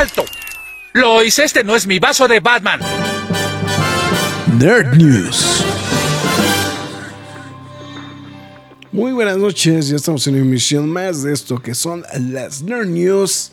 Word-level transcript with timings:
¡Alto! 0.00 0.24
Lois, 0.94 1.38
este 1.38 1.62
no 1.62 1.76
es 1.76 1.86
mi 1.86 1.98
vaso 1.98 2.26
de 2.26 2.40
Batman. 2.40 2.80
Nerd 4.58 4.96
News. 4.96 5.62
Muy 8.92 9.12
buenas 9.12 9.36
noches, 9.36 9.88
ya 9.88 9.96
estamos 9.96 10.26
en 10.26 10.36
una 10.36 10.42
emisión 10.42 10.88
más 10.88 11.22
de 11.22 11.34
esto 11.34 11.60
que 11.60 11.74
son 11.74 12.02
las 12.18 12.62
Nerd 12.62 12.86
News. 12.86 13.52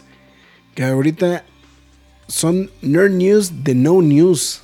Que 0.73 0.85
ahorita 0.85 1.43
son 2.29 2.71
Nerd 2.81 3.11
News 3.11 3.65
de 3.65 3.75
No 3.75 4.01
News. 4.01 4.61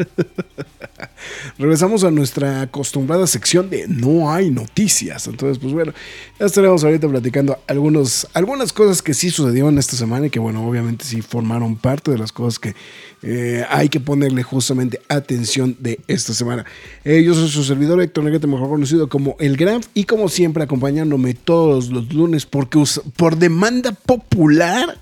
Regresamos 1.58 2.04
a 2.04 2.10
nuestra 2.10 2.62
acostumbrada 2.62 3.26
sección 3.26 3.70
de 3.70 3.86
no 3.86 4.32
hay 4.32 4.50
noticias. 4.50 5.26
Entonces, 5.26 5.58
pues 5.58 5.72
bueno, 5.72 5.92
ya 6.38 6.46
estaremos 6.46 6.82
ahorita 6.84 7.08
platicando 7.08 7.58
algunos, 7.66 8.26
algunas 8.34 8.72
cosas 8.72 9.02
que 9.02 9.14
sí 9.14 9.30
sucedieron 9.30 9.78
esta 9.78 9.96
semana 9.96 10.26
y 10.26 10.30
que, 10.30 10.38
bueno, 10.38 10.66
obviamente 10.66 11.04
sí 11.04 11.22
formaron 11.22 11.76
parte 11.76 12.10
de 12.10 12.18
las 12.18 12.32
cosas 12.32 12.58
que 12.58 12.74
eh, 13.22 13.64
hay 13.68 13.88
que 13.88 14.00
ponerle 14.00 14.42
justamente 14.42 15.00
atención 15.08 15.76
de 15.78 16.00
esta 16.08 16.32
semana. 16.32 16.64
Eh, 17.04 17.22
yo 17.22 17.34
soy 17.34 17.48
su 17.48 17.64
servidor 17.64 18.00
Héctor 18.00 18.24
Negrete, 18.24 18.46
mejor 18.46 18.68
conocido 18.68 19.08
como 19.08 19.36
El 19.38 19.56
Graf, 19.56 19.86
y 19.94 20.04
como 20.04 20.28
siempre, 20.28 20.64
acompañándome 20.64 21.34
todos 21.34 21.90
los 21.90 22.12
lunes, 22.12 22.46
porque 22.46 22.82
por 23.16 23.36
demanda 23.36 23.92
popular, 23.92 24.98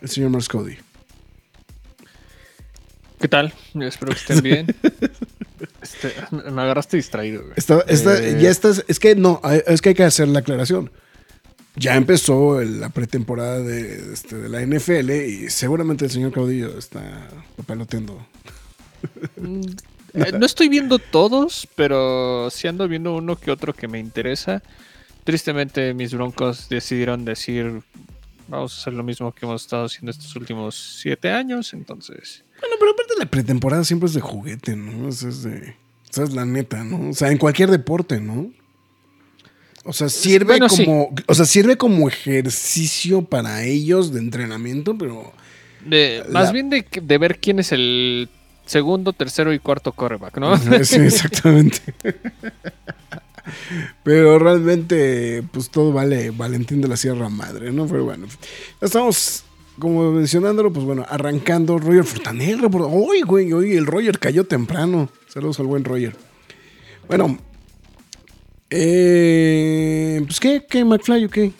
el 0.00 0.08
señor 0.08 0.30
Marscody. 0.30 0.76
¿Qué 3.24 3.28
tal? 3.28 3.54
Espero 3.80 4.12
que 4.12 4.18
estén 4.18 4.42
bien. 4.42 4.66
Este, 5.80 6.12
me 6.32 6.60
agarraste 6.60 6.98
distraído. 6.98 7.42
Eh, 7.56 8.38
ya 8.38 8.50
estás, 8.50 8.84
es 8.86 8.98
que 8.98 9.14
no, 9.14 9.40
es 9.66 9.80
que 9.80 9.90
hay 9.90 9.94
que 9.94 10.04
hacer 10.04 10.28
la 10.28 10.40
aclaración. 10.40 10.90
Ya 11.76 11.94
empezó 11.96 12.60
la 12.60 12.90
pretemporada 12.90 13.60
de, 13.60 14.12
este, 14.12 14.36
de, 14.36 14.48
la 14.50 14.60
NFL 14.60 15.10
y 15.10 15.48
seguramente 15.48 16.04
el 16.04 16.10
señor 16.10 16.32
Caudillo 16.32 16.76
está 16.76 17.30
peloteando. 17.66 18.26
Mm, 19.36 19.60
eh, 20.14 20.32
no 20.38 20.44
estoy 20.44 20.68
viendo 20.68 20.98
todos, 20.98 21.66
pero 21.76 22.50
sí 22.50 22.68
ando 22.68 22.86
viendo 22.88 23.14
uno 23.14 23.36
que 23.36 23.50
otro 23.50 23.72
que 23.72 23.88
me 23.88 24.00
interesa. 24.00 24.62
Tristemente 25.22 25.94
mis 25.94 26.12
broncos 26.12 26.68
decidieron 26.68 27.24
decir, 27.24 27.80
vamos 28.48 28.76
a 28.76 28.80
hacer 28.80 28.92
lo 28.92 29.02
mismo 29.02 29.32
que 29.32 29.46
hemos 29.46 29.62
estado 29.62 29.84
haciendo 29.84 30.10
estos 30.10 30.34
últimos 30.36 30.98
siete 31.00 31.30
años, 31.30 31.72
entonces 31.72 32.44
bueno, 32.60 32.76
pero 32.78 32.92
aparte 32.92 33.14
la 33.18 33.26
pretemporada 33.26 33.84
siempre 33.84 34.06
es 34.06 34.14
de 34.14 34.20
juguete, 34.20 34.76
¿no? 34.76 35.08
Es, 35.08 35.42
de, 35.42 35.76
esa 36.10 36.22
es 36.22 36.32
la 36.32 36.44
neta, 36.44 36.82
¿no? 36.82 37.10
O 37.10 37.12
sea, 37.12 37.30
en 37.30 37.38
cualquier 37.38 37.70
deporte, 37.70 38.20
¿no? 38.20 38.50
O 39.84 39.92
sea, 39.92 40.08
sirve 40.08 40.58
como. 40.60 41.14
O 41.26 41.34
sea, 41.34 41.44
sirve 41.44 41.76
como 41.76 42.08
ejercicio 42.08 43.22
para 43.22 43.64
ellos 43.64 44.12
de 44.12 44.20
entrenamiento, 44.20 44.96
pero. 44.96 45.32
más 46.30 46.52
bien 46.52 46.70
de, 46.70 46.86
de, 46.90 47.18
ver 47.18 47.38
quién 47.38 47.58
es 47.58 47.72
el 47.72 48.30
segundo, 48.64 49.12
tercero 49.12 49.52
y 49.52 49.58
cuarto 49.58 49.92
coreback, 49.92 50.38
¿no? 50.38 50.56
Sí, 50.84 50.96
exactamente. 51.00 51.80
pero 54.02 54.38
realmente, 54.38 55.42
pues 55.52 55.70
todo 55.70 55.92
vale 55.92 56.30
Valentín 56.30 56.80
de 56.80 56.88
la 56.88 56.96
Sierra 56.96 57.28
Madre, 57.28 57.72
¿no? 57.72 57.86
Pero 57.86 58.04
bueno, 58.04 58.26
ya 58.80 58.86
estamos 58.86 59.44
como 59.78 60.12
mencionándolo, 60.12 60.72
pues 60.72 60.84
bueno, 60.84 61.04
arrancando 61.08 61.78
Roger 61.78 62.04
Fortaner. 62.04 62.58
Uy, 62.64 63.22
güey, 63.22 63.52
hoy 63.52 63.72
el 63.72 63.86
Roger 63.86 64.18
cayó 64.18 64.44
temprano. 64.44 65.08
Saludos 65.28 65.58
al 65.60 65.66
buen 65.66 65.84
Roger. 65.84 66.14
Bueno, 67.08 67.38
eh, 68.70 70.22
pues 70.24 70.40
¿qué? 70.40 70.64
¿Qué? 70.68 70.84
¿McFly 70.84 71.24
o 71.24 71.30
qué? 71.30 71.52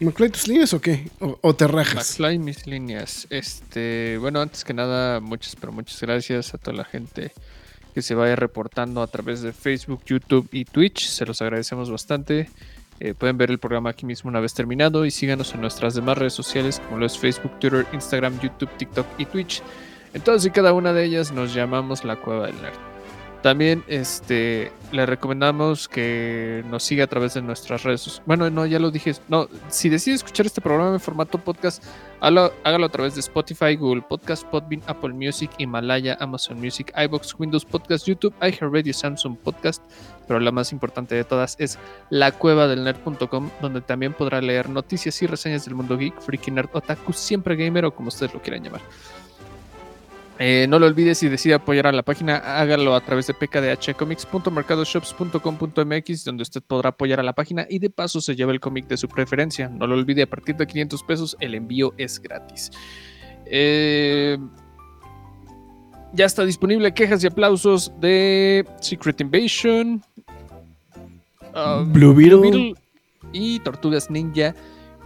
¿McFly 0.00 0.30
tus 0.30 0.48
líneas 0.48 0.74
o 0.74 0.80
qué? 0.80 1.08
¿O, 1.20 1.54
te 1.54 1.66
rajas? 1.66 2.18
McFly 2.18 2.38
mis 2.38 2.66
líneas. 2.66 3.26
Este, 3.30 4.18
bueno, 4.18 4.40
antes 4.40 4.64
que 4.64 4.74
nada, 4.74 5.20
muchas, 5.20 5.56
pero 5.56 5.72
muchas 5.72 6.00
gracias 6.00 6.54
a 6.54 6.58
toda 6.58 6.76
la 6.76 6.84
gente 6.84 7.32
que 7.94 8.02
se 8.02 8.14
vaya 8.14 8.36
reportando 8.36 9.02
a 9.02 9.06
través 9.06 9.42
de 9.42 9.52
Facebook, 9.52 10.02
YouTube 10.06 10.48
y 10.52 10.64
Twitch. 10.64 11.06
Se 11.06 11.26
los 11.26 11.42
agradecemos 11.42 11.90
bastante. 11.90 12.48
Eh, 13.00 13.14
pueden 13.14 13.36
ver 13.36 13.50
el 13.50 13.58
programa 13.58 13.90
aquí 13.90 14.06
mismo 14.06 14.28
una 14.30 14.40
vez 14.40 14.54
terminado 14.54 15.04
y 15.04 15.10
síganos 15.10 15.54
en 15.54 15.60
nuestras 15.60 15.94
demás 15.94 16.18
redes 16.18 16.34
sociales 16.34 16.80
como 16.80 16.98
lo 16.98 17.06
es 17.06 17.18
Facebook, 17.18 17.58
Twitter, 17.58 17.86
Instagram, 17.92 18.38
YouTube, 18.40 18.70
TikTok 18.76 19.06
y 19.18 19.24
Twitch. 19.24 19.62
En 20.14 20.22
todas 20.22 20.44
y 20.44 20.50
cada 20.50 20.72
una 20.72 20.92
de 20.92 21.04
ellas 21.04 21.32
nos 21.32 21.54
llamamos 21.54 22.04
la 22.04 22.16
Cueva 22.16 22.46
del 22.46 22.60
Nerd. 22.62 22.91
También 23.42 23.82
este, 23.88 24.70
le 24.92 25.04
recomendamos 25.04 25.88
que 25.88 26.62
nos 26.70 26.84
siga 26.84 27.04
a 27.04 27.06
través 27.08 27.34
de 27.34 27.42
nuestras 27.42 27.82
redes. 27.82 28.22
Bueno, 28.24 28.48
no, 28.50 28.66
ya 28.66 28.78
lo 28.78 28.92
dije. 28.92 29.14
No, 29.28 29.48
si 29.68 29.88
decide 29.88 30.14
escuchar 30.14 30.46
este 30.46 30.60
programa 30.60 30.94
en 30.94 31.00
formato 31.00 31.38
podcast, 31.38 31.82
hágalo, 32.20 32.52
a 32.64 32.88
través 32.88 33.14
de 33.14 33.20
Spotify, 33.20 33.74
Google 33.74 34.02
Podcast, 34.02 34.44
Podbean, 34.46 34.80
Apple 34.86 35.12
Music, 35.12 35.50
Himalaya, 35.58 36.16
Amazon 36.20 36.60
Music, 36.60 36.92
iBox, 36.96 37.34
Windows 37.36 37.64
Podcast, 37.64 38.06
YouTube, 38.06 38.34
iHeartRadio, 38.40 38.94
Samsung 38.94 39.36
Podcast. 39.36 39.82
Pero 40.28 40.38
la 40.38 40.52
más 40.52 40.70
importante 40.70 41.16
de 41.16 41.24
todas 41.24 41.56
es 41.58 41.80
lacuevadelnerd.com, 42.10 43.50
donde 43.60 43.80
también 43.80 44.12
podrá 44.12 44.40
leer 44.40 44.68
noticias 44.68 45.20
y 45.20 45.26
reseñas 45.26 45.64
del 45.64 45.74
mundo 45.74 45.98
geek, 45.98 46.20
freaky 46.20 46.52
nerd, 46.52 46.70
otaku, 46.74 47.12
siempre 47.12 47.56
gamer 47.56 47.86
o 47.86 47.94
como 47.94 48.06
ustedes 48.06 48.32
lo 48.32 48.40
quieran 48.40 48.62
llamar. 48.62 48.82
Eh, 50.44 50.66
no 50.68 50.80
lo 50.80 50.86
olvides 50.86 51.18
si 51.18 51.28
decide 51.28 51.54
apoyar 51.54 51.86
a 51.86 51.92
la 51.92 52.02
página, 52.02 52.38
hágalo 52.38 52.96
a 52.96 53.00
través 53.00 53.28
de 53.28 53.34
pkdhcomics.mercadoshops.com.mx, 53.34 56.24
donde 56.24 56.42
usted 56.42 56.60
podrá 56.66 56.88
apoyar 56.88 57.20
a 57.20 57.22
la 57.22 57.32
página 57.32 57.64
y 57.70 57.78
de 57.78 57.90
paso 57.90 58.20
se 58.20 58.34
lleva 58.34 58.50
el 58.50 58.58
cómic 58.58 58.88
de 58.88 58.96
su 58.96 59.06
preferencia. 59.06 59.68
No 59.68 59.86
lo 59.86 59.94
olvide, 59.94 60.22
a 60.22 60.26
partir 60.26 60.56
de 60.56 60.66
500 60.66 61.00
pesos 61.04 61.36
el 61.38 61.54
envío 61.54 61.94
es 61.96 62.20
gratis. 62.20 62.72
Eh, 63.46 64.36
ya 66.12 66.24
está 66.24 66.44
disponible 66.44 66.92
quejas 66.92 67.22
y 67.22 67.28
aplausos 67.28 67.92
de 68.00 68.66
Secret 68.80 69.20
Invasion, 69.20 70.02
um, 71.54 71.92
Blue 71.92 72.16
Beetle 72.16 72.74
y 73.32 73.60
Tortugas 73.60 74.10
Ninja 74.10 74.56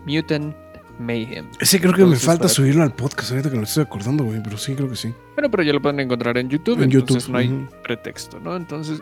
Mutant 0.06 0.56
Mayhem. 0.98 1.48
Ese 1.60 1.80
creo 1.80 1.94
que 1.94 2.04
me 2.04 2.16
falta 2.16 2.48
subirlo 2.48 2.82
al 2.82 2.94
podcast 2.94 3.30
ahorita 3.30 3.50
que 3.50 3.56
lo 3.56 3.62
estoy 3.62 3.84
acordando, 3.84 4.24
güey, 4.24 4.42
pero 4.42 4.56
sí, 4.56 4.74
creo 4.74 4.88
que 4.88 4.96
sí. 4.96 5.12
Bueno, 5.34 5.50
pero 5.50 5.62
ya 5.62 5.72
lo 5.72 5.80
pueden 5.82 6.00
encontrar 6.00 6.38
en 6.38 6.48
YouTube, 6.48 6.82
en 6.82 6.92
entonces 6.92 7.28
no 7.28 7.38
hay 7.38 7.68
pretexto, 7.82 8.40
¿no? 8.40 8.56
Entonces, 8.56 9.00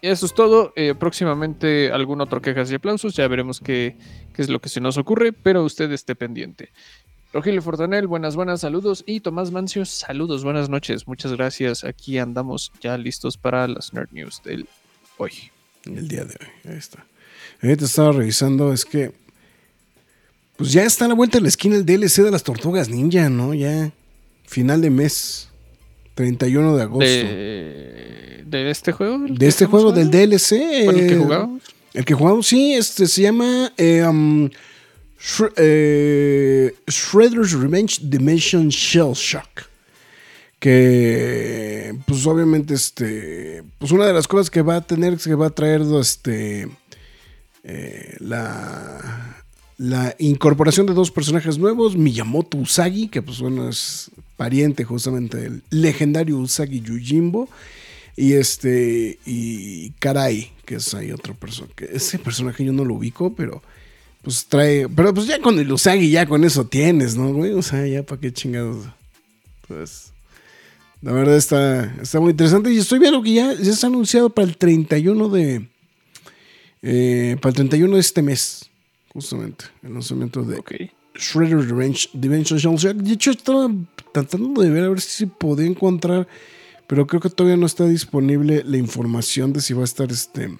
eso 0.00 0.26
es 0.26 0.34
todo. 0.34 0.72
Eh, 0.76 0.94
próximamente 0.98 1.92
algún 1.92 2.20
otro 2.20 2.42
quejas 2.42 2.70
y 2.70 2.74
aplausos, 2.74 3.14
ya 3.14 3.26
veremos 3.28 3.60
qué, 3.60 3.96
qué 4.34 4.42
es 4.42 4.48
lo 4.48 4.60
que 4.60 4.68
se 4.68 4.80
nos 4.80 4.98
ocurre, 4.98 5.32
pero 5.32 5.64
usted 5.64 5.90
esté 5.92 6.14
pendiente. 6.14 6.70
Rogelio 7.32 7.62
Fortanel, 7.62 8.06
buenas, 8.06 8.36
buenas, 8.36 8.60
saludos. 8.60 9.04
Y 9.06 9.20
Tomás 9.20 9.52
Mancio, 9.52 9.86
saludos, 9.86 10.44
buenas 10.44 10.68
noches. 10.68 11.08
Muchas 11.08 11.32
gracias. 11.32 11.82
Aquí 11.82 12.18
andamos 12.18 12.72
ya 12.82 12.98
listos 12.98 13.38
para 13.38 13.66
las 13.68 13.94
Nerd 13.94 14.10
News 14.12 14.42
del 14.44 14.68
hoy. 15.16 15.32
El 15.86 16.08
día 16.08 16.24
de 16.24 16.36
hoy, 16.38 16.70
ahí 16.72 16.76
está. 16.76 17.06
Ahorita 17.62 17.86
estaba 17.86 18.12
revisando, 18.12 18.72
es 18.72 18.84
que 18.84 19.12
pues 20.56 20.72
ya 20.72 20.84
está 20.84 21.06
a 21.06 21.08
la 21.08 21.14
vuelta 21.14 21.38
de 21.38 21.42
la 21.42 21.48
esquina 21.48 21.76
el 21.76 21.86
DLC 21.86 22.22
de 22.22 22.30
las 22.30 22.42
Tortugas 22.42 22.88
Ninja, 22.88 23.28
¿no? 23.28 23.54
Ya. 23.54 23.92
Final 24.46 24.80
de 24.80 24.90
mes. 24.90 25.48
31 26.14 26.76
de 26.76 26.82
agosto. 26.82 27.04
¿De, 27.04 28.70
este 28.70 28.92
juego? 28.92 29.18
De 29.28 29.46
este 29.46 29.66
juego, 29.66 29.92
del 29.92 30.10
DLC. 30.10 30.52
el 30.52 31.08
que 31.08 31.16
jugamos? 31.16 31.62
El 31.94 32.04
que 32.04 32.14
jugamos, 32.14 32.46
sí, 32.46 32.74
este 32.74 33.06
se 33.06 33.22
llama 33.22 33.72
eh, 33.76 34.02
um, 34.06 34.48
eh, 35.56 36.74
Shredder's 36.86 37.52
Revenge 37.52 37.98
Dimension 38.02 38.68
Shell 38.68 39.12
Shock. 39.14 39.68
Que, 40.58 41.94
pues 42.06 42.24
obviamente, 42.26 42.74
este, 42.74 43.64
pues 43.78 43.90
una 43.90 44.06
de 44.06 44.12
las 44.12 44.28
cosas 44.28 44.48
que 44.48 44.62
va 44.62 44.76
a 44.76 44.80
tener, 44.80 45.18
que 45.18 45.34
va 45.34 45.48
a 45.48 45.50
traer, 45.50 45.82
este, 46.00 46.68
eh, 47.64 48.16
la 48.20 49.41
la 49.82 50.14
incorporación 50.20 50.86
de 50.86 50.94
dos 50.94 51.10
personajes 51.10 51.58
nuevos, 51.58 51.96
Miyamoto 51.96 52.56
Usagi, 52.56 53.08
que 53.08 53.20
pues 53.20 53.40
bueno, 53.40 53.68
es 53.68 54.12
pariente 54.36 54.84
justamente 54.84 55.38
del 55.38 55.64
legendario 55.70 56.38
Usagi 56.38 56.80
Yujimbo, 56.80 57.48
y 58.16 58.34
este, 58.34 59.18
y 59.26 59.90
Karai, 59.98 60.52
que 60.64 60.76
es 60.76 60.94
ahí 60.94 61.10
otro 61.10 61.34
personaje, 61.34 61.88
ese 61.92 62.20
personaje 62.20 62.64
yo 62.64 62.72
no 62.72 62.84
lo 62.84 62.94
ubico, 62.94 63.34
pero 63.34 63.60
pues 64.22 64.46
trae. 64.46 64.88
Pero 64.88 65.12
pues 65.12 65.26
ya 65.26 65.40
con 65.40 65.58
el 65.58 65.72
Usagi, 65.72 66.12
ya 66.12 66.26
con 66.26 66.44
eso 66.44 66.64
tienes, 66.64 67.16
¿no, 67.16 67.32
güey? 67.32 67.50
O 67.50 67.62
sea, 67.62 67.84
ya 67.84 68.04
para 68.04 68.20
qué 68.20 68.32
chingados. 68.32 68.86
Pues. 69.66 70.12
La 71.00 71.10
verdad 71.10 71.36
está, 71.36 71.92
está 72.00 72.20
muy 72.20 72.30
interesante. 72.30 72.72
Y 72.72 72.78
estoy 72.78 73.00
viendo 73.00 73.20
que 73.20 73.32
ya, 73.32 73.52
ya 73.54 73.72
está 73.72 73.88
anunciado 73.88 74.30
para 74.30 74.46
el 74.46 74.56
31 74.56 75.28
de. 75.28 75.68
eh, 76.82 77.36
para 77.40 77.50
el 77.50 77.56
31 77.56 77.94
de 77.96 78.00
este 78.00 78.22
mes. 78.22 78.70
Justamente. 79.12 79.66
El 79.82 79.94
lanzamiento 79.94 80.42
de 80.42 80.58
Ok. 80.58 80.72
Shredder 81.14 81.58
Revenge 81.68 82.08
Dimension 82.14 82.58
Shell. 82.58 83.02
De 83.02 83.12
hecho, 83.12 83.30
estaba 83.32 83.70
tratando 84.12 84.62
de 84.62 84.70
ver 84.70 84.84
a 84.84 84.88
ver 84.88 85.00
si 85.00 85.26
podía 85.26 85.66
encontrar. 85.66 86.26
Pero 86.86 87.06
creo 87.06 87.20
que 87.20 87.30
todavía 87.30 87.56
no 87.56 87.66
está 87.66 87.86
disponible 87.86 88.62
la 88.66 88.76
información 88.76 89.52
de 89.52 89.60
si 89.60 89.72
va 89.74 89.82
a 89.82 89.84
estar 89.84 90.10
este. 90.10 90.50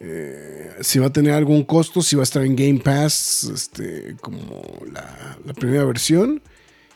eh, 0.00 0.70
si 0.80 0.98
va 0.98 1.06
a 1.06 1.12
tener 1.12 1.32
algún 1.34 1.64
costo, 1.64 2.02
si 2.02 2.16
va 2.16 2.22
a 2.22 2.24
estar 2.24 2.44
en 2.44 2.56
Game 2.56 2.80
Pass, 2.80 3.44
este, 3.52 4.16
como 4.20 4.62
la, 4.92 5.38
la 5.44 5.52
primera 5.54 5.84
versión. 5.84 6.42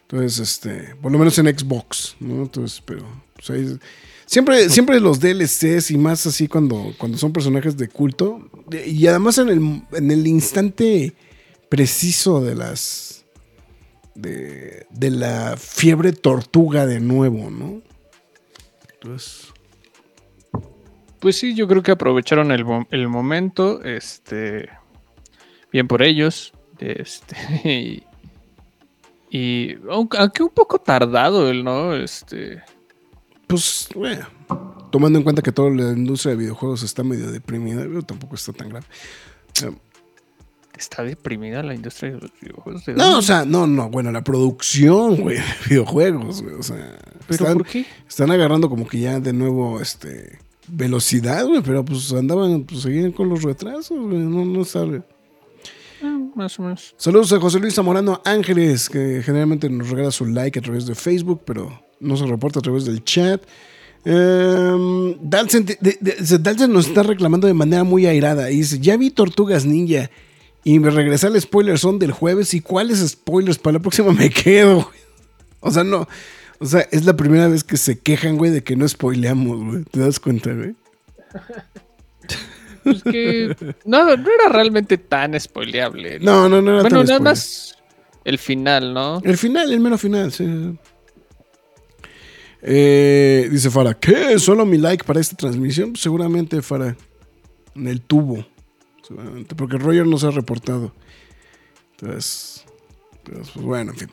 Entonces, 0.03 0.39
este, 0.39 0.95
por 1.03 1.11
lo 1.13 1.19
menos 1.19 1.37
en 1.39 1.47
Xbox, 1.57 2.17
¿no? 2.21 2.43
Entonces, 2.43 2.81
pero, 2.85 3.05
pues 3.35 3.51
ahí- 3.51 3.79
siempre, 4.27 4.69
siempre 4.69 5.01
los 5.01 5.21
DLCs 5.21 5.91
y 5.91 5.97
más 5.99 6.27
así 6.27 6.49
cuando, 6.49 6.93
cuando 6.99 7.17
son 7.17 7.33
personajes 7.33 7.77
de 7.77 7.89
culto. 7.89 8.51
Y 8.87 9.07
además 9.07 9.39
en 9.39 9.49
el, 9.49 9.83
en 9.93 10.11
el 10.11 10.27
instante 10.27 11.15
preciso 11.69 12.41
de 12.41 12.55
las, 12.55 13.25
de, 14.15 14.87
de 14.91 15.11
la 15.11 15.57
fiebre 15.57 16.13
tortuga 16.13 16.87
de 16.87 17.01
nuevo, 17.01 17.51
¿no? 17.51 17.81
Entonces, 18.95 19.53
Pues 21.21 21.37
sí, 21.39 21.55
yo 21.55 21.69
creo 21.69 21.83
que 21.83 21.93
aprovecharon 21.93 22.51
el, 22.51 22.65
el 22.91 23.09
momento. 23.09 23.83
Este. 23.85 24.69
Bien 25.73 25.87
por 25.89 26.03
ellos. 26.03 26.53
Este. 26.79 27.37
Y. 29.31 29.39
y 29.39 29.75
aunque, 29.91 30.19
aunque 30.19 30.43
un 30.43 30.51
poco 30.51 30.79
tardado 30.79 31.51
el, 31.51 31.65
¿no? 31.65 31.95
Este. 31.95 32.63
Pues, 33.47 33.89
bueno, 33.95 34.27
tomando 34.91 35.19
en 35.19 35.23
cuenta 35.25 35.43
que 35.43 35.53
toda 35.53 35.71
la 35.71 35.93
industria 35.93 36.33
de 36.33 36.39
videojuegos 36.39 36.83
está 36.83 37.03
medio 37.03 37.31
deprimida, 37.31 37.83
pero 37.83 38.03
tampoco 38.03 38.35
está 38.35 38.53
tan 38.53 38.69
grave. 38.69 38.87
Eh, 39.63 39.73
Está 40.77 41.03
deprimida 41.03 41.63
la 41.63 41.75
industria 41.75 42.13
de 42.13 42.21
los 42.21 42.31
videojuegos. 42.39 42.85
¿de 42.85 42.93
No, 42.95 43.17
o 43.17 43.23
sea, 43.23 43.47
no, 43.47 43.67
no, 43.67 43.89
bueno, 43.89 44.13
la 44.13 44.23
producción, 44.23 45.17
güey, 45.17 45.37
de 45.37 45.45
videojuegos, 45.71 46.43
güey, 46.43 46.55
o 46.55 46.63
sea, 46.63 46.99
¿Pero 47.27 47.45
están, 47.45 47.57
por 47.57 47.67
qué? 47.67 47.87
están 48.07 48.31
agarrando 48.31 48.69
como 48.69 48.87
que 48.87 49.01
ya 49.01 49.19
de 49.19 49.33
nuevo, 49.33 49.81
este, 49.81 50.39
velocidad, 50.69 51.47
güey, 51.47 51.63
pero 51.63 51.85
pues 51.85 52.13
andaban, 52.13 52.65
pues 52.65 52.83
seguían 52.83 53.13
con 53.13 53.29
los 53.31 53.43
retrasos, 53.43 53.99
güey, 53.99 54.19
no, 54.19 54.45
no 54.45 54.65
sabe. 54.65 55.03
Más 56.35 56.59
o 56.59 56.63
menos. 56.63 56.95
Saludos 56.99 57.33
a 57.33 57.41
José 57.41 57.59
Luis 57.61 57.75
Zamorano 57.75 58.21
Ángeles, 58.25 58.89
que 58.89 59.23
generalmente 59.25 59.69
nos 59.71 59.89
regala 59.91 60.11
su 60.11 60.27
like 60.27 60.59
a 60.59 60.63
través 60.63 60.87
de 60.87 60.95
Facebook, 60.95 61.43
pero 61.45 61.83
no 62.01 62.17
se 62.17 62.27
reporta 62.27 62.59
a 62.59 62.63
través 62.63 62.85
del 62.85 63.03
chat. 63.05 63.43
Em, 64.05 65.17
Dalsen, 65.21 65.65
de- 65.67 65.79
de- 65.81 65.99
de- 66.01 66.39
Dalsen 66.39 66.73
nos 66.73 66.87
está 66.89 67.03
reclamando 67.03 67.47
de 67.47 67.55
manera 67.55 67.85
muy 67.85 68.07
airada. 68.07 68.51
Y 68.51 68.59
dice: 68.59 68.79
Ya 68.79 68.97
vi 68.97 69.11
Tortugas 69.11 69.65
Ninja. 69.67 70.11
Y 70.63 70.79
me 70.81 70.91
regresé 70.91 71.27
al 71.29 71.41
spoiler 71.41 71.79
son 71.79 71.99
del 71.99 72.13
jueves. 72.13 72.53
¿Y 72.55 72.61
cuáles 72.61 72.99
spoilers? 73.09 73.59
Para 73.59 73.75
la 73.75 73.81
próxima 73.81 74.13
me 74.13 74.31
quedo. 74.31 74.75
güey. 74.77 75.01
O 75.61 75.71
sea, 75.71 75.85
no. 75.85 76.07
O 76.59 76.67
sea, 76.67 76.81
es 76.91 77.05
la 77.05 77.17
primera 77.17 77.49
vez 77.49 77.65
que 77.65 77.77
se 77.77 77.99
quejan, 77.99 78.37
güey, 78.37 78.51
de 78.51 78.63
que 78.65 78.77
no 78.77 78.87
spoileamos, 78.89 79.65
güey. 79.65 79.85
¿Te 79.85 80.01
das 80.01 80.19
cuenta, 80.21 80.53
güey? 80.53 80.75
Pues 82.87 83.03
que. 83.03 83.57
no, 83.85 84.17
no 84.17 84.31
era 84.33 84.49
realmente 84.49 84.97
tan 84.97 85.39
spoileable. 85.41 86.21
No, 86.21 86.49
no, 86.49 86.63
no 86.63 86.71
era 86.73 86.83
bueno, 86.83 86.99
tan 86.99 87.07
nada 87.07 87.07
spoiler. 87.07 87.21
más 87.23 87.77
el 88.25 88.39
final, 88.39 88.95
¿no? 88.95 89.21
El 89.25 89.37
final, 89.37 89.73
el 89.73 89.81
mero 89.81 89.99
final, 89.99 90.33
sí. 90.33 90.47
Eh, 92.63 93.49
dice 93.51 93.71
Fara, 93.71 93.95
¿qué? 93.95 94.39
¿Solo 94.39 94.65
mi 94.65 94.79
like 94.79 95.05
para 95.05 95.21
esta 95.21 95.37
transmisión? 95.37 95.93
Pues 95.93 96.03
seguramente, 96.03 96.63
Fara, 96.63 96.97
en 97.75 97.89
el 97.89 98.01
tubo. 98.01 98.45
Seguramente, 99.07 99.55
porque 99.55 99.79
Roger 99.79 100.07
no 100.07 100.19
se 100.19 100.27
ha 100.27 100.31
reportado. 100.31 100.93
Entonces, 101.93 102.65
entonces, 103.25 103.53
pues 103.53 103.65
bueno, 103.67 103.93
en 103.93 103.99
fin. 103.99 104.11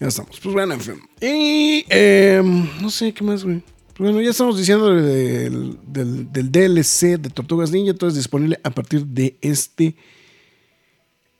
Ya 0.00 0.06
estamos. 0.08 0.38
Pues 0.40 0.54
bueno, 0.54 0.74
en 0.74 0.80
fin. 0.80 1.00
Y 1.20 1.84
eh, 1.88 2.40
no 2.80 2.90
sé 2.90 3.12
qué 3.12 3.24
más, 3.24 3.44
güey. 3.44 3.62
Bueno, 3.98 4.20
ya 4.20 4.30
estamos 4.30 4.56
diciendo 4.56 4.94
del, 4.94 5.76
del, 5.86 6.32
del 6.32 6.52
DLC 6.52 7.18
de 7.18 7.30
Tortugas 7.30 7.72
Ninja. 7.72 7.94
Todo 7.94 8.08
es 8.08 8.16
disponible 8.16 8.60
a 8.62 8.70
partir 8.70 9.04
de 9.04 9.36
este 9.40 9.96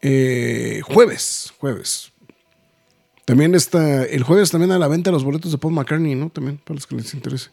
eh, 0.02 0.80
jueves. 0.84 1.52
Jueves. 1.58 2.12
También 3.24 3.54
está 3.54 4.04
el 4.04 4.24
jueves 4.24 4.50
también 4.50 4.72
a 4.72 4.78
la 4.78 4.88
venta 4.88 5.10
los 5.12 5.22
boletos 5.22 5.52
de 5.52 5.58
Paul 5.58 5.74
McCartney, 5.74 6.16
¿no? 6.16 6.30
También, 6.30 6.58
para 6.58 6.74
los 6.74 6.86
que 6.86 6.96
les 6.96 7.14
interese. 7.14 7.50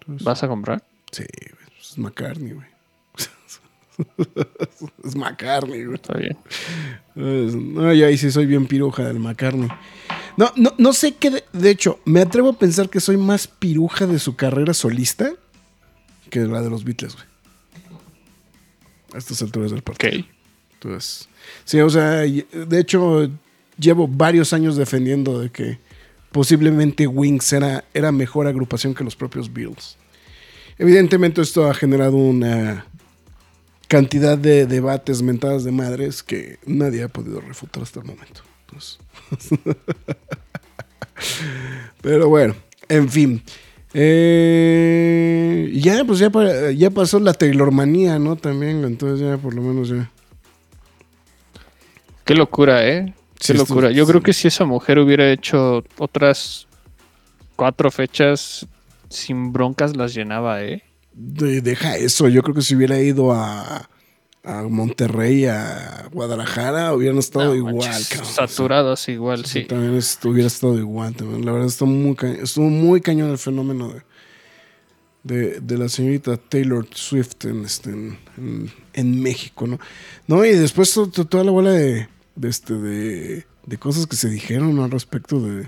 Entonces, 0.00 0.24
¿Vas 0.24 0.42
a 0.42 0.48
comprar? 0.48 0.82
Sí, 1.12 1.24
pues 1.76 1.90
es 1.90 1.98
McCartney, 1.98 2.52
güey. 2.52 2.66
es 5.04 5.16
McCartney, 5.16 5.84
güey. 5.84 5.94
Está 5.94 6.18
bien. 6.18 6.36
No, 7.74 7.92
yo 7.92 8.06
ahí 8.06 8.18
sí 8.18 8.30
soy 8.30 8.46
bien 8.46 8.66
piruja 8.66 9.04
del 9.04 9.18
McCartney. 9.18 9.68
No, 10.36 10.52
no, 10.56 10.74
no 10.76 10.92
sé 10.92 11.14
qué. 11.14 11.30
De, 11.30 11.44
de 11.52 11.70
hecho, 11.70 12.00
me 12.04 12.20
atrevo 12.20 12.50
a 12.50 12.58
pensar 12.58 12.90
que 12.90 13.00
soy 13.00 13.16
más 13.16 13.46
piruja 13.46 14.06
de 14.06 14.18
su 14.18 14.36
carrera 14.36 14.74
solista 14.74 15.32
que 16.30 16.40
la 16.40 16.62
de 16.62 16.70
los 16.70 16.84
Beatles, 16.84 17.14
güey. 17.14 17.26
A 19.14 19.18
estas 19.18 19.40
alturas 19.42 19.70
del 19.70 19.82
partido. 19.82 20.20
Ok. 20.20 20.26
Entonces, 20.74 21.28
sí, 21.64 21.80
o 21.80 21.88
sea, 21.88 22.20
de 22.20 22.80
hecho, 22.80 23.30
llevo 23.78 24.06
varios 24.06 24.52
años 24.52 24.76
defendiendo 24.76 25.40
de 25.40 25.50
que 25.50 25.78
posiblemente 26.32 27.06
Wings 27.06 27.52
era, 27.52 27.84
era 27.94 28.12
mejor 28.12 28.46
agrupación 28.46 28.94
que 28.94 29.04
los 29.04 29.16
propios 29.16 29.52
Beatles. 29.52 29.96
Evidentemente, 30.78 31.40
esto 31.40 31.70
ha 31.70 31.74
generado 31.74 32.16
una 32.16 32.86
cantidad 33.88 34.36
de 34.38 34.66
debates 34.66 35.22
mentadas 35.22 35.64
de 35.64 35.72
madres 35.72 36.22
que 36.22 36.58
nadie 36.66 37.02
ha 37.04 37.08
podido 37.08 37.40
refutar 37.40 37.82
hasta 37.82 38.00
el 38.00 38.06
momento. 38.06 38.42
Entonces, 38.66 38.98
pero 42.02 42.28
bueno, 42.28 42.54
en 42.88 43.08
fin. 43.08 43.42
Eh, 43.98 45.70
ya, 45.74 46.04
pues 46.04 46.18
ya, 46.18 46.30
ya 46.72 46.90
pasó 46.90 47.18
la 47.18 47.32
Taylormanía, 47.32 48.18
¿no? 48.18 48.36
También, 48.36 48.84
entonces 48.84 49.26
ya 49.26 49.38
por 49.38 49.54
lo 49.54 49.62
menos 49.62 49.88
ya. 49.88 50.10
Qué 52.24 52.34
locura, 52.34 52.86
¿eh? 52.86 53.14
Sí, 53.40 53.52
Qué 53.52 53.58
esto- 53.58 53.68
locura. 53.74 53.90
Yo 53.92 54.04
sí. 54.04 54.10
creo 54.10 54.22
que 54.22 54.32
si 54.32 54.48
esa 54.48 54.64
mujer 54.64 54.98
hubiera 54.98 55.30
hecho 55.30 55.84
otras 55.98 56.66
cuatro 57.54 57.90
fechas 57.90 58.66
sin 59.08 59.52
broncas, 59.52 59.96
las 59.96 60.12
llenaba, 60.12 60.62
¿eh? 60.62 60.82
De- 61.18 61.62
deja 61.62 61.96
eso, 61.96 62.28
yo 62.28 62.42
creo 62.42 62.54
que 62.54 62.60
si 62.60 62.76
hubiera 62.76 63.00
ido 63.00 63.32
a, 63.32 63.88
a 64.44 64.62
Monterrey, 64.64 65.46
a 65.46 66.08
Guadalajara, 66.12 66.92
hubieran 66.94 67.16
estado 67.18 67.46
No, 67.46 67.54
igual, 67.54 67.76
manches, 67.88 68.08
cabrón. 68.10 68.32
Saturadas 68.34 69.08
igual, 69.08 69.46
Sí, 69.46 69.60
sí. 69.62 69.66
También 69.66 69.98
hubiera 70.24 70.46
estado 70.46 70.78
igual. 70.78 71.14
También. 71.16 71.46
La 71.46 71.52
verdad, 71.52 71.68
estuvo 71.68 71.88
muy, 71.88 72.14
ca- 72.16 72.30
estuvo 72.30 72.68
muy 72.68 73.00
cañón 73.00 73.30
el 73.30 73.38
fenómeno 73.38 73.94
de, 73.94 74.02
de, 75.24 75.60
de 75.60 75.78
la 75.78 75.88
señorita 75.88 76.36
Taylor 76.36 76.86
Swift 76.92 77.44
en, 77.46 77.64
este, 77.64 77.90
en, 77.90 78.18
en- 78.36 78.70
en 78.92 79.22
México, 79.22 79.66
¿no? 79.66 79.78
No, 80.26 80.44
y 80.44 80.50
después 80.52 80.92
to- 80.92 81.08
to- 81.08 81.24
toda 81.26 81.44
la 81.44 81.50
bola 81.50 81.70
de, 81.72 82.08
de, 82.34 82.48
este, 82.48 82.74
de, 82.74 83.46
de 83.64 83.78
cosas 83.78 84.06
que 84.06 84.16
se 84.16 84.28
dijeron 84.28 84.78
al 84.80 84.90
respecto 84.90 85.40
de, 85.40 85.66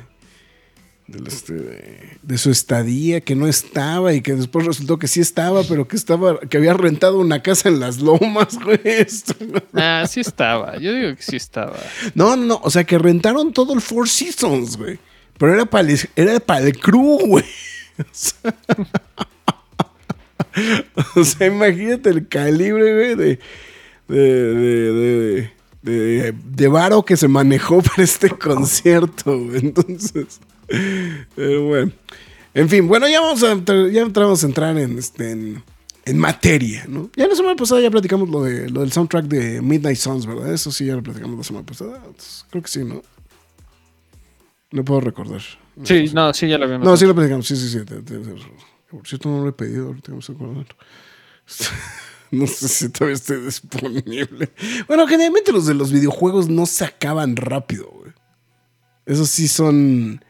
del, 1.09 1.27
este, 1.27 1.55
de, 1.55 2.19
de 2.23 2.39
su 2.39 2.51
estadía, 2.51 3.23
que 3.23 3.35
no 3.35 3.49
estaba 3.49 4.13
y 4.13 4.21
que 4.21 4.35
después 4.35 4.67
resultó 4.67 4.99
que 4.99 5.09
sí 5.09 5.21
estaba, 5.21 5.65
pero 5.65 5.89
que 5.89 5.97
estaba, 5.97 6.39
que 6.39 6.59
había 6.59 6.75
rentado 6.75 7.19
una 7.19 7.43
casa 7.43 7.71
en 7.71 7.81
las 7.81 7.99
lomas, 8.01 8.59
güey. 8.65 8.79
Ah, 9.73 10.05
sí 10.09 10.21
estaba. 10.21 10.79
Yo 10.79 10.93
digo 10.93 11.17
que 11.17 11.23
sí 11.23 11.37
estaba. 11.37 11.79
No, 12.15 12.37
no, 12.37 12.45
no. 12.45 12.61
O 12.63 12.71
sea, 12.71 12.85
que 12.85 12.99
rentaron 12.99 13.53
todo 13.53 13.73
el 13.73 13.81
Four 13.81 14.09
Seasons, 14.09 14.77
güey. 14.77 14.99
Pero 15.39 15.55
era 15.55 15.65
para 15.65 15.89
el, 15.89 15.99
era 16.15 16.39
para 16.41 16.67
el 16.67 16.79
crew, 16.79 17.19
güey. 17.27 17.45
O 17.99 18.05
sea, 18.13 18.55
o 21.17 21.25
sea, 21.25 21.47
imagínate 21.47 22.11
el 22.11 22.29
calibre, 22.29 22.95
güey, 22.95 23.15
de, 23.15 23.39
de, 24.09 24.19
de, 24.55 24.93
de, 24.93 25.51
de, 25.83 26.33
de 26.33 26.69
varo 26.69 27.05
que 27.05 27.17
se 27.17 27.29
manejó 27.29 27.81
para 27.83 28.03
este 28.03 28.29
concierto, 28.31 29.39
güey. 29.39 29.59
Entonces, 29.59 30.41
pero 31.35 31.65
bueno. 31.67 31.93
En 32.55 32.69
fin, 32.69 32.89
bueno, 32.89 33.09
ya 33.09 33.21
vamos 33.21 33.43
a 33.43 33.53
entrar- 33.53 33.91
ya 33.91 34.03
entramos 34.03 34.43
a 34.43 34.47
entrar 34.47 34.77
en, 34.79 34.99
este, 34.99 35.31
en, 35.31 35.63
en 36.05 36.19
materia, 36.19 36.85
¿no? 36.89 37.11
Ya 37.15 37.27
la 37.29 37.35
semana 37.37 37.55
pasada 37.57 37.81
ya 37.81 37.91
platicamos 37.91 38.29
lo, 38.29 38.43
de, 38.43 38.69
lo 38.71 38.81
del 38.81 38.91
soundtrack 38.93 39.27
de 39.27 39.61
Midnight 39.63 39.99
Suns, 39.99 40.27
¿verdad? 40.27 40.53
Eso 40.53 40.73
sí, 40.73 40.87
ya 40.87 40.97
lo 40.97 41.03
platicamos 41.03 41.37
la 41.39 41.45
semana 41.45 41.67
pasada. 41.67 41.97
Entonces, 41.99 42.45
creo 42.51 42.63
que 42.63 42.69
sí, 42.69 42.85
¿no? 42.85 43.03
No 44.71 44.85
puedo 44.85 45.01
recordar. 45.01 45.41
Sí, 45.85 46.11
no, 46.13 46.33
sí, 46.35 46.49
ya 46.49 46.59
lo 46.59 46.65
habíamos 46.65 46.87
No, 46.87 46.97
sí 46.97 47.07
lo 47.07 47.15
platicamos, 47.15 47.47
sí, 47.47 47.57
sí, 47.57 47.69
sí. 47.69 47.79
te- 47.85 48.03
te- 48.03 48.19
te- 48.19 48.35
Por 48.91 49.07
cierto, 49.07 49.29
no 49.29 49.43
lo 49.45 49.49
he 49.51 49.53
pedido, 49.53 49.87
ahorita. 49.89 50.13
No 52.31 52.47
sé 52.47 52.69
si 52.69 52.89
todavía 52.91 53.15
esté 53.15 53.41
disponible. 53.41 54.51
Bueno, 54.87 55.07
generalmente 55.07 55.51
los 55.51 55.65
de 55.65 55.73
los 55.73 55.91
videojuegos 55.91 56.47
no 56.51 56.67
se 56.67 56.85
acaban 56.85 57.37
rápido, 57.37 57.91
güey. 57.91 58.13
Esos 59.07 59.31
sí 59.31 59.49
son. 59.49 60.23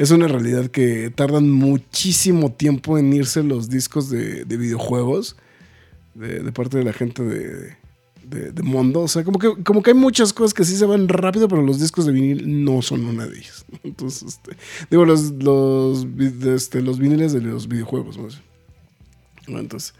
Es 0.00 0.10
una 0.12 0.28
realidad 0.28 0.70
que 0.70 1.10
tardan 1.10 1.50
muchísimo 1.50 2.50
tiempo 2.50 2.96
en 2.96 3.12
irse 3.12 3.42
los 3.42 3.68
discos 3.68 4.08
de, 4.08 4.46
de 4.46 4.56
videojuegos 4.56 5.36
de, 6.14 6.50
parte 6.52 6.78
de 6.78 6.84
la 6.84 6.94
gente 6.94 7.22
de, 7.22 7.76
de, 8.24 8.62
Mondo. 8.62 9.00
O 9.00 9.08
sea, 9.08 9.24
como 9.24 9.38
que, 9.38 9.62
como 9.62 9.82
que 9.82 9.90
hay 9.90 9.96
muchas 9.96 10.32
cosas 10.32 10.54
que 10.54 10.64
sí 10.64 10.74
se 10.74 10.86
van 10.86 11.06
rápido, 11.06 11.48
pero 11.48 11.60
los 11.60 11.78
discos 11.78 12.06
de 12.06 12.12
vinil 12.12 12.64
no 12.64 12.80
son 12.80 13.04
una 13.04 13.26
de 13.26 13.40
ellas. 13.40 13.66
Entonces, 13.82 14.36
este, 14.36 14.56
digo, 14.88 15.04
los, 15.04 15.32
los, 15.32 16.06
este, 16.46 16.80
los 16.80 16.98
viniles 16.98 17.34
de 17.34 17.42
los 17.42 17.68
videojuegos. 17.68 18.16
¿no? 19.48 19.58
Entonces, 19.58 19.92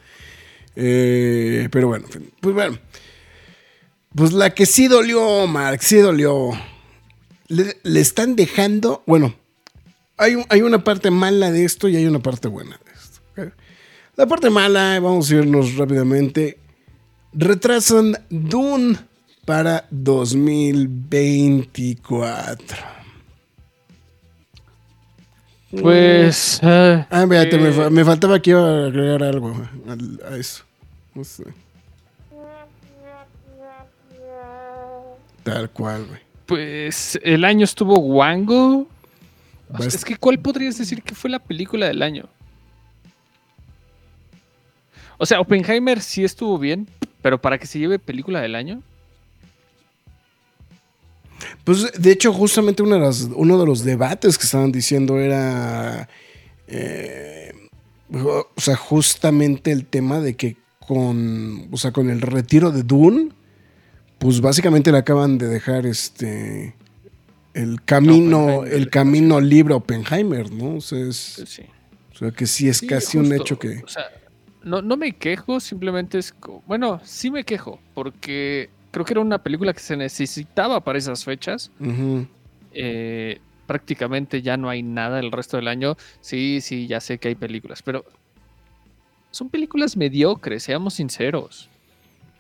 eh, 0.77 1.69
pero 1.71 1.89
bueno, 1.89 2.07
pues 2.41 2.55
bueno. 2.55 2.79
Pues 4.15 4.33
la 4.33 4.55
que 4.55 4.65
sí 4.65 4.89
dolió, 4.89 5.47
Mark, 5.47 5.83
sí 5.83 5.97
dolió. 5.97 6.53
Le 7.49 8.01
están 8.01 8.35
dejando, 8.35 9.03
bueno, 9.07 9.35
hay, 10.21 10.37
un- 10.37 10.45
hay 10.49 10.63
una 10.63 10.83
parte 10.85 11.11
mala 11.11 11.51
de 11.51 11.65
esto 11.65 11.89
y 11.89 11.97
hay 11.97 12.07
una 12.07 12.21
parte 12.21 12.47
buena 12.49 12.79
de 12.85 12.93
esto. 12.93 13.21
La 14.17 14.27
parte 14.27 14.51
mala, 14.51 14.99
vamos 15.01 15.31
a 15.31 15.35
irnos 15.37 15.77
rápidamente. 15.77 16.59
Retrasan 17.33 18.17
Dune 18.29 18.99
para 19.45 19.87
2024. 19.91 22.77
Pues. 25.81 26.59
eh, 26.63 27.07
Ah, 27.09 27.27
fíjate, 27.29 27.57
me, 27.59 27.69
eh, 27.69 27.73
fa- 27.73 27.91
me 27.91 28.05
faltaba 28.05 28.35
aquí 28.37 28.51
agregar 28.51 29.23
algo 29.23 29.55
al- 29.89 30.21
a, 30.29 30.37
eso. 30.37 30.65
No 31.15 31.23
sé. 31.25 31.45
Tal 35.45 35.71
cual, 35.71 36.07
güey. 36.07 36.21
Pues 36.47 37.19
el 37.23 37.45
año 37.45 37.65
estuvo 37.65 37.99
Wango. 37.99 38.87
Es 39.95 40.05
que, 40.05 40.17
¿cuál 40.17 40.39
podrías 40.39 40.77
decir 40.79 41.03
que 41.03 41.15
fue 41.15 41.31
la 41.31 41.39
película 41.39 41.87
del 41.87 42.03
año? 42.03 42.29
O 45.19 45.27
sea, 45.27 45.41
Oppenheimer 45.41 46.01
sí 46.01 46.25
estuvo 46.25 46.59
bien, 46.59 46.89
pero 47.23 47.41
para 47.41 47.59
que 47.59 47.67
se 47.67 47.79
lleve 47.79 47.99
película 47.99 48.41
del 48.41 48.55
año. 48.55 48.83
Pues 51.65 51.93
de 51.93 52.11
hecho, 52.13 52.33
justamente 52.33 52.83
una 52.83 52.97
de 52.97 53.03
las- 53.03 53.29
uno 53.35 53.59
de 53.59 53.67
los 53.67 53.85
debates 53.85 54.37
que 54.39 54.45
estaban 54.45 54.73
diciendo 54.73 55.19
era. 55.21 56.09
eh, 56.73 57.53
o 58.13 58.47
sea, 58.57 58.77
justamente 58.77 59.73
el 59.73 59.85
tema 59.87 60.21
de 60.21 60.37
que 60.37 60.57
con. 60.87 61.69
O 61.73 61.77
sea, 61.77 61.93
con 61.93 62.09
el 62.11 62.21
retiro 62.21 62.71
de 62.71 62.83
Dune. 62.83 63.31
Pues 64.19 64.41
básicamente 64.41 64.93
le 64.93 64.99
acaban 64.99 65.39
de 65.39 65.49
dejar 65.49 65.87
este. 65.87 66.75
El 67.55 67.83
camino, 67.83 68.65
el 68.65 68.91
camino 68.91 69.41
libre 69.41 69.75
Oppenheimer, 69.75 70.51
¿no? 70.53 70.77
O 70.77 70.81
sea, 70.81 71.01
es, 71.01 71.43
sí. 71.47 71.63
o 72.13 72.17
sea, 72.17 72.31
que 72.31 72.47
sí 72.47 72.69
es 72.69 72.79
Sí, 72.79 72.87
casi 72.87 73.19
un 73.19 73.33
hecho 73.33 73.59
que. 73.59 73.83
O 73.85 73.89
sea, 73.89 74.05
no, 74.63 74.83
no 74.83 74.97
me 74.97 75.13
quejo, 75.13 75.59
simplemente 75.59 76.19
es. 76.19 76.35
Bueno, 76.67 77.01
sí 77.03 77.31
me 77.31 77.45
quejo, 77.45 77.81
porque 77.95 78.71
creo 78.91 79.05
que 79.05 79.15
era 79.15 79.21
una 79.21 79.43
película 79.43 79.73
que 79.73 79.81
se 79.81 79.97
necesitaba 79.97 80.81
para 80.83 80.99
esas 80.99 81.25
fechas. 81.25 81.71
Eh, 82.73 83.41
prácticamente 83.67 84.43
ya 84.43 84.57
no 84.57 84.69
hay 84.69 84.83
nada 84.83 85.19
el 85.21 85.33
resto 85.33 85.57
del 85.57 85.69
año. 85.69 85.97
Sí, 86.21 86.61
sí, 86.61 86.87
ya 86.87 87.01
sé 87.01 87.19
que 87.19 87.29
hay 87.29 87.35
películas, 87.35 87.83
pero 87.83 88.05
son 89.31 89.49
películas 89.49 89.97
mediocres, 89.97 90.65
seamos 90.65 90.95
sinceros. 90.95 91.70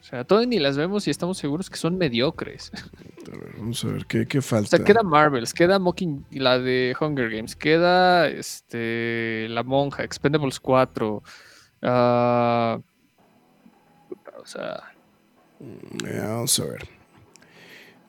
O 0.01 0.03
sea, 0.03 0.25
todavía 0.25 0.49
ni 0.49 0.59
las 0.59 0.77
vemos 0.77 1.07
y 1.07 1.11
estamos 1.11 1.37
seguros 1.39 1.69
que 1.71 1.77
son 1.77 1.97
mediocres. 1.99 2.71
A 3.33 3.37
ver, 3.37 3.55
vamos 3.59 3.85
a 3.85 3.89
ver 3.89 4.07
qué, 4.07 4.27
qué 4.27 4.39
O 4.39 4.43
falta. 4.43 4.77
sea, 4.77 4.85
queda 4.85 5.03
Marvels, 5.05 5.53
queda 5.55 5.79
Mocking, 5.79 6.25
la 6.33 6.59
de 6.59 6.97
Hunger 6.99 7.31
Games, 7.31 7.55
queda 7.55 8.27
este, 8.29 9.47
La 9.51 9.63
Monja, 9.63 10.03
Expendables 10.03 10.59
4. 10.59 11.23
ah, 11.83 12.81
puta, 14.09 14.33
o 14.43 14.47
sea, 14.47 14.83
Eh, 15.61 16.21
vamos 16.25 16.59
a 16.59 16.65
ver. 16.65 16.89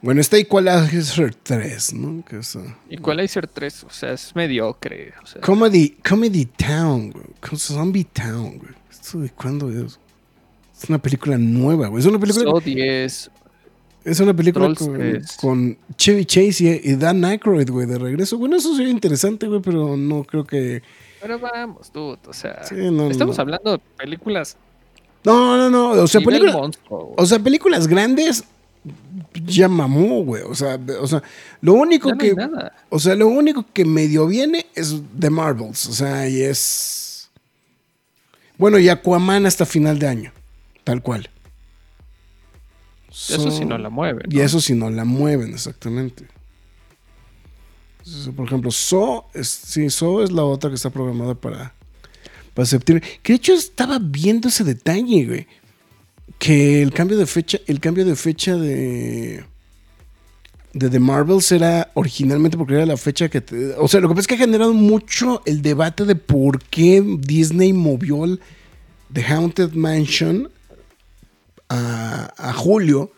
Bueno, 0.02 0.22
está 0.22 0.38
Equalizer 0.38 1.36
3, 1.36 1.94
¿no? 1.94 2.26
Que 2.26 2.40
es, 2.40 2.56
ah, 2.56 2.78
Equalizer 2.90 3.48
3, 3.48 3.84
o 3.84 3.90
sea, 3.92 4.14
es 4.14 4.36
mediocre. 4.36 5.14
O 5.22 5.28
sea, 5.28 5.42
Comedy, 5.42 5.98
Comedy 6.08 6.46
Town, 6.46 7.12
güey. 7.12 7.26
Zombie 7.56 8.06
Town, 8.06 8.58
güey. 8.58 8.74
¿Esto 8.90 9.20
de 9.20 9.30
cuándo 9.30 9.70
es? 9.70 10.00
Es 10.82 10.90
una 10.90 11.00
película 11.00 11.38
nueva, 11.38 11.88
güey. 11.88 12.02
Es 12.02 12.08
una 12.08 12.20
película, 12.20 12.46
Saw 12.46 12.60
10, 12.60 13.32
es 14.04 14.20
una 14.20 14.34
película 14.34 14.74
con, 14.74 14.94
3. 14.94 15.38
con 15.40 15.78
Chevy 15.96 16.26
Chase 16.26 16.82
y, 16.84 16.96
Dan 16.96 17.24
Aykroyd, 17.24 17.70
güey, 17.70 17.86
de 17.86 18.00
regreso. 18.00 18.38
Bueno, 18.38 18.56
eso 18.56 18.76
sería 18.76 18.92
interesante, 18.92 19.48
güey, 19.48 19.62
pero 19.62 19.96
no 19.96 20.24
creo 20.24 20.44
que... 20.44 20.82
Pero 21.22 21.38
vamos, 21.38 21.94
dude, 21.94 22.18
o 22.28 22.34
sea, 22.34 22.64
Sí, 22.64 22.76
no, 22.76 23.12
estamos 23.12 23.38
no. 23.38 23.42
hablando 23.42 23.72
de 23.74 23.80
películas. 23.98 24.58
No, 25.24 25.56
no, 25.56 25.70
no. 25.70 26.02
O 26.02 26.08
sea, 26.08 26.20
nivel 26.20 26.40
película, 26.40 26.58
monstruo, 26.58 27.00
güey. 27.06 27.16
o 27.16 27.26
sea, 27.28 27.38
películas 27.38 27.88
grandes 27.88 28.44
ya 29.46 29.68
mamó, 29.68 30.24
güey. 30.24 30.42
O 30.44 30.56
sea, 30.56 30.80
o 31.00 31.06
sea, 31.06 31.22
lo 31.62 31.74
único 31.74 32.10
no 32.10 32.18
que... 32.18 32.34
nada. 32.34 32.74
O 32.90 32.98
sea, 32.98 33.16
lo 33.16 33.28
único 33.28 33.68
que 33.72 33.86
medio 33.86 34.26
viene 34.26 34.66
es 34.74 35.00
The 35.20 35.30
Marvels. 35.30 35.86
O 35.88 35.94
sea, 35.94 36.28
y 36.28 36.42
es. 36.42 37.30
Bueno, 38.58 38.80
y 38.80 38.90
Aquaman 38.90 39.46
hasta 39.46 39.68
final 39.68 40.00
de 40.00 40.08
año. 40.08 40.34
Tal 40.84 41.02
cual. 41.02 41.30
Eso 43.10 43.40
So- 43.40 43.52
sí 43.52 43.66
no 43.66 43.78
la 43.78 43.90
mueven. 43.90 44.24
Y 44.32 44.40
eso 44.40 44.62
si 44.62 44.74
no 44.74 44.90
la 44.90 45.06
mueven, 45.06 45.54
exactamente. 45.54 46.26
Por 48.36 48.48
ejemplo, 48.48 48.72
So, 48.72 49.26
es, 49.34 49.48
sí, 49.48 49.90
So 49.90 50.24
es 50.24 50.32
la 50.32 50.44
otra 50.44 50.70
que 50.70 50.76
está 50.76 50.90
programada 50.90 51.36
para, 51.36 51.74
para 52.54 52.66
septiembre. 52.66 53.08
Que 53.22 53.34
de 53.34 53.38
hecho 53.38 53.54
estaba 53.54 54.00
viendo 54.02 54.48
ese 54.48 54.64
detalle, 54.64 55.26
güey. 55.26 55.48
Que 56.40 56.82
el 56.82 56.92
cambio 56.92 57.18
de 57.18 57.28
fecha, 57.28 57.60
el 57.68 57.80
cambio 57.80 58.06
de 58.06 58.16
fecha 58.16 58.56
de. 58.56 59.46
De 60.74 60.90
The 60.90 61.00
Marvels 61.02 61.52
era 61.52 61.92
originalmente 61.96 62.58
porque 62.58 62.74
era 62.76 62.86
la 62.86 62.98
fecha 62.98 63.30
que. 63.30 63.42
te- 63.42 63.74
o 63.78 63.88
sea, 63.88 64.00
lo 64.00 64.08
que 64.08 64.16
pasa 64.16 64.22
es 64.22 64.28
que 64.28 64.36
ha 64.36 64.38
generado 64.38 64.74
mucho 64.74 65.44
el 65.46 65.62
debate 65.62 66.06
de 66.06 66.16
por 66.16 66.64
qué 66.64 67.04
Disney 67.20 67.74
movió 67.74 68.24
el 68.26 68.40
The 69.14 69.24
Haunted 69.26 69.74
Mansion 69.74 70.50
a, 71.72 72.34
a 72.38 72.54
julio. 72.54 73.12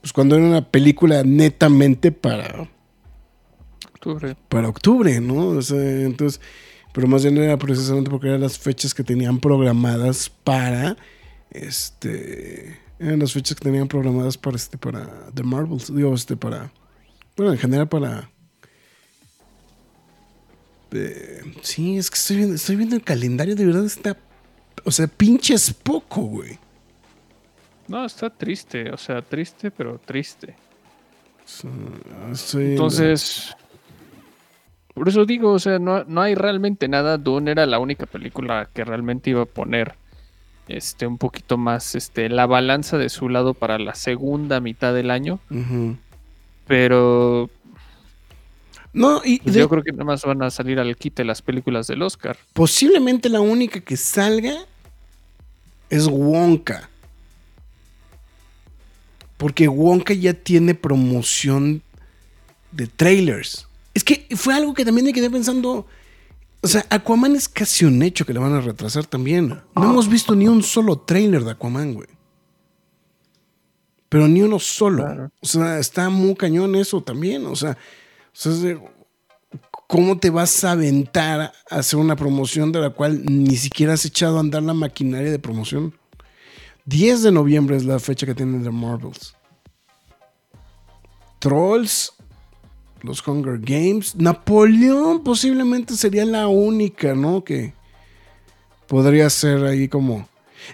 Pues 0.00 0.12
cuando 0.12 0.36
era 0.36 0.44
una 0.44 0.70
película 0.70 1.22
netamente 1.22 2.12
para, 2.12 2.68
Octubre. 3.94 4.36
para 4.48 4.68
octubre, 4.68 5.20
¿no? 5.20 5.48
O 5.48 5.62
sea, 5.62 5.80
entonces, 6.02 6.40
pero 6.92 7.06
más 7.08 7.22
bien 7.22 7.38
era 7.38 7.56
precisamente 7.56 8.10
porque 8.10 8.28
eran 8.28 8.40
las 8.40 8.58
fechas 8.58 8.92
que 8.92 9.02
tenían 9.02 9.40
programadas 9.40 10.28
para, 10.28 10.96
este, 11.50 12.78
eran 12.98 13.18
las 13.18 13.32
fechas 13.32 13.56
que 13.56 13.64
tenían 13.64 13.88
programadas 13.88 14.36
para, 14.36 14.56
este, 14.56 14.76
para 14.76 15.30
The 15.32 15.42
Marvels, 15.42 15.94
digo, 15.94 16.14
este, 16.14 16.36
para, 16.36 16.70
bueno, 17.36 17.52
en 17.52 17.58
general 17.58 17.88
para, 17.88 18.30
eh, 20.92 21.40
sí, 21.62 21.96
es 21.96 22.10
que 22.10 22.16
estoy 22.16 22.36
viendo, 22.36 22.54
estoy 22.56 22.76
viendo 22.76 22.96
el 22.96 23.02
calendario, 23.02 23.56
de 23.56 23.64
verdad 23.64 23.86
está, 23.86 24.18
o 24.84 24.90
sea, 24.90 25.06
pinches 25.06 25.72
poco, 25.72 26.20
güey. 26.22 26.58
No, 27.88 28.04
está 28.04 28.30
triste, 28.30 28.90
o 28.90 28.96
sea, 28.96 29.20
triste, 29.22 29.70
pero 29.70 29.98
triste. 30.04 30.54
Estoy- 32.32 32.70
Entonces, 32.70 33.54
por 34.94 35.08
eso 35.08 35.24
digo, 35.26 35.52
o 35.52 35.58
sea, 35.58 35.78
no, 35.78 36.04
no 36.04 36.22
hay 36.22 36.34
realmente 36.34 36.88
nada. 36.88 37.18
Dune 37.18 37.50
era 37.50 37.66
la 37.66 37.78
única 37.78 38.06
película 38.06 38.68
que 38.72 38.84
realmente 38.84 39.30
iba 39.30 39.42
a 39.42 39.46
poner 39.46 39.94
este 40.66 41.06
un 41.06 41.18
poquito 41.18 41.58
más 41.58 41.94
este 41.94 42.30
la 42.30 42.46
balanza 42.46 42.96
de 42.96 43.10
su 43.10 43.28
lado 43.28 43.52
para 43.52 43.78
la 43.78 43.94
segunda 43.94 44.60
mitad 44.60 44.94
del 44.94 45.10
año, 45.10 45.38
pero 46.66 47.50
No, 48.94 49.20
y 49.24 49.40
pues, 49.40 49.54
de- 49.54 49.60
yo 49.60 49.68
creo 49.68 49.82
que 49.82 49.92
nada 49.92 50.04
más 50.04 50.22
van 50.24 50.42
a 50.42 50.50
salir 50.50 50.78
al 50.80 50.96
quite 50.96 51.22
las 51.24 51.42
películas 51.42 51.86
del 51.86 52.00
Oscar. 52.00 52.38
posiblemente 52.54 53.28
la 53.28 53.40
única 53.42 53.80
que 53.80 53.96
salga 53.98 54.54
es 55.90 56.06
Wonka. 56.06 56.88
Porque 59.36 59.68
Wonka 59.68 60.14
ya 60.14 60.34
tiene 60.34 60.74
promoción 60.74 61.82
de 62.72 62.86
trailers. 62.86 63.68
Es 63.94 64.04
que 64.04 64.26
fue 64.36 64.54
algo 64.54 64.74
que 64.74 64.84
también 64.84 65.06
me 65.06 65.12
quedé 65.12 65.30
pensando. 65.30 65.86
O 66.60 66.68
sea, 66.68 66.84
Aquaman 66.90 67.36
es 67.36 67.48
casi 67.48 67.84
un 67.84 68.02
hecho 68.02 68.24
que 68.24 68.32
le 68.32 68.40
van 68.40 68.54
a 68.54 68.60
retrasar 68.60 69.06
también. 69.06 69.60
No 69.76 69.84
hemos 69.84 70.08
visto 70.08 70.34
ni 70.34 70.48
un 70.48 70.62
solo 70.62 70.98
trailer 70.98 71.44
de 71.44 71.52
Aquaman, 71.52 71.94
güey. 71.94 72.08
Pero 74.08 74.28
ni 74.28 74.42
uno 74.42 74.58
solo. 74.58 75.04
Claro. 75.04 75.30
O 75.40 75.46
sea, 75.46 75.78
está 75.78 76.08
muy 76.08 76.34
cañón 76.36 76.74
eso 76.76 77.02
también. 77.02 77.46
O 77.46 77.56
sea, 77.56 77.76
o 78.32 78.52
sea, 78.52 78.78
¿cómo 79.86 80.18
te 80.18 80.30
vas 80.30 80.64
a 80.64 80.72
aventar 80.72 81.40
a 81.40 81.76
hacer 81.76 81.98
una 81.98 82.16
promoción 82.16 82.72
de 82.72 82.80
la 82.80 82.90
cual 82.90 83.24
ni 83.24 83.56
siquiera 83.56 83.92
has 83.92 84.04
echado 84.04 84.38
a 84.38 84.40
andar 84.40 84.62
la 84.62 84.74
maquinaria 84.74 85.30
de 85.30 85.38
promoción? 85.38 85.94
10 86.86 87.22
de 87.22 87.32
noviembre 87.32 87.76
es 87.76 87.84
la 87.84 87.98
fecha 87.98 88.26
que 88.26 88.34
tienen 88.34 88.62
de 88.62 88.70
Marvels. 88.70 89.34
Trolls, 91.38 92.12
los 93.02 93.26
Hunger 93.26 93.58
Games, 93.58 94.16
Napoleón 94.16 95.22
posiblemente 95.22 95.94
sería 95.94 96.24
la 96.24 96.46
única, 96.48 97.14
¿no? 97.14 97.44
Que 97.44 97.74
podría 98.86 99.28
ser 99.30 99.64
ahí 99.64 99.88
como... 99.88 100.28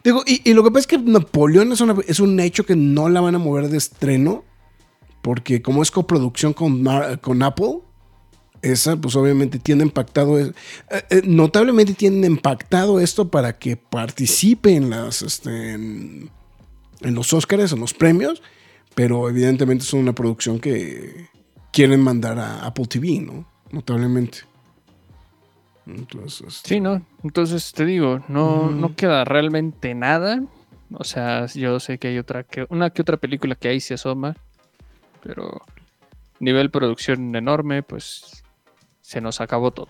Digo, 0.05 0.23
y, 0.26 0.52
lo 0.55 0.62
que 0.62 0.71
pasa 0.71 0.81
es 0.81 0.87
que 0.87 0.99
Napoleón 0.99 1.73
es, 1.73 1.83
es, 2.07 2.21
un 2.21 2.38
hecho 2.38 2.64
que 2.64 2.76
no 2.76 3.09
la 3.09 3.21
van 3.21 3.35
a 3.35 3.38
mover 3.38 3.69
de 3.69 3.79
estreno, 3.79 4.45
porque 5.23 5.62
como 5.62 5.83
es 5.83 5.90
coproducción 5.90 6.52
con, 6.52 6.85
con 7.21 7.43
Apple, 7.43 7.81
esa 8.62 8.97
pues 8.97 9.17
obviamente 9.17 9.59
tiene 9.59 9.85
impactado, 9.85 10.38
eh, 10.38 10.52
eh, 10.88 11.23
notablemente 11.25 11.95
tiene 11.95 12.26
impactado 12.26 13.00
esto 13.00 13.29
para 13.29 13.59
que 13.59 13.76
participe 13.76 14.75
en, 14.75 14.90
las, 14.90 15.23
este, 15.23 15.73
en, 15.73 16.31
los 17.02 17.33
Oscars, 17.33 17.73
en 17.73 17.81
los 17.81 17.95
premios, 17.95 18.43
pero 18.95 19.29
evidentemente 19.29 19.85
es 19.85 19.93
una 19.93 20.14
producción 20.14 20.61
que 20.61 21.29
quieren 21.73 22.00
mandar 22.00 22.38
a 22.38 22.67
Apple 22.67 22.87
TV, 22.87 23.21
¿no? 23.21 23.47
Notablemente. 23.71 24.38
Entonces, 25.87 26.47
este, 26.47 26.69
sí, 26.69 26.81
¿no? 26.81 27.05
Entonces 27.25 27.73
te 27.73 27.85
digo, 27.85 28.23
no, 28.29 28.71
no 28.71 28.95
queda 28.95 29.25
realmente 29.25 29.95
nada. 29.95 30.43
O 30.93 31.05
sea, 31.05 31.47
yo 31.47 31.81
sé 31.81 31.99
que 31.99 32.09
hay 32.09 32.19
otra, 32.19 32.43
que, 32.43 32.67
una 32.69 32.90
que 32.90 33.02
otra 33.02 33.17
película 33.17 33.55
que 33.55 33.69
ahí 33.69 33.81
se 33.81 33.95
asoma, 33.95 34.37
pero 35.23 35.62
nivel 36.40 36.71
producción 36.71 37.35
enorme, 37.37 37.83
pues 37.83 38.43
se 39.11 39.21
nos 39.21 39.40
acabó 39.40 39.73
todo. 39.73 39.88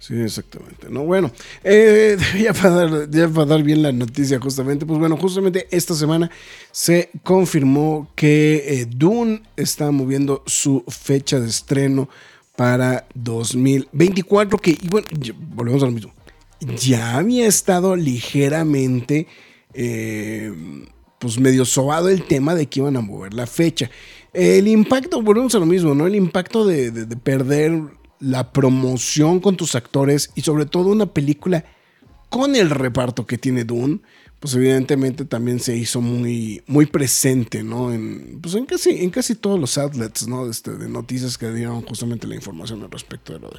Sí, 0.00 0.20
exactamente. 0.20 0.88
No, 0.90 1.04
bueno, 1.04 1.30
eh, 1.62 2.18
ya, 2.42 2.52
para 2.52 3.46
dar, 3.46 3.62
bien 3.62 3.82
la 3.82 3.92
noticia 3.92 4.40
justamente, 4.40 4.84
pues 4.84 4.98
bueno, 4.98 5.16
justamente 5.16 5.68
esta 5.70 5.94
semana 5.94 6.28
se 6.72 7.10
confirmó 7.22 8.10
que 8.16 8.64
eh, 8.66 8.86
Dune 8.90 9.42
está 9.56 9.92
moviendo 9.92 10.42
su 10.44 10.82
fecha 10.88 11.38
de 11.38 11.48
estreno 11.48 12.08
para 12.56 13.06
2024, 13.14 14.58
que, 14.58 14.72
y 14.72 14.88
bueno, 14.88 15.06
volvemos 15.54 15.84
a 15.84 15.86
lo 15.86 15.92
mismo, 15.92 16.12
ya 16.76 17.18
había 17.18 17.46
estado 17.46 17.94
ligeramente, 17.94 19.28
eh, 19.72 20.52
pues 21.20 21.38
medio 21.38 21.64
sobado 21.64 22.08
el 22.08 22.24
tema 22.24 22.56
de 22.56 22.66
que 22.66 22.80
iban 22.80 22.96
a 22.96 23.02
mover 23.02 23.34
la 23.34 23.46
fecha. 23.46 23.88
El 24.32 24.66
impacto, 24.66 25.22
volvemos 25.22 25.54
a 25.54 25.60
lo 25.60 25.66
mismo, 25.66 25.94
¿no? 25.94 26.08
El 26.08 26.16
impacto 26.16 26.66
de 26.66 27.06
perder 27.22 28.01
la 28.22 28.52
promoción 28.52 29.40
con 29.40 29.56
tus 29.56 29.74
actores 29.74 30.30
y 30.34 30.42
sobre 30.42 30.64
todo 30.64 30.90
una 30.90 31.06
película 31.06 31.64
con 32.28 32.56
el 32.56 32.70
reparto 32.70 33.26
que 33.26 33.36
tiene 33.36 33.64
Dune, 33.64 34.00
pues 34.38 34.54
evidentemente 34.54 35.24
también 35.24 35.60
se 35.60 35.76
hizo 35.76 36.00
muy, 36.00 36.62
muy 36.66 36.86
presente, 36.86 37.62
¿no? 37.62 37.92
En, 37.92 38.38
pues 38.40 38.54
en 38.54 38.64
casi, 38.64 38.90
en 38.90 39.10
casi 39.10 39.34
todos 39.34 39.58
los 39.60 39.76
outlets, 39.76 40.26
¿no? 40.26 40.48
Este, 40.48 40.72
de 40.72 40.88
noticias 40.88 41.36
que 41.36 41.50
dieron 41.50 41.82
justamente 41.82 42.26
la 42.26 42.34
información 42.34 42.82
al 42.82 42.90
respecto 42.90 43.34
de 43.34 43.40
lo 43.40 43.50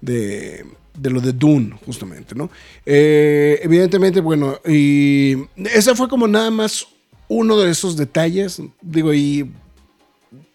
de, 0.00 0.64
de, 0.96 1.10
lo 1.10 1.20
de 1.20 1.32
Dune, 1.32 1.76
justamente, 1.84 2.34
¿no? 2.34 2.50
Eh, 2.86 3.58
evidentemente, 3.62 4.20
bueno, 4.20 4.60
y 4.66 5.34
ese 5.56 5.94
fue 5.94 6.08
como 6.08 6.28
nada 6.28 6.50
más 6.50 6.86
uno 7.28 7.58
de 7.58 7.70
esos 7.70 7.96
detalles, 7.96 8.62
digo, 8.80 9.12
y 9.12 9.50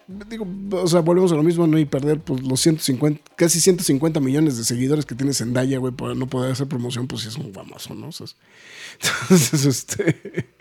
digo, 0.08 0.48
o 0.72 0.88
sea, 0.88 1.02
volvemos 1.02 1.32
a 1.32 1.36
lo 1.36 1.44
mismo, 1.44 1.68
¿no? 1.68 1.80
Y 1.80 1.86
perder 1.86 2.20
pues, 2.20 2.44
los 2.44 2.60
150, 2.62 3.22
casi 3.36 3.60
150 3.60 4.20
millones 4.20 4.58
de 4.58 4.64
seguidores 4.64 5.06
que 5.06 5.16
tiene 5.16 5.34
Zendaya, 5.34 5.78
güey, 5.78 5.94
para 5.94 6.16
no 6.16 6.28
poder 6.28 6.52
hacer 6.52 6.68
promoción, 6.68 7.08
pues 7.08 7.24
sí 7.24 7.28
es 7.30 7.38
un 7.38 7.54
famoso, 7.54 7.94
¿no? 7.94 8.08
entonces, 8.10 9.66
este. 9.66 10.54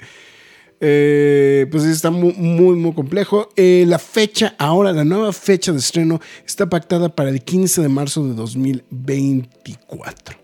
Eh, 0.85 1.69
pues 1.71 1.85
está 1.85 2.11
muy, 2.11 2.33
muy, 2.33 2.75
muy 2.75 2.93
complejo. 2.93 3.51
Eh, 3.55 3.85
la 3.87 4.01
fecha, 4.01 4.57
ahora, 4.59 4.93
la 4.93 5.05
nueva 5.05 5.33
fecha 5.33 5.71
de 5.71 5.79
estreno 5.79 6.21
está 6.45 6.69
pactada 6.69 7.15
para 7.15 7.31
el 7.31 7.45
15 7.45 7.83
de 7.83 7.89
marzo 7.89 8.27
de 8.27 8.35
2024. 8.35 10.42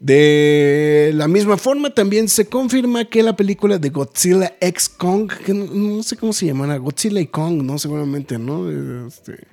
De 0.00 1.10
la 1.14 1.26
misma 1.26 1.56
forma, 1.56 1.90
también 1.90 2.28
se 2.28 2.46
confirma 2.46 3.04
que 3.04 3.22
la 3.22 3.34
película 3.34 3.78
de 3.78 3.90
Godzilla 3.90 4.56
X 4.60 4.88
Kong, 4.88 5.30
que 5.44 5.52
no, 5.52 6.02
sé 6.04 6.16
cómo 6.16 6.32
se 6.32 6.46
llamará, 6.46 6.76
Godzilla 6.76 7.20
y 7.20 7.26
Kong, 7.26 7.62
¿no? 7.62 7.78
Seguramente, 7.78 8.38
¿no? 8.38 8.70
Este, 9.06 9.48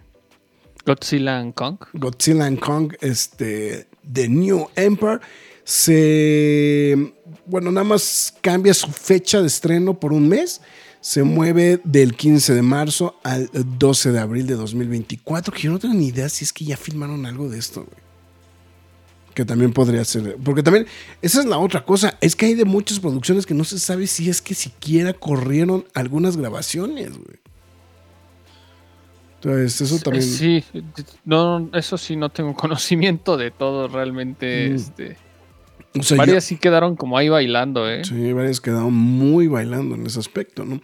Godzilla 0.86 1.40
and 1.40 1.56
Kong. 1.56 1.78
Godzilla 1.94 2.46
and 2.46 2.60
Kong, 2.60 2.94
este, 3.02 3.88
The 4.12 4.30
New 4.30 4.68
Empire, 4.76 5.20
se, 5.64 7.14
bueno, 7.48 7.72
nada 7.72 7.86
más 7.86 8.32
cambia 8.42 8.76
su 8.76 8.92
fecha 8.92 9.42
de 9.42 9.48
estreno 9.48 10.00
por 10.00 10.14
un 10.14 10.30
mes. 10.30 10.62
Se 11.02 11.24
mueve 11.24 11.80
del 11.84 12.16
15 12.16 12.54
de 12.54 12.62
marzo 12.64 13.16
al 13.24 13.50
12 13.54 14.12
de 14.12 14.20
abril 14.20 14.48
de 14.48 14.56
2024, 14.56 15.54
que 15.54 15.62
yo 15.64 15.72
no 15.72 15.80
tengo 15.80 15.94
ni 15.94 16.08
idea 16.08 16.30
si 16.30 16.44
es 16.44 16.54
que 16.54 16.66
ya 16.66 16.78
filmaron 16.78 17.26
algo 17.28 17.48
de 17.48 17.60
esto, 17.60 17.84
güey 17.84 18.05
que 19.36 19.46
también 19.46 19.74
podría 19.74 20.04
ser. 20.06 20.38
Porque 20.44 20.64
también, 20.64 20.88
esa 21.22 21.42
es 21.42 21.46
la 21.46 21.60
otra 21.60 21.84
cosa, 21.84 22.18
es 22.22 22.36
que 22.36 22.48
hay 22.48 22.54
de 22.56 22.66
muchas 22.66 23.00
producciones 23.00 23.46
que 23.46 23.54
no 23.54 23.66
se 23.66 23.78
sabe 23.78 24.08
si 24.08 24.30
es 24.30 24.42
que 24.42 24.56
siquiera 24.56 25.14
corrieron 25.14 25.86
algunas 25.94 26.38
grabaciones, 26.38 27.12
güey. 27.12 27.38
Entonces, 29.36 29.82
eso 29.82 30.00
también. 30.00 30.24
Sí, 30.24 30.64
no, 31.26 31.70
eso 31.74 31.98
sí 31.98 32.16
no 32.16 32.30
tengo 32.30 32.54
conocimiento 32.56 33.38
de 33.38 33.52
todo 33.52 33.90
realmente. 33.90 34.70
Mm. 34.70 34.76
Este, 34.76 35.18
varias 36.16 36.46
sí 36.46 36.58
quedaron 36.58 36.96
como 36.96 37.18
ahí 37.18 37.28
bailando, 37.28 37.88
¿eh? 37.90 38.04
Sí, 38.06 38.32
varias 38.32 38.62
quedaron 38.62 38.94
muy 38.94 39.48
bailando 39.48 39.96
en 39.96 40.08
ese 40.08 40.20
aspecto, 40.20 40.64
¿no? 40.64 40.80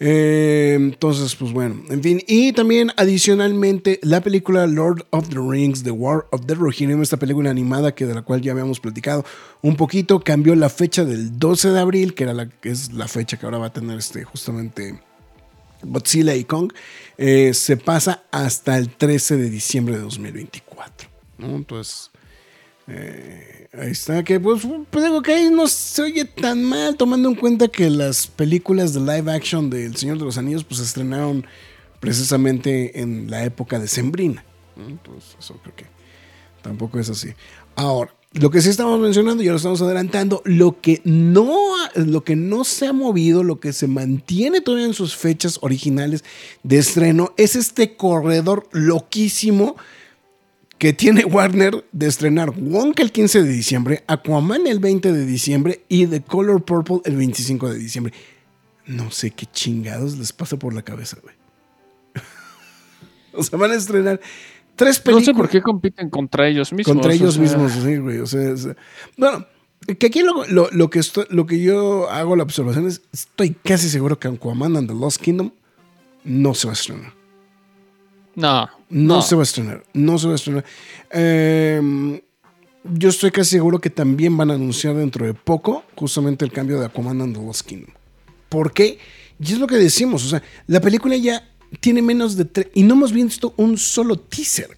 Eh, 0.00 0.74
entonces, 0.78 1.34
pues 1.36 1.52
bueno, 1.52 1.82
en 1.90 2.02
fin. 2.02 2.22
Y 2.26 2.52
también 2.52 2.92
adicionalmente 2.96 4.00
la 4.02 4.20
película 4.20 4.66
Lord 4.66 5.06
of 5.10 5.28
the 5.28 5.38
Rings, 5.38 5.82
The 5.82 5.90
War 5.90 6.26
of 6.30 6.46
the 6.46 6.54
Rohirrim, 6.54 7.02
esta 7.02 7.16
película 7.16 7.50
animada 7.50 7.94
que 7.94 8.06
de 8.06 8.14
la 8.14 8.22
cual 8.22 8.40
ya 8.40 8.52
habíamos 8.52 8.80
platicado 8.80 9.24
un 9.60 9.76
poquito, 9.76 10.20
cambió 10.20 10.54
la 10.54 10.68
fecha 10.68 11.04
del 11.04 11.38
12 11.38 11.70
de 11.70 11.80
abril, 11.80 12.14
que 12.14 12.24
era 12.24 12.34
la 12.34 12.48
que 12.48 12.70
es 12.70 12.92
la 12.92 13.08
fecha 13.08 13.36
que 13.36 13.46
ahora 13.46 13.58
va 13.58 13.66
a 13.66 13.72
tener 13.72 13.98
este 13.98 14.24
justamente 14.24 15.00
Godzilla 15.82 16.34
y 16.34 16.44
Kong, 16.44 16.72
eh, 17.18 17.54
se 17.54 17.76
pasa 17.76 18.24
hasta 18.30 18.78
el 18.78 18.90
13 18.90 19.36
de 19.36 19.50
diciembre 19.50 19.96
de 19.96 20.02
2024. 20.02 21.08
Entonces, 21.38 22.11
eh, 22.88 23.68
ahí 23.72 23.90
está, 23.90 24.22
que 24.24 24.40
pues, 24.40 24.66
pues, 24.90 25.04
digo 25.04 25.22
que 25.22 25.32
ahí 25.32 25.50
no 25.50 25.66
se 25.66 26.02
oye 26.02 26.24
tan 26.24 26.64
mal, 26.64 26.96
tomando 26.96 27.28
en 27.28 27.34
cuenta 27.34 27.68
que 27.68 27.88
las 27.90 28.26
películas 28.26 28.92
de 28.94 29.00
live 29.00 29.32
action 29.32 29.70
de 29.70 29.86
El 29.86 29.96
Señor 29.96 30.18
de 30.18 30.24
los 30.24 30.38
Anillos 30.38 30.64
pues 30.64 30.78
se 30.78 30.84
estrenaron 30.84 31.46
precisamente 32.00 33.00
en 33.00 33.30
la 33.30 33.44
época 33.44 33.78
de 33.78 33.88
Sembrina. 33.88 34.44
Entonces, 34.76 35.36
eso 35.38 35.58
creo 35.62 35.76
que 35.76 35.86
tampoco 36.62 36.98
es 36.98 37.08
así. 37.08 37.28
Ahora, 37.76 38.12
lo 38.34 38.50
que 38.50 38.62
sí 38.62 38.70
estamos 38.70 38.98
mencionando, 38.98 39.42
ya 39.42 39.50
lo 39.50 39.58
estamos 39.58 39.82
adelantando, 39.82 40.40
lo 40.46 40.80
que 40.80 41.02
no, 41.04 41.54
lo 41.94 42.24
que 42.24 42.34
no 42.34 42.64
se 42.64 42.86
ha 42.86 42.92
movido, 42.92 43.44
lo 43.44 43.60
que 43.60 43.74
se 43.74 43.86
mantiene 43.86 44.62
todavía 44.62 44.86
en 44.86 44.94
sus 44.94 45.14
fechas 45.14 45.58
originales 45.60 46.24
de 46.62 46.78
estreno, 46.78 47.34
es 47.36 47.56
este 47.56 47.94
corredor 47.94 48.68
loquísimo 48.72 49.76
que 50.82 50.92
tiene 50.92 51.24
Warner 51.24 51.84
de 51.92 52.08
estrenar 52.08 52.50
Wonka 52.50 53.04
el 53.04 53.12
15 53.12 53.44
de 53.44 53.48
diciembre, 53.48 54.02
Aquaman 54.08 54.66
el 54.66 54.80
20 54.80 55.12
de 55.12 55.24
diciembre 55.24 55.84
y 55.88 56.08
The 56.08 56.22
Color 56.22 56.64
Purple 56.64 57.02
el 57.04 57.14
25 57.14 57.70
de 57.70 57.78
diciembre. 57.78 58.12
No 58.86 59.12
sé 59.12 59.30
qué 59.30 59.46
chingados 59.46 60.18
les 60.18 60.32
pasa 60.32 60.56
por 60.56 60.74
la 60.74 60.82
cabeza, 60.82 61.18
güey. 61.22 61.36
o 63.32 63.44
sea, 63.44 63.60
van 63.60 63.70
a 63.70 63.74
estrenar 63.76 64.20
tres 64.74 64.98
películas. 64.98 65.28
No 65.28 65.32
sé 65.32 65.38
por 65.38 65.48
qué 65.48 65.62
compiten 65.62 66.10
contra 66.10 66.48
ellos 66.48 66.72
mismos. 66.72 66.92
Contra 66.92 67.14
ellos 67.14 67.38
mismos, 67.38 67.70
sí, 67.74 67.98
güey. 67.98 68.18
O 68.18 68.26
sea, 68.26 68.52
bueno, 69.16 69.46
que 70.00 70.06
aquí 70.06 70.22
lo, 70.24 70.90
que 70.90 71.00
lo 71.30 71.46
que 71.46 71.62
yo 71.62 72.10
hago 72.10 72.34
la 72.34 72.42
observación 72.42 72.88
es, 72.88 73.02
estoy 73.12 73.50
casi 73.50 73.88
seguro 73.88 74.18
que 74.18 74.26
Aquaman 74.26 74.76
and 74.76 74.88
the 74.88 74.94
Lost 74.96 75.22
Kingdom 75.22 75.52
no 76.24 76.54
se 76.54 76.66
va 76.66 76.72
a 76.72 76.74
estrenar. 76.74 77.21
No, 78.34 78.68
no. 78.88 79.22
se 79.22 79.34
va 79.34 79.42
a 79.42 79.44
estrenar. 79.44 79.84
No 79.92 80.18
se 80.18 80.26
va 80.26 80.32
a 80.32 80.36
estrenar. 80.36 80.64
Em, 81.10 82.20
yo 82.84 83.08
estoy 83.08 83.30
casi 83.30 83.50
seguro 83.50 83.80
que 83.80 83.90
también 83.90 84.36
van 84.36 84.50
a 84.50 84.54
anunciar 84.54 84.94
dentro 84.96 85.26
de 85.26 85.34
poco 85.34 85.84
justamente 85.96 86.44
el 86.44 86.52
cambio 86.52 86.80
de 86.80 86.86
Aquaman 86.86 87.20
and 87.20 87.36
the 87.36 87.44
Lost 87.44 87.66
Kingdom. 87.66 87.94
¿Por 88.48 88.72
qué? 88.72 88.98
Y 89.38 89.52
es 89.52 89.58
lo 89.58 89.66
que 89.66 89.76
decimos. 89.76 90.24
O 90.24 90.28
sea, 90.28 90.42
la 90.66 90.80
película 90.80 91.16
ya 91.16 91.48
tiene 91.80 92.02
menos 92.02 92.36
de 92.36 92.44
tres. 92.44 92.68
Y 92.74 92.82
no 92.82 92.94
hemos 92.94 93.12
visto 93.12 93.54
un 93.56 93.78
solo 93.78 94.16
teaser. 94.16 94.76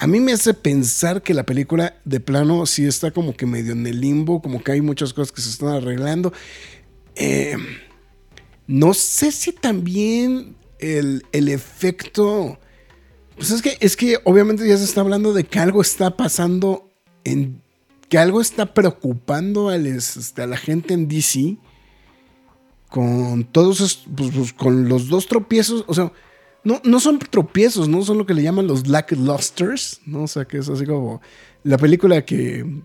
A 0.00 0.06
mí 0.06 0.20
me 0.20 0.32
hace 0.32 0.54
pensar 0.54 1.22
que 1.22 1.34
la 1.34 1.44
película 1.44 1.96
de 2.04 2.20
plano 2.20 2.64
sí 2.66 2.86
está 2.86 3.10
como 3.10 3.36
que 3.36 3.46
medio 3.46 3.72
en 3.72 3.84
el 3.84 4.00
limbo, 4.00 4.40
como 4.40 4.62
que 4.62 4.72
hay 4.72 4.80
muchas 4.80 5.12
cosas 5.12 5.32
que 5.32 5.40
se 5.40 5.50
están 5.50 5.70
arreglando. 5.70 6.32
Em, 7.16 7.66
no 8.68 8.94
sé 8.94 9.32
si 9.32 9.50
también 9.50 10.54
el, 10.78 11.22
efecto. 11.32 12.58
Pues 13.36 13.50
es 13.50 13.62
que, 13.62 13.76
es 13.80 13.96
que 13.96 14.18
obviamente 14.24 14.66
ya 14.66 14.76
se 14.76 14.84
está 14.84 15.00
hablando 15.00 15.32
de 15.32 15.44
que 15.44 15.58
algo 15.58 15.80
está 15.80 16.16
pasando 16.16 16.90
en 17.24 17.62
que 18.08 18.18
algo 18.18 18.40
está 18.40 18.72
preocupando 18.72 19.70
este, 19.72 20.42
a 20.42 20.46
la 20.46 20.56
gente 20.56 20.94
en 20.94 21.08
DC 21.08 21.58
con 22.88 23.44
todos 23.44 24.06
pues, 24.16 24.30
pues, 24.34 24.52
con 24.54 24.88
los 24.88 25.08
dos 25.08 25.26
tropiezos, 25.26 25.84
o 25.86 25.94
sea, 25.94 26.10
no, 26.64 26.80
no 26.84 27.00
son 27.00 27.18
tropiezos, 27.18 27.88
no 27.88 28.02
son 28.02 28.18
lo 28.18 28.26
que 28.26 28.34
le 28.34 28.42
llaman 28.42 28.66
los 28.66 28.86
lusters, 28.86 30.00
¿no? 30.06 30.22
O 30.22 30.26
sea, 30.26 30.46
que 30.46 30.58
es 30.58 30.68
así 30.68 30.86
como 30.86 31.20
la 31.64 31.76
película 31.76 32.24
que, 32.24 32.82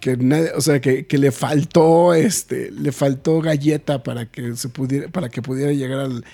que 0.00 0.16
o 0.56 0.60
sea, 0.60 0.80
que, 0.80 1.06
que, 1.06 1.18
le 1.18 1.32
faltó, 1.32 2.14
este, 2.14 2.70
le 2.70 2.92
faltó 2.92 3.40
galleta 3.40 4.02
para 4.02 4.30
que 4.30 4.56
se 4.56 4.68
pudiera, 4.68 5.08
para 5.08 5.28
que 5.28 5.42
pudiera 5.42 5.72
llegar 5.72 6.00
al, 6.00 6.24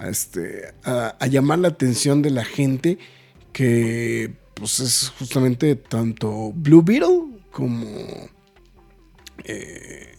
a, 0.00 0.08
este, 0.08 0.72
a, 0.82 1.26
llamar 1.26 1.58
la 1.58 1.68
atención 1.68 2.22
de 2.22 2.30
la 2.30 2.44
gente, 2.44 2.98
que 3.52 4.32
pues 4.54 4.80
es 4.80 5.12
justamente 5.18 5.76
tanto 5.76 6.52
Blue 6.54 6.82
Beetle 6.82 7.40
como 7.50 7.86
eh, 9.44 10.14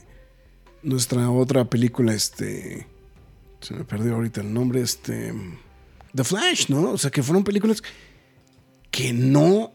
nuestra 0.84 1.32
otra 1.32 1.66
película, 1.66 2.14
este, 2.14 2.86
se 3.60 3.74
me 3.74 3.84
perdió 3.84 4.16
ahorita 4.16 4.42
el 4.42 4.54
nombre, 4.54 4.82
este, 4.82 5.34
The 6.14 6.24
Flash, 6.24 6.70
¿no? 6.70 6.92
O 6.92 6.98
sea, 6.98 7.10
que 7.10 7.24
fueron 7.24 7.44
películas 7.44 7.82
que 8.92 9.14
no, 9.14 9.74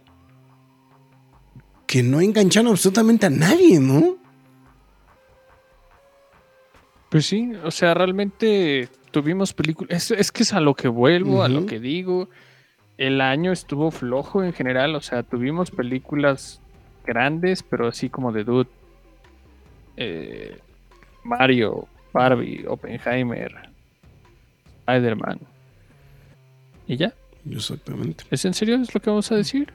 que 1.87 2.05
no 2.05 2.21
engancharon 2.21 2.71
absolutamente 2.71 3.27
a 3.27 3.31
nadie, 3.31 3.81
¿no? 3.81 4.19
Pues 7.11 7.27
sí, 7.27 7.53
o 7.65 7.71
sea, 7.73 7.95
realmente 7.95 8.89
tuvimos 9.17 9.55
películas, 9.55 10.11
es, 10.11 10.31
que 10.31 10.43
es 10.43 10.53
a 10.53 10.61
lo 10.61 10.75
que 10.75 10.89
vuelvo, 10.89 11.43
a 11.43 11.49
lo 11.49 11.65
que 11.65 11.81
digo, 11.81 12.29
el 12.99 13.23
año 13.23 13.51
estuvo 13.51 13.91
flojo 13.91 14.45
en 14.45 14.53
general, 14.53 14.95
o 14.95 15.01
sea, 15.01 15.23
tuvimos 15.23 15.71
películas 15.71 16.61
grandes, 17.07 17.63
pero 17.63 17.89
así 17.89 18.11
como 18.11 18.31
de 18.31 18.45
Dude, 18.45 18.69
eh, 19.97 20.59
Mario, 21.25 21.89
Barbie, 22.13 22.67
Oppenheimer, 22.69 23.55
Spider-Man. 24.81 25.41
¿Y 26.87 26.99
ya? 26.99 27.15
Exactamente. 27.51 28.25
¿Es 28.31 28.45
en 28.45 28.53
serio? 28.53 28.77
¿Es 28.77 28.95
lo 28.95 29.01
que 29.01 29.09
vamos 29.09 29.33
a 29.33 29.37
decir? 29.37 29.73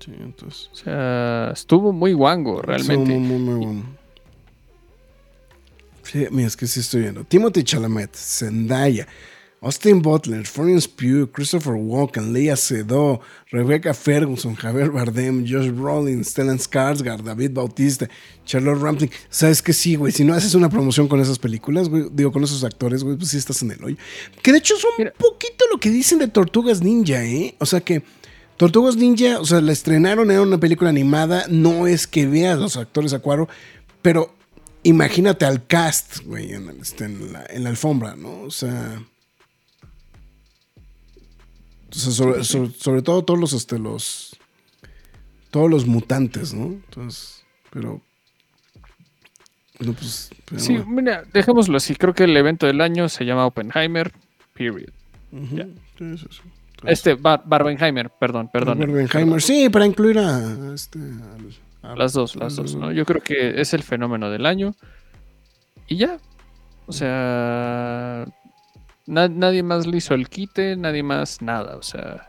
Sí, 0.00 0.12
entonces. 0.20 0.68
O 0.70 0.74
sea, 0.74 1.48
estuvo 1.50 1.94
muy 1.94 2.12
guango, 2.12 2.60
realmente. 2.60 2.92
Estuvo 2.92 3.20
muy, 3.20 3.38
muy, 3.38 3.64
guango. 3.64 3.88
Sí, 6.10 6.26
mira, 6.30 6.48
es 6.48 6.56
que 6.56 6.66
sí 6.66 6.80
estoy 6.80 7.02
viendo. 7.02 7.24
Timothy 7.24 7.64
Chalamet, 7.64 8.14
Zendaya, 8.14 9.06
Austin 9.60 10.00
Butler, 10.00 10.46
Florence 10.46 10.86
Pugh, 10.88 11.28
Christopher 11.32 11.74
Walken, 11.74 12.32
Leia 12.32 12.54
Seydoux, 12.54 13.18
Rebecca 13.50 13.92
Ferguson, 13.92 14.54
Javier 14.54 14.90
Bardem, 14.90 15.44
Josh 15.44 15.70
Brolin, 15.70 16.22
Stellan 16.24 16.58
Skarsgård, 16.58 17.22
David 17.22 17.52
Bautista, 17.52 18.08
Charlotte 18.44 18.80
Rampling. 18.80 19.10
¿Sabes 19.30 19.60
que 19.62 19.72
sí, 19.72 19.96
güey? 19.96 20.12
Si 20.12 20.24
no 20.24 20.34
haces 20.34 20.54
una 20.54 20.68
promoción 20.68 21.08
con 21.08 21.20
esas 21.20 21.38
películas, 21.38 21.88
güey, 21.88 22.04
digo, 22.12 22.30
con 22.30 22.44
esos 22.44 22.62
actores, 22.62 23.02
güey, 23.02 23.16
pues 23.16 23.30
sí 23.30 23.38
estás 23.38 23.62
en 23.62 23.72
el 23.72 23.82
hoyo. 23.82 23.96
Que 24.42 24.52
de 24.52 24.58
hecho 24.58 24.74
es 24.76 24.84
un 24.84 25.10
poquito 25.18 25.64
lo 25.72 25.80
que 25.80 25.90
dicen 25.90 26.18
de 26.20 26.28
Tortugas 26.28 26.82
Ninja, 26.82 27.24
¿eh? 27.24 27.56
O 27.58 27.66
sea 27.66 27.80
que 27.80 28.04
Tortugas 28.56 28.96
Ninja, 28.96 29.40
o 29.40 29.44
sea, 29.44 29.60
la 29.60 29.72
estrenaron, 29.72 30.30
era 30.30 30.42
una 30.42 30.60
película 30.60 30.90
animada, 30.90 31.46
no 31.48 31.86
es 31.86 32.06
que 32.06 32.26
veas 32.26 32.58
los 32.58 32.76
actores 32.76 33.12
a 33.12 33.18
cuadro, 33.18 33.48
pero 34.02 34.36
imagínate 34.88 35.44
al 35.44 35.66
cast, 35.66 36.20
güey, 36.24 36.52
en, 36.52 36.70
este, 36.80 37.04
en 37.04 37.64
la 37.64 37.70
alfombra, 37.70 38.16
¿no? 38.16 38.42
O 38.42 38.50
sea 38.50 39.00
sobre, 41.96 43.02
todo 43.02 43.24
todos 43.24 43.38
los, 43.38 43.52
este, 43.52 43.78
los. 43.78 44.36
Todos 45.50 45.70
los 45.70 45.86
mutantes, 45.86 46.52
¿no? 46.52 46.64
Entonces, 46.66 47.44
pero. 47.70 48.00
pues, 49.78 50.30
sí, 50.56 50.78
mira, 50.86 51.24
dejémoslo 51.32 51.76
así. 51.76 51.94
Creo 51.94 52.14
que 52.14 52.24
el 52.24 52.36
evento 52.36 52.66
del 52.66 52.80
año 52.80 53.08
se 53.08 53.24
llama 53.24 53.46
Oppenheimer, 53.46 54.12
period. 54.52 54.90
Este, 56.84 57.14
Barbenheimer, 57.14 58.10
perdón, 58.10 58.50
perdón. 58.52 58.78
Barbenheimer, 58.78 59.40
sí, 59.40 59.68
para 59.70 59.86
incluir 59.86 60.18
a, 60.18 60.74
este, 60.74 60.98
las 61.94 62.12
dos, 62.12 62.36
las 62.36 62.56
dos, 62.56 62.74
¿no? 62.74 62.90
Yo 62.92 63.04
creo 63.04 63.22
que 63.22 63.60
es 63.60 63.74
el 63.74 63.82
fenómeno 63.82 64.30
del 64.30 64.46
año. 64.46 64.74
Y 65.86 65.96
ya. 65.96 66.18
O 66.86 66.92
sea, 66.92 68.26
nadie 69.06 69.62
más 69.62 69.86
le 69.86 69.98
hizo 69.98 70.14
el 70.14 70.28
quite, 70.28 70.76
nadie 70.76 71.02
más 71.02 71.42
nada, 71.42 71.76
o 71.76 71.82
sea. 71.82 72.28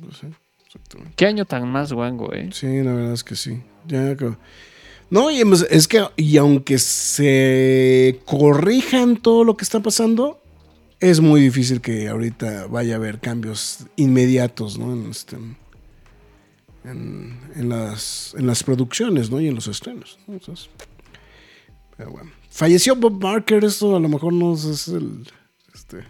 No 0.00 0.12
sé, 0.12 0.28
exactamente. 0.64 1.14
¿Qué 1.16 1.26
año 1.26 1.44
tan 1.44 1.68
más 1.68 1.92
guango, 1.92 2.32
eh? 2.32 2.50
Sí, 2.52 2.82
la 2.82 2.92
verdad 2.92 3.12
es 3.12 3.24
que 3.24 3.36
sí. 3.36 3.62
Ya, 3.86 4.14
no, 5.10 5.30
y 5.30 5.42
es 5.70 5.88
que, 5.88 6.04
y 6.16 6.36
aunque 6.36 6.78
se 6.78 8.20
corrijan 8.26 9.16
todo 9.16 9.42
lo 9.42 9.56
que 9.56 9.64
está 9.64 9.80
pasando, 9.80 10.38
es 11.00 11.20
muy 11.20 11.40
difícil 11.40 11.80
que 11.80 12.08
ahorita 12.08 12.66
vaya 12.66 12.94
a 12.94 12.96
haber 12.96 13.18
cambios 13.18 13.86
inmediatos, 13.96 14.78
¿no? 14.78 14.92
En, 14.92 15.10
este, 15.10 15.38
en, 16.84 17.68
las, 17.68 18.34
en 18.38 18.46
las 18.46 18.62
producciones, 18.62 19.30
¿no? 19.30 19.40
Y 19.40 19.48
en 19.48 19.54
los 19.54 19.66
estrenos. 19.66 20.18
pero 21.96 22.10
bueno. 22.10 22.30
Falleció 22.50 22.96
Bob 22.96 23.20
Barker, 23.20 23.64
esto 23.64 23.96
a 23.96 24.00
lo 24.00 24.08
mejor 24.08 24.32
no 24.32 24.54
es 24.54 24.88
el. 24.88 25.26
Este, 25.74 26.04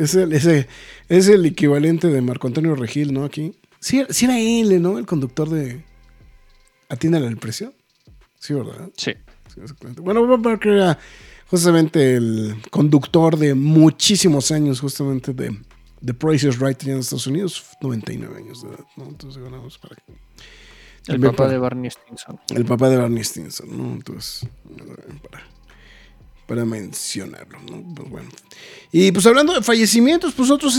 es 0.00 0.14
el, 0.14 0.32
ese, 0.32 0.68
es 1.08 1.28
el 1.28 1.46
equivalente 1.46 2.08
de 2.08 2.20
Marco 2.20 2.46
Antonio 2.46 2.74
Regil, 2.74 3.12
¿no? 3.12 3.24
Aquí. 3.24 3.54
Sí, 3.80 4.04
sí 4.10 4.24
era 4.24 4.38
él, 4.38 4.80
¿no? 4.82 4.98
El 4.98 5.06
conductor 5.06 5.48
de. 5.48 5.84
¿Atiende 6.88 7.18
al 7.18 7.36
precio? 7.36 7.74
Sí, 8.38 8.54
¿verdad? 8.54 8.90
Sí. 8.96 9.12
bueno, 10.00 10.26
Bob 10.26 10.42
Barker 10.42 10.72
era 10.72 10.98
justamente 11.48 12.14
el 12.16 12.56
conductor 12.70 13.36
de 13.36 13.54
muchísimos 13.54 14.50
años, 14.50 14.80
justamente 14.80 15.32
de 15.32 15.58
The 16.04 16.14
Price 16.14 16.46
is 16.46 16.58
Right 16.58 16.82
en 16.84 16.98
Estados 16.98 17.26
Unidos, 17.26 17.64
99 17.80 18.36
años 18.36 18.62
de 18.62 18.68
edad, 18.68 18.84
¿no? 18.96 19.04
Entonces 19.04 19.42
ganamos 19.42 19.78
para 19.78 19.96
que. 19.96 20.12
El 21.06 21.20
papá 21.20 21.48
de 21.48 21.58
Barney 21.58 21.90
Stinson. 21.90 22.38
El 22.54 22.64
papá 22.64 22.90
de 22.90 22.96
Barney 22.98 23.24
Stinson, 23.24 23.76
¿no? 23.76 23.94
Entonces, 23.94 24.46
para 25.30 25.42
para 26.48 26.64
mencionarlo. 26.64 27.58
Pues 27.94 28.10
bueno. 28.10 28.28
Y 28.90 29.12
pues 29.12 29.26
hablando 29.26 29.52
de 29.52 29.62
fallecimientos, 29.62 30.32
pues 30.32 30.50
otros... 30.50 30.76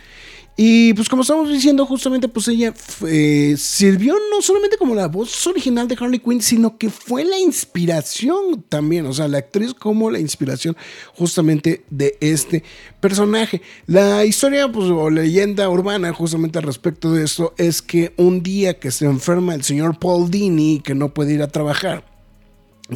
Y 0.60 0.92
pues 0.94 1.08
como 1.08 1.22
estamos 1.22 1.48
diciendo, 1.48 1.86
justamente 1.86 2.26
pues 2.26 2.48
ella 2.48 2.74
eh, 3.06 3.54
sirvió 3.56 4.16
no 4.28 4.42
solamente 4.42 4.76
como 4.76 4.92
la 4.92 5.06
voz 5.06 5.46
original 5.46 5.86
de 5.86 5.96
Harley 5.98 6.18
Quinn, 6.18 6.42
sino 6.42 6.76
que 6.76 6.90
fue 6.90 7.24
la 7.24 7.38
inspiración 7.38 8.64
también, 8.68 9.06
o 9.06 9.12
sea, 9.12 9.28
la 9.28 9.38
actriz 9.38 9.72
como 9.72 10.10
la 10.10 10.18
inspiración 10.18 10.76
justamente 11.14 11.84
de 11.90 12.18
este 12.20 12.64
personaje. 13.00 13.62
La 13.86 14.24
historia 14.24 14.66
pues, 14.66 14.90
o 14.90 15.08
leyenda 15.10 15.70
urbana 15.70 16.12
justamente 16.12 16.58
al 16.58 16.64
respecto 16.64 17.12
de 17.12 17.24
esto 17.24 17.54
es 17.56 17.80
que 17.80 18.12
un 18.16 18.42
día 18.42 18.80
que 18.80 18.90
se 18.90 19.04
enferma 19.04 19.54
el 19.54 19.62
señor 19.62 20.00
Paul 20.00 20.28
Dini, 20.28 20.80
que 20.80 20.96
no 20.96 21.14
puede 21.14 21.34
ir 21.34 21.42
a 21.42 21.46
trabajar, 21.52 22.02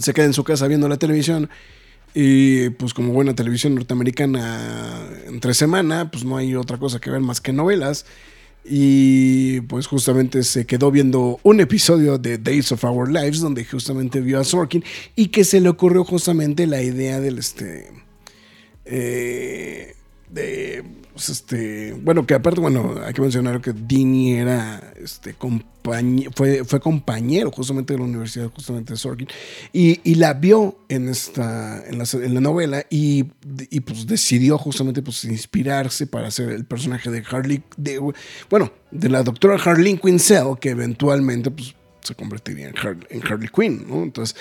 se 0.00 0.12
queda 0.12 0.24
en 0.24 0.34
su 0.34 0.42
casa 0.42 0.66
viendo 0.66 0.88
la 0.88 0.96
televisión 0.96 1.48
y 2.14 2.70
pues 2.70 2.94
como 2.94 3.12
buena 3.12 3.34
televisión 3.34 3.74
norteamericana 3.74 5.00
entre 5.26 5.54
semana, 5.54 6.10
pues 6.10 6.24
no 6.24 6.36
hay 6.36 6.54
otra 6.54 6.78
cosa 6.78 7.00
que 7.00 7.10
ver 7.10 7.20
más 7.20 7.40
que 7.40 7.52
novelas. 7.52 8.04
Y 8.64 9.60
pues 9.62 9.88
justamente 9.88 10.44
se 10.44 10.66
quedó 10.66 10.92
viendo 10.92 11.40
un 11.42 11.60
episodio 11.60 12.18
de 12.18 12.38
Days 12.38 12.70
of 12.70 12.84
Our 12.84 13.10
Lives 13.10 13.40
donde 13.40 13.64
justamente 13.64 14.20
vio 14.20 14.38
a 14.38 14.44
Sorkin 14.44 14.84
y 15.16 15.28
que 15.28 15.42
se 15.42 15.60
le 15.60 15.68
ocurrió 15.68 16.04
justamente 16.04 16.66
la 16.66 16.82
idea 16.82 17.20
del 17.20 17.38
este... 17.38 17.90
Eh, 18.84 19.94
de 20.30 20.84
pues, 21.12 21.28
este, 21.28 21.92
bueno, 21.92 22.26
que 22.26 22.34
aparte, 22.34 22.60
bueno, 22.60 22.94
hay 23.04 23.12
que 23.12 23.20
mencionar 23.20 23.60
que 23.60 23.72
Dini 23.72 24.34
era 24.34 24.92
este 24.96 25.34
fue, 26.34 26.64
fue 26.64 26.80
compañero 26.80 27.50
justamente 27.50 27.92
de 27.92 27.98
la 27.98 28.04
universidad, 28.06 28.50
justamente 28.50 28.94
de 28.94 28.96
Sorkin, 28.96 29.28
y, 29.72 30.14
la 30.14 30.32
vio 30.34 30.78
en 30.88 31.08
esta, 31.08 31.84
en 31.86 31.98
la, 31.98 32.40
novela, 32.40 32.86
y, 32.88 33.24
pues 33.24 34.06
decidió 34.06 34.56
justamente 34.56 35.02
pues 35.02 35.24
inspirarse 35.24 36.06
para 36.06 36.28
hacer 36.28 36.50
el 36.50 36.64
personaje 36.64 37.10
de 37.10 37.22
Harley, 37.28 37.62
de, 37.76 38.00
bueno, 38.48 38.72
de 38.90 39.08
la 39.08 39.22
doctora 39.22 39.56
Harley 39.62 39.98
Quinzel, 39.98 40.58
que 40.60 40.70
eventualmente 40.70 41.50
pues 41.50 41.74
se 42.00 42.14
convertiría 42.14 42.68
en, 42.68 42.74
en 43.10 43.22
Harley 43.26 43.48
Quinn, 43.48 43.84
¿no? 43.86 44.02
Entonces, 44.02 44.36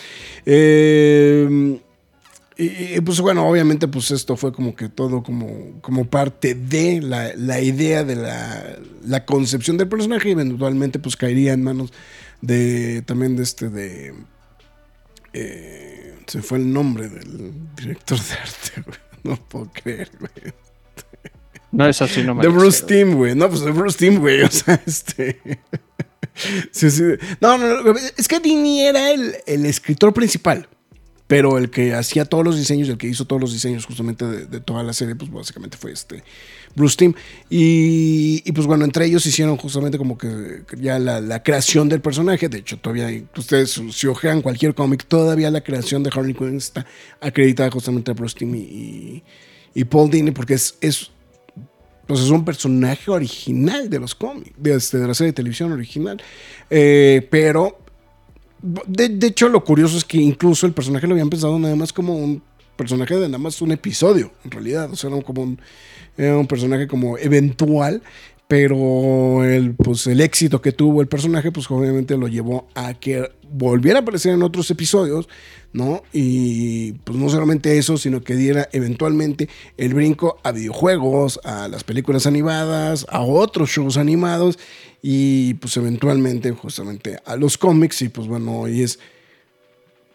eh, 0.45 1.79
y, 2.61 3.01
pues 3.01 3.19
bueno, 3.21 3.47
obviamente 3.47 3.87
pues 3.87 4.11
esto 4.11 4.37
fue 4.37 4.53
como 4.53 4.75
que 4.75 4.87
todo 4.87 5.23
como, 5.23 5.81
como 5.81 6.05
parte 6.05 6.53
de 6.53 7.01
la, 7.01 7.59
idea 7.59 8.03
de 8.03 8.15
la, 8.15 9.25
concepción 9.25 9.77
del 9.77 9.87
personaje 9.87 10.29
y 10.29 10.33
eventualmente 10.33 10.99
pues 10.99 11.15
caería 11.15 11.53
en 11.53 11.63
manos 11.63 11.91
de 12.41 13.01
también 13.01 13.35
de 13.35 13.43
este 13.43 13.69
de... 13.69 14.13
Eh, 15.33 16.19
se 16.27 16.43
fue 16.43 16.59
el 16.59 16.71
nombre 16.71 17.09
del 17.09 17.51
director 17.75 18.19
de 18.19 18.33
arte, 18.33 18.81
güey. 18.85 18.97
No 19.23 19.37
puedo 19.37 19.71
creer, 19.71 20.11
güey. 20.19 20.53
No 21.71 21.87
es 21.87 22.01
así, 22.01 22.21
no 22.21 22.35
me 22.35 22.43
De 22.43 22.49
Bruce 22.49 22.85
Team, 22.85 23.15
güey. 23.15 23.33
No, 23.33 23.49
pues 23.49 23.61
de 23.61 23.71
Bruce 23.71 23.97
Team, 23.97 24.19
güey. 24.19 24.41
O 24.43 24.51
sea, 24.51 24.79
este... 24.85 25.39
sí, 26.71 26.91
sí. 26.91 27.03
No, 27.39 27.57
no, 27.57 27.81
no, 27.81 27.95
es 28.17 28.27
que 28.27 28.39
Dini 28.39 28.81
era 28.81 29.09
el, 29.11 29.35
el 29.47 29.65
escritor 29.65 30.13
principal 30.13 30.67
pero 31.31 31.57
el 31.57 31.69
que 31.69 31.93
hacía 31.93 32.25
todos 32.25 32.43
los 32.43 32.57
diseños, 32.57 32.89
el 32.89 32.97
que 32.97 33.07
hizo 33.07 33.23
todos 33.23 33.41
los 33.41 33.53
diseños 33.53 33.85
justamente 33.85 34.25
de, 34.25 34.59
toda 34.59 34.83
la 34.83 34.91
serie, 34.91 35.15
pues 35.15 35.31
básicamente 35.31 35.77
fue 35.77 35.93
este 35.93 36.25
Bruce 36.75 36.97
Timm. 36.97 37.13
Y, 37.49 38.51
pues 38.51 38.67
bueno, 38.67 38.83
entre 38.83 39.05
ellos 39.05 39.25
hicieron 39.25 39.55
justamente 39.55 39.97
como 39.97 40.17
que 40.17 40.63
ya 40.77 40.99
la, 40.99 41.41
creación 41.41 41.87
del 41.87 42.01
personaje. 42.01 42.49
De 42.49 42.57
hecho, 42.57 42.77
todavía 42.79 43.07
ustedes 43.37 43.81
si 43.91 44.07
ojean 44.07 44.41
cualquier 44.41 44.75
cómic, 44.75 45.05
todavía 45.05 45.49
la 45.51 45.61
creación 45.61 46.03
de 46.03 46.11
Harley 46.13 46.33
Quinn 46.33 46.57
está 46.57 46.85
acreditada 47.21 47.71
justamente 47.71 48.11
a 48.11 48.13
Bruce 48.13 48.37
Timm 48.37 48.53
y, 48.53 49.23
Paul 49.85 50.11
Dini, 50.11 50.31
porque 50.31 50.55
es, 50.55 50.75
es 50.81 51.11
pues 52.07 52.19
es 52.19 52.29
un 52.29 52.43
personaje 52.43 53.09
original 53.09 53.89
de 53.89 53.99
los 53.99 54.15
cómics, 54.15 54.51
de, 54.57 54.75
este, 54.75 54.97
de, 54.97 55.07
la 55.07 55.13
serie 55.13 55.31
de 55.31 55.35
televisión 55.35 55.71
original. 55.71 56.21
Eh, 56.69 57.25
pero 57.31 57.80
de, 58.61 59.27
hecho, 59.27 59.49
lo 59.49 59.63
curioso 59.63 59.97
es 59.97 60.05
que 60.05 60.17
incluso 60.17 60.65
el 60.65 60.73
personaje 60.73 61.07
lo 61.07 61.13
habían 61.13 61.29
pensado 61.29 61.57
nada 61.57 61.75
más 61.75 61.93
como 61.93 62.15
un 62.15 62.41
personaje 62.75 63.15
de 63.15 63.27
nada 63.27 63.37
más 63.37 63.61
un 63.61 63.71
episodio, 63.71 64.31
en 64.43 64.51
realidad. 64.51 64.91
O 64.91 64.95
sea, 64.95 65.09
era 65.09 65.21
como 65.21 65.43
un, 65.43 65.59
un 66.17 66.47
personaje 66.47 66.87
como 66.87 67.17
eventual, 67.17 68.01
pero 68.47 69.45
el, 69.45 69.75
pues, 69.75 70.07
el 70.07 70.19
éxito 70.19 70.61
que 70.61 70.73
tuvo 70.73 71.01
el 71.01 71.07
personaje, 71.07 71.51
pues 71.53 71.71
obviamente 71.71 72.17
lo 72.17 72.27
llevó 72.27 72.67
a 72.75 72.93
que 72.93 73.31
volviera 73.49 73.99
a 73.99 74.01
aparecer 74.01 74.33
en 74.33 74.43
otros 74.43 74.69
episodios, 74.71 75.29
¿no? 75.71 76.03
Y 76.11 76.91
pues 77.05 77.17
no 77.17 77.29
solamente 77.29 77.77
eso, 77.77 77.97
sino 77.97 78.21
que 78.21 78.35
diera 78.35 78.67
eventualmente 78.73 79.47
el 79.77 79.93
brinco 79.93 80.39
a 80.43 80.51
videojuegos, 80.51 81.39
a 81.45 81.69
las 81.69 81.85
películas 81.85 82.25
animadas, 82.27 83.05
a 83.09 83.21
otros 83.21 83.69
shows 83.69 83.95
animados 83.95 84.59
y 85.01 85.55
pues 85.55 85.75
eventualmente 85.77 86.51
justamente 86.51 87.19
a 87.25 87.35
los 87.35 87.57
cómics 87.57 88.01
y 88.03 88.09
pues 88.09 88.27
bueno, 88.27 88.59
hoy 88.59 88.83
es 88.83 88.99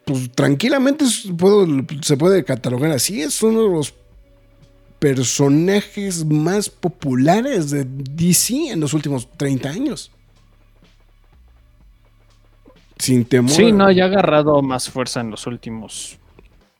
pues 0.05 0.31
tranquilamente 0.31 1.05
se 1.05 2.16
puede 2.16 2.44
catalogar 2.44 2.92
así, 2.92 3.22
es 3.22 3.42
uno 3.42 3.62
de 3.62 3.70
los 3.70 3.92
personajes 4.99 6.25
más 6.25 6.70
populares 6.70 7.70
de 7.70 7.85
DC 7.85 8.70
en 8.70 8.81
los 8.81 8.94
últimos 8.94 9.29
30 9.37 9.68
años. 9.68 10.11
Sin 12.99 13.25
temor. 13.25 13.51
Sí, 13.51 13.72
no, 13.72 13.90
ya 13.90 14.05
ha 14.05 14.07
agarrado 14.07 14.62
más 14.62 14.88
fuerza 14.88 15.20
en 15.20 15.31
los 15.31 15.46
últimos 15.46 16.18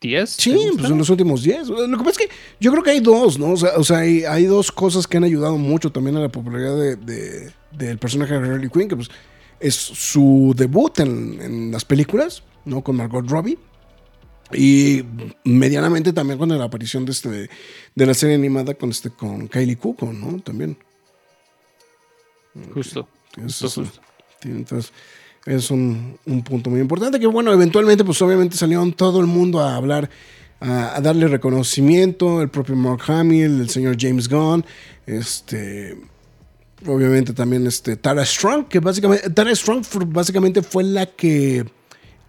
10. 0.01 0.31
Sí, 0.31 0.57
pues 0.77 0.91
en 0.91 0.99
los 0.99 1.11
últimos 1.11 1.43
10. 1.43 1.69
Lo 1.69 1.99
que 1.99 2.05
pasa 2.05 2.11
es 2.11 2.19
que 2.19 2.35
yo 2.59 2.71
creo 2.71 2.83
que 2.83 2.91
hay 2.91 3.01
dos, 3.01 3.39
¿no? 3.39 3.53
O 3.53 3.85
sea, 3.85 3.99
hay, 3.99 4.45
dos 4.47 4.73
cosas 4.73 5.07
que 5.07 5.17
han 5.19 5.25
ayudado 5.25 5.59
mucho 5.59 5.93
también 5.93 6.17
a 6.17 6.21
la 6.21 6.29
popularidad 6.29 6.97
de, 6.97 7.53
del 7.77 7.99
personaje 7.99 8.39
de 8.39 8.49
Harley 8.49 8.71
Quinn, 8.71 8.89
que 8.89 8.97
pues 8.97 9.11
es 9.61 9.75
su 9.75 10.55
debut 10.57 10.99
en, 11.01 11.71
las 11.71 11.85
películas, 11.85 12.43
¿no? 12.65 12.83
Con 12.83 12.97
Margot 12.97 13.29
Robbie. 13.29 13.59
Y 14.53 15.03
medianamente 15.45 16.13
también 16.13 16.39
con 16.39 16.49
la 16.49 16.63
aparición 16.63 17.05
de, 17.05 17.13
este, 17.13 17.49
de, 17.95 18.07
la 18.07 18.15
serie 18.15 18.37
animada 18.37 18.75
con, 18.75 18.91
este, 18.91 19.11
con 19.11 19.49
Kylie 19.49 19.77
Cuoco, 19.77 20.13
¿no? 20.13 20.41
También. 20.41 20.79
Justo. 22.73 23.09
Entonces, 23.37 24.93
es 25.47 25.71
un, 25.71 26.19
punto 26.45 26.71
muy 26.71 26.81
importante 26.81 27.19
que, 27.19 27.27
bueno, 27.27 27.53
eventualmente, 27.53 28.05
pues 28.05 28.21
obviamente 28.23 28.57
salieron 28.57 28.93
todo 28.93 29.21
el 29.21 29.27
mundo 29.27 29.61
a 29.61 29.77
hablar, 29.77 30.11
a, 30.61 31.01
darle 31.01 31.29
reconocimiento, 31.29 32.41
el 32.41 32.49
propio 32.49 32.77
Mark 32.77 33.03
Hamill, 33.09 33.61
el 33.61 33.71
señor 33.71 33.97
James 33.99 34.29
Gunn, 34.29 34.65
este, 35.07 35.97
obviamente 36.85 37.33
también 37.33 37.67
este, 37.67 37.97
Tara 37.97 38.25
Strong, 38.25 38.69
que 38.69 38.81
básicamente, 38.81 39.55
Strong 39.55 39.85
básicamente 40.09 40.63
fue 40.63 40.85
la 40.85 41.07
que 41.07 41.65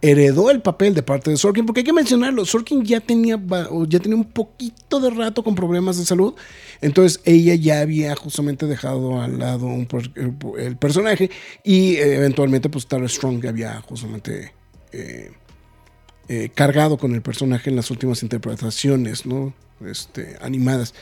heredó 0.01 0.51
el 0.51 0.61
papel 0.61 0.93
de 0.93 1.01
parte 1.01 1.31
de 1.31 1.37
Sorkin, 1.37 1.65
porque 1.65 1.79
hay 1.79 1.85
que 1.85 1.93
mencionarlo, 1.93 2.45
Sorkin 2.45 2.83
ya 2.83 2.99
tenía, 2.99 3.41
ya 3.87 3.99
tenía 3.99 4.15
un 4.15 4.31
poquito 4.31 4.99
de 4.99 5.09
rato 5.09 5.43
con 5.43 5.55
problemas 5.55 5.97
de 5.97 6.05
salud, 6.05 6.35
entonces 6.81 7.19
ella 7.25 7.55
ya 7.55 7.81
había 7.81 8.15
justamente 8.15 8.67
dejado 8.67 9.19
al 9.19 9.39
lado 9.39 9.69
el, 10.15 10.77
personaje 10.77 11.31
y 11.63 11.95
eh, 11.95 12.15
eventualmente 12.15 12.69
pues 12.69 12.85
Tara 12.85 13.07
Strong 13.07 13.47
había 13.47 13.81
justamente 13.81 14.53
eh, 14.91 15.31
eh, 16.29 16.49
cargado 16.53 16.97
con 16.97 17.15
el 17.15 17.23
personaje 17.23 17.69
en 17.71 17.75
las 17.75 17.89
últimas 17.89 18.21
interpretaciones 18.21 19.25
¿no? 19.25 19.53
este, 19.83 20.37
animadas 20.41 20.93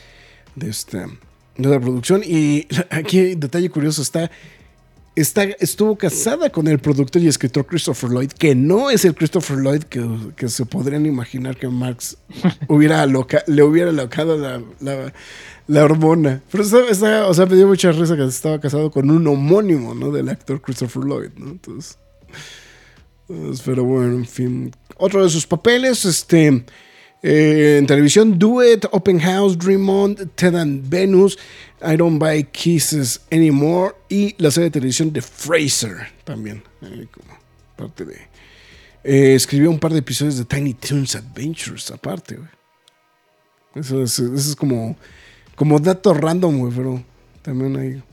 de 0.56 0.70
esta, 0.70 1.08
de 1.58 1.70
la 1.70 1.80
producción 1.80 2.22
y 2.26 2.68
aquí 2.89 3.36
detalle 3.36 3.70
curioso 3.70 4.02
está 4.02 4.30
estuvo 5.15 5.98
casada 5.98 6.50
con 6.50 6.68
el 6.68 6.80
productor 6.80 7.22
y 7.22 7.28
escritor 7.28 7.65
Christopher 7.65 8.10
Lloyd, 8.10 8.32
que 8.32 8.54
no 8.54 8.89
es 8.89 9.06
el 9.06 9.15
Christopher 9.15 9.58
Lloyd 9.58 9.84
que, 9.84 10.50
se 10.50 10.65
podrían 10.65 11.06
imaginar 11.06 11.56
que 11.58 11.68
Marx 11.70 12.18
hubiera 12.68 13.06
le 13.06 13.63
hubiera 13.63 13.89
alocado 13.91 14.38
la, 14.38 15.84
hormona. 15.84 16.41
Pero 16.52 16.63
sea, 17.34 17.46
me 17.46 17.56
dio 17.56 17.68
mucha 17.68 17.91
risa 17.91 18.15
que 18.15 18.26
estaba 18.26 18.60
casado 18.60 18.91
con 18.91 19.10
un 19.10 19.26
homónimo, 19.28 19.96
¿no? 19.96 20.12
Del 20.12 20.30
actor 20.30 20.62
Christopher 20.62 21.04
Lloyd, 21.04 21.32
¿no? 21.38 21.52
Entonces, 21.52 21.98
pero 23.63 23.84
bueno, 23.86 24.18
en 24.18 24.26
fin. 24.26 24.72
Otro 24.98 25.24
de 25.24 25.30
sus 25.30 25.48
papeles, 25.48 26.06
este... 26.06 26.65
Eh, 27.28 27.80
en 27.80 27.88
televisión, 27.88 28.38
Do 28.38 28.64
It, 28.64 28.86
Open 28.92 29.20
House, 29.20 29.58
Dream 29.58 29.90
On, 29.90 30.16
Ted 30.36 30.54
and 30.54 30.88
Venus, 30.88 31.36
I 31.82 31.98
Don't 31.98 32.20
Buy 32.20 32.44
Kisses 32.44 33.20
Anymore 33.32 33.96
y 34.10 34.36
la 34.38 34.52
serie 34.52 34.66
de 34.66 34.74
televisión 34.74 35.12
de 35.12 35.24
Fraser 35.24 36.14
también, 36.24 36.62
eh, 36.84 37.08
como 37.10 37.36
parte 37.76 38.06
de... 38.06 38.16
Eh, 39.04 39.34
escribió 39.34 39.72
un 39.72 39.80
par 39.80 39.92
de 39.92 40.00
episodios 40.00 40.38
de 40.38 40.46
Tiny 40.46 40.76
Toons 40.76 41.16
Adventures 41.16 41.90
aparte, 41.90 42.38
Eso 43.74 44.04
es, 44.04 44.56
como, 44.56 44.96
como 45.56 45.80
dato 45.80 46.14
random, 46.14 46.72
pero 46.76 47.04
también 47.42 47.76
hay... 47.76 48.04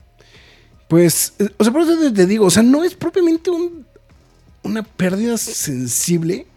Pues, 0.87 1.33
o 1.59 1.63
sea, 1.63 1.71
por 1.71 1.83
eso 1.83 2.11
te 2.11 2.25
digo, 2.25 2.47
o 2.47 2.49
sea, 2.49 2.63
no 2.63 2.83
es 2.83 2.95
propiamente 2.95 3.51
un, 3.51 3.85
una 4.63 4.81
pérdida 4.81 5.37
sensible, 5.37 6.47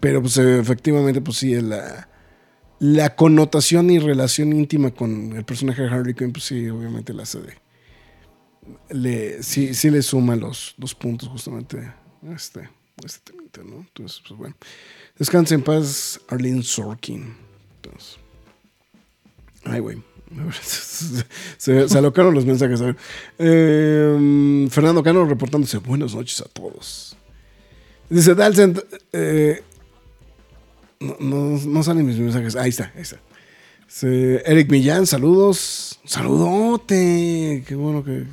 pero 0.00 0.22
pues 0.22 0.38
efectivamente, 0.38 1.20
pues 1.20 1.36
sí, 1.36 1.60
la, 1.60 2.08
la 2.80 3.14
connotación 3.14 3.90
y 3.90 3.98
relación 3.98 4.52
íntima 4.52 4.90
con 4.90 5.34
el 5.36 5.44
personaje 5.44 5.82
de 5.82 5.88
Harley 5.88 6.14
Quinn, 6.14 6.32
pues 6.32 6.46
sí, 6.46 6.68
obviamente 6.68 7.12
la 7.12 7.24
hace 7.24 7.40
de. 7.40 7.54
Le, 8.90 9.42
sí, 9.42 9.74
sí 9.74 9.90
le 9.90 10.02
suma 10.02 10.36
los, 10.36 10.74
los 10.78 10.94
puntos 10.94 11.28
justamente 11.28 11.78
a 11.78 12.32
este, 12.34 12.68
este 13.04 13.32
temita, 13.32 13.62
¿no? 13.62 13.76
Entonces, 13.76 14.22
pues 14.26 14.38
bueno. 14.38 14.56
Descansa 15.18 15.54
en 15.54 15.62
paz, 15.62 16.18
Arlene 16.28 16.62
Sorkin. 16.62 17.36
Entonces. 17.76 18.16
Ay, 19.64 19.80
güey. 19.80 20.02
Se, 21.58 21.88
se 21.88 21.98
alocaron 21.98 22.32
los 22.32 22.46
mensajes. 22.46 22.80
Eh, 23.38 24.68
Fernando 24.70 25.02
Cano 25.02 25.26
reportándose. 25.26 25.78
Buenas 25.78 26.14
noches 26.14 26.40
a 26.40 26.44
todos. 26.44 27.16
Dice 28.08 28.34
Dalcent. 28.34 28.78
Eh, 29.12 29.62
no, 31.00 31.16
no, 31.18 31.58
no 31.58 31.82
salen 31.82 32.06
mis 32.06 32.18
mensajes. 32.18 32.56
Ahí 32.56 32.70
está, 32.70 32.92
ahí 32.94 33.02
está. 33.02 33.18
Eric 34.02 34.70
Millán, 34.70 35.06
saludos. 35.06 35.98
Saludote. 36.04 37.64
Qué 37.66 37.74
bueno 37.74 38.04
que. 38.04 38.24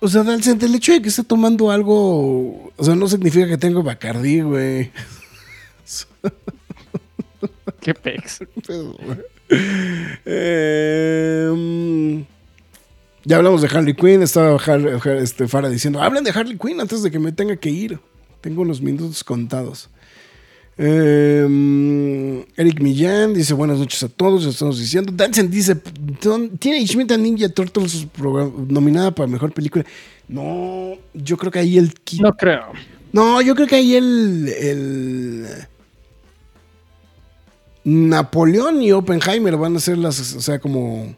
O 0.00 0.08
sea, 0.08 0.22
el 0.22 0.74
hecho 0.74 0.92
de 0.92 1.02
que 1.02 1.08
esté 1.08 1.24
tomando 1.24 1.70
algo. 1.70 2.72
O 2.76 2.84
sea, 2.84 2.94
no 2.94 3.08
significa 3.08 3.48
que 3.48 3.58
tengo 3.58 3.82
Bacardí, 3.82 4.40
güey. 4.42 4.92
Qué 7.80 7.94
pex. 7.94 8.40
Eh, 10.24 12.24
ya 13.24 13.36
hablamos 13.36 13.62
de 13.62 13.66
Harley 13.68 13.94
Quinn. 13.94 14.22
Estaba 14.22 14.56
Har- 14.58 15.10
este, 15.20 15.48
Farah 15.48 15.68
diciendo: 15.68 16.00
Hablen 16.00 16.22
de 16.22 16.30
Harley 16.30 16.56
Quinn 16.56 16.80
antes 16.80 17.02
de 17.02 17.10
que 17.10 17.18
me 17.18 17.32
tenga 17.32 17.56
que 17.56 17.68
ir. 17.68 17.98
Tengo 18.40 18.62
unos 18.62 18.80
minutos 18.80 19.22
contados. 19.24 19.88
Eh, 20.78 22.46
Eric 22.56 22.80
Millán 22.80 23.34
dice: 23.34 23.52
Buenas 23.52 23.78
noches 23.78 24.02
a 24.02 24.08
todos. 24.08 24.44
ya 24.44 24.50
Estamos 24.50 24.78
diciendo. 24.78 25.12
Dansen 25.14 25.50
dice: 25.50 25.76
"Don- 26.22 26.56
¿Tiene 26.56 26.84
Mutant 26.96 27.22
Ninja 27.22 27.48
Turtles 27.50 28.06
nominada 28.68 29.10
para 29.14 29.26
mejor 29.26 29.52
película? 29.52 29.84
No, 30.26 30.92
yo 31.12 31.36
creo 31.36 31.52
que 31.52 31.58
ahí 31.58 31.76
el. 31.76 31.92
No 32.20 32.34
creo. 32.34 32.72
no, 33.12 33.42
yo 33.42 33.54
creo 33.54 33.66
que 33.66 33.76
ahí 33.76 33.94
el, 33.94 34.48
el 34.48 35.46
Napoleón 37.84 38.82
y 38.82 38.92
Oppenheimer 38.92 39.56
van 39.56 39.76
a 39.76 39.80
ser 39.80 39.98
las, 39.98 40.34
o 40.34 40.40
sea, 40.40 40.58
como, 40.58 41.14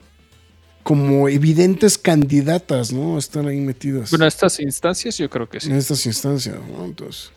como 0.83 1.29
evidentes 1.29 1.97
candidatas, 1.99 2.93
¿no? 2.93 3.19
Están 3.19 3.47
ahí 3.47 3.61
metidas 3.61 4.11
Bueno, 4.11 4.27
estas 4.27 4.59
instancias 4.61 5.17
yo 5.19 5.31
creo 5.31 5.49
que 5.49 5.61
sí. 5.61 5.71
en 5.71 5.77
estas 5.77 6.05
instancias, 6.07 6.57
¿no? 6.71 6.85
Entonces, 6.85 7.31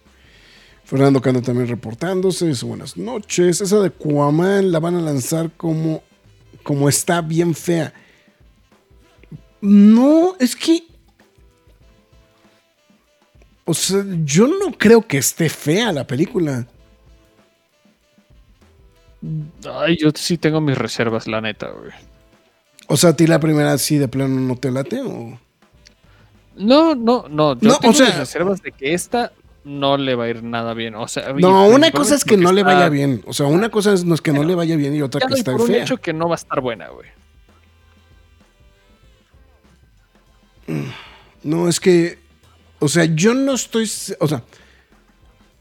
Fernando 0.83 1.21
Cano 1.21 1.41
también 1.41 1.67
reportándose, 1.67 2.47
dice 2.47 2.65
buenas 2.65 2.97
noches. 2.97 3.61
Esa 3.61 3.79
de 3.79 3.89
Cuamán 3.89 4.71
la 4.71 4.79
van 4.79 4.95
a 4.95 5.01
lanzar 5.01 5.51
como, 5.57 6.03
como 6.63 6.89
está 6.89 7.21
bien 7.21 7.55
fea. 7.55 7.93
No, 9.61 10.35
es 10.39 10.55
que. 10.55 10.83
O 13.65 13.73
sea, 13.73 14.05
yo 14.23 14.47
no 14.47 14.77
creo 14.77 15.07
que 15.07 15.17
esté 15.17 15.49
fea 15.49 15.91
la 15.91 16.05
película. 16.05 16.67
Ay, 19.73 19.97
yo 19.97 20.11
sí 20.13 20.37
tengo 20.37 20.61
mis 20.61 20.77
reservas, 20.77 21.25
la 21.25 21.41
neta, 21.41 21.71
güey. 21.71 21.91
O 22.87 22.97
sea, 22.97 23.11
¿a 23.11 23.15
ti 23.15 23.27
la 23.27 23.39
primera 23.39 23.73
así 23.73 23.97
de 23.97 24.07
plano 24.07 24.39
no 24.39 24.55
te 24.55 24.71
late? 24.71 25.01
O? 25.01 25.39
No, 26.55 26.95
no, 26.95 27.25
no. 27.29 27.59
Yo 27.59 27.69
No, 27.69 27.89
o 27.89 27.93
sea- 27.93 28.05
mis 28.07 28.17
reservas 28.17 28.61
de 28.61 28.71
que 28.71 28.93
esta 28.93 29.31
no 29.63 29.97
le 29.97 30.13
va 30.15 30.25
a 30.25 30.29
ir 30.29 30.43
nada 30.43 30.73
bien. 30.73 30.95
O 30.95 31.07
sea, 31.07 31.33
No, 31.33 31.67
una 31.67 31.91
cosa 31.91 32.15
es 32.15 32.23
que 32.23 32.37
no 32.37 32.51
le 32.51 32.63
vaya 32.63 32.87
bien. 32.89 33.23
O 33.25 33.33
sea, 33.33 33.47
una 33.47 33.69
cosa 33.69 33.93
es 33.93 34.05
no 34.05 34.13
es 34.13 34.21
que 34.21 34.31
no 34.31 34.43
le 34.43 34.53
vaya 34.55 34.75
bien 34.75 34.95
y 34.95 35.01
otra 35.01 35.21
que 35.27 35.33
está 35.33 35.51
por 35.53 35.61
un 35.61 35.67
fea. 35.67 35.81
hecho 35.83 35.97
que 35.97 36.13
no 36.13 36.27
va 36.29 36.35
a 36.35 36.37
estar 36.37 36.61
buena, 36.61 36.89
güey. 36.89 37.09
No, 41.43 41.69
es 41.69 41.79
que, 41.79 42.17
o 42.79 42.87
sea, 42.87 43.05
yo 43.05 43.33
no 43.33 43.53
estoy, 43.53 43.89
o 44.19 44.27
sea, 44.27 44.43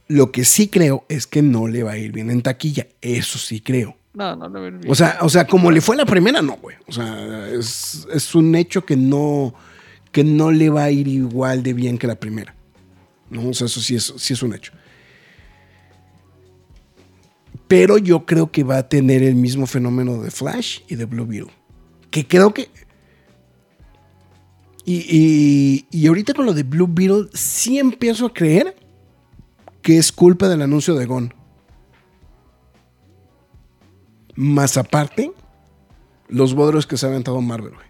lo 0.08 0.32
que 0.32 0.44
sí 0.44 0.68
creo 0.68 1.04
es 1.08 1.26
que 1.26 1.42
no 1.42 1.66
le 1.68 1.82
va 1.82 1.92
a 1.92 1.98
ir 1.98 2.12
bien 2.12 2.30
en 2.30 2.42
taquilla, 2.42 2.86
eso 3.02 3.38
sí 3.38 3.60
creo. 3.60 3.96
No, 4.14 4.36
no 4.36 4.48
bien. 4.60 4.80
O 4.88 4.94
sea, 4.94 5.18
o 5.22 5.28
sea, 5.28 5.46
como 5.46 5.70
le 5.70 5.80
fue 5.80 5.96
la 5.96 6.06
primera, 6.06 6.40
no, 6.40 6.56
güey. 6.56 6.76
O 6.86 6.92
sea, 6.92 7.48
es, 7.48 8.06
es 8.12 8.34
un 8.34 8.54
hecho 8.54 8.84
que 8.86 8.96
no, 8.96 9.54
que 10.12 10.22
no 10.24 10.52
le 10.52 10.70
va 10.70 10.84
a 10.84 10.90
ir 10.90 11.08
igual 11.08 11.62
de 11.62 11.72
bien 11.72 11.98
que 11.98 12.06
la 12.06 12.14
primera. 12.14 12.54
No, 13.30 13.48
o 13.48 13.54
sea, 13.54 13.66
eso 13.66 13.80
sí 13.80 13.96
es, 13.96 14.12
sí 14.16 14.32
es 14.34 14.42
un 14.42 14.54
hecho. 14.54 14.72
Pero 17.66 17.98
yo 17.98 18.24
creo 18.26 18.52
que 18.52 18.62
va 18.62 18.76
a 18.78 18.88
tener 18.88 19.22
el 19.22 19.34
mismo 19.34 19.66
fenómeno 19.66 20.22
de 20.22 20.30
Flash 20.30 20.80
y 20.88 20.94
de 20.96 21.06
Blue 21.06 21.26
Beetle. 21.26 21.50
Que 22.10 22.26
creo 22.26 22.52
que. 22.54 22.68
Y- 24.86 25.86
y 25.90 26.06
ahorita 26.06 26.34
con 26.34 26.44
lo 26.44 26.52
de 26.52 26.62
Blue 26.62 26.86
Beetle, 26.88 27.28
sí 27.32 27.78
empiezo 27.78 28.26
a 28.26 28.32
creer 28.34 28.76
que 29.80 29.96
es 29.98 30.12
culpa 30.12 30.48
del 30.48 30.62
anuncio 30.62 30.94
de 30.94 31.06
Gon. 31.06 31.32
Más 34.36 34.76
aparte, 34.76 35.32
los 36.28 36.54
bodros 36.54 36.86
que 36.86 36.96
se 36.96 37.06
ha 37.06 37.08
aventado 37.08 37.40
Marvel, 37.40 37.74
güey. 37.74 37.86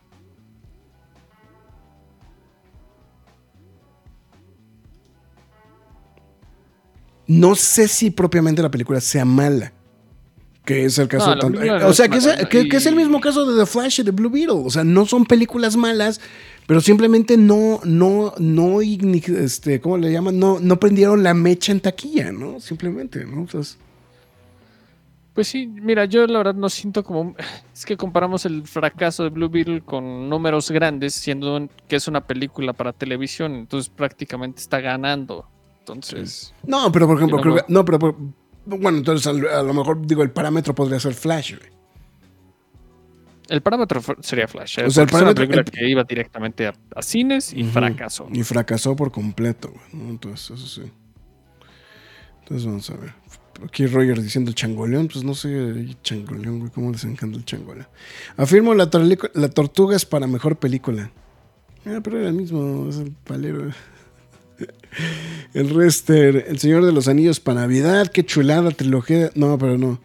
No 7.27 7.55
sé 7.55 7.89
si 7.89 8.11
propiamente 8.11 8.63
la 8.63 8.71
película 8.71 9.01
sea 9.01 9.25
mala. 9.25 9.73
Que 10.65 10.87
es 10.87 10.99
el 10.99 11.09
caso 11.09 11.29
No, 11.29 11.35
de 11.35 11.41
tanto- 11.41 11.63
eh, 11.63 11.85
O 11.85 11.93
sea, 11.93 12.09
que 12.09 12.17
es, 12.19 12.27
mala, 12.27 12.49
que- 12.49 12.69
que 12.69 12.77
es 12.79 12.87
el 12.87 12.97
mismo 12.97 13.21
caso 13.21 13.45
de 13.51 13.59
The 13.59 13.67
Flash 13.67 14.01
y 14.01 14.03
de 14.03 14.11
Blue 14.13 14.31
Beetle. 14.31 14.63
O 14.65 14.71
sea, 14.71 14.83
no 14.83 15.05
son 15.05 15.27
películas 15.27 15.77
malas, 15.77 16.21
pero 16.67 16.81
simplemente 16.81 17.37
no, 17.37 17.81
no, 17.85 18.33
no, 18.39 18.81
este, 18.81 19.81
¿cómo 19.81 19.99
le 19.99 20.11
llaman? 20.11 20.39
No, 20.39 20.61
no 20.61 20.81
prendieron 20.81 21.23
la 21.23 21.35
mecha 21.35 21.71
en 21.73 21.81
taquilla, 21.81 22.33
¿no? 22.33 22.61
Simplemente, 22.61 23.27
¿no? 23.27 23.43
O 23.43 23.49
sea, 23.49 23.61
Pues 25.35 25.49
sí, 25.49 25.67
mira, 25.67 26.05
yo 26.05 26.27
la 26.29 26.39
verdad 26.39 26.55
no 26.55 26.69
siento 26.69 27.03
como... 27.03 27.35
Es 27.75 27.85
que 27.85 27.97
comparamos 27.97 28.47
el 28.47 28.63
fracaso 28.67 29.25
de 29.25 29.31
Blue 29.31 29.49
Beetle 29.49 29.81
con 29.83 30.29
números 30.29 30.71
grandes, 30.71 31.15
siendo 31.15 31.57
un- 31.57 31.71
que 31.89 31.97
es 31.97 32.07
una 32.07 32.21
película 32.25 32.73
para 32.73 32.93
televisión, 32.93 33.55
entonces 33.57 33.89
prácticamente 33.91 34.61
está 34.61 34.81
ganando. 34.81 35.49
Entonces, 35.81 36.55
No, 36.67 36.91
pero 36.93 37.07
por 37.09 37.17
ejemplo, 37.17 37.37
no 37.39 37.43
creo 37.43 37.55
que- 37.57 37.65
no, 37.73 37.85
pero 37.85 37.99
por- 37.99 38.17
bueno, 38.65 38.97
entonces 38.99 39.27
a, 39.27 39.63
lo 39.63 39.75
mejor 39.75 40.07
digo 40.07 40.23
el 40.23 40.31
parámetro 40.31 40.75
podría 40.75 40.99
ser 41.01 41.15
Flash. 41.15 41.57
güey. 41.59 41.75
el 43.51 43.61
parámetro 43.61 44.01
sería 44.23 44.49
Flash. 44.49 44.79
¿eh? 44.79 44.87
O 44.87 44.91
sea, 44.91 45.03
el 45.03 45.11
porque 45.11 45.17
es 45.17 45.23
una 45.23 45.35
parámetro- 45.35 45.35
película 45.35 45.61
el- 45.61 45.71
que 45.71 45.89
iba 45.91 46.05
directamente 46.05 46.67
a, 46.69 46.75
a 46.95 47.03
cines 47.03 47.53
y 47.53 47.65
fracasó. 47.65 48.29
Y 48.33 48.43
fracasó 48.45 48.97
por 48.97 49.11
completo, 49.13 49.69
güey, 49.71 50.03
¿no? 50.05 50.11
Entonces, 50.11 50.57
eso 50.59 50.67
sí. 50.67 50.91
Entonces 52.41 52.67
vamos 52.67 52.89
a 52.91 52.97
ver. 52.97 53.15
Aquí 53.63 53.87
Roger 53.87 54.21
diciendo 54.21 54.53
changoleón, 54.53 55.09
pues 55.09 55.25
no 55.25 55.35
sé, 55.35 55.97
changoleón, 56.03 56.61
güey, 56.61 56.71
cómo 56.73 56.91
les 56.91 57.05
encanta 57.05 57.37
el 57.37 57.45
changoleón. 57.45 57.87
Afirmo 58.37 58.75
la 58.75 58.89
tortuga 58.89 59.97
es 59.97 60.05
para 60.05 60.27
mejor 60.27 60.57
película. 60.57 61.11
Ah, 61.87 62.01
pero 62.03 62.19
era 62.19 62.29
el 62.29 62.35
mismo, 62.35 62.89
es 62.89 62.97
el 62.97 63.13
palero. 63.13 63.71
El 65.55 65.71
Rester, 65.71 66.47
El 66.49 66.59
Señor 66.59 66.85
de 66.85 66.93
los 66.93 67.09
Anillos 67.09 67.41
para 67.41 67.63
Navidad, 67.63 68.07
qué 68.07 68.25
chulada, 68.25 68.71
trilogía. 68.71 69.31
No, 69.35 69.59
pero 69.59 69.77
no. 69.77 70.01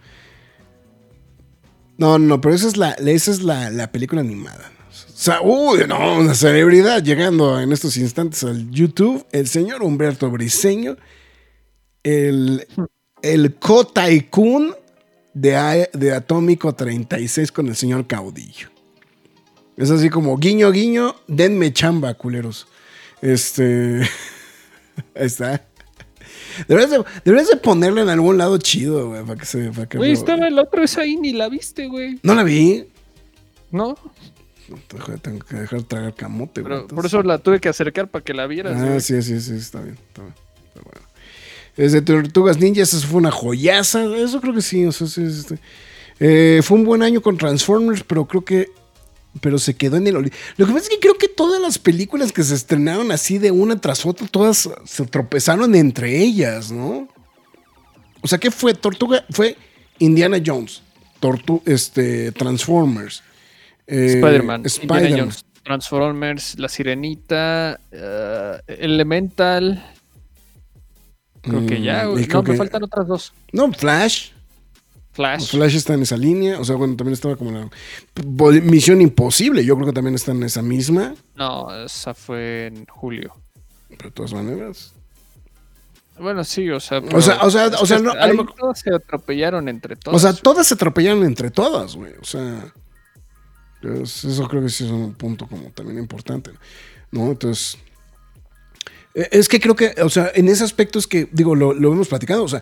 No, 1.97 2.17
no, 2.17 2.41
pero 2.41 2.55
esa 2.55 2.67
es 2.67 2.77
la, 2.77 2.91
esa 2.93 3.31
es 3.31 3.43
la, 3.43 3.69
la 3.69 3.91
película 3.91 4.21
animada. 4.21 4.71
O 4.89 5.21
sea, 5.21 5.41
uy, 5.41 5.81
no, 5.88 6.19
una 6.19 6.33
celebridad 6.33 7.03
llegando 7.03 7.59
en 7.59 7.71
estos 7.71 7.97
instantes 7.97 8.43
al 8.43 8.69
YouTube. 8.71 9.25
El 9.31 9.47
señor 9.47 9.83
Humberto 9.83 10.29
Briseño, 10.31 10.97
el, 12.03 12.65
el 13.21 13.55
co-tycoon 13.55 14.75
de, 15.34 15.89
de 15.93 16.13
Atómico 16.13 16.73
36 16.73 17.51
con 17.51 17.67
el 17.67 17.75
señor 17.75 18.08
Caudillo. 18.08 18.69
Es 19.77 19.91
así 19.91 20.10
como 20.10 20.38
guiño, 20.38 20.71
guiño, 20.71 21.15
denme 21.27 21.71
chamba, 21.71 22.13
culeros. 22.13 22.67
Este. 23.21 24.01
Ahí 25.15 25.25
está. 25.25 25.63
Deberías 26.67 26.91
de, 26.91 27.03
deberías 27.23 27.47
de 27.47 27.55
ponerlo 27.55 28.02
en 28.02 28.10
algún 28.10 28.37
lado 28.37 28.58
chido, 28.58 29.10
güey, 29.10 29.23
para 29.23 29.39
que 29.39 29.46
se. 29.46 29.71
Para 29.71 29.87
que 29.87 29.98
Güey, 29.98 30.12
lo- 30.12 30.17
estaba 30.19 30.48
el 30.48 30.60
otro, 30.60 30.83
esa 30.83 31.02
ahí 31.02 31.15
ni 31.15 31.31
la 31.31 31.48
viste, 31.48 31.87
güey. 31.87 32.19
No 32.23 32.35
la 32.35 32.43
vi. 32.43 32.87
¿No? 33.71 33.98
Tengo 35.21 35.39
que 35.46 35.56
dejar 35.56 35.79
de 35.79 35.85
tragar 35.85 36.13
camote, 36.15 36.62
güey. 36.62 36.85
Por 36.87 37.06
eso 37.06 37.23
la 37.23 37.37
tuve 37.37 37.60
que 37.62 37.69
acercar 37.69 38.10
para 38.10 38.23
que 38.23 38.33
la 38.33 38.46
vieras. 38.48 38.75
Ah, 38.77 38.85
güey. 38.85 39.00
sí, 39.02 39.21
sí, 39.21 39.39
sí, 39.39 39.56
está 39.56 39.79
bien. 39.81 39.96
Está 40.10 40.21
bien. 40.23 40.33
Pero 40.73 40.85
bueno. 40.85 41.08
Desde 41.80 42.02
Tortugas 42.02 42.60
Ninjas, 42.60 42.94
eso 42.94 43.08
fue 43.08 43.19
una 43.19 43.32
joyaza. 43.32 44.04
Eso 44.17 44.42
creo 44.42 44.54
que 44.54 44.62
sí. 44.62 44.86
O 44.86 44.92
sea, 44.92 45.08
sí, 45.08 45.32
sí, 45.32 45.46
sí. 45.48 45.56
Eh, 46.19 46.60
fue 46.62 46.77
un 46.77 46.84
buen 46.84 47.02
año 47.02 47.21
con 47.21 47.38
Transformers, 47.38 48.04
pero 48.04 48.25
creo 48.25 48.44
que. 48.44 48.67
Pero 49.40 49.58
se 49.58 49.77
quedó 49.77 49.96
en 49.96 50.06
el 50.06 50.17
olvido. 50.17 50.36
Lo 50.58 50.65
que 50.65 50.73
pasa 50.73 50.84
es 50.84 50.90
que 50.90 51.00
creo 51.00 51.17
que 51.17 51.30
todas 51.30 51.62
las 51.62 51.80
películas 51.80 52.34
que 52.34 52.44
se 52.44 52.54
estrenaron 52.54 53.13
así 53.13 53.38
de 53.38 53.52
una 53.52 53.80
tras 53.80 54.06
otra, 54.06 54.27
todas 54.27 54.69
se 54.84 55.06
tropezaron 55.06 55.73
entre 55.73 56.19
ellas, 56.19 56.69
¿no? 56.69 57.08
O 58.19 58.27
sea, 58.27 58.40
¿qué 58.40 58.52
fue? 58.52 58.73
Tortuga 58.73 59.23
fue 59.30 59.56
Indiana 60.00 60.42
Jones, 60.46 60.82
Tortu 61.21 61.62
este, 61.65 62.34
Transformers, 62.34 63.23
eh, 63.88 64.15
Spider-Man. 64.15 64.63
Jones, 65.17 65.46
Transformers, 65.63 66.60
La 66.60 66.67
Sirenita, 66.67 67.80
eh, 67.90 68.60
Elemental. 68.67 69.82
Creo 71.42 71.65
que 71.65 71.81
ya, 71.81 72.06
Mm, 72.06 72.12
güey. 72.12 72.27
No, 72.27 72.44
me 72.44 72.50
que- 72.52 72.58
faltan 72.58 72.83
otras 72.83 73.08
dos. 73.08 73.33
No, 73.54 73.71
Flash. 73.73 74.31
Flash. 75.12 75.50
Flash 75.52 75.75
está 75.75 75.94
en 75.96 76.04
esa 76.04 76.15
línea. 76.17 76.60
O 76.60 76.65
sea, 76.65 76.75
bueno, 76.75 76.96
también 76.96 77.13
estaba 77.13 77.35
como 77.35 77.52
la 77.52 77.69
Misión 78.62 79.02
Imposible. 79.02 79.65
Yo 79.65 79.75
creo 79.75 79.87
que 79.87 79.94
también 79.94 80.15
está 80.15 80.31
en 80.31 80.44
esa 80.44 80.62
misma. 80.62 81.13
No, 81.35 81.67
esa 81.83 82.13
fue 82.13 82.67
en 82.67 82.85
julio. 82.85 83.33
Pero 83.90 84.10
de 84.10 84.12
todas 84.12 84.33
maneras. 84.33 84.94
Bueno, 86.19 86.44
sí, 86.44 86.69
o 86.69 86.79
sea. 86.79 87.00
O 87.00 87.21
sea- 87.21 87.40
o 87.42 87.50
sea- 87.50 87.67
o 87.79 87.85
sea, 87.85 88.00
no, 88.00 88.12
a 88.12 88.15
lo 88.15 88.21
ahí 88.23 88.31
mejor- 88.37 88.54
todas 88.56 88.79
se 88.79 88.94
atropellaron 88.94 89.67
entre 89.69 89.96
todas. 89.96 90.15
O 90.15 90.19
sea, 90.19 90.33
todas 90.42 90.67
se 90.67 90.73
atropellaron 90.73 91.23
entre 91.23 91.50
todas, 91.50 91.96
güey. 91.96 92.13
O 92.21 92.25
sea, 92.25 92.71
es- 93.81 94.25
eso 94.25 94.48
creo 94.48 94.62
que 94.62 94.69
sí 94.69 94.85
es 94.85 94.92
un 94.92 95.13
punto 95.13 95.48
como 95.48 95.69
también 95.71 95.98
importante, 95.98 96.52
¿no? 97.12 97.27
Entonces, 97.31 97.77
es 99.13 99.47
que 99.49 99.60
creo 99.60 99.75
que, 99.75 99.93
o 100.01 100.10
sea, 100.10 100.31
en 100.35 100.47
ese 100.49 100.63
aspecto 100.63 100.99
es 100.99 101.07
que, 101.07 101.27
digo, 101.31 101.55
lo, 101.55 101.73
lo 101.73 101.91
hemos 101.91 102.07
platicado, 102.07 102.43
o 102.43 102.47
sea, 102.47 102.62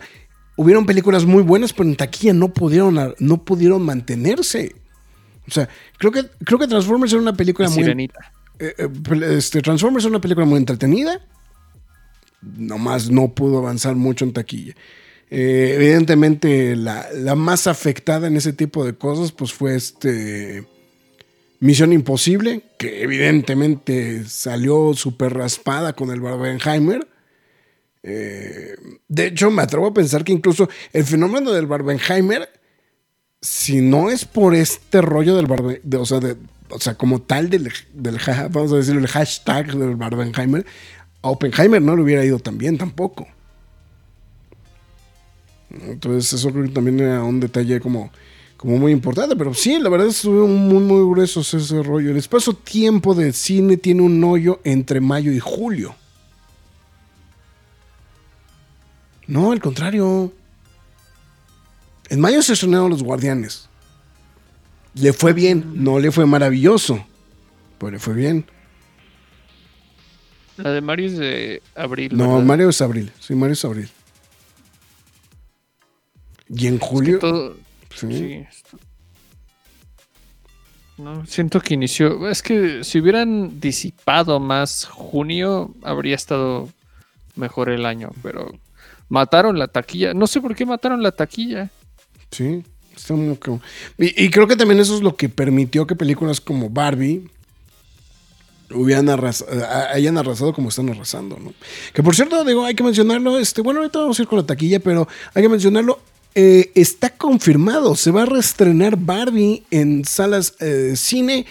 hubieron 0.56 0.86
películas 0.86 1.24
muy 1.24 1.42
buenas, 1.42 1.72
pero 1.72 1.88
en 1.88 1.96
taquilla 1.96 2.32
no 2.32 2.52
pudieron, 2.52 3.14
no 3.18 3.44
pudieron 3.44 3.82
mantenerse. 3.82 4.74
O 5.46 5.50
sea, 5.50 5.68
creo 5.98 6.10
que, 6.12 6.24
creo 6.44 6.58
que 6.58 6.66
Transformers 6.66 7.12
era 7.12 7.22
una 7.22 7.32
película 7.34 7.68
La 7.68 7.74
muy... 7.74 7.84
Sirenita. 7.84 8.32
eh, 8.58 8.74
eh, 8.76 8.88
pel- 8.88 9.24
este, 9.24 9.60
Transformers 9.62 10.04
es 10.04 10.10
una 10.10 10.20
película 10.20 10.44
muy 10.46 10.58
entretenida. 10.58 11.20
Nomás 12.42 13.10
no 13.10 13.28
pudo 13.34 13.58
avanzar 13.58 13.94
mucho 13.94 14.24
en 14.24 14.32
taquilla. 14.32 14.74
Eh, 15.30 15.72
evidentemente, 15.76 16.76
la, 16.76 17.06
la 17.14 17.34
más 17.34 17.66
afectada 17.66 18.26
en 18.28 18.36
ese 18.36 18.52
tipo 18.52 18.84
de 18.84 18.94
cosas, 18.94 19.32
pues 19.32 19.52
fue 19.52 19.74
este. 19.76 20.66
Misión 21.60 21.92
Imposible, 21.92 22.62
que 22.78 23.02
evidentemente 23.02 24.24
salió 24.26 24.94
súper 24.94 25.34
raspada 25.34 25.92
con 25.92 26.10
el 26.10 26.20
Barbenheimer. 26.20 27.06
Eh, 28.02 28.76
de 29.08 29.26
hecho, 29.26 29.50
me 29.50 29.62
atrevo 29.62 29.88
a 29.88 29.94
pensar 29.94 30.22
que 30.24 30.32
incluso 30.32 30.68
el 30.92 31.04
fenómeno 31.04 31.50
del 31.52 31.66
Barbenheimer, 31.66 32.48
si 33.40 33.80
no 33.80 34.08
es 34.10 34.24
por 34.24 34.54
este 34.54 35.00
rollo 35.02 35.34
del 35.36 35.46
Barbe, 35.46 35.80
de- 35.82 35.96
o 35.96 36.06
sea, 36.06 36.20
de- 36.20 36.36
como 36.96 37.20
tal 37.22 37.50
del, 37.50 37.72
vamos 38.50 38.72
a 38.72 38.76
decir 38.76 38.94
el 38.96 39.06
hashtag 39.08 39.74
del 39.76 39.96
Barbenheimer, 39.96 40.64
a 41.22 41.30
Oppenheimer 41.30 41.82
no 41.82 41.96
le 41.96 42.02
hubiera 42.02 42.24
ido 42.24 42.38
tan 42.38 42.56
bien 42.56 42.78
tampoco. 42.78 43.26
Entonces, 45.70 46.32
eso 46.32 46.50
creo 46.52 46.64
que 46.64 46.70
también 46.70 47.00
era 47.00 47.22
un 47.22 47.40
detalle 47.40 47.80
como, 47.80 48.10
como 48.58 48.76
muy 48.76 48.92
importante. 48.92 49.34
Pero 49.34 49.54
sí, 49.54 49.78
la 49.78 49.88
verdad 49.88 50.08
estuvieron 50.08 50.54
muy, 50.54 50.82
muy 50.82 51.10
gruesos 51.10 51.54
ese 51.54 51.82
rollo. 51.82 52.10
El 52.10 52.18
espacio-tiempo 52.18 53.14
del 53.14 53.32
cine 53.32 53.78
tiene 53.78 54.02
un 54.02 54.22
hoyo 54.22 54.60
entre 54.64 55.00
mayo 55.00 55.32
y 55.32 55.38
julio. 55.40 55.94
No, 59.26 59.52
al 59.52 59.60
contrario. 59.60 60.32
En 62.08 62.20
mayo 62.20 62.42
se 62.42 62.54
estrenaron 62.54 62.90
Los 62.90 63.02
Guardianes. 63.02 63.68
Le 64.94 65.12
fue 65.12 65.32
bien, 65.32 65.72
no 65.84 65.98
le 66.00 66.10
fue 66.10 66.24
maravilloso, 66.26 67.04
pero 67.78 67.92
le 67.92 67.98
fue 67.98 68.14
bien. 68.14 68.46
La 70.56 70.70
de 70.72 70.80
Mario 70.80 71.06
es 71.06 71.18
de 71.18 71.62
abril. 71.76 72.16
No, 72.16 72.30
¿verdad? 72.32 72.44
Mario 72.46 72.68
es 72.70 72.80
abril. 72.80 73.12
Sí, 73.20 73.34
Mario 73.34 73.52
es 73.52 73.64
abril. 73.64 73.88
Y 76.48 76.66
en 76.66 76.74
Es 76.74 76.80
que 76.80 76.86
julio. 76.86 77.18
todo- 77.20 77.56
sí. 77.94 78.08
sí, 78.10 78.46
No, 80.98 81.24
siento 81.26 81.60
que 81.60 81.74
inició. 81.74 82.28
Es 82.28 82.42
que 82.42 82.82
si 82.82 82.98
hubieran 83.00 83.60
disipado 83.60 84.40
más 84.40 84.84
junio, 84.86 85.74
habría 85.82 86.16
estado 86.16 86.68
mejor 87.36 87.68
el 87.68 87.86
año, 87.86 88.10
pero 88.22 88.52
mataron 89.08 89.58
la 89.58 89.68
taquilla. 89.68 90.12
No 90.14 90.26
sé 90.26 90.40
por 90.40 90.56
qué 90.56 90.66
mataron 90.66 91.02
la 91.02 91.12
taquilla. 91.12 91.70
Sí, 92.30 92.64
está 92.96 93.14
muy 93.14 93.36
y, 93.98 94.24
y 94.24 94.30
creo 94.30 94.46
que 94.48 94.56
también 94.56 94.80
eso 94.80 94.96
es 94.96 95.02
lo 95.02 95.14
que 95.16 95.28
permitió 95.28 95.86
que 95.86 95.94
películas 95.94 96.40
como 96.40 96.68
Barbie 96.68 97.30
hubieran 98.70 99.06
arras- 99.08 99.46
hayan 99.94 100.18
arrasado 100.18 100.52
como 100.52 100.68
están 100.68 100.90
arrasando, 100.90 101.38
¿no? 101.38 101.54
Que 101.94 102.02
por 102.02 102.14
cierto, 102.14 102.44
digo, 102.44 102.64
hay 102.64 102.74
que 102.74 102.82
mencionarlo, 102.82 103.38
este, 103.38 103.62
bueno, 103.62 103.80
ahorita 103.80 104.00
vamos 104.00 104.18
a 104.18 104.22
ir 104.22 104.28
con 104.28 104.38
la 104.38 104.46
taquilla, 104.46 104.80
pero 104.80 105.08
hay 105.32 105.42
que 105.42 105.48
mencionarlo. 105.48 106.00
Eh, 106.40 106.70
está 106.76 107.10
confirmado, 107.10 107.96
se 107.96 108.12
va 108.12 108.22
a 108.22 108.24
reestrenar 108.24 108.96
Barbie 108.96 109.64
en 109.72 110.04
salas 110.04 110.54
eh, 110.60 110.66
de 110.66 110.96
cine 110.96 111.46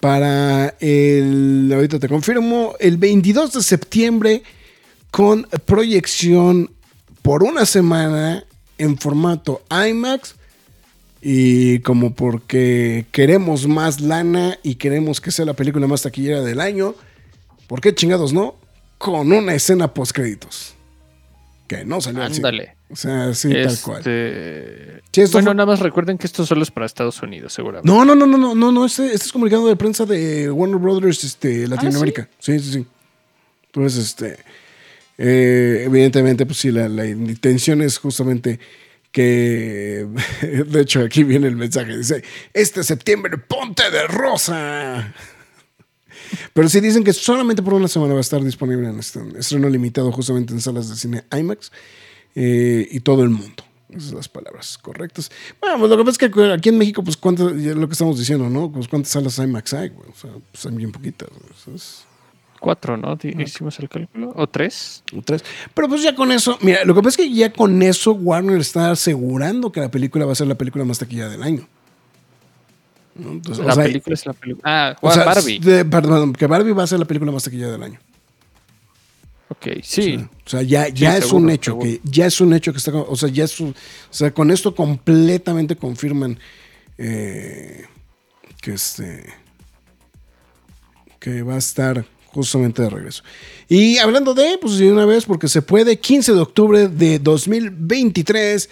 para 0.00 0.74
el, 0.80 1.70
ahorita 1.70 1.98
te 1.98 2.08
confirmo, 2.08 2.72
el 2.80 2.96
22 2.96 3.52
de 3.52 3.62
septiembre 3.62 4.42
con 5.10 5.46
proyección 5.66 6.70
por 7.20 7.42
una 7.42 7.66
semana 7.66 8.44
en 8.78 8.96
formato 8.96 9.60
IMAX 9.70 10.36
y 11.20 11.80
como 11.80 12.14
porque 12.14 13.04
queremos 13.12 13.66
más 13.66 14.00
lana 14.00 14.58
y 14.62 14.76
queremos 14.76 15.20
que 15.20 15.32
sea 15.32 15.44
la 15.44 15.52
película 15.52 15.86
más 15.86 16.00
taquillera 16.00 16.40
del 16.40 16.62
año, 16.62 16.94
¿por 17.66 17.82
qué 17.82 17.94
chingados 17.94 18.32
no? 18.32 18.54
Con 18.96 19.30
una 19.32 19.54
escena 19.54 19.92
post 19.92 20.12
créditos. 20.12 20.74
Que 21.66 21.84
no 21.84 22.00
salió. 22.00 22.22
Ándale. 22.22 22.76
O 22.90 22.96
sea, 22.96 23.34
sí, 23.34 23.50
tal 23.52 23.78
cual. 23.80 23.98
Este... 24.00 25.00
Sí, 25.12 25.20
esto 25.22 25.36
bueno, 25.38 25.48
fue- 25.50 25.54
nada 25.54 25.66
más 25.66 25.80
recuerden 25.80 26.18
que 26.18 26.26
esto 26.26 26.44
solo 26.44 26.62
es 26.62 26.70
para 26.70 26.84
Estados 26.86 27.22
Unidos, 27.22 27.52
seguramente. 27.52 27.90
No, 27.90 28.04
no, 28.04 28.14
no, 28.14 28.26
no, 28.26 28.36
no, 28.36 28.54
no, 28.54 28.70
no, 28.72 28.84
este, 28.86 29.06
este 29.06 29.26
es 29.26 29.32
comunicado 29.32 29.66
de 29.66 29.76
prensa 29.76 30.04
de 30.04 30.50
Warner 30.50 30.78
Brothers 30.78 31.24
este, 31.24 31.66
Latinoamérica. 31.66 32.28
sí? 32.38 32.58
sí, 32.58 32.72
sí, 32.72 32.86
Entonces, 33.66 34.04
este, 34.04 34.38
eh, 35.16 35.84
evidentemente, 35.86 36.44
pues 36.44 36.58
sí, 36.58 36.70
la, 36.70 36.88
la 36.88 37.06
intención 37.06 37.80
es 37.80 37.96
justamente 37.98 38.58
que, 39.10 40.06
de 40.66 40.80
hecho, 40.80 41.00
aquí 41.00 41.24
viene 41.24 41.46
el 41.46 41.56
mensaje, 41.56 41.96
dice, 41.96 42.22
este 42.52 42.82
septiembre 42.84 43.38
ponte 43.38 43.90
de 43.90 44.06
rosa. 44.08 45.14
Pero 46.52 46.68
sí 46.68 46.80
dicen 46.80 47.04
que 47.04 47.12
solamente 47.12 47.62
por 47.62 47.74
una 47.74 47.88
semana 47.88 48.12
va 48.14 48.18
a 48.18 48.22
estar 48.22 48.42
disponible 48.42 48.88
en 48.88 48.98
este 48.98 49.20
estreno 49.38 49.68
limitado 49.68 50.10
justamente 50.12 50.52
en 50.52 50.60
salas 50.60 50.88
de 50.88 50.96
cine 50.96 51.24
IMAX 51.36 51.70
eh, 52.34 52.86
y 52.90 53.00
todo 53.00 53.22
el 53.22 53.30
mundo. 53.30 53.62
Esas 53.90 54.04
son 54.08 54.16
las 54.16 54.28
palabras 54.28 54.76
correctas. 54.78 55.30
Bueno, 55.60 55.78
pues 55.78 55.90
lo 55.90 55.96
que 55.98 56.04
pasa 56.04 56.18
es 56.26 56.32
que 56.32 56.52
aquí 56.52 56.68
en 56.70 56.78
México, 56.78 57.04
pues 57.04 57.16
cuántas, 57.16 57.52
lo 57.52 57.86
que 57.86 57.92
estamos 57.92 58.18
diciendo, 58.18 58.50
¿no? 58.50 58.72
Pues 58.72 58.88
cuántas 58.88 59.12
salas 59.12 59.38
IMAX 59.38 59.72
hay, 59.74 59.90
güey. 59.90 60.08
O 60.10 60.14
sea, 60.20 60.30
pues 60.50 60.66
hay 60.66 60.72
bien 60.74 60.90
poquitas. 60.90 61.28
güey. 61.28 61.76
Es- 61.76 62.04
Cuatro, 62.60 62.96
¿no? 62.96 63.18
Hicimos 63.22 63.78
el 63.78 63.90
cálculo. 63.90 64.32
¿O 64.36 64.46
tres? 64.46 65.02
o 65.14 65.20
tres. 65.20 65.44
Pero 65.74 65.86
pues 65.86 66.02
ya 66.02 66.14
con 66.14 66.32
eso, 66.32 66.56
mira, 66.62 66.82
lo 66.86 66.94
que 66.94 67.02
pasa 67.02 67.20
es 67.22 67.28
que 67.28 67.34
ya 67.34 67.52
con 67.52 67.82
eso 67.82 68.12
Warner 68.12 68.58
está 68.58 68.90
asegurando 68.90 69.70
que 69.70 69.80
la 69.80 69.90
película 69.90 70.24
va 70.24 70.32
a 70.32 70.34
ser 70.34 70.46
la 70.46 70.54
película 70.54 70.82
más 70.86 70.98
taquillada 70.98 71.30
del 71.30 71.42
año. 71.42 71.68
¿No? 73.14 73.32
Entonces, 73.32 73.64
o 73.64 73.68
la 73.68 73.74
sea, 73.74 73.84
película 73.84 74.14
es 74.14 74.26
la 74.26 74.32
película. 74.32 74.62
Ah, 74.90 74.96
o 75.00 75.12
sea, 75.12 75.24
Barbie. 75.24 75.58
de- 75.58 75.84
perdón, 75.84 76.32
que 76.32 76.46
Barbie 76.46 76.72
va 76.72 76.82
a 76.84 76.86
ser 76.86 76.98
la 76.98 77.04
película 77.04 77.30
más 77.32 77.44
taquillada 77.44 77.72
del 77.72 77.82
año. 77.82 78.00
Ok, 79.48 79.66
sí. 79.82 80.16
O 80.16 80.48
sea, 80.48 80.62
ya, 80.62 80.88
ya 80.88 81.16
es 81.16 81.24
seguro, 81.26 81.44
un 81.44 81.50
hecho, 81.50 81.70
seguro. 81.72 81.84
que 81.88 82.00
ya 82.04 82.26
es 82.26 82.40
un 82.40 82.52
hecho 82.54 82.72
que 82.72 82.78
está, 82.78 82.92
o 82.94 83.16
sea, 83.16 83.28
ya 83.28 83.44
es 83.44 83.60
o 83.60 83.72
sea, 84.10 84.32
con 84.32 84.50
esto 84.50 84.74
completamente 84.74 85.76
confirman 85.76 86.38
eh, 86.98 87.84
que 88.60 88.72
este, 88.72 89.24
que 91.20 91.42
va 91.42 91.54
a 91.54 91.58
estar 91.58 92.04
justamente 92.28 92.82
de 92.82 92.90
regreso. 92.90 93.22
Y 93.68 93.98
hablando 93.98 94.34
de, 94.34 94.58
pues 94.60 94.76
de 94.78 94.90
una 94.90 95.04
vez, 95.04 95.24
porque 95.24 95.46
se 95.48 95.62
puede, 95.62 95.98
15 95.98 96.32
de 96.32 96.40
octubre 96.40 96.88
de 96.88 97.18
2023, 97.20 98.68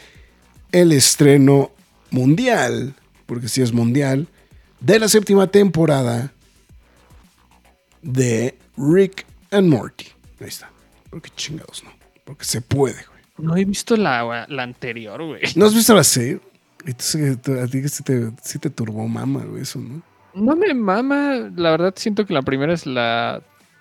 el 0.73 0.93
estreno 0.93 1.71
mundial, 2.11 2.95
porque 3.33 3.49
sí 3.49 3.63
es 3.63 3.73
mundial, 3.73 4.29
de 4.81 4.99
la 4.99 5.09
séptima 5.09 5.47
temporada 5.47 6.35
de 8.03 8.59
Rick 8.77 9.25
and 9.51 9.71
Morty. 9.71 10.05
Ahí 10.39 10.49
está. 10.49 10.71
Porque 11.09 11.31
chingados 11.35 11.83
no. 11.83 11.91
Porque 12.27 12.45
se 12.45 12.61
puede, 12.61 12.93
güey. 13.07 13.23
No 13.39 13.57
he 13.57 13.65
visto 13.65 13.97
la, 13.97 14.45
la 14.51 14.63
anterior, 14.63 15.25
güey. 15.25 15.41
¿No 15.57 15.65
has 15.65 15.75
visto 15.75 15.95
la 15.95 16.05
serie? 16.05 16.41
Entonces, 16.85 17.39
a 17.39 17.67
ti 17.69 17.89
sí 17.89 18.03
te, 18.03 18.33
sí 18.43 18.59
te 18.59 18.69
turbó 18.69 19.09
mama, 19.09 19.43
güey, 19.47 19.63
eso, 19.63 19.79
¿no? 19.79 20.03
No 20.35 20.55
me 20.55 20.75
mama. 20.75 21.51
La 21.57 21.71
verdad 21.71 21.95
siento 21.97 22.27
que 22.27 22.35
la 22.35 22.43
primera 22.43 22.75
es 22.75 22.85
la 22.85 23.41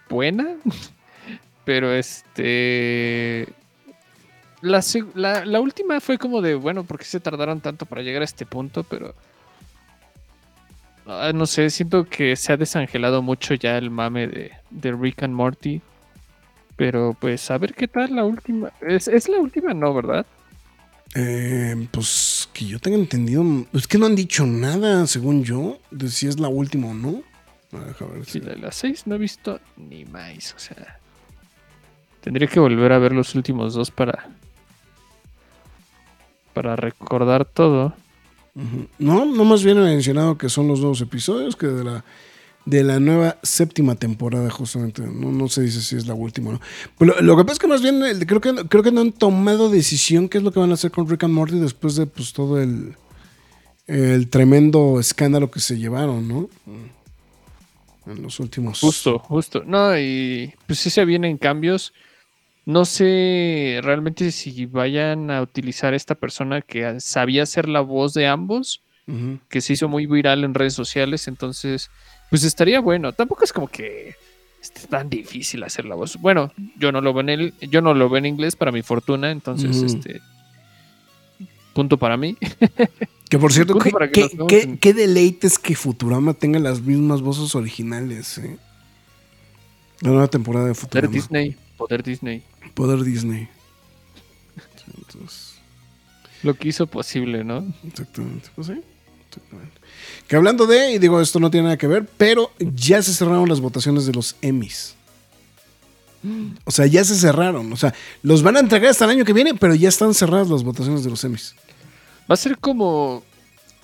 buena. 0.10 0.48
Pero 1.66 1.92
este. 1.92 3.50
La, 4.62 4.82
la, 5.14 5.44
la 5.44 5.60
última 5.60 6.00
fue 6.00 6.18
como 6.18 6.42
de, 6.42 6.56
bueno, 6.56 6.86
¿por 6.86 6.98
qué 6.98 7.04
se 7.04 7.20
tardaron 7.20 7.60
tanto 7.60 7.86
para 7.86 8.02
llegar 8.02 8.22
a 8.22 8.26
este 8.26 8.46
punto? 8.46 8.84
Pero. 8.84 9.14
Ah, 11.20 11.32
no 11.34 11.46
sé, 11.46 11.70
siento 11.70 12.06
que 12.06 12.36
se 12.36 12.54
ha 12.54 12.58
desangelado 12.58 13.22
mucho 13.22 13.54
ya 13.54 13.78
el 13.78 13.90
mame 13.90 14.28
de, 14.28 14.52
de 14.70 14.92
Rick 14.94 15.24
and 15.24 15.34
Morty. 15.34 15.82
Pero 16.76 17.16
pues 17.20 17.52
a 17.52 17.58
ver 17.58 17.74
qué 17.74 17.88
tal 17.88 18.16
la 18.16 18.24
última. 18.24 18.72
Es, 18.82 19.08
es 19.08 19.28
la 19.30 19.38
última, 19.40 19.74
no, 19.74 19.94
¿verdad? 19.94 20.26
Eh, 21.14 21.88
pues 21.92 22.50
que 22.54 22.66
yo 22.66 22.80
tenga 22.80 22.98
entendido. 22.98 23.44
Es 23.74 23.86
que 23.88 23.98
no 23.98 24.06
han 24.08 24.16
dicho 24.16 24.46
nada, 24.46 25.06
según 25.08 25.44
yo, 25.44 25.78
de 25.92 26.10
si 26.10 26.28
es 26.28 26.40
la 26.40 26.48
última 26.48 26.88
o 26.88 26.94
no. 26.94 27.22
Ah, 27.74 27.86
ver 28.14 28.26
Sí, 28.26 28.32
si- 28.32 28.40
la 28.40 28.54
de 28.54 28.58
las 28.60 28.76
6 28.76 29.06
no 29.08 29.16
he 29.16 29.18
visto 29.18 29.60
ni 29.78 30.06
más, 30.06 30.54
o 30.56 30.60
sea. 30.60 30.98
Tendría 32.22 32.48
que 32.48 32.60
volver 32.60 32.94
a 32.94 33.00
ver 33.00 33.12
los 33.14 33.36
últimos 33.36 33.74
dos 33.74 33.92
para. 33.92 34.30
Para 36.54 36.76
recordar 36.76 37.46
todo. 37.46 37.94
No, 39.00 39.26
no 39.26 39.46
más 39.46 39.64
bien 39.64 39.78
he 39.78 39.82
mencionado 39.82 40.38
que 40.38 40.50
son 40.50 40.68
los 40.68 40.80
nuevos 40.80 41.00
episodios 41.02 41.56
que 41.56 41.68
de 41.68 41.84
la, 41.86 42.04
de 42.66 42.84
la 42.84 43.00
nueva 43.00 43.38
séptima 43.44 43.96
temporada, 43.96 44.50
justamente. 44.50 45.02
No, 45.04 45.32
no 45.32 45.48
se 45.48 45.62
dice 45.62 45.82
si 45.82 45.96
es 45.96 46.06
la 46.06 46.14
última 46.14 46.50
o 46.50 46.54
no. 46.54 46.62
Pero 46.98 47.22
lo, 47.22 47.38
que 47.38 47.44
pasa 47.44 47.54
es 47.54 47.60
que 47.60 47.68
más 47.68 47.82
bien 47.82 48.04
el- 48.04 48.26
creo 48.26 48.42
que, 48.42 48.54
creo 48.68 48.84
que 48.84 48.92
no 48.92 49.02
han 49.02 49.14
tomado 49.14 49.70
decisión 49.70 50.28
qué 50.28 50.38
es 50.40 50.44
lo 50.44 50.52
que 50.52 50.60
van 50.60 50.72
a 50.72 50.74
hacer 50.74 50.92
con 50.92 51.08
Rick 51.08 51.24
and 51.24 51.34
Morty 51.34 51.60
después 51.60 51.96
de 51.96 52.08
pues 52.08 52.34
todo 52.34 52.62
el, 52.62 52.96
el 53.88 54.30
tremendo 54.30 55.00
escándalo 55.00 55.50
que 55.50 55.60
se 55.62 55.78
llevaron, 55.78 56.28
¿no? 56.28 56.50
En 58.08 58.22
los 58.22 58.40
últimos. 58.40 58.80
Justo, 58.80 59.20
justo. 59.20 59.64
No, 59.66 59.98
y 59.98 60.54
pues 60.68 60.80
sí 60.80 60.90
se 60.90 61.06
vienen 61.06 61.38
cambios. 61.38 61.94
No 62.66 62.86
sé 62.86 63.80
realmente 63.84 64.32
si 64.32 64.66
vayan 64.68 65.32
a 65.32 65.42
utilizar 65.42 65.94
esta 65.94 66.16
persona 66.16 66.62
que 66.62 67.00
sabía 67.00 67.46
ser 67.46 67.68
la 67.68 67.82
voz 67.82 68.14
de 68.14 68.28
ambos, 68.28 68.82
que 69.50 69.60
se 69.62 69.74
hizo 69.74 69.90
muy 69.90 70.06
viral 70.06 70.44
en 70.46 70.54
redes 70.54 70.74
sociales, 70.74 71.28
entonces, 71.28 71.90
pues 72.30 72.44
estaría 72.44 72.80
bueno. 72.80 73.12
Tampoco 73.12 73.44
es 73.44 73.52
como 73.52 73.68
que 73.68 74.16
esté 74.62 74.88
tan 74.88 75.10
difícil 75.10 75.64
hacer 75.64 75.84
la 75.86 75.96
voz. 75.96 76.16
Bueno, 76.22 76.54
yo 76.78 76.92
no 76.94 77.02
lo 77.02 77.12
veo 77.14 77.22
en 77.22 77.30
el, 77.30 77.54
yo 77.60 77.82
no 77.82 77.94
lo 77.94 78.08
veo 78.10 78.20
en 78.20 78.28
inglés 78.28 78.56
para 78.56 78.72
mi 78.72 78.84
fortuna, 78.84 79.32
entonces, 79.32 79.82
este 79.82 80.22
punto 81.74 81.98
para 81.98 82.16
mí. 82.18 82.38
Que 83.32 83.40
por 83.40 83.54
cierto, 83.54 83.80
qué, 83.80 83.92
que 84.12 84.30
qué- 84.50 84.78
qué 84.78 84.94
deleites 84.94 85.58
que 85.58 85.74
Futurama 85.74 86.34
tenga 86.34 86.60
las 86.60 86.82
mismas 86.82 87.22
voces 87.22 87.56
originales, 87.56 88.38
¿eh? 88.40 88.58
La 90.02 90.10
nueva 90.10 90.28
temporada 90.28 90.66
de 90.66 90.74
Poder 90.74 90.82
Futurama. 91.08 91.14
Disney, 91.14 91.56
poder 91.78 92.04
Disney. 92.04 92.44
Poder 92.82 93.04
Disney. 93.04 93.48
Entonces, 94.98 95.54
Lo 96.42 96.56
que 96.56 96.70
hizo 96.70 96.88
posible, 96.88 97.44
¿no? 97.44 97.64
exactamente. 97.88 98.50
Pues 98.56 98.66
sí, 98.66 98.82
exactamente. 99.28 99.80
Que 100.28 100.36
hablando 100.36 100.66
de, 100.66 100.94
y 100.94 100.98
digo, 100.98 101.22
esto 101.22 101.40
no 101.40 101.52
tiene 101.52 101.66
nada 101.66 101.78
que 101.78 101.86
ver, 101.86 102.08
pero 102.18 102.50
ya 102.58 103.04
se 103.04 103.14
cerraron 103.14 103.48
las 103.48 103.60
votaciones 103.60 104.08
de 104.08 104.14
los 104.14 104.36
Emmys. 104.42 104.96
O 106.66 106.72
sea, 106.72 106.88
ya 106.88 107.04
se 107.04 107.14
cerraron. 107.16 107.72
O 107.72 107.78
sea, 107.78 107.94
los 108.24 108.42
van 108.42 108.58
a 108.58 108.62
entregar 108.62 108.90
hasta 108.90 109.06
el 109.06 109.12
año 109.12 109.26
que 109.26 109.34
viene, 109.34 109.54
pero 109.54 109.76
ya 109.76 109.90
están 109.90 110.16
cerradas 110.16 110.50
las 110.50 110.64
votaciones 110.64 111.04
de 111.04 111.12
los 111.12 111.24
Emmys. 111.24 111.54
Va 112.30 112.34
a 112.34 112.38
ser 112.38 112.58
como, 112.58 113.22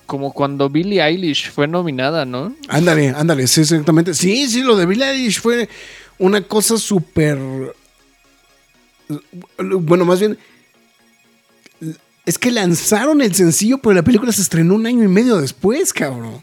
como 0.06 0.32
cuando 0.32 0.68
Billie 0.68 1.00
Eilish 1.00 1.52
fue 1.52 1.68
nominada, 1.68 2.24
¿no? 2.24 2.52
Ándale, 2.68 3.10
ándale, 3.10 3.46
sí, 3.46 3.60
exactamente. 3.60 4.12
Sí, 4.12 4.48
sí, 4.48 4.62
lo 4.62 4.76
de 4.76 4.86
Billie 4.86 5.08
Eilish 5.08 5.40
fue 5.40 5.68
una 6.18 6.40
cosa 6.40 6.76
súper. 6.78 7.38
Bueno, 9.58 10.04
más 10.04 10.20
bien. 10.20 10.38
Es 12.26 12.38
que 12.38 12.50
lanzaron 12.50 13.22
el 13.22 13.34
sencillo, 13.34 13.78
pero 13.78 13.94
la 13.94 14.02
película 14.02 14.32
se 14.32 14.42
estrenó 14.42 14.74
un 14.74 14.86
año 14.86 15.02
y 15.02 15.08
medio 15.08 15.38
después, 15.38 15.92
cabrón. 15.92 16.42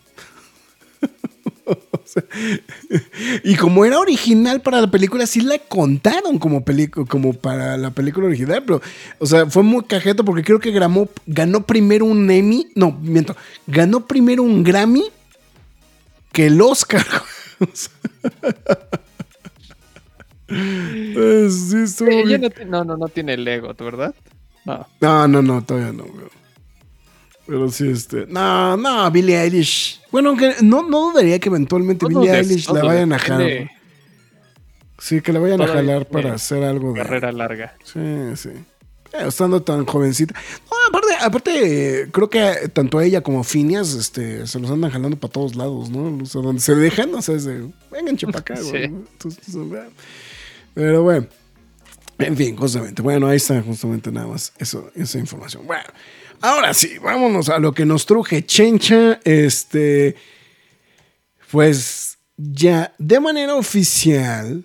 Y 3.43 3.55
como 3.55 3.85
era 3.85 3.99
original 3.99 4.61
para 4.61 4.81
la 4.81 4.89
película, 4.89 5.27
sí 5.27 5.41
la 5.41 5.59
contaron 5.59 6.39
como, 6.39 6.63
como 7.07 7.33
para 7.33 7.77
la 7.77 7.91
película 7.91 8.27
original, 8.27 8.63
pero, 8.65 8.81
o 9.19 9.25
sea, 9.25 9.45
fue 9.47 9.63
muy 9.63 9.83
cajeto 9.83 10.23
porque 10.23 10.43
creo 10.43 10.59
que 10.59 10.71
ganó, 10.71 11.09
ganó 11.25 11.65
primero 11.65 12.05
un 12.05 12.29
Emmy, 12.29 12.67
no, 12.75 12.91
miento, 13.01 13.35
ganó 13.67 14.05
primero 14.05 14.43
un 14.43 14.63
Grammy 14.63 15.05
que 16.31 16.47
el 16.47 16.61
Oscar. 16.61 17.05
Eh, 21.45 21.49
sí, 21.49 21.77
estuvo 21.83 22.23
bien. 22.23 22.41
no, 22.41 22.49
no, 22.65 22.83
no, 22.83 22.97
no 22.97 23.07
tiene 23.07 23.33
el 23.35 23.47
ego, 23.47 23.73
¿verdad? 23.79 24.13
No. 24.65 24.85
No, 25.01 25.27
no, 25.27 25.41
no, 25.41 25.63
todavía 25.63 25.91
no, 25.93 26.03
güey. 26.05 26.25
Pero 27.47 27.69
sí, 27.69 27.89
este. 27.89 28.25
No, 28.27 28.75
no, 28.75 29.11
Billie 29.11 29.39
Eilish. 29.39 30.01
Bueno, 30.11 30.29
aunque 30.29 30.55
no, 30.61 30.87
no 30.89 31.11
dudaría 31.11 31.37
que 31.39 31.49
eventualmente 31.49 32.07
Billie 32.07 32.31
des- 32.31 32.49
Eilish 32.49 32.69
la 32.71 32.83
vayan 32.83 33.13
a 33.13 33.19
jalar. 33.19 33.69
Sí, 34.97 35.21
que 35.21 35.31
la 35.33 35.39
vayan 35.39 35.61
a 35.61 35.67
jalar 35.67 36.07
para 36.07 36.33
hacer 36.33 36.63
algo 36.63 36.93
de. 36.93 37.01
Carrera 37.01 37.31
larga. 37.31 37.75
Sí, 37.83 37.99
sí. 38.35 38.49
Eh, 39.13 39.27
estando 39.27 39.61
tan 39.61 39.85
jovencita. 39.85 40.33
No, 40.33 40.77
aparte, 40.89 41.13
aparte, 41.21 42.01
eh, 42.01 42.07
creo 42.11 42.29
que 42.29 42.69
tanto 42.73 42.99
ella 42.99 43.21
como 43.21 43.43
Phineas 43.43 43.93
este, 43.93 44.47
se 44.47 44.59
los 44.59 44.71
andan 44.71 44.89
jalando 44.89 45.17
para 45.17 45.31
todos 45.31 45.55
lados, 45.55 45.89
¿no? 45.91 46.23
O 46.23 46.25
sea, 46.25 46.41
donde 46.41 46.61
se 46.61 46.73
dejan, 46.75 47.13
o 47.13 47.21
sea, 47.21 47.35
es 47.35 47.45
de, 47.45 47.69
vengan 47.91 48.17
para 48.17 48.39
acá, 48.39 48.55
güey. 48.61 48.85
Sí. 48.85 48.91
¿no? 48.91 49.03
Entonces, 49.11 49.55
pero 50.75 51.01
bueno. 51.01 51.25
En 52.19 52.37
fin, 52.37 52.55
justamente. 52.55 53.01
Bueno, 53.01 53.27
ahí 53.27 53.37
está 53.37 53.61
justamente 53.61 54.11
nada 54.11 54.27
más 54.27 54.53
eso, 54.57 54.91
esa 54.95 55.17
información. 55.19 55.65
Bueno, 55.67 55.83
ahora 56.41 56.73
sí, 56.73 56.97
vámonos 57.01 57.49
a 57.49 57.59
lo 57.59 57.73
que 57.73 57.85
nos 57.85 58.05
truje 58.05 58.45
Chencha. 58.45 59.19
Este, 59.25 60.15
pues 61.51 62.17
ya 62.37 62.93
de 62.97 63.19
manera 63.19 63.55
oficial, 63.55 64.63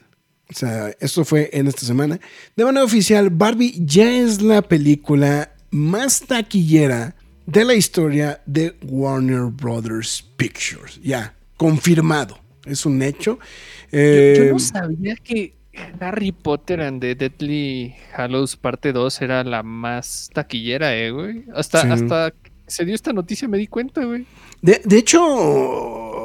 o 0.48 0.54
sea, 0.54 0.94
esto 1.00 1.24
fue 1.24 1.50
en 1.52 1.66
esta 1.66 1.86
semana, 1.86 2.20
de 2.54 2.64
manera 2.64 2.84
oficial, 2.84 3.30
Barbie 3.30 3.74
ya 3.84 4.12
es 4.12 4.42
la 4.42 4.62
película 4.62 5.52
más 5.70 6.20
taquillera 6.20 7.16
de 7.46 7.64
la 7.64 7.74
historia 7.74 8.42
de 8.46 8.76
Warner 8.82 9.46
Brothers 9.46 10.22
Pictures. 10.36 11.00
Ya, 11.02 11.34
confirmado. 11.56 12.38
Es 12.64 12.86
un 12.86 13.02
hecho. 13.02 13.38
Yo, 13.90 13.98
Eh, 13.98 14.34
yo 14.38 14.52
no 14.52 14.58
sabía 14.58 15.16
que 15.16 15.59
Harry 16.00 16.32
Potter 16.32 16.80
and 16.80 17.00
the 17.00 17.14
Deadly 17.14 17.94
Hallows 18.16 18.56
parte 18.56 18.92
2 18.92 19.22
era 19.22 19.44
la 19.44 19.62
más 19.62 20.30
taquillera, 20.32 20.96
eh, 20.96 21.10
güey. 21.10 21.44
Hasta, 21.54 21.82
Sí. 21.82 21.88
hasta 21.90 22.32
que 22.32 22.50
se 22.66 22.84
dio 22.84 22.94
esta 22.94 23.12
noticia 23.12 23.46
me 23.48 23.58
di 23.58 23.66
cuenta, 23.66 24.04
güey. 24.04 24.26
De, 24.62 24.80
de 24.84 24.98
hecho, 24.98 25.22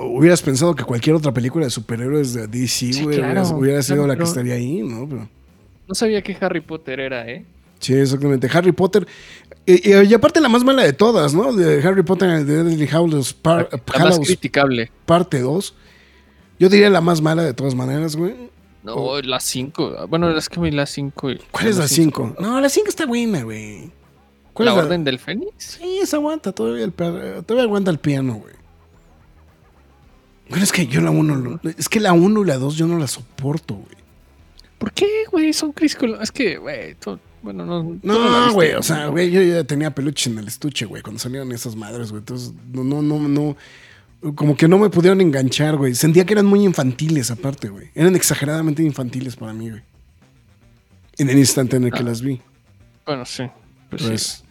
hubieras 0.08 0.42
pensado 0.42 0.76
que 0.76 0.84
cualquier 0.84 1.16
otra 1.16 1.34
película 1.34 1.66
de 1.66 1.72
superhéroes 1.72 2.34
de 2.34 2.48
DC, 2.48 2.94
Sí, 2.94 3.04
güey, 3.04 3.18
claro, 3.18 3.42
hubiera, 3.42 3.56
hubiera 3.58 3.82
sido 3.84 3.98
claro, 4.04 4.08
la 4.14 4.18
que 4.18 4.24
estaría 4.24 4.54
ahí, 4.56 4.82
¿no? 4.82 5.08
Pero, 5.08 5.30
No 5.88 5.96
sabía 5.96 6.22
que 6.22 6.36
Harry 6.42 6.62
Potter 6.62 7.00
era, 7.00 7.28
eh. 7.30 7.46
sí, 7.80 7.94
exactamente. 7.94 8.50
Harry 8.52 8.72
Potter. 8.72 9.06
Y, 9.66 9.92
y- 9.92 10.04
y 10.08 10.14
aparte 10.14 10.42
la 10.42 10.50
más 10.50 10.64
mala 10.64 10.84
de 10.84 10.94
todas, 10.94 11.34
¿no? 11.34 11.54
De 11.54 11.82
Harry 11.88 12.04
Potter 12.04 12.30
and 12.30 12.48
the 12.48 12.64
Deadly 12.64 12.88
Hallows, 12.88 13.34
Par- 13.34 13.70
La 13.72 13.78
más 14.04 14.14
Hallows 14.14 14.28
criticable. 14.28 14.92
parte 15.06 15.40
2. 15.40 15.74
Yo 16.60 16.70
diría 16.70 16.90
la 16.90 17.02
más 17.02 17.22
mala 17.22 17.44
de 17.44 17.54
todas 17.54 17.76
maneras, 17.76 18.16
güey. 18.16 18.34
No, 18.86 19.22
la 19.22 19.40
5. 19.40 20.08
Bueno, 20.08 20.30
es 20.38 20.48
que 20.48 20.60
vi 20.60 20.72
la 20.72 20.86
5. 20.86 21.30
¿Cuál 21.52 21.68
es 21.68 21.78
la 21.78 21.88
5? 21.88 22.36
No, 22.40 22.62
la 22.62 22.70
5 22.70 22.88
está 22.88 23.06
buena, 23.06 23.44
güey. 23.44 23.90
¿Cuál 24.54 24.68
¿La 24.68 24.72
es 24.74 24.78
Orden 24.78 25.04
del 25.04 25.20
Fénix? 25.20 25.52
Sí, 25.58 26.00
esa 26.02 26.18
aguanta, 26.18 26.52
todavía, 26.54 26.86
el, 26.86 26.92
per- 26.94 27.44
todavía 27.44 27.64
aguanta 27.66 27.92
el 27.92 27.98
piano, 28.00 28.36
güey. 28.36 28.54
Bueno, 30.50 30.64
es 30.64 30.72
que 30.72 30.86
yo 30.88 31.02
la 31.02 31.10
1, 31.10 31.60
es 31.78 31.90
que 31.90 32.00
la 32.00 32.14
1 32.14 32.42
y 32.42 32.46
la 32.46 32.58
2 32.58 32.76
yo 32.76 32.88
no 32.88 32.98
la 33.00 33.08
soporto, 33.08 33.74
güey. 33.76 33.96
¿Por 34.78 34.92
qué, 34.92 35.08
güey? 35.32 35.52
Son 35.54 35.72
Chris 35.72 35.96
Columbus. 35.96 36.24
Es 36.24 36.32
que, 36.32 36.58
güey, 36.58 36.96
tú- 36.96 37.20
bueno, 37.42 37.66
no. 37.66 37.98
No, 38.04 38.54
güey, 38.54 38.74
o 38.74 38.84
sea, 38.84 39.08
güey, 39.08 39.32
yo 39.32 39.42
ya 39.42 39.64
tenía 39.64 39.92
peluches 39.92 40.28
en 40.28 40.38
el 40.40 40.48
estuche, 40.48 40.86
güey, 40.86 41.02
cuando 41.02 41.20
salieron 41.20 41.52
esas 41.52 41.76
madres, 41.76 42.12
güey. 42.12 42.20
Entonces, 42.20 42.54
no, 42.72 42.84
no, 42.84 43.02
no, 43.02 43.20
no. 43.28 43.58
Como 44.34 44.56
que 44.58 44.68
no 44.68 44.80
me 44.80 44.90
pudieron 44.90 45.22
enganchar, 45.22 45.76
güey. 45.78 45.94
Sentía 45.94 46.26
que 46.26 46.34
eran 46.34 46.46
muy 46.48 46.64
infantiles, 46.64 47.30
aparte, 47.32 47.70
güey. 47.70 47.92
Eran 47.94 48.16
exageradamente 48.16 48.82
infantiles 48.82 49.36
para 49.36 49.54
mí, 49.54 49.70
güey. 49.70 49.82
En 51.18 51.30
el 51.30 51.38
instante 51.38 51.78
en 51.78 51.86
el 51.86 51.92
que 51.92 52.04
las 52.04 52.22
vi. 52.22 52.42
Bueno, 53.06 53.26
sí. 53.26 53.44
Pues, 53.90 54.02
sí. 54.02 54.08
Pues, 54.08 54.44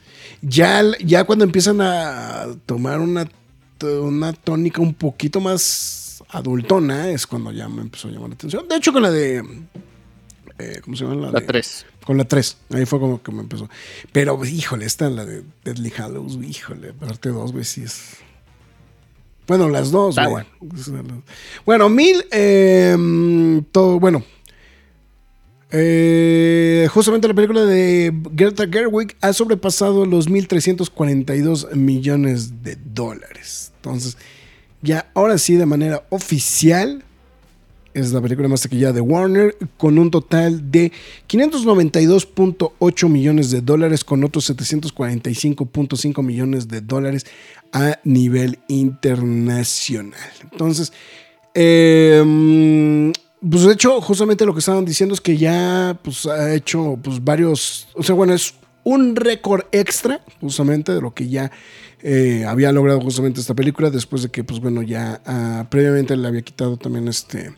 ya, 0.42 0.82
ya 1.04 1.24
cuando 1.24 1.44
empiezan 1.44 1.80
a 1.80 2.46
tomar 2.66 3.00
una, 3.00 3.28
una 3.82 4.32
tónica 4.32 4.80
un 4.80 4.94
poquito 4.94 5.40
más 5.40 6.22
adultona, 6.28 7.08
es 7.10 7.26
cuando 7.26 7.50
ya 7.52 7.68
me 7.68 7.82
empezó 7.82 8.08
a 8.08 8.12
llamar 8.12 8.28
la 8.30 8.34
atención. 8.34 8.68
De 8.68 8.76
hecho, 8.76 8.92
con 8.92 9.02
la 9.02 9.10
de. 9.10 9.42
eh, 10.58 10.80
¿Cómo 10.84 10.96
se 10.96 11.04
llama? 11.04 11.30
La 11.32 11.40
de- 11.40 11.46
3. 11.46 11.86
Con 12.04 12.16
la 12.16 12.24
3. 12.24 12.56
Ahí 12.74 12.86
fue 12.86 13.00
como 13.00 13.22
que 13.22 13.32
me 13.32 13.40
empezó. 13.40 13.68
Pero, 14.12 14.42
híjole, 14.44 14.84
esta, 14.86 15.10
la 15.10 15.24
de 15.24 15.42
Deadly 15.64 15.92
Hallows, 15.96 16.38
híjole, 16.42 16.92
parte 16.92 17.30
2, 17.30 17.52
güey, 17.52 17.64
sí 17.64 17.82
es. 17.82 18.16
Bueno, 19.46 19.68
las 19.68 19.90
dos, 19.90 20.16
güey. 20.16 20.44
Bueno, 21.64 21.88
mil. 21.88 22.24
eh, 22.30 23.62
todo, 23.72 24.00
bueno. 24.00 24.22
Eh, 25.76 26.86
justamente 26.92 27.26
la 27.26 27.34
película 27.34 27.64
de 27.64 28.12
Greta 28.30 28.64
Gerwig 28.70 29.16
ha 29.20 29.32
sobrepasado 29.32 30.06
los 30.06 30.30
1.342 30.30 31.74
millones 31.74 32.62
de 32.62 32.76
dólares. 32.76 33.72
Entonces, 33.76 34.16
ya 34.82 35.10
ahora 35.14 35.36
sí, 35.36 35.56
de 35.56 35.66
manera 35.66 36.04
oficial, 36.10 37.02
es 37.94 38.12
la 38.12 38.20
película 38.20 38.48
más 38.48 38.62
taquillada 38.62 38.92
de 38.92 39.00
Warner, 39.00 39.56
con 39.76 39.98
un 39.98 40.10
total 40.10 40.70
de 40.70 40.92
592.8 41.28 43.08
millones 43.08 43.50
de 43.50 43.60
dólares, 43.60 44.04
con 44.04 44.24
otros 44.24 44.50
745.5 44.50 46.22
millones 46.22 46.68
de 46.68 46.80
dólares 46.80 47.24
a 47.72 47.98
nivel 48.04 48.58
internacional. 48.68 50.20
Entonces, 50.42 50.92
eh, 51.54 53.12
pues 53.48 53.62
de 53.62 53.72
hecho, 53.72 54.00
justamente 54.00 54.46
lo 54.46 54.54
que 54.54 54.60
estaban 54.60 54.84
diciendo 54.84 55.14
es 55.14 55.20
que 55.20 55.36
ya 55.36 55.98
pues, 56.02 56.26
ha 56.26 56.54
hecho 56.54 56.98
pues, 57.02 57.22
varios, 57.22 57.88
o 57.94 58.02
sea, 58.02 58.14
bueno, 58.14 58.34
es 58.34 58.54
un 58.84 59.16
récord 59.16 59.64
extra 59.72 60.20
justamente 60.40 60.92
de 60.92 61.00
lo 61.00 61.14
que 61.14 61.28
ya 61.28 61.50
eh, 62.02 62.44
había 62.46 62.70
logrado 62.72 63.00
justamente 63.00 63.40
esta 63.40 63.54
película 63.54 63.90
después 63.90 64.22
de 64.22 64.30
que, 64.30 64.44
pues 64.44 64.60
bueno, 64.60 64.82
ya 64.82 65.22
ah, 65.26 65.66
previamente 65.70 66.16
le 66.16 66.28
había 66.28 66.42
quitado 66.42 66.76
también 66.76 67.08
este, 67.08 67.54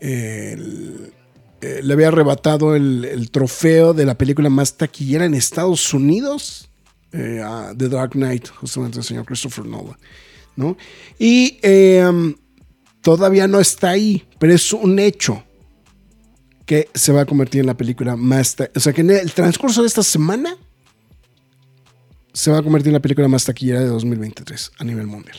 eh, 0.00 1.82
le 1.82 1.92
había 1.92 2.08
arrebatado 2.08 2.76
el, 2.76 3.30
trofeo 3.30 3.92
de 3.92 4.04
la 4.04 4.16
película 4.16 4.48
más 4.48 4.76
taquillera 4.76 5.24
en 5.24 5.34
Estados 5.34 5.92
Unidos, 5.92 6.68
eh, 7.12 7.40
a 7.44 7.72
The 7.76 7.88
Dark 7.88 8.12
Knight, 8.12 8.48
justamente 8.48 8.98
el 8.98 9.04
señor 9.04 9.24
Christopher 9.24 9.64
Nolan, 9.64 9.96
¿no? 10.56 10.76
Y 11.18 11.58
eh, 11.62 12.04
todavía 13.00 13.48
no 13.48 13.60
está 13.60 13.90
ahí, 13.90 14.24
pero 14.38 14.54
es 14.54 14.72
un 14.72 14.98
hecho 14.98 15.42
que 16.64 16.88
se 16.94 17.12
va 17.12 17.22
a 17.22 17.26
convertir 17.26 17.62
en 17.62 17.66
la 17.66 17.76
película 17.76 18.14
más... 18.14 18.54
O 18.76 18.80
sea, 18.80 18.92
que 18.92 19.00
en 19.00 19.10
el 19.10 19.32
transcurso 19.32 19.80
de 19.80 19.88
esta 19.88 20.02
semana 20.02 20.54
se 22.34 22.50
va 22.50 22.58
a 22.58 22.62
convertir 22.62 22.90
en 22.90 22.94
la 22.94 23.00
película 23.00 23.26
más 23.26 23.46
taquillera 23.46 23.80
de 23.80 23.86
2023 23.86 24.72
a 24.78 24.84
nivel 24.84 25.06
mundial. 25.06 25.38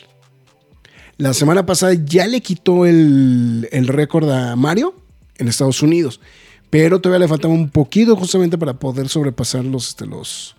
La 1.20 1.34
semana 1.34 1.66
pasada 1.66 1.94
ya 1.94 2.26
le 2.28 2.42
quitó 2.42 2.86
el, 2.86 3.68
el 3.72 3.88
récord 3.88 4.30
a 4.30 4.56
Mario 4.56 4.96
en 5.38 5.50
Estados 5.50 5.84
Unidos, 5.84 6.22
pero 6.70 7.02
todavía 7.02 7.26
le 7.26 7.28
faltaba 7.28 7.54
un 7.54 7.70
poquito 7.70 8.16
justamente 8.16 8.58
para 8.58 8.80
poder 8.80 9.10
sobrepasar 9.10 9.66
los... 9.66 9.90
este, 9.90 10.06
los 10.06 10.56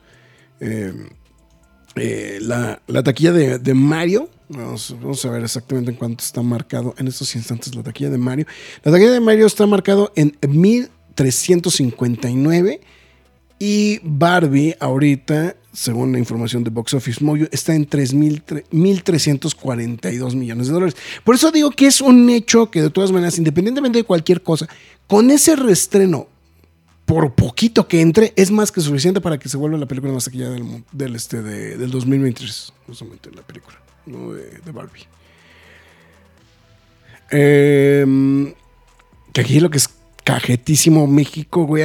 eh, 0.61 0.93
eh, 1.97 2.39
la, 2.43 2.81
la 2.87 3.03
taquilla 3.03 3.33
de, 3.33 3.59
de 3.59 3.75
Mario. 3.75 4.29
Vamos, 4.51 4.95
vamos 5.01 5.25
a 5.25 5.31
ver 5.31 5.43
exactamente 5.43 5.93
en 5.93 5.97
cuánto 5.97 6.23
está 6.23 6.43
marcado 6.43 6.95
en 6.99 7.09
estos 7.09 7.35
instantes 7.35 7.75
la 7.75 7.83
taquilla 7.83 8.11
de 8.11 8.19
Mario. 8.19 8.45
La 8.85 8.93
taquilla 8.93 9.13
de 9.13 9.21
Mario 9.21 9.47
está 9.47 9.67
marcado 9.67 10.13
en 10.15 10.37
1359 10.47 12.83
y 13.59 13.99
Barbie 14.03 14.77
ahorita, 14.79 15.57
según 15.73 16.13
la 16.13 16.19
información 16.19 16.65
de 16.65 16.71
Box 16.71 16.95
Office 16.95 17.23
Mojo, 17.25 17.45
está 17.53 17.75
en 17.75 17.87
3,000 17.87 18.45
tre- 18.45 18.65
1.342 18.73 20.35
millones 20.35 20.67
de 20.67 20.73
dólares. 20.73 20.97
Por 21.25 21.35
eso 21.35 21.51
digo 21.53 21.71
que 21.71 21.87
es 21.87 22.01
un 22.01 22.29
hecho 22.31 22.71
que 22.71 22.83
de 22.83 22.91
todas 22.91 23.13
maneras, 23.13 23.39
independientemente 23.39 23.99
de 23.99 24.05
cualquier 24.05 24.43
cosa, 24.43 24.69
con 25.07 25.31
ese 25.31 25.57
reestreno 25.57 26.27
por 27.07 27.35
poquito 27.35 27.89
que 27.89 28.01
entre, 28.01 28.33
es 28.37 28.51
más 28.53 28.71
que 28.71 28.81
suficiente 28.81 29.21
para 29.21 29.39
que 29.39 29.49
se 29.49 29.57
vuelva 29.57 29.77
la 29.79 29.87
película 29.87 30.13
más 30.13 30.25
taquillada 30.25 30.53
del, 30.53 30.85
del, 30.93 31.17
este, 31.17 31.43
de- 31.43 31.77
del 31.77 31.91
2023. 31.91 32.73
Justamente 32.87 33.31
la 33.35 33.43
película 33.43 33.77
de, 34.07 34.73
Barbie. 34.73 35.07
Em, 37.31 38.53
que 39.33 39.41
aquí 39.41 39.61
lo 39.61 39.71
que 39.71 39.79
es 39.79 39.89
cajetísimo 40.25 41.07
México, 41.07 41.65
güey, 41.65 41.85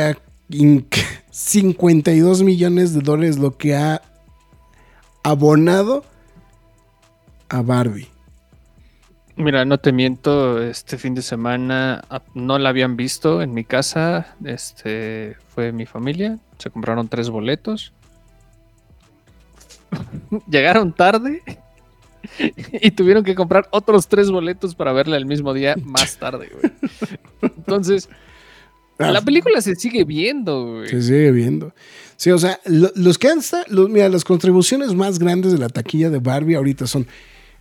52 1.36 2.44
millones 2.44 2.94
de 2.94 3.02
dólares 3.02 3.38
lo 3.38 3.58
que 3.58 3.76
ha 3.76 4.02
abonado 5.22 6.06
a 7.50 7.62
Barbie. 7.62 8.08
Mira, 9.36 9.66
no 9.66 9.78
te 9.78 9.92
miento, 9.92 10.64
este 10.64 10.98
fin 10.98 11.14
de 11.14 11.22
semana 11.22 12.06
ah, 12.10 12.22
no 12.36 12.58
la 12.58 12.70
habían 12.70 12.96
visto 12.96 13.42
en 13.42 13.54
mi 13.54 13.66
casa, 13.66 14.34
este 14.46 15.36
fue 15.54 15.74
mi 15.74 15.86
familia, 15.86 16.40
se 16.58 16.70
compraron 16.70 17.10
tres 17.10 17.30
boletos, 17.30 17.92
llegaron 20.50 20.94
tarde 20.94 21.44
y 22.72 22.92
tuvieron 22.92 23.26
que 23.26 23.36
comprar 23.36 23.68
otros 23.72 24.08
tres 24.08 24.32
boletos 24.32 24.74
para 24.74 24.94
verla 24.94 25.18
el 25.18 25.26
mismo 25.26 25.54
día 25.54 25.76
más 25.84 26.16
tarde, 26.16 26.50
güey. 26.54 26.72
Entonces, 27.42 28.08
la 28.98 29.22
película 29.22 29.62
se 29.62 29.76
sigue 29.76 30.04
viendo, 30.04 30.66
güey. 30.78 30.90
Se 30.90 31.02
sigue 31.02 31.32
viendo. 31.32 31.74
Sí, 32.18 32.32
o 32.32 32.38
sea, 32.38 32.60
lo- 32.66 32.92
los 32.96 33.18
que 33.18 33.28
han 33.28 33.40
los- 33.68 33.90
mira, 33.90 34.08
las 34.10 34.24
contribuciones 34.24 34.94
más 34.94 35.20
grandes 35.20 35.52
de 35.52 35.58
la 35.58 35.68
taquilla 35.70 36.10
de 36.10 36.20
Barbie 36.20 36.56
ahorita 36.56 36.88
son 36.88 37.06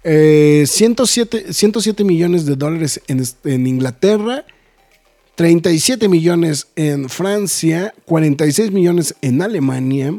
eh, 0.05 0.65
107, 0.67 1.53
107 1.53 2.05
millones 2.05 2.45
de 2.47 2.57
dólares 2.57 3.01
en, 3.09 3.23
en 3.45 3.67
Inglaterra, 3.67 4.45
37 5.35 6.09
millones 6.09 6.69
en 6.77 7.09
Francia, 7.09 7.95
46 8.05 8.71
millones 8.71 9.15
en 9.23 9.43
Alemania, 9.43 10.17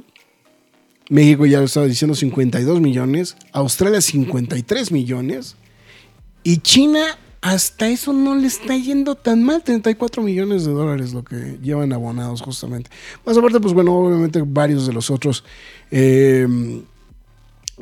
México 1.10 1.46
ya 1.46 1.60
lo 1.60 1.66
estaba 1.66 1.86
diciendo 1.86 2.16
52 2.16 2.82
millones, 2.82 3.38
Australia 3.54 4.02
53 4.02 4.92
millones 4.92 5.56
y 6.44 6.58
China 6.58 7.04
hasta 7.46 7.88
eso 7.90 8.12
no 8.12 8.34
le 8.34 8.48
está 8.48 8.76
yendo 8.76 9.14
tan 9.14 9.44
mal, 9.44 9.62
34 9.62 10.24
millones 10.24 10.66
de 10.66 10.72
dólares 10.72 11.14
lo 11.14 11.24
que 11.24 11.60
llevan 11.62 11.94
abonados 11.94 12.42
justamente. 12.42 12.90
Más 13.24 13.38
aparte, 13.38 13.60
pues 13.60 13.72
bueno, 13.72 13.94
obviamente 13.96 14.42
varios 14.44 14.88
de 14.88 14.94
los 14.94 15.12
otros 15.12 15.44
eh, 15.92 16.48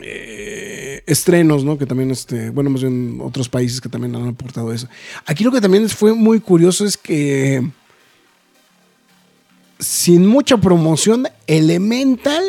eh, 0.01 1.01
estrenos, 1.07 1.63
¿no? 1.63 1.77
Que 1.77 1.85
también, 1.85 2.11
este, 2.11 2.49
bueno, 2.49 2.71
más 2.71 2.81
bien 2.81 3.19
otros 3.21 3.47
países 3.47 3.79
que 3.79 3.87
también 3.87 4.13
han 4.17 4.27
aportado 4.27 4.73
eso. 4.73 4.89
Aquí 5.25 5.45
lo 5.45 5.51
que 5.53 5.61
también 5.61 5.87
fue 5.87 6.13
muy 6.13 6.41
curioso 6.41 6.85
es 6.85 6.97
que 6.97 7.65
sin 9.79 10.27
mucha 10.27 10.57
promoción, 10.57 11.25
Elemental 11.47 12.43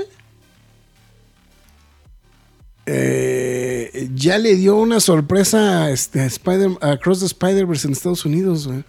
eh, 2.86 3.90
ya 4.24 4.38
le 4.38 4.56
dio 4.56 4.76
una 4.76 5.00
sorpresa 5.00 5.90
este, 5.90 6.20
a, 6.20 6.26
Spider, 6.26 6.70
a 6.80 6.96
Cross 6.96 7.20
the 7.20 7.26
Spider-Verse 7.26 7.86
en 7.86 7.92
Estados 7.92 8.24
Unidos. 8.24 8.66
güey. 8.66 8.84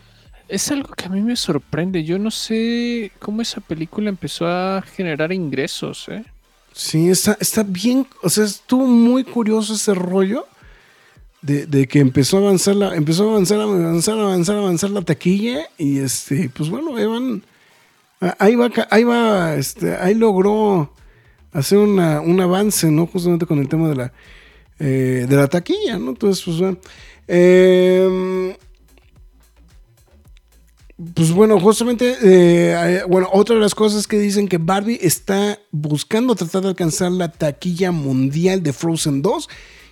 Es 0.47 0.69
algo 0.71 0.89
que 0.95 1.05
a 1.05 1.09
mí 1.09 1.21
me 1.21 1.35
sorprende. 1.35 2.03
Yo 2.03 2.17
no 2.19 2.31
sé 2.31 3.11
cómo 3.19 3.41
esa 3.41 3.61
película 3.61 4.09
empezó 4.09 4.47
a 4.47 4.81
generar 4.95 5.31
ingresos, 5.31 6.07
¿eh? 6.09 6.23
Sí, 6.73 7.09
está, 7.09 7.37
está 7.39 7.63
bien, 7.63 8.05
o 8.21 8.29
sea, 8.29 8.43
estuvo 8.43 8.85
muy 8.85 9.23
curioso 9.23 9.75
ese 9.75 9.93
rollo 9.93 10.45
de, 11.41 11.65
de 11.67 11.87
que 11.87 11.99
empezó 11.99 12.37
a 12.37 12.41
avanzar 12.41 12.75
la, 12.75 12.95
empezó 12.95 13.29
a 13.29 13.31
avanzar, 13.31 13.59
a 13.61 13.63
avanzar, 13.63 14.19
avanzar, 14.19 14.57
avanzar 14.57 14.89
la 14.89 15.01
taquilla 15.01 15.69
y 15.77 15.99
este, 15.99 16.49
pues 16.49 16.69
bueno, 16.69 16.97
ahí 16.97 17.05
van, 17.05 17.43
ahí 18.39 18.55
va, 18.55 18.69
ahí 18.91 19.03
va, 19.05 19.55
este, 19.55 19.95
ahí 19.95 20.15
logró 20.15 20.91
hacer 21.53 21.77
una- 21.77 22.19
un 22.19 22.41
avance, 22.41 22.91
¿no? 22.91 23.07
Justamente 23.07 23.45
con 23.45 23.59
el 23.59 23.69
tema 23.69 23.87
de 23.87 23.95
la, 23.95 24.13
eh, 24.79 25.25
de 25.27 25.35
la 25.35 25.47
taquilla, 25.47 25.97
¿no? 25.97 26.09
Entonces, 26.11 26.43
pues 26.43 26.57
bueno, 26.59 26.77
em, 27.27 28.53
pues 31.13 31.31
bueno, 31.31 31.59
justamente, 31.59 32.11
eh, 32.23 32.99
eh, 32.99 33.01
bueno, 33.07 33.27
otra 33.33 33.55
de 33.55 33.61
las 33.61 33.75
cosas 33.75 34.07
que 34.07 34.17
dicen 34.17 34.47
que 34.47 34.57
Barbie 34.57 34.99
está 35.01 35.59
buscando 35.71 36.35
tratar 36.35 36.61
de 36.63 36.69
alcanzar 36.69 37.11
la 37.11 37.29
taquilla 37.31 37.91
mundial 37.91 38.63
de 38.63 38.71
Frozen 38.71 39.21
2, 39.21 39.49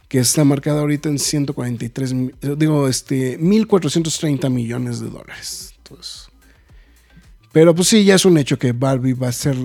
que 0.08 0.20
está 0.20 0.46
marcada 0.46 0.80
ahorita 0.80 1.10
en 1.10 1.20
143, 1.20 2.14
mi- 2.14 2.32
eh, 2.42 2.56
digo, 2.58 2.88
este, 2.88 3.38
1.430 3.40 4.50
millones 4.50 5.02
de 5.02 5.10
dólares. 5.10 5.74
Entonces, 5.78 6.28
pero 7.52 7.76
pues 7.76 7.90
sí, 7.90 8.04
ya 8.06 8.16
es 8.16 8.24
un 8.26 8.38
hecho 8.38 8.58
que 8.58 8.72
Barbie 8.72 9.14
va 9.14 9.28
a 9.28 9.32
ser, 9.34 9.58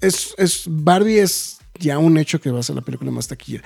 es, 0.00 0.34
es, 0.38 0.64
Barbie 0.66 1.18
es 1.20 1.58
ya 1.78 1.98
un 1.98 2.18
hecho 2.18 2.40
que 2.40 2.50
va 2.50 2.60
a 2.60 2.62
ser 2.62 2.76
la 2.76 2.82
película 2.82 3.10
más 3.10 3.28
taquilla. 3.28 3.62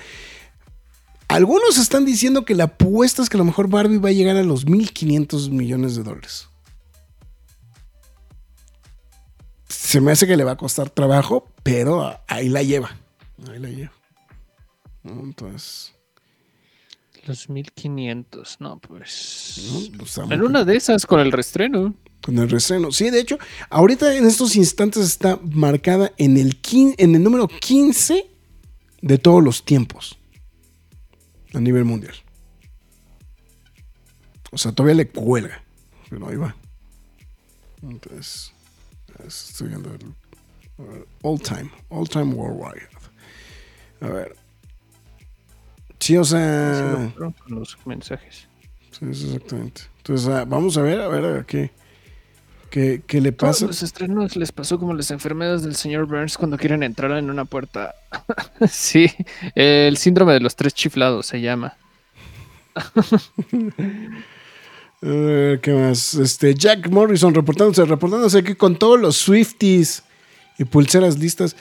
Algunos 1.29 1.77
están 1.77 2.07
diciendo 2.07 2.45
que 2.45 2.55
la 2.55 2.65
apuesta 2.65 3.23
es 3.23 3.29
que 3.29 3.37
a 3.37 3.39
lo 3.39 3.45
mejor 3.45 3.69
Barbie 3.69 3.99
va 3.99 4.09
a 4.09 4.13
llegar 4.13 4.37
a 4.37 4.43
los 4.43 4.67
1.500 4.67 5.51
millones 5.51 5.95
de 5.95 6.03
dólares. 6.03 6.49
Se 9.69 10.01
me 10.01 10.13
hace 10.13 10.27
que 10.27 10.37
le 10.37 10.45
va 10.45 10.53
a 10.53 10.57
costar 10.57 10.89
trabajo, 10.89 11.47
pero 11.63 12.19
ahí 12.29 12.49
la 12.49 12.63
lleva. 12.63 12.97
Ahí 13.51 13.59
la 13.59 13.69
lleva. 13.69 13.93
Entonces, 15.05 15.93
Los 17.29 17.49
1500, 17.51 18.57
no, 18.61 18.79
pues. 18.79 19.61
¿no? 19.93 19.99
Pues, 19.99 20.19
En 20.19 20.43
una 20.43 20.65
de 20.65 20.77
esas 20.77 21.05
con 21.07 21.21
el 21.21 21.31
restreno. 21.31 21.95
con 22.23 22.39
el 22.39 22.49
restreno. 22.49 22.91
Sí, 22.91 23.11
de 23.11 23.21
hecho, 23.21 23.39
ahorita 23.71 24.15
en 24.17 24.27
estos 24.27 24.57
instantes 24.57 25.05
está 25.07 25.39
marcada 25.43 26.11
en 26.17 26.37
el, 26.39 26.61
quin- 26.63 26.95
en 26.99 27.15
el 27.15 27.23
número 27.23 27.47
15 27.47 28.27
de 29.03 29.19
todos 29.19 29.45
los 29.45 29.65
tiempos 29.65 30.19
a 31.55 31.61
nivel 31.61 31.85
mundial. 31.85 32.15
O 34.51 34.57
sea, 34.59 34.73
todavía 34.73 34.95
le 34.97 35.09
cuelga, 35.09 35.63
pero 36.09 36.29
ahí 36.29 36.37
va. 36.37 36.57
Entonces, 37.83 38.53
estoy 39.27 39.69
viendo 39.69 39.91
el 39.93 39.99
ver, 40.79 41.07
all 41.23 41.39
time, 41.41 41.71
all 41.91 42.09
time 42.09 42.33
worldwide. 42.35 42.89
A 44.01 44.09
ver. 44.09 44.37
Sí, 46.01 46.17
o 46.17 46.25
sea, 46.25 47.13
Con 47.17 47.35
los 47.49 47.77
mensajes. 47.87 48.49
Sí, 48.91 49.07
exactamente. 49.27 49.83
Entonces, 49.99 50.29
ah, 50.29 50.45
vamos 50.47 50.77
a 50.77 50.83
ver, 50.83 51.01
a 51.01 51.09
ver 51.09 51.41
a 51.41 51.45
qué, 51.45 51.71
qué, 52.71 53.03
qué 53.07 53.21
le 53.21 53.33
pasa. 53.33 53.61
Todos 53.61 53.71
los 53.71 53.83
estrenos 53.83 54.37
les 54.37 54.53
pasó 54.53 54.79
como 54.79 54.95
las 54.95 55.11
enfermedades 55.11 55.63
del 55.63 55.77
señor 55.77 56.07
Burns 56.07 56.37
cuando 56.37 56.57
quieren 56.57 56.83
entrar 56.83 57.11
en 57.13 57.31
una 57.31 57.45
puerta. 57.45 57.95
sí, 58.71 59.11
el 59.55 59.97
síndrome 59.97 60.33
de 60.33 60.41
los 60.41 60.57
tres 60.57 60.75
chiflados 60.75 61.27
se 61.27 61.41
llama. 61.41 61.77
Eh, 65.01 65.61
¿Qué 65.63 65.73
más? 65.73 66.15
Este, 66.15 66.55
Jack 66.55 66.89
Morrison 66.91 67.33
reportándose, 67.33 67.85
reportándose 67.85 68.39
aquí 68.39 68.57
con 68.57 68.77
todos 68.77 68.99
los 68.99 69.17
Swifties 69.17 70.03
y 70.59 70.65
pulseras 70.65 71.19
listas. 71.19 71.55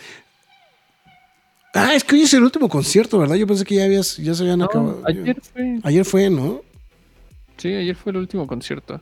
Ah, 1.79 1.93
es 1.93 2.03
que 2.03 2.15
hoy 2.15 2.21
es 2.23 2.33
el 2.33 2.43
último 2.43 2.67
concierto, 2.67 3.19
¿verdad? 3.19 3.35
Yo 3.35 3.45
pensé 3.45 3.63
que 3.63 3.75
ya, 3.75 3.83
habías, 3.85 4.17
ya 4.17 4.33
se 4.33 4.41
habían 4.43 4.59
No, 4.59 4.65
acabado. 4.65 5.01
ayer 5.05 5.37
fue. 5.41 5.79
Ayer 5.83 6.05
fue, 6.05 6.29
¿no? 6.29 6.61
Sí, 7.57 7.67
ayer 7.73 7.95
fue 7.95 8.11
el 8.11 8.17
último 8.17 8.47
concierto. 8.47 8.99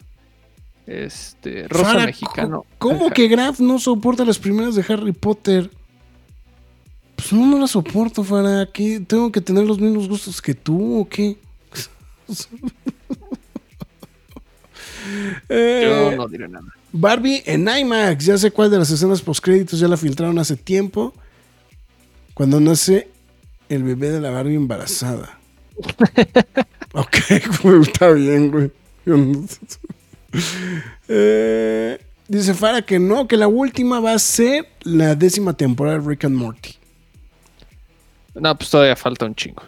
Este, 0.85 1.67
Rosa 1.67 1.85
Farah, 1.85 2.05
Mexicano. 2.07 2.65
¿Cómo 2.77 3.09
que 3.11 3.27
Graf 3.27 3.59
no 3.59 3.79
soporta 3.79 4.25
las 4.25 4.37
primeras 4.39 4.75
de 4.75 4.85
Harry 4.87 5.13
Potter? 5.13 5.69
Pues 7.15 7.31
no, 7.31 7.45
no 7.45 7.59
las 7.59 7.71
soporto, 7.71 8.23
Farah. 8.23 8.67
¿Qué? 8.71 8.99
¿Tengo 8.99 9.31
que 9.31 9.39
tener 9.41 9.65
los 9.65 9.79
mismos 9.79 10.07
gustos 10.09 10.41
que 10.41 10.53
tú 10.53 10.99
o 10.99 11.07
qué? 11.09 11.37
Eh, 15.49 16.09
Yo 16.11 16.15
no 16.17 16.27
diré 16.27 16.47
nada. 16.47 16.65
Barbie 16.91 17.43
en 17.45 17.67
IMAX. 17.67 18.25
Ya 18.25 18.37
sé 18.37 18.49
cuál 18.51 18.71
de 18.71 18.79
las 18.79 18.89
escenas 18.89 19.21
postcréditos 19.21 19.79
ya 19.79 19.87
la 19.87 19.97
filtraron 19.97 20.39
hace 20.39 20.55
tiempo. 20.55 21.13
Cuando 22.35 22.59
nace 22.59 23.07
el 23.69 23.83
bebé 23.83 24.11
de 24.11 24.19
la 24.19 24.29
Barbie 24.29 24.55
embarazada. 24.55 25.39
ok, 26.93 27.17
güey, 27.63 27.81
está 27.81 28.11
bien, 28.11 28.51
güey. 28.51 28.71
Eh, 31.07 31.97
dice 32.27 32.53
Farah 32.53 32.81
que 32.81 32.99
no, 32.99 33.25
que 33.27 33.37
la 33.37 33.47
última 33.47 34.01
va 34.01 34.11
a 34.11 34.19
ser 34.19 34.67
la 34.83 35.15
décima 35.15 35.55
temporada 35.55 35.97
de 35.97 36.07
Rick 36.07 36.25
and 36.25 36.35
Morty. 36.35 36.75
No, 38.33 38.57
pues 38.57 38.69
todavía 38.69 38.97
falta 38.97 39.25
un 39.25 39.33
chingo. 39.33 39.63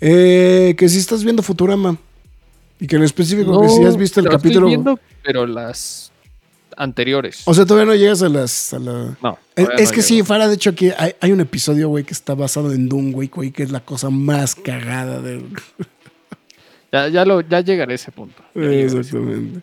Eh, 0.00 0.76
que 0.78 0.88
si 0.88 0.98
estás 0.98 1.24
viendo 1.24 1.42
Futurama. 1.42 1.96
Y 2.78 2.86
que 2.86 2.94
en 2.96 3.02
específico 3.02 3.62
que 3.62 3.68
si 3.68 3.82
has 3.82 3.96
visto 3.96 4.20
el 4.20 4.28
capítulo. 4.28 4.68
viendo, 4.68 5.00
pero 5.24 5.44
las 5.44 6.12
anteriores. 6.76 7.42
O 7.46 7.54
sea, 7.54 7.64
todavía 7.66 7.86
no 7.92 7.94
llegas 7.94 8.22
a 8.22 8.28
las. 8.28 8.74
a 8.74 8.78
la- 8.78 9.16
no. 9.22 9.38
Es, 9.56 9.92
que 9.92 10.02
sí. 10.02 10.22
Farah, 10.22 10.48
de 10.48 10.54
hecho, 10.54 10.70
aquí 10.70 10.90
hay, 10.96 11.12
hay 11.20 11.32
un 11.32 11.40
episodio, 11.40 11.88
güey, 11.88 12.04
que 12.04 12.12
está 12.12 12.34
basado 12.34 12.72
en 12.72 12.88
Doom, 12.88 13.12
güey, 13.12 13.28
güey, 13.28 13.50
que 13.52 13.62
es 13.62 13.70
la 13.70 13.80
cosa 13.80 14.10
más 14.10 14.54
cagada 14.54 15.20
del. 15.20 15.46
Ya, 16.92 17.08
ya, 17.08 17.24
lo, 17.24 17.40
ya 17.40 17.60
llegaré 17.60 17.90
a 17.90 17.96
ese 17.96 18.12
punto. 18.12 18.40
Exactamente. 18.54 19.62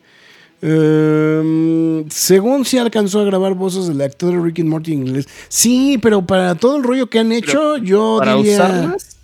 Em, 0.61 2.09
según 2.09 2.65
sí 2.65 2.77
alcanzó 2.77 3.21
a 3.21 3.23
grabar 3.23 3.53
voces 3.53 3.87
del 3.87 4.01
actor 4.01 4.33
de 4.33 4.41
Rick 4.41 4.59
and 4.59 4.67
Morty 4.67 4.91
en 4.91 5.07
inglés. 5.07 5.27
Sí, 5.47 5.97
pero 6.01 6.25
para 6.25 6.55
todo 6.55 6.75
el 6.75 6.83
rollo 6.83 7.09
que 7.09 7.19
han 7.19 7.31
hecho, 7.31 7.77
yo 7.77 8.17
Para 8.19 8.35
diría. 8.35 8.55
usarlas, 8.55 9.17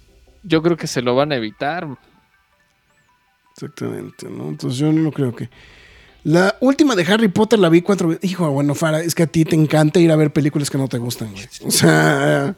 yo 0.43 0.63
creo 0.63 0.77
que 0.77 0.87
se 0.87 1.01
lo 1.01 1.15
van 1.15 1.33
a 1.33 1.35
evitar. 1.35 1.85
Exactamente, 3.53 4.29
¿no? 4.29 4.49
Entonces 4.49 4.79
yo 4.79 4.91
no 4.93 5.11
creo 5.11 5.35
que. 5.35 5.49
La 6.27 6.57
última 6.59 6.97
de 6.97 7.03
Harry 7.03 7.29
Potter 7.29 7.57
la 7.57 7.69
vi 7.69 7.81
cuatro 7.81 8.09
veces. 8.09 8.29
Hijo, 8.29 8.51
bueno, 8.51 8.75
Farah, 8.75 9.01
es 9.01 9.15
que 9.15 9.23
a 9.23 9.27
ti 9.27 9.45
te 9.45 9.55
encanta 9.55 10.01
ir 10.01 10.11
a 10.11 10.17
ver 10.17 10.33
películas 10.33 10.69
que 10.69 10.77
no 10.77 10.89
te 10.89 10.97
gustan, 10.97 11.31
güey. 11.31 11.47
O 11.63 11.71
sea. 11.71 12.53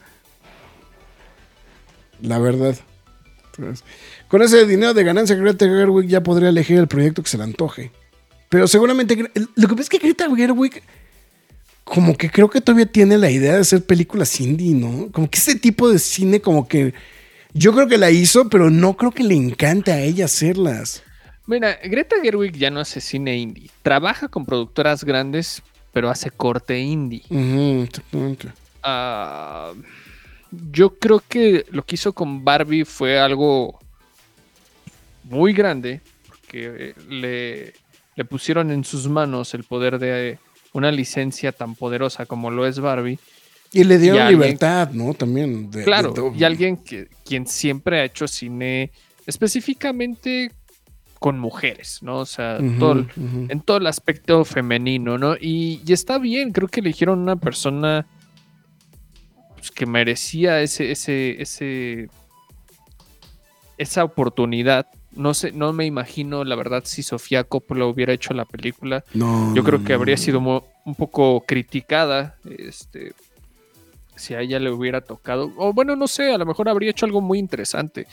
La 2.19 2.39
verdad. 2.39 2.75
Entonces, 3.45 3.85
con 4.27 4.41
ese 4.41 4.65
dinero 4.65 4.95
de 4.95 5.03
ganancia, 5.03 5.35
Greta 5.35 5.67
Gerwig 5.67 6.07
ya 6.07 6.23
podría 6.23 6.49
elegir 6.49 6.79
el 6.79 6.87
proyecto 6.87 7.21
que 7.21 7.29
se 7.29 7.37
le 7.37 7.43
antoje. 7.43 7.91
Pero 8.49 8.67
seguramente. 8.67 9.15
Lo 9.55 9.67
que 9.67 9.75
pasa 9.75 9.83
es 9.83 9.89
que 9.89 9.99
Greta 9.99 10.27
Gerwig. 10.35 10.81
Como 11.83 12.17
que 12.17 12.31
creo 12.31 12.49
que 12.49 12.61
todavía 12.61 12.87
tiene 12.87 13.19
la 13.19 13.29
idea 13.29 13.53
de 13.53 13.59
hacer 13.59 13.85
películas 13.85 14.41
indie, 14.41 14.73
¿no? 14.73 15.11
Como 15.11 15.29
que 15.29 15.37
ese 15.37 15.53
tipo 15.53 15.89
de 15.89 15.99
cine, 15.99 16.41
como 16.41 16.67
que. 16.67 16.95
Yo 17.53 17.71
creo 17.75 17.87
que 17.87 17.99
la 17.99 18.09
hizo, 18.09 18.49
pero 18.49 18.71
no 18.71 18.97
creo 18.97 19.11
que 19.11 19.23
le 19.23 19.35
encanta 19.35 19.91
a 19.91 20.01
ella 20.01 20.25
hacerlas. 20.25 21.03
Mira, 21.49 21.77
Greta 21.83 22.15
Gerwig 22.21 22.55
ya 22.57 22.69
no 22.69 22.79
hace 22.79 23.01
cine 23.01 23.35
indie. 23.37 23.69
Trabaja 23.81 24.27
con 24.27 24.45
productoras 24.45 25.03
grandes, 25.03 25.61
pero 25.91 26.09
hace 26.09 26.29
corte 26.31 26.79
indie. 26.79 27.23
Exactamente. 27.29 28.49
Ah, 28.83 29.73
yo 30.71 30.97
creo 30.97 31.21
que 31.27 31.65
lo 31.71 31.83
que 31.85 31.95
hizo 31.95 32.13
con 32.13 32.43
Barbie 32.45 32.85
fue 32.85 33.19
algo 33.19 33.79
muy 35.23 35.53
grande, 35.53 36.01
porque 36.27 36.71
eh, 36.89 36.93
le, 37.09 37.73
le 38.15 38.25
pusieron 38.25 38.71
en 38.71 38.83
sus 38.83 39.07
manos 39.07 39.53
el 39.53 39.63
poder 39.63 39.99
de 39.99 40.37
una 40.73 40.91
licencia 40.91 41.51
tan 41.51 41.75
poderosa 41.75 42.25
como 42.25 42.51
lo 42.51 42.65
es 42.67 42.79
Barbie. 42.79 43.19
Y 43.71 43.83
le 43.83 43.97
dieron 43.97 44.17
Y 44.17 44.21
alguien- 44.21 44.39
libertad, 44.41 44.91
¿no? 44.91 45.13
También. 45.13 45.69
de- 45.69 45.83
Claro, 45.83 46.11
de- 46.13 46.31
y 46.37 46.43
alguien 46.43 46.77
que 46.77 47.07
quien 47.25 47.45
siempre 47.47 47.99
ha 48.01 48.05
hecho 48.05 48.27
cine 48.27 48.91
específicamente 49.27 50.51
con 51.19 51.37
mujeres, 51.37 51.99
¿no? 52.01 52.19
O 52.19 52.25
sea, 52.25 52.59
todo 52.79 53.05
en 53.49 53.61
todo 53.61 53.77
el 53.77 53.87
aspecto 53.87 54.45
femenino, 54.45 55.17
¿no? 55.17 55.35
Y, 55.35 55.81
y 55.85 55.93
está 55.93 56.17
bien, 56.17 56.51
creo 56.51 56.69
que 56.69 56.79
eligieron 56.79 57.19
una 57.19 57.35
persona 57.35 58.07
pues, 59.57 59.69
que 59.69 59.85
merecía 59.85 60.61
ese, 60.61 60.91
ese, 60.91 61.41
ese, 61.41 62.09
esa 63.77 64.05
oportunidad. 64.05 64.87
No 65.11 65.33
sé, 65.33 65.51
no 65.51 65.73
me 65.73 65.85
imagino, 65.85 66.45
la 66.45 66.55
verdad, 66.55 66.83
si 66.85 67.03
Sofía 67.03 67.43
Coppola 67.43 67.85
hubiera 67.85 68.13
hecho 68.13 68.33
la 68.33 68.45
película. 68.45 69.03
No, 69.13 69.53
Yo 69.53 69.63
creo 69.63 69.83
que 69.83 69.93
habría 69.93 70.15
sido 70.15 70.39
un 70.39 70.95
poco 70.95 71.43
criticada, 71.45 72.37
este, 72.57 73.13
si 74.15 74.35
a 74.35 74.41
ella 74.41 74.59
le 74.59 74.71
hubiera 74.71 75.01
tocado. 75.01 75.51
O 75.57 75.73
bueno, 75.73 75.97
no 75.97 76.07
sé, 76.07 76.31
a 76.31 76.37
lo 76.37 76.45
mejor 76.45 76.69
habría 76.69 76.91
hecho 76.91 77.05
algo 77.05 77.19
muy 77.19 77.39
interesante. 77.39 78.07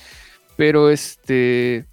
Pero 0.56 0.90
este, 0.90 1.84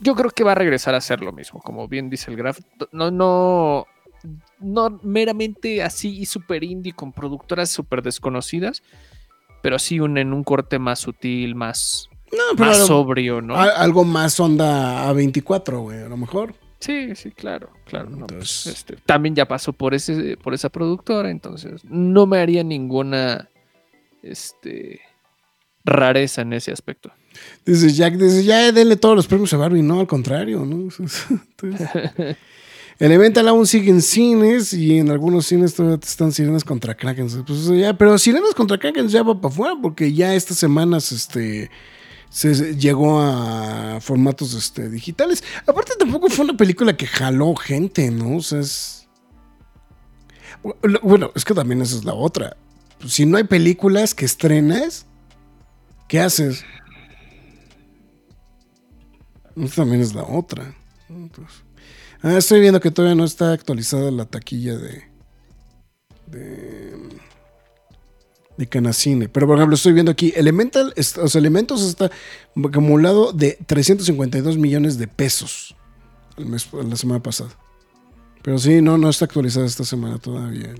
yo 0.00 0.14
creo 0.14 0.30
que 0.30 0.44
va 0.44 0.52
a 0.52 0.56
regresar 0.56 0.94
a 0.94 0.98
hacer 0.98 1.20
lo 1.22 1.32
mismo, 1.32 1.60
como 1.60 1.88
bien 1.88 2.10
dice 2.10 2.30
el 2.30 2.36
Graf. 2.36 2.60
No, 2.92 3.10
no, 3.10 3.86
no 4.60 5.00
meramente 5.02 5.82
así 5.82 6.18
y 6.18 6.26
super 6.26 6.62
indie 6.64 6.92
con 6.92 7.12
productoras 7.12 7.70
súper 7.70 8.02
desconocidas, 8.02 8.82
pero 9.62 9.78
sí 9.78 10.00
un, 10.00 10.18
en 10.18 10.32
un 10.32 10.44
corte 10.44 10.78
más 10.78 10.98
sutil, 11.00 11.54
más, 11.54 12.08
No, 12.32 12.38
pero 12.56 12.66
más 12.70 12.76
algo, 12.76 12.86
sobrio, 12.86 13.40
¿no? 13.40 13.56
a- 13.56 13.70
algo 13.70 14.04
más 14.04 14.38
onda 14.40 15.10
A24, 15.12 15.80
güey, 15.80 16.02
a 16.02 16.08
lo 16.08 16.16
mejor. 16.16 16.54
Sí, 16.78 17.16
sí, 17.16 17.30
claro, 17.30 17.70
claro. 17.86 18.10
no, 18.10 18.26
pues, 18.26 18.66
Entonces- 18.66 18.66
este, 18.66 18.96
también 19.06 19.34
ya 19.34 19.48
pasó 19.48 19.72
por 19.72 19.94
ese, 19.94 20.36
por 20.36 20.52
esa 20.54 20.68
productora, 20.68 21.30
entonces 21.30 21.82
no 21.84 22.26
me 22.26 22.38
haría 22.38 22.62
ninguna 22.62 23.48
este 24.22 25.00
rareza 25.86 26.42
en 26.42 26.52
ese 26.52 26.72
aspecto. 26.72 27.10
Dice 27.64 27.92
Jack, 27.92 28.14
dice, 28.14 28.44
ya 28.44 28.70
denle 28.72 28.96
todos 28.96 29.16
los 29.16 29.26
premios 29.26 29.52
a 29.52 29.56
Barbie. 29.56 29.82
No, 29.82 30.00
al 30.00 30.06
contrario, 30.06 30.64
¿no? 30.64 30.76
Entonces, 30.76 31.26
el 32.98 33.12
evento 33.12 33.40
aún 33.40 33.66
sigue 33.66 33.90
en 33.90 34.02
cines 34.02 34.72
y 34.72 34.98
en 34.98 35.10
algunos 35.10 35.46
cines 35.46 35.74
todavía 35.74 35.98
están 36.02 36.32
Sirenas 36.32 36.64
contra 36.64 36.94
Kraken. 36.94 37.28
Pues, 37.46 37.70
pero 37.98 38.18
Sirenas 38.18 38.54
contra 38.54 38.78
Kraken 38.78 39.08
ya 39.08 39.22
va 39.22 39.40
para 39.40 39.52
afuera 39.52 39.74
porque 39.80 40.12
ya 40.12 40.34
estas 40.34 40.58
semanas 40.58 41.12
este, 41.12 41.70
se 42.30 42.76
llegó 42.76 43.20
a 43.20 43.98
formatos 44.00 44.54
este, 44.54 44.88
digitales. 44.88 45.44
Aparte 45.66 45.92
tampoco 45.98 46.28
fue 46.28 46.44
una 46.44 46.56
película 46.56 46.96
que 46.96 47.06
jaló 47.06 47.54
gente, 47.54 48.10
¿no? 48.10 48.36
O 48.36 48.42
sea, 48.42 48.60
es... 48.60 49.08
Bueno, 51.02 51.30
es 51.34 51.44
que 51.44 51.54
también 51.54 51.80
esa 51.82 51.96
es 51.96 52.04
la 52.04 52.14
otra. 52.14 52.56
Si 53.06 53.24
no 53.24 53.36
hay 53.36 53.44
películas 53.44 54.14
que 54.14 54.24
estrenas, 54.24 55.06
¿qué 56.08 56.20
haces? 56.20 56.64
También 59.74 60.02
es 60.02 60.14
la 60.14 60.22
otra. 60.22 60.74
Ah, 62.22 62.36
estoy 62.36 62.60
viendo 62.60 62.80
que 62.80 62.90
todavía 62.90 63.14
no 63.14 63.24
está 63.24 63.52
actualizada 63.52 64.10
la 64.10 64.26
taquilla 64.26 64.76
de. 64.76 65.04
de. 66.26 66.94
de 68.56 68.66
Canacine. 68.68 69.28
Pero 69.28 69.46
por 69.46 69.56
ejemplo, 69.56 69.76
estoy 69.76 69.92
viendo 69.94 70.12
aquí. 70.12 70.32
Elemental, 70.36 70.92
o 70.96 71.28
sea, 71.28 71.38
Elementos 71.38 71.82
está 71.82 72.10
acumulado 72.64 73.32
de 73.32 73.58
352 73.66 74.58
millones 74.58 74.98
de 74.98 75.08
pesos 75.08 75.74
el 76.36 76.46
mes- 76.46 76.68
la 76.72 76.96
semana 76.96 77.22
pasada. 77.22 77.50
Pero 78.42 78.58
sí, 78.58 78.82
no, 78.82 78.98
no 78.98 79.08
está 79.08 79.24
actualizada 79.24 79.64
esta 79.66 79.84
semana 79.84 80.18
todavía. 80.18 80.74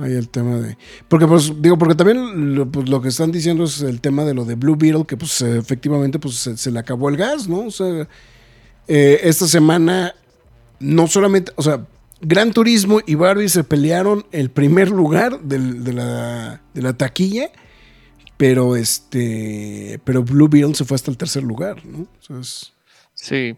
Ahí 0.00 0.12
el 0.14 0.28
tema 0.28 0.56
de. 0.58 0.76
Porque, 1.08 1.26
pues, 1.26 1.52
digo, 1.60 1.76
porque 1.78 1.94
también 1.94 2.54
lo, 2.54 2.70
pues, 2.70 2.88
lo 2.88 3.00
que 3.02 3.08
están 3.08 3.30
diciendo 3.32 3.64
es 3.64 3.80
el 3.82 4.00
tema 4.00 4.24
de 4.24 4.34
lo 4.34 4.44
de 4.44 4.54
Blue 4.54 4.76
Beetle, 4.76 5.04
que, 5.06 5.16
pues, 5.16 5.42
efectivamente, 5.42 6.18
pues, 6.18 6.34
se, 6.36 6.56
se 6.56 6.70
le 6.70 6.78
acabó 6.78 7.08
el 7.08 7.16
gas, 7.16 7.48
¿no? 7.48 7.66
O 7.66 7.70
sea, 7.70 8.08
eh, 8.88 9.20
esta 9.22 9.46
semana, 9.46 10.14
no 10.78 11.06
solamente, 11.06 11.52
o 11.56 11.62
sea, 11.62 11.86
Gran 12.22 12.52
Turismo 12.52 13.00
y 13.06 13.14
Barbie 13.14 13.48
se 13.48 13.64
pelearon 13.64 14.26
el 14.32 14.50
primer 14.50 14.90
lugar 14.90 15.40
del- 15.40 15.84
de, 15.84 15.92
la, 15.94 16.62
de 16.74 16.82
la 16.82 16.92
taquilla, 16.92 17.50
pero 18.36 18.76
este, 18.76 20.00
pero 20.04 20.22
Blue 20.22 20.48
Beetle 20.48 20.74
se 20.74 20.84
fue 20.84 20.94
hasta 20.94 21.10
el 21.10 21.16
tercer 21.16 21.42
lugar, 21.42 21.84
¿no? 21.84 22.00
O 22.02 22.22
sea, 22.22 22.38
es- 22.40 22.72
Sí. 23.14 23.54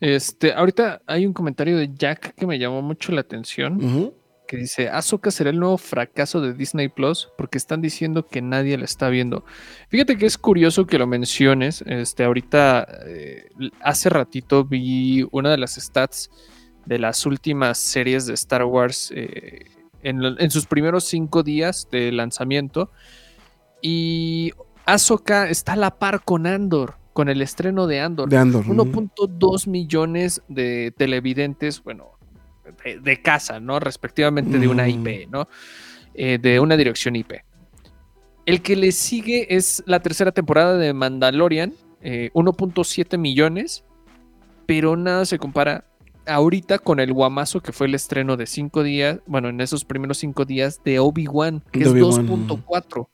Este, 0.00 0.52
ahorita 0.52 1.02
hay 1.06 1.24
un 1.26 1.32
comentario 1.32 1.76
de 1.76 1.90
Jack 1.96 2.34
que 2.34 2.46
me 2.46 2.58
llamó 2.58 2.82
mucho 2.82 3.12
la 3.12 3.20
atención. 3.20 3.76
Ujú. 3.84 4.14
Que 4.52 4.58
dice, 4.58 4.90
Ahsoka 4.90 5.30
será 5.30 5.48
el 5.48 5.58
nuevo 5.58 5.78
fracaso 5.78 6.42
de 6.42 6.52
Disney 6.52 6.90
Plus 6.90 7.30
porque 7.38 7.56
están 7.56 7.80
diciendo 7.80 8.26
que 8.26 8.42
nadie 8.42 8.76
la 8.76 8.84
está 8.84 9.08
viendo. 9.08 9.46
Fíjate 9.88 10.18
que 10.18 10.26
es 10.26 10.36
curioso 10.36 10.84
que 10.84 10.98
lo 10.98 11.06
menciones. 11.06 11.82
Este, 11.86 12.22
ahorita, 12.22 12.86
eh, 13.06 13.48
hace 13.80 14.10
ratito 14.10 14.66
vi 14.66 15.26
una 15.30 15.48
de 15.48 15.56
las 15.56 15.76
stats 15.76 16.30
de 16.84 16.98
las 16.98 17.24
últimas 17.24 17.78
series 17.78 18.26
de 18.26 18.34
Star 18.34 18.64
Wars 18.64 19.10
eh, 19.16 19.70
en, 20.02 20.50
sus 20.50 20.66
primeros 20.66 21.04
cinco 21.04 21.42
días 21.42 21.88
de 21.90 22.12
lanzamiento. 22.12 22.90
Y 23.80 24.52
Ahsoka 24.84 25.48
está 25.48 25.72
a 25.72 25.76
la 25.76 25.98
par 25.98 26.24
con 26.24 26.46
Andor, 26.46 26.96
con 27.14 27.30
el 27.30 27.40
estreno 27.40 27.86
de 27.86 28.00
Andor. 28.00 28.28
De 28.28 28.36
Andor. 28.36 28.68
ujú. 28.68 28.74
1.2 28.74 29.66
millones 29.66 30.42
de 30.48 30.92
televidentes, 30.94 31.82
bueno, 31.82 32.18
de, 32.84 32.98
de 33.00 33.22
casa, 33.22 33.60
¿no? 33.60 33.78
Respectivamente 33.80 34.58
de 34.58 34.68
una 34.68 34.84
Mm. 34.84 34.88
IP, 35.06 35.28
¿no? 35.30 35.48
Eh, 36.14 36.38
de 36.40 36.60
una 36.60 36.76
dirección 36.76 37.16
IP. 37.16 37.32
El 38.44 38.60
que 38.62 38.76
le 38.76 38.92
sigue 38.92 39.54
es 39.54 39.82
la 39.86 40.00
tercera 40.00 40.32
temporada 40.32 40.76
de 40.76 40.92
Mandalorian, 40.92 41.74
eh, 42.02 42.30
1.7 42.34 43.16
millones, 43.18 43.84
pero 44.66 44.96
nada 44.96 45.24
se 45.26 45.38
compara 45.38 45.84
ahorita 46.26 46.78
con 46.78 47.00
el 47.00 47.12
guamazo 47.12 47.60
que 47.60 47.72
fue 47.72 47.86
el 47.86 47.94
estreno 47.94 48.36
de 48.36 48.46
cinco 48.46 48.82
días, 48.82 49.18
bueno, 49.26 49.48
en 49.48 49.60
esos 49.60 49.84
primeros 49.84 50.18
cinco 50.18 50.44
días 50.44 50.80
de 50.84 50.98
Obi-Wan, 50.98 51.62
que 51.72 51.80
De 51.80 51.84
es 51.86 51.90
Obi-Wan. 51.92 52.46
2.4. 52.48 53.08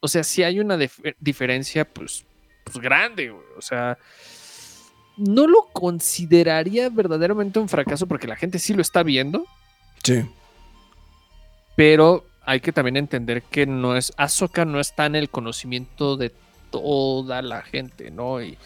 O 0.00 0.08
sea, 0.08 0.24
si 0.24 0.42
hay 0.42 0.58
una 0.60 0.76
dif- 0.76 1.14
diferencia, 1.20 1.84
pues, 1.84 2.24
pues 2.64 2.78
grande, 2.78 3.30
güey. 3.30 3.44
O 3.56 3.62
sea, 3.62 3.96
no 5.16 5.46
lo 5.46 5.66
consideraría 5.72 6.88
verdaderamente 6.88 7.58
un 7.58 7.68
fracaso 7.68 8.06
porque 8.06 8.26
la 8.26 8.36
gente 8.36 8.58
sí 8.58 8.74
lo 8.74 8.82
está 8.82 9.02
viendo, 9.02 9.44
Sí. 10.02 10.24
pero 11.76 12.24
hay 12.44 12.60
que 12.60 12.72
también 12.72 12.96
entender 12.96 13.42
que 13.42 13.66
no 13.66 13.96
es 13.96 14.12
Ahsoka 14.16 14.64
no 14.64 14.80
está 14.80 15.06
en 15.06 15.14
el 15.16 15.30
conocimiento 15.30 16.16
de 16.16 16.32
toda 16.70 17.40
la 17.42 17.62
gente, 17.62 18.10
¿no? 18.10 18.42
Y, 18.42 18.58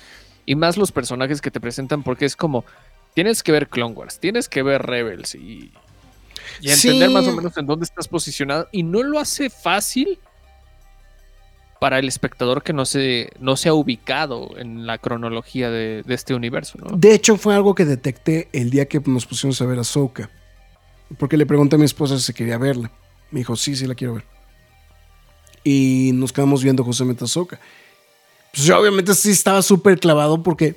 y 0.46 0.54
más 0.54 0.76
los 0.76 0.92
personajes 0.92 1.40
que 1.40 1.50
te 1.50 1.60
presentan 1.60 2.02
porque 2.02 2.24
es 2.24 2.36
como 2.36 2.64
tienes 3.14 3.42
que 3.42 3.52
ver 3.52 3.68
Clone 3.68 3.94
Wars, 3.94 4.18
tienes 4.20 4.48
que 4.48 4.62
ver 4.62 4.82
Rebels 4.82 5.34
y, 5.34 5.72
y 6.60 6.70
entender 6.70 7.08
Sí. 7.08 7.14
más 7.14 7.26
o 7.26 7.32
menos 7.32 7.56
en 7.56 7.66
dónde 7.66 7.84
estás 7.84 8.08
posicionado 8.08 8.68
y 8.72 8.82
no 8.82 9.02
lo 9.02 9.18
hace 9.18 9.50
fácil 9.50 10.18
para 11.86 12.00
el 12.00 12.08
espectador 12.08 12.64
que 12.64 12.72
no 12.72 12.84
se, 12.84 13.30
no 13.38 13.56
se 13.56 13.68
ha 13.68 13.72
ubicado 13.72 14.58
en 14.58 14.88
la 14.88 14.98
cronología 14.98 15.70
de, 15.70 16.02
este 16.08 16.34
universo. 16.34 16.80
De 16.92 17.14
hecho, 17.14 17.36
fue 17.36 17.54
algo 17.54 17.76
que 17.76 17.84
detecté 17.84 18.48
el 18.52 18.70
día 18.70 18.86
que 18.86 18.98
nos 19.06 19.24
pusimos 19.24 19.62
a 19.62 19.66
ver 19.66 19.78
a 19.78 19.82
Ahsoka. 19.82 20.28
Porque 21.16 21.36
le 21.36 21.46
pregunté 21.46 21.76
a 21.76 21.78
mi 21.78 21.84
esposa 21.84 22.18
si 22.18 22.32
quería 22.32 22.58
verla. 22.58 22.90
Me 23.30 23.38
dijo, 23.38 23.54
sí, 23.54 23.76
sí 23.76 23.86
la 23.86 23.94
quiero 23.94 24.14
ver. 24.14 24.24
Y 25.62 26.10
nos 26.14 26.32
quedamos 26.32 26.64
viendo 26.64 26.82
justamente 26.82 27.22
a 27.22 27.26
Ahsoka. 27.26 27.60
Pues 28.52 28.66
yo 28.66 28.80
obviamente 28.80 29.14
sí 29.14 29.30
estaba 29.30 29.62
súper 29.62 30.00
clavado 30.00 30.42
porque, 30.42 30.74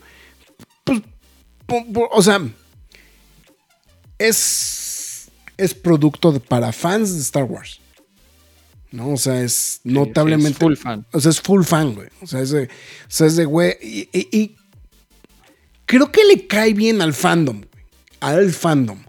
pues, 0.84 1.02
o 2.12 2.22
sea, 2.22 2.40
es, 4.20 5.32
es 5.58 5.74
producto 5.74 6.40
para 6.40 6.72
fans 6.72 7.16
de 7.16 7.22
Star 7.22 7.46
Wars. 7.46 7.82
¿No? 8.92 9.10
O 9.10 9.18
sea, 9.18 9.42
es 9.44 9.82
notablemente... 9.84 10.52
es 10.54 10.58
full 10.58 10.76
fan. 10.76 11.06
O 11.14 11.20
sea, 11.20 11.30
es 11.32 11.42
full 11.42 11.64
fan, 11.64 11.94
güey. 11.94 12.08
O 12.22 12.28
sea, 12.28 12.42
es 12.42 12.50
de, 12.50 12.64
o 12.64 12.68
sea, 13.08 13.28
es 13.28 13.36
de 13.36 13.46
güey. 13.46 13.76
Y, 13.82 14.10
y- 14.12 14.28
y 14.38 14.56
creo 15.86 16.12
que 16.12 16.24
le 16.26 16.48
cae 16.48 16.74
bien 16.74 17.02
al 17.02 17.14
fandom, 17.14 17.58
güey. 17.58 17.86
Al 18.20 18.52
fandom. 18.52 19.00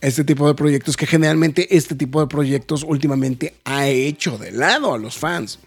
Este 0.00 0.24
tipo 0.24 0.46
de 0.48 0.54
proyectos, 0.54 0.96
que 0.96 1.06
generalmente 1.06 1.76
este 1.76 1.94
tipo 1.94 2.20
de 2.20 2.26
proyectos 2.26 2.84
últimamente 2.84 3.54
ha 3.64 3.86
hecho 3.88 4.38
de 4.38 4.52
lado 4.52 4.94
a 4.94 4.98
los 4.98 5.16
fans. 5.18 5.58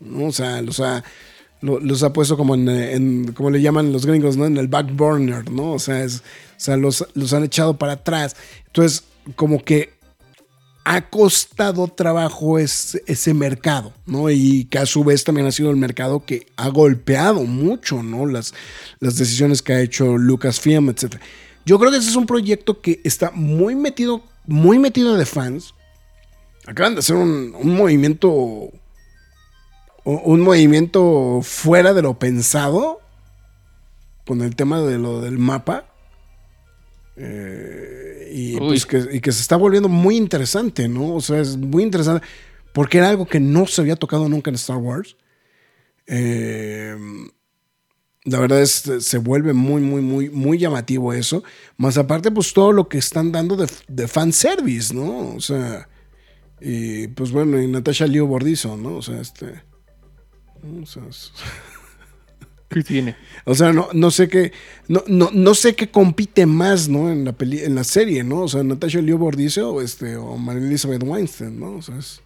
¿no? 0.00 0.26
O 0.26 0.32
sea, 0.32 0.60
los 0.62 0.80
ha, 0.80 1.04
lo- 1.60 1.80
los 1.80 2.02
ha 2.02 2.12
puesto 2.12 2.36
como 2.36 2.54
en, 2.54 2.68
en- 2.68 3.32
como 3.32 3.50
le 3.50 3.60
llaman 3.62 3.92
los 3.92 4.06
gringos, 4.06 4.36
¿no? 4.36 4.46
En 4.46 4.56
el 4.56 4.68
back 4.68 4.94
burner, 4.94 5.50
¿no? 5.50 5.72
O 5.72 5.78
sea, 5.78 6.02
es, 6.02 6.16
o 6.20 6.22
sea 6.56 6.76
los, 6.76 7.06
los 7.14 7.32
han 7.34 7.44
echado 7.44 7.76
para 7.76 7.92
atrás. 7.92 8.36
Entonces, 8.66 9.04
como 9.36 9.62
que 9.62 9.92
ha 10.92 11.02
costado 11.02 11.86
trabajo 11.86 12.58
ese, 12.58 13.32
mercado, 13.32 13.92
¿no? 14.06 14.28
Y 14.28 14.64
que 14.64 14.78
a 14.78 14.86
su 14.86 15.04
vez 15.04 15.22
también 15.22 15.46
ha 15.46 15.52
sido 15.52 15.70
el 15.70 15.76
mercado 15.76 16.24
que 16.24 16.48
ha 16.56 16.68
golpeado 16.68 17.44
mucho, 17.44 18.02
¿no? 18.02 18.26
Las, 18.26 18.54
las 18.98 19.14
decisiones 19.14 19.62
que 19.62 19.72
ha 19.72 19.80
hecho 19.80 20.18
Lucasfilm, 20.18 20.88
etc. 20.90 21.14
Yo 21.64 21.78
creo 21.78 21.92
que 21.92 21.98
ese 21.98 22.10
es 22.10 22.16
un 22.16 22.26
proyecto 22.26 22.80
que 22.80 23.00
está 23.04 23.30
muy 23.30 23.76
metido, 23.76 24.24
muy 24.48 24.80
metido 24.80 25.14
de 25.14 25.26
fans. 25.26 25.74
Acaban 26.66 26.94
de 26.94 26.98
hacer 26.98 27.14
un, 27.14 27.54
un 27.54 27.76
movimiento, 27.76 28.72
un 30.02 30.40
movimiento 30.40 31.38
fuera 31.44 31.94
de 31.94 32.02
lo 32.02 32.18
pensado 32.18 33.00
con 34.26 34.42
el 34.42 34.56
tema 34.56 34.80
de 34.80 34.98
lo 34.98 35.20
del 35.20 35.38
mapa. 35.38 35.84
Eh, 37.22 38.30
y, 38.32 38.56
pues 38.58 38.86
que, 38.86 39.04
y 39.12 39.20
que 39.20 39.32
se 39.32 39.42
está 39.42 39.56
volviendo 39.56 39.88
muy 39.88 40.16
interesante, 40.16 40.88
¿no? 40.88 41.14
O 41.14 41.20
sea, 41.20 41.40
es 41.40 41.56
muy 41.56 41.82
interesante 41.82 42.26
porque 42.72 42.98
era 42.98 43.10
algo 43.10 43.26
que 43.26 43.40
no 43.40 43.66
se 43.66 43.80
había 43.82 43.96
tocado 43.96 44.28
nunca 44.28 44.50
en 44.50 44.54
Star 44.54 44.76
Wars. 44.78 45.16
Eh, 46.06 46.96
la 48.24 48.38
verdad 48.38 48.60
es 48.62 48.84
se 49.00 49.18
vuelve 49.18 49.52
muy, 49.52 49.80
muy, 49.82 50.00
muy, 50.02 50.30
muy 50.30 50.58
llamativo 50.58 51.12
eso. 51.12 51.42
Más 51.76 51.98
aparte, 51.98 52.30
pues 52.30 52.52
todo 52.52 52.72
lo 52.72 52.88
que 52.88 52.98
están 52.98 53.32
dando 53.32 53.56
de, 53.56 53.68
de 53.88 54.08
fanservice, 54.08 54.94
¿no? 54.94 55.34
O 55.34 55.40
sea, 55.40 55.88
y 56.60 57.08
pues 57.08 57.32
bueno, 57.32 57.60
y 57.60 57.66
Natasha 57.66 58.06
Liu 58.06 58.26
Bordizo, 58.26 58.76
¿no? 58.76 58.96
O 58.96 59.02
sea, 59.02 59.20
este. 59.20 59.62
o 60.82 60.86
sea, 60.86 61.02
es- 61.08 61.32
¿Qué 62.70 62.82
tiene? 62.84 63.16
o 63.44 63.54
sea, 63.54 63.72
no, 63.72 63.88
no 63.92 64.10
sé 64.12 64.28
qué, 64.28 64.52
no, 64.88 65.02
no, 65.08 65.28
no 65.32 65.54
sé 65.54 65.74
qué 65.74 65.90
compite 65.90 66.46
más, 66.46 66.88
¿no? 66.88 67.10
En 67.10 67.24
la 67.24 67.32
peli, 67.32 67.58
en 67.64 67.74
la 67.74 67.82
serie, 67.84 68.22
¿no? 68.24 68.42
O 68.42 68.48
sea, 68.48 68.62
Natasha 68.62 69.00
Liu 69.00 69.18
Bordizo 69.18 69.72
o 69.72 69.80
este, 69.82 70.16
o 70.16 70.36
María 70.36 70.62
Elizabeth 70.66 71.02
Weinstein, 71.02 71.58
¿no? 71.58 71.72
O 71.76 71.82
sea, 71.82 71.98
es- 71.98 72.22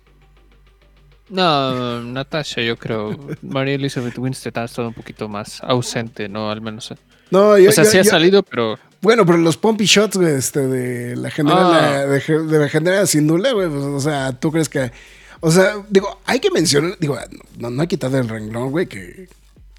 No, 1.31 2.03
Natasha, 2.03 2.61
yo 2.61 2.77
creo. 2.77 3.19
María 3.43 3.75
Elizabeth 3.75 4.19
Winstead 4.19 4.57
ha 4.59 4.65
estado 4.65 4.89
un 4.89 4.95
poquito 4.95 5.29
más 5.29 5.63
ausente, 5.63 6.29
¿no? 6.29 6.51
Al 6.51 6.61
menos. 6.61 6.93
No, 7.31 7.57
yo, 7.59 7.71
O 7.71 7.73
sea, 7.73 7.85
yo- 7.85 7.91
sí 7.91 7.99
ha 7.99 8.03
yo- 8.03 8.11
salido, 8.11 8.43
pero. 8.43 8.79
Bueno, 9.01 9.25
pero 9.27 9.39
los 9.39 9.57
pompy 9.57 9.85
shots, 9.87 10.17
güey, 10.17 10.35
este, 10.35 10.67
de 10.67 11.17
la 11.17 11.31
general, 11.31 11.75
Ah. 11.75 12.07
de, 12.07 12.21
de 12.21 12.59
la 12.59 12.69
general 12.69 13.09
Sindule, 13.09 13.53
güey, 13.53 13.69
pues, 13.69 13.83
o 13.83 14.01
sea, 14.01 14.33
¿tú 14.33 14.51
crees 14.51 14.69
que...? 14.69 14.93
O 15.41 15.51
sea, 15.51 15.75
digo, 15.91 16.21
hay 16.25 16.41
que 16.41 16.51
mencionar, 16.51 16.97
digo, 16.99 17.19
no, 17.59 17.69
no 17.69 17.83
hay 17.83 17.87
que 17.89 17.97
quitarle 17.97 18.19
el 18.19 18.29
renglón, 18.31 18.71
güey, 18.71 18.87
que, 18.87 19.29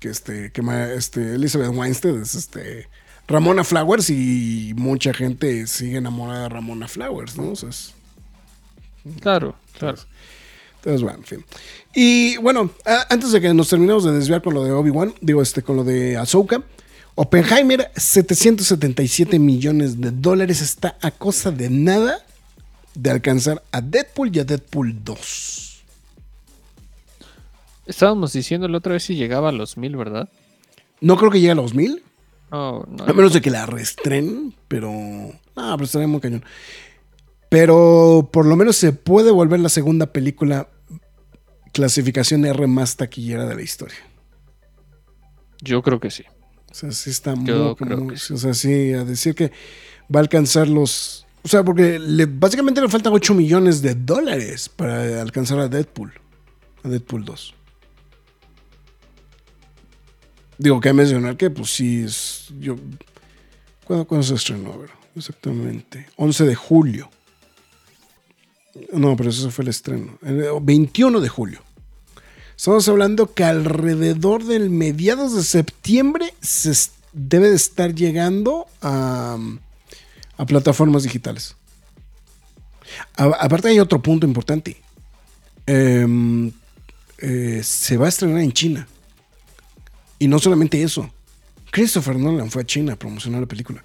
que, 0.05 0.11
este, 0.11 0.51
que 0.51 0.61
este, 0.95 1.33
Elizabeth 1.35 1.71
Weinstein 1.75 2.21
es, 2.21 2.35
este, 2.35 2.87
Ramona 3.27 3.63
Flowers 3.63 4.11
y 4.11 4.73
mucha 4.77 5.13
gente 5.15 5.65
sigue 5.65 5.97
enamorada 5.97 6.43
de 6.43 6.49
Ramona 6.49 6.87
Flowers, 6.87 7.35
¿no? 7.37 7.49
O 7.51 7.55
sea, 7.55 7.69
es- 7.69 7.93
Claro, 9.19 9.55
claro. 9.79 9.97
entonces, 10.77 11.01
bueno, 11.01 11.17
en 11.19 11.23
fin. 11.25 11.45
Y 11.95 12.37
bueno, 12.37 12.69
antes 13.09 13.31
de 13.31 13.41
que 13.41 13.51
nos 13.53 13.69
terminemos 13.69 14.03
de 14.03 14.11
desviar 14.11 14.41
con 14.43 14.53
lo 14.53 14.63
de 14.63 14.71
Obi-Wan, 14.71 15.13
digo, 15.21 15.41
este, 15.41 15.63
con 15.63 15.75
lo 15.75 15.83
de 15.83 16.17
Ahsoka, 16.17 16.61
Oppenheimer, 17.15 17.89
777 17.95 19.39
millones 19.39 19.99
de 20.01 20.11
dólares, 20.11 20.61
está 20.61 20.97
a 21.01 21.09
cosa 21.11 21.49
de 21.51 21.69
nada 21.71 22.23
de 22.93 23.09
alcanzar 23.09 23.63
a 23.71 23.81
Deadpool 23.81 24.35
y 24.35 24.39
a 24.39 24.43
Deadpool 24.43 25.03
2. 25.03 25.74
Estábamos 27.85 28.33
diciendo 28.33 28.67
la 28.67 28.77
otra 28.79 28.93
vez 28.93 29.03
si 29.03 29.15
llegaba 29.15 29.49
a 29.49 29.51
los 29.51 29.77
mil, 29.77 29.95
¿verdad? 29.95 30.29
No 31.01 31.17
creo 31.17 31.29
que 31.31 31.39
llegue 31.39 31.51
a 31.51 31.55
los 31.55 31.73
mil, 31.75 32.03
No, 32.51 32.83
no. 32.89 33.03
a 33.05 33.13
menos 33.13 33.33
de 33.33 33.41
que 33.41 33.51
la 33.51 33.65
restrenen, 33.65 34.55
pero... 34.67 34.89
No, 34.91 35.33
pero 35.55 35.83
estaría 35.83 36.07
muy 36.07 36.19
cañón. 36.21 36.43
Pero 37.49 38.29
por 38.33 38.45
lo 38.45 38.55
menos 38.55 38.75
se 38.75 38.91
puede 38.91 39.31
volver 39.31 39.59
la 39.59 39.69
segunda 39.69 40.07
película 40.07 40.67
clasificación 41.73 42.45
R 42.45 42.67
más 42.67 42.95
taquillera 42.97 43.45
de 43.45 43.55
la 43.55 43.61
historia. 43.61 43.97
Yo 45.61 45.81
creo 45.81 45.99
que 45.99 46.09
sí. 46.11 46.23
O 46.71 46.73
sea, 46.73 46.91
sí 46.91 47.09
está 47.09 47.35
muy, 47.35 47.47
Yo 47.47 47.75
creo 47.75 47.97
muy- 47.99 48.15
que 48.15 48.19
sí. 48.19 48.33
o 48.33 48.37
sea, 48.37 48.53
sí, 48.53 48.93
a 48.93 49.03
decir 49.05 49.35
que 49.35 49.51
va 50.13 50.19
a 50.19 50.23
alcanzar 50.23 50.67
los, 50.67 51.25
o 51.43 51.47
sea, 51.47 51.63
porque 51.63 51.99
le- 51.99 52.25
básicamente 52.25 52.81
le 52.81 52.89
faltan 52.89 53.13
8 53.13 53.33
millones 53.33 53.81
de 53.81 53.95
dólares 53.95 54.67
para 54.69 55.21
alcanzar 55.21 55.59
a 55.59 55.67
Deadpool, 55.69 56.11
a 56.83 56.89
Deadpool 56.89 57.23
2. 57.23 57.55
Digo, 60.57 60.79
que 60.79 60.93
mencionar 60.93 61.37
que, 61.37 61.49
pues 61.49 61.69
sí, 61.71 62.03
es, 62.03 62.47
yo, 62.59 62.75
¿cuándo, 63.85 64.05
cuándo 64.07 64.25
se 64.25 64.35
estrenó? 64.35 64.73
A 64.73 64.77
ver, 64.77 64.89
exactamente, 65.15 66.07
11 66.15 66.45
de 66.45 66.55
julio. 66.55 67.09
No, 68.91 69.15
pero 69.15 69.29
eso 69.29 69.51
fue 69.51 69.63
el 69.63 69.69
estreno, 69.69 70.17
el 70.21 70.43
21 70.61 71.19
de 71.19 71.29
julio. 71.29 71.61
Estamos 72.57 72.87
hablando 72.87 73.33
que 73.33 73.43
alrededor 73.43 74.45
del 74.45 74.69
mediados 74.69 75.35
de 75.35 75.43
septiembre 75.43 76.33
se, 76.41 76.73
debe 77.11 77.49
de 77.49 77.55
estar 77.55 77.93
llegando 77.93 78.65
a, 78.81 79.37
a 80.37 80.45
plataformas 80.45 81.03
digitales. 81.03 81.55
Aparte 83.15 83.69
hay 83.69 83.79
otro 83.79 84.01
punto 84.01 84.25
importante. 84.27 84.77
Em, 85.65 86.51
eh, 87.17 87.61
se 87.63 87.97
va 87.97 88.05
a 88.05 88.09
estrenar 88.09 88.39
en 88.39 88.51
China. 88.51 88.87
Y 90.19 90.27
no 90.27 90.39
solamente 90.39 90.81
eso. 90.81 91.09
Christopher 91.71 92.15
Nolan 92.17 92.49
fue 92.49 92.61
a 92.61 92.65
China 92.65 92.93
a 92.93 92.95
promocionar 92.95 93.41
la 93.41 93.47
película. 93.47 93.83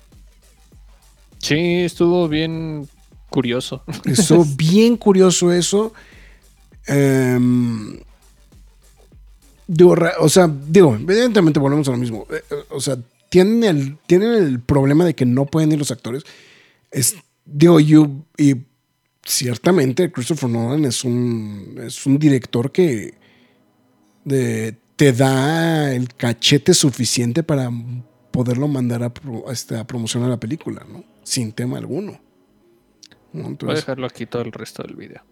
Sí, 1.38 1.56
estuvo 1.82 2.28
bien 2.28 2.88
curioso. 3.30 3.82
Estuvo 4.04 4.44
bien 4.56 4.96
curioso 4.96 5.52
eso. 5.52 5.92
Em, 6.86 7.98
digo, 9.66 9.96
o 10.20 10.28
sea, 10.28 10.48
digo, 10.48 10.94
evidentemente 10.94 11.58
volvemos 11.60 11.88
a 11.88 11.92
lo 11.92 11.96
mismo. 11.96 12.26
Eh, 12.30 12.42
eh, 12.50 12.54
o 12.70 12.80
sea, 12.80 12.96
tienen 13.28 13.64
el, 13.64 13.98
tienen 14.06 14.32
el 14.34 14.60
problema 14.60 15.04
de 15.04 15.14
que 15.14 15.24
no 15.26 15.46
pueden 15.46 15.72
ir 15.72 15.78
los 15.78 15.90
actores. 15.90 16.24
Es, 16.90 17.16
digo, 17.44 17.80
yo, 17.80 18.08
y 18.36 18.56
ciertamente 19.24 20.10
Christopher 20.10 20.50
Nolan 20.50 20.84
es 20.84 21.04
un, 21.04 21.76
es 21.84 22.06
un 22.06 22.18
director 22.18 22.72
que 22.72 23.14
de- 24.24 24.76
te 25.00 25.14
da 25.14 25.94
el 25.94 26.12
cachete 26.14 26.74
suficiente 26.74 27.42
para 27.42 27.70
poderlo 28.30 28.68
mandar 28.68 29.02
a, 29.02 29.08
pro- 29.08 29.50
este, 29.50 29.78
a 29.78 29.86
promocionar 29.86 30.28
la 30.28 30.38
película, 30.38 30.84
¿no? 30.86 31.02
Sin 31.22 31.52
tema 31.52 31.78
alguno. 31.78 32.20
¿no? 33.32 33.56
Voy 33.58 33.70
a 33.70 33.74
dejarlo 33.76 34.06
aquí 34.06 34.26
todo 34.26 34.42
el 34.42 34.52
resto 34.52 34.82
del 34.82 34.96
video. 34.96 35.22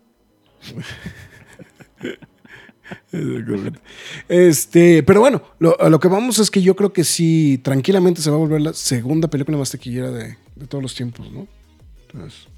Este, 4.28 5.02
pero 5.02 5.20
bueno, 5.20 5.42
lo, 5.58 5.76
lo 5.90 6.00
que 6.00 6.08
vamos 6.08 6.38
es 6.38 6.50
que 6.50 6.62
yo 6.62 6.74
creo 6.74 6.90
que 6.92 7.04
sí, 7.04 7.60
tranquilamente 7.62 8.22
se 8.22 8.30
va 8.30 8.36
a 8.36 8.38
volver 8.38 8.62
la 8.62 8.72
segunda 8.72 9.28
película 9.28 9.58
más 9.58 9.70
taquillera 9.70 10.10
de, 10.10 10.38
de 10.56 10.66
todos 10.66 10.80
los 10.82 10.94
tiempos, 10.94 11.30
¿no? 11.30 11.46
Entonces, 12.10 12.48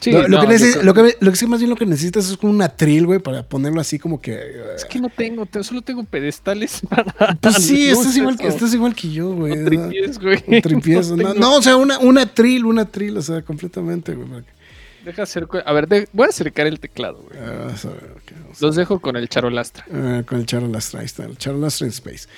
Sí, 0.00 0.12
lo, 0.12 0.28
lo 0.28 0.28
no, 0.28 0.40
que 0.40 0.46
yo 0.46 0.52
neces- 0.52 0.72
creo- 0.74 0.82
lo 0.84 0.94
que 0.94 1.16
lo 1.20 1.30
que 1.30 1.36
sí 1.36 1.46
más 1.46 1.58
bien 1.60 1.70
lo 1.70 1.76
que 1.76 1.84
necesitas 1.86 2.30
es 2.30 2.36
como 2.36 2.52
un 2.52 2.62
atril, 2.62 3.06
güey, 3.06 3.18
para 3.18 3.42
ponerlo 3.42 3.80
así 3.80 3.98
como 3.98 4.20
que. 4.20 4.32
eh, 4.34 4.62
Es 4.76 4.84
que 4.84 5.00
no 5.00 5.08
tengo, 5.08 5.44
te- 5.46 5.64
solo 5.64 5.82
tengo 5.82 6.04
pedestales 6.04 6.80
para. 6.88 7.34
pues 7.40 7.54
sí, 7.56 7.88
estás 7.88 8.16
igual, 8.16 8.36
que, 8.38 8.46
estás 8.46 8.72
igual 8.74 8.94
que 8.94 9.10
yo, 9.10 9.32
güey. 9.34 9.52
o 9.52 9.56
¿no? 9.56 9.64
tripiés, 9.66 10.18
güey. 10.18 10.44
Un 10.46 10.62
tripiés, 10.62 11.10
no, 11.12 11.34
no, 11.34 11.56
o 11.56 11.62
sea, 11.62 11.76
una, 11.76 11.98
un 11.98 12.16
atril, 12.18 12.64
un 12.64 12.78
atril, 12.78 13.16
o 13.16 13.22
sea, 13.22 13.42
completamente, 13.42 14.14
güey. 14.14 14.28
que- 14.42 14.58
Deja 15.04 15.22
acerco- 15.22 15.62
A 15.64 15.72
ver, 15.72 15.88
de- 15.88 16.08
voy 16.12 16.26
a 16.26 16.28
acercar 16.28 16.66
el 16.66 16.78
teclado, 16.80 17.22
güey. 17.28 17.38
ah, 17.40 17.64
vamos 17.66 17.84
a 17.84 17.88
ver, 17.88 18.04
ok, 18.16 18.32
vamos 18.42 18.62
a 18.62 18.66
Los 18.66 18.76
dejo 18.76 19.00
con 19.00 19.16
el 19.16 19.28
charolastra. 19.28 19.84
Ah, 19.92 20.22
con 20.26 20.38
el 20.40 20.46
Charles 20.46 20.70
Lastra, 20.70 21.00
ahí 21.00 21.06
está, 21.06 21.24
el 21.24 21.38
Charles 21.38 21.62
Lastra 21.62 21.86
en 21.86 21.92
Space. 21.92 22.28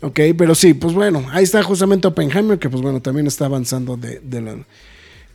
Ok, 0.00 0.20
pero 0.36 0.54
sí, 0.54 0.74
pues 0.74 0.94
bueno, 0.94 1.26
ahí 1.30 1.44
está 1.44 1.62
justamente 1.62 2.06
Oppenheimer, 2.08 2.58
que 2.58 2.68
pues 2.70 2.82
bueno, 2.82 3.00
también 3.00 3.26
está 3.26 3.46
avanzando 3.46 3.96
de, 3.96 4.20
de 4.20 4.40
la... 4.40 4.56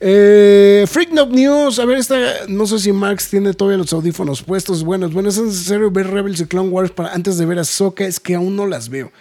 Eh, 0.05 0.83
Freak 0.85 1.11
Note 1.11 1.33
News, 1.33 1.79
a 1.79 1.85
ver, 1.85 1.97
esta, 1.97 2.45
no 2.49 2.67
sé 2.67 2.77
si 2.77 2.91
Marx 2.91 3.29
tiene 3.29 3.53
todavía 3.53 3.77
los 3.77 3.93
audífonos 3.93 4.43
puestos. 4.43 4.83
Bueno, 4.83 5.07
bueno, 5.09 5.29
es 5.29 5.39
necesario 5.39 5.89
ver 5.91 6.07
Rebels 6.07 6.41
y 6.41 6.45
Clone 6.45 6.67
Wars 6.67 6.91
para, 6.91 7.13
antes 7.13 7.37
de 7.37 7.45
ver 7.45 7.57
a 7.57 7.63
Soka, 7.63 8.05
es 8.05 8.19
que 8.19 8.35
aún 8.35 8.57
no 8.57 8.67
las 8.67 8.89
veo. 8.89 9.13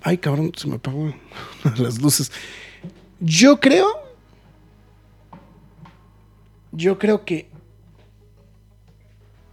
Ay, 0.00 0.16
cabrón, 0.16 0.50
se 0.56 0.66
me 0.66 0.76
apagó 0.76 1.14
las 1.76 2.00
luces. 2.00 2.32
Yo 3.20 3.60
creo... 3.60 3.86
Yo 6.72 6.98
creo 6.98 7.22
que... 7.22 7.50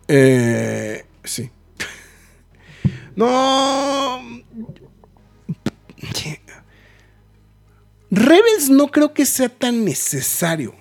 Eh, 0.07 1.05
sí. 1.25 1.51
No. 3.17 4.21
Rebels 8.15 8.69
no 8.69 8.87
creo 8.87 9.13
que 9.13 9.25
sea 9.25 9.49
tan 9.49 9.83
necesario. 9.83 10.75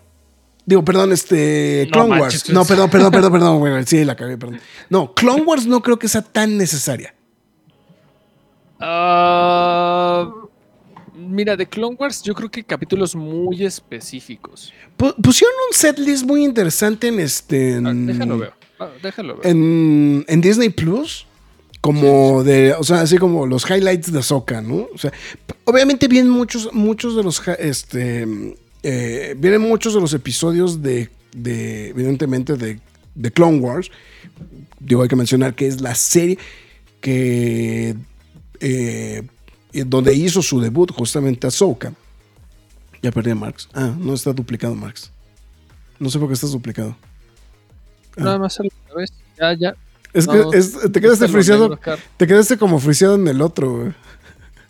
Digo, 0.66 0.85
perdón, 0.85 1.12
este. 1.12 1.87
No 1.87 1.93
Clone 1.93 2.09
manches, 2.20 2.43
Wars. 2.45 2.51
No, 2.55 2.64
perdón, 2.64 2.91
perdón, 2.91 3.11
perdón, 3.11 3.33
perdón. 3.33 3.59
güey, 3.59 3.87
sí, 3.87 4.05
la 4.05 4.14
cagué, 4.14 4.37
perdón. 4.37 4.61
No, 4.91 5.12
Clone 5.14 5.43
Wars 5.43 5.66
no 5.66 5.83
creo 5.83 5.99
que 5.99 6.09
sea 6.09 6.22
tan 6.22 6.57
necesaria. 6.59 7.14
Ah, 8.85 10.30
mira, 11.14 11.57
de 11.57 11.66
Clone 11.66 11.97
Wars, 11.99 12.22
yo 12.22 12.35
creo 12.35 12.51
que 12.51 12.62
capítulos 12.64 13.14
muy 13.14 13.64
específicos. 13.64 14.72
Pu- 14.99 15.14
pusieron 15.22 15.55
un 15.70 15.74
setlist 15.76 16.24
muy 16.24 16.45
interesante 16.45 17.09
en 17.09 17.20
este. 17.20 17.74
Ah, 17.74 17.91
en- 17.91 18.07
déjalo 18.07 18.39
ver. 18.39 18.53
Ah, 18.78 18.89
déjalo 19.03 19.37
ver. 19.39 19.47
en, 19.47 20.24
en 20.28 20.41
Disney 20.41 20.68
Plus. 20.68 21.26
Como 21.83 22.45
de, 22.45 22.74
o 22.74 22.85
sea, 22.85 23.01
así 23.01 23.18
como 23.18 23.45
los 23.45 23.68
highlights 23.68 24.12
de 24.12 24.20
Ahsoka, 24.20 24.62
¿no? 24.62 24.87
O 24.95 24.99
sea, 24.99 25.12
obviamente 25.64 26.07
vienen 26.07 26.30
muchos, 26.30 26.72
muchos 26.72 27.16
de 27.16 27.24
los, 27.24 27.43
este, 27.59 28.24
eh, 28.85 29.35
vienen 29.37 29.61
muchos 29.61 29.93
de 29.93 30.01
los 30.01 30.14
episodios 30.14 30.80
de, 30.80 31.11
de 31.35 31.89
evidentemente, 31.89 32.57
de, 32.57 32.78
de 33.16 33.30
Clone 33.33 33.59
Wars. 33.59 33.91
Digo, 34.78 35.03
hay 35.03 35.09
que 35.09 35.16
mencionar 35.16 35.55
que 35.55 35.66
es 35.66 35.80
la 35.80 35.97
serie 35.97 36.39
que, 37.01 37.97
eh, 38.61 39.22
en 39.72 39.91
donde 39.91 40.14
hizo 40.14 40.41
su 40.41 40.61
debut 40.61 40.93
justamente 40.93 41.49
Ahsoka. 41.49 41.93
Ya 43.03 43.11
perdí 43.11 43.33
a 43.33 43.35
Marx. 43.35 43.68
Ah, 43.74 43.93
no 43.99 44.14
está 44.14 44.33
duplicado 44.33 44.76
Marx. 44.76 45.11
No 45.99 46.09
sé 46.11 46.20
por 46.20 46.28
qué 46.28 46.35
estás 46.35 46.53
duplicado. 46.53 46.97
Nada 48.16 48.39
más 48.39 48.59
una 48.61 48.70
vez. 48.97 49.12
Ya, 49.37 49.53
ya. 49.55 49.74
Es 50.13 50.27
No, 50.27 50.51
que 50.51 50.59
es- 50.59 50.93
te 50.93 51.01
quedaste 51.01 51.29
friseado. 51.29 51.79
Te 52.17 52.27
quedaste 52.27 52.59
como 52.59 52.79
friseado 52.79 53.15
en 53.15 53.27
el 53.29 53.41
otro, 53.41 53.79
güey. 53.79 53.93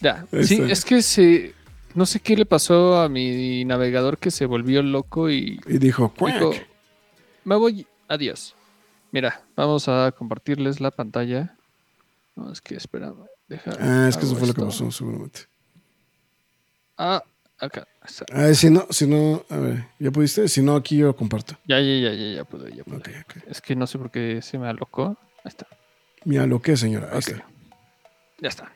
Ya. 0.01 0.27
Ahí 0.33 0.45
Sí, 0.45 0.55
está. 0.55 0.73
es 0.73 0.85
que 0.85 1.03
se. 1.03 1.55
No 1.95 2.07
sé 2.07 2.21
qué 2.21 2.37
le 2.37 2.47
pasó 2.47 3.01
a 3.01 3.09
mi 3.09 3.65
navegador 3.65 4.17
que 4.19 4.31
se 4.31 4.47
volvió 4.47 4.83
loco 4.83 5.29
y 5.31 5.61
Y 5.67 5.79
dijo, 5.79 6.13
dijo: 6.27 6.53
Me 7.45 7.57
voy. 7.57 7.87
Adiós. 8.09 8.55
Mira, 9.11 9.43
vamos 9.57 9.89
a 9.89 10.13
compartirles 10.17 10.81
la 10.81 10.91
pantalla. 10.91 11.57
No, 12.35 12.51
es 12.51 12.61
que 12.61 12.77
espera. 12.77 13.13
Deja, 13.49 13.73
Ah, 13.79 14.07
es 14.09 14.17
que 14.17 14.25
eso 14.25 14.37
fue 14.37 14.47
lo 14.49 14.55
que 14.55 14.63
pasó, 14.63 14.91
seguramente. 14.91 15.41
Ah, 16.97 17.23
acá. 17.59 17.87
Ah, 18.33 18.53
si 18.55 18.71
no, 18.71 18.87
si 18.91 19.07
no, 19.07 19.45
a 19.51 19.57
ver, 19.57 19.85
¿ya 19.99 20.11
pudiste? 20.11 20.49
Si 20.49 20.63
no, 20.63 20.75
aquí 20.77 20.97
yo 20.97 21.15
comparto. 21.15 21.59
Ya, 21.67 21.79
ya, 21.81 21.95
ya, 22.11 22.13
ya, 22.15 22.37
ya 22.37 22.45
pude, 22.45 22.75
ya 22.75 22.85
pude. 22.85 23.03
Es 23.49 23.61
que 23.61 23.77
no 23.77 23.87
sé 23.87 23.99
por 23.99 24.11
qué 24.11 24.41
se 24.43 24.59
me 24.59 24.67
alocó. 24.69 25.17
Ahí 25.45 25.49
está. 25.49 25.67
Mira 26.25 26.47
lo 26.47 26.61
que, 26.63 26.77
señora. 26.77 27.09
Ahí 27.13 27.19
Ok. 27.19 27.29
está. 27.29 27.45
Ya 28.41 28.49
está. 28.49 28.73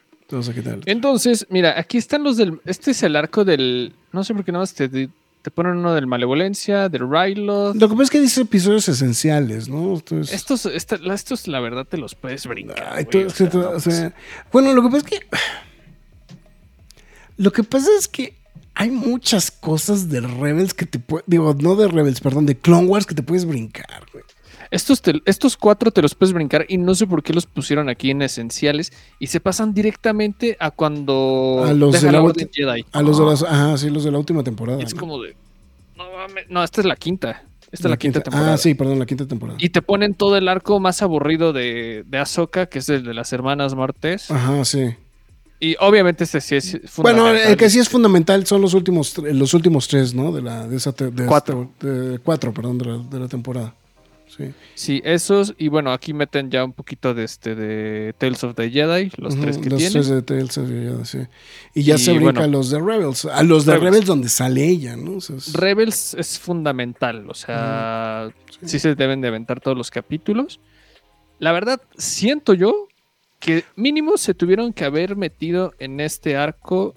Entonces, 0.86 1.46
mira, 1.50 1.78
aquí 1.78 1.98
están 1.98 2.24
los 2.24 2.36
del. 2.36 2.60
Este 2.64 2.90
es 2.90 3.02
el 3.04 3.14
arco 3.16 3.44
del. 3.44 3.94
No 4.12 4.24
sé 4.24 4.34
por 4.34 4.44
qué 4.44 4.50
nada 4.52 4.62
más 4.62 4.74
te, 4.74 4.88
te 4.88 5.50
ponen 5.54 5.76
uno 5.76 5.94
del 5.94 6.08
Malevolencia, 6.08 6.88
del 6.88 7.08
Ryloth. 7.08 7.76
Lo 7.76 7.88
que 7.88 7.94
pasa 7.94 8.02
es 8.04 8.10
que 8.10 8.20
dice 8.20 8.40
episodios 8.40 8.88
esenciales, 8.88 9.68
¿no? 9.68 9.94
Entonces, 9.94 10.34
Estos, 10.34 10.66
esta- 10.66 10.98
la- 10.98 11.14
estos, 11.14 11.46
la 11.46 11.60
verdad, 11.60 11.84
te 11.86 11.96
los 11.98 12.16
puedes 12.16 12.44
brincar. 12.48 12.88
Ay, 12.92 13.04
güey, 13.04 13.24
tú- 13.24 13.26
o 13.26 13.30
sí, 13.30 13.36
sea, 13.36 13.50
tú- 13.50 13.58
no, 13.60 13.70
o 13.70 13.80
sea, 13.80 14.12
bueno, 14.50 14.72
lo 14.72 14.82
que 14.82 14.88
pasa 14.88 14.98
es 14.98 15.04
que. 15.04 15.26
Lo 17.36 17.52
que 17.52 17.62
pasa 17.62 17.88
es 17.98 18.08
que 18.08 18.36
hay 18.74 18.90
muchas 18.90 19.50
cosas 19.50 20.08
de 20.08 20.20
Rebels 20.22 20.74
que 20.74 20.86
te 20.86 20.98
puedes. 20.98 21.24
Digo, 21.28 21.54
no 21.60 21.76
de 21.76 21.86
Rebels, 21.88 22.20
perdón, 22.20 22.46
de 22.46 22.56
Clone 22.58 22.86
Wars 22.88 23.06
que 23.06 23.14
te 23.14 23.22
puedes 23.22 23.44
brincar, 23.44 24.04
güey. 24.12 24.24
Estos, 24.70 25.02
te- 25.02 25.20
estos 25.24 25.56
cuatro 25.56 25.90
te 25.90 26.02
los 26.02 26.14
puedes 26.14 26.32
brincar 26.32 26.66
y 26.68 26.78
no 26.78 26.94
sé 26.94 27.06
por 27.06 27.22
qué 27.22 27.32
los 27.32 27.46
pusieron 27.46 27.88
aquí 27.88 28.10
en 28.10 28.22
esenciales 28.22 28.92
y 29.18 29.26
se 29.28 29.40
pasan 29.40 29.74
directamente 29.74 30.56
a 30.60 30.70
cuando 30.70 31.62
A 31.66 31.72
los 31.72 31.92
de 32.00 32.02
la 32.06 32.12
la 32.12 32.22
Orden 32.22 32.48
ulti- 32.48 32.50
Jedi. 32.54 32.84
A 32.92 33.02
los 33.02 33.18
de 33.18 33.24
las. 33.24 33.42
Ajá, 33.42 33.76
sí, 33.78 33.90
los 33.90 34.04
de 34.04 34.10
la 34.10 34.18
última 34.18 34.42
temporada. 34.42 34.82
Es 34.82 34.94
¿no? 34.94 35.00
como 35.00 35.20
de. 35.22 35.36
No, 36.48 36.62
esta 36.62 36.80
es 36.80 36.86
la 36.86 36.96
quinta. 36.96 37.42
Esta 37.72 37.88
es 37.88 37.90
la 37.90 37.96
quinta, 37.96 38.20
temporada. 38.20 38.54
Ah, 38.54 38.58
sí, 38.58 38.74
perdón, 38.74 38.98
la 38.98 39.06
quinta 39.06 39.26
temporada. 39.26 39.58
Y 39.60 39.70
te 39.70 39.82
ponen 39.82 40.14
todo 40.14 40.36
el 40.36 40.46
arco 40.48 40.78
más 40.78 41.02
aburrido 41.02 41.52
de, 41.52 42.04
de 42.06 42.18
Ahsoka, 42.18 42.66
que 42.66 42.78
es 42.78 42.88
el 42.88 43.04
de 43.04 43.12
las 43.12 43.32
hermanas 43.32 43.74
Martes. 43.74 44.30
Ajá, 44.30 44.64
sí. 44.64 44.94
Y 45.58 45.74
obviamente 45.80 46.24
este 46.24 46.40
sí 46.42 46.54
es 46.56 46.72
Bueno, 46.98 47.20
fundamental. 47.22 47.50
el 47.52 47.56
que 47.56 47.70
sí 47.70 47.78
es 47.78 47.88
fundamental 47.88 48.46
son 48.46 48.60
los 48.60 48.74
últimos, 48.74 49.16
los 49.18 49.54
últimos 49.54 49.88
tres, 49.88 50.14
¿no? 50.14 50.30
De 50.30 50.42
la, 50.42 50.68
de 50.68 50.76
esa, 50.76 50.92
de 50.92 51.26
Cuatro. 51.26 51.70
esta- 51.74 51.86
de- 51.88 52.18
cuatro, 52.20 52.52
perdón, 52.54 52.78
de 52.78 52.84
la, 52.84 52.98
de 52.98 53.18
la 53.20 53.28
temporada. 53.28 53.74
Sí. 54.28 54.52
Sí, 54.74 55.00
esos. 55.04 55.54
Y 55.56 55.68
bueno, 55.68 55.92
aquí 55.92 56.12
meten 56.12 56.50
ya 56.50 56.64
un 56.64 56.72
poquito 56.72 57.14
de 57.14 57.24
este 57.24 57.54
de 57.54 58.12
Tales 58.18 58.42
of 58.44 58.54
the 58.54 58.70
Jedi, 58.70 59.10
los 59.18 59.38
tres 59.40 59.56
que 59.58 59.70
los 59.70 59.78
tienen. 59.78 59.92
tres 59.92 60.08
de 60.08 60.22
Tales 60.22 60.58
of 60.58 60.68
the 60.68 60.74
Jedi, 60.74 61.04
sí. 61.04 61.18
Y 61.74 61.82
ya 61.84 61.94
Y 61.94 61.98
se 61.98 62.10
brinca 62.12 62.24
bueno. 62.24 62.40
a 62.42 62.46
los 62.48 62.70
de 62.70 62.78
Rebels, 62.80 63.24
a 63.26 63.42
los 63.42 63.64
de 63.64 63.72
Rebels. 63.74 63.84
Rebels, 63.90 64.06
donde 64.06 64.28
sale 64.28 64.64
ella, 64.68 64.96
¿no? 64.96 65.16
O 65.16 65.20
sea, 65.20 65.36
es- 65.36 65.52
Rebels 65.52 66.14
es 66.14 66.38
fundamental, 66.38 67.30
o 67.30 67.34
sea, 67.34 68.30
sí. 68.64 68.78
se 68.78 68.94
deben 68.94 69.20
de 69.20 69.28
aventar 69.28 69.60
todos 69.60 69.76
los 69.76 69.90
capítulos. 69.90 70.60
La 71.38 71.52
verdad, 71.52 71.80
siento 71.96 72.52
yo 72.54 72.88
que 73.38 73.64
mínimo 73.76 74.16
se 74.16 74.34
tuvieron 74.34 74.72
que 74.72 74.84
haber 74.84 75.14
metido 75.16 75.72
en 75.78 76.00
este 76.00 76.36
arco 76.36 76.94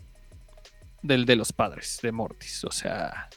del 1.04 1.26
de 1.26 1.36
los 1.36 1.54
padres 1.54 2.00
de 2.02 2.12
Mortis, 2.12 2.64
o 2.66 2.72
sea, 2.72 3.30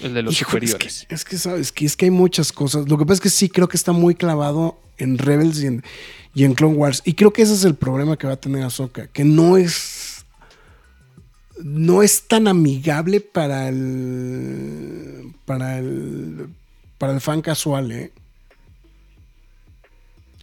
el 0.00 0.14
de 0.14 0.22
los 0.22 0.40
Híjole, 0.40 0.64
es 0.64 0.74
que, 0.74 1.14
es 1.14 1.24
que, 1.24 1.38
sabes 1.38 1.72
que 1.72 1.84
es 1.84 1.96
que 1.96 2.06
hay 2.06 2.10
muchas 2.10 2.52
cosas. 2.52 2.88
Lo 2.88 2.98
que 2.98 3.04
pasa 3.04 3.14
es 3.14 3.20
que 3.20 3.30
sí 3.30 3.48
creo 3.48 3.68
que 3.68 3.76
está 3.76 3.92
muy 3.92 4.14
clavado 4.14 4.78
en 4.98 5.18
Rebels 5.18 5.60
y 5.62 5.66
en, 5.66 5.84
y 6.34 6.44
en 6.44 6.54
Clone 6.54 6.76
Wars. 6.76 7.02
Y 7.04 7.14
creo 7.14 7.32
que 7.32 7.42
ese 7.42 7.54
es 7.54 7.64
el 7.64 7.74
problema 7.74 8.16
que 8.16 8.26
va 8.26 8.34
a 8.34 8.40
tener 8.40 8.62
Ahsoka, 8.62 9.08
que 9.08 9.24
no 9.24 9.56
es 9.56 10.24
no 11.62 12.02
es 12.02 12.28
tan 12.28 12.46
amigable 12.46 13.20
para 13.20 13.68
el 13.68 15.34
para 15.44 15.78
el 15.78 16.48
para 16.98 17.12
el 17.14 17.20
fan 17.20 17.42
casual, 17.42 17.90
¿eh? 17.92 18.12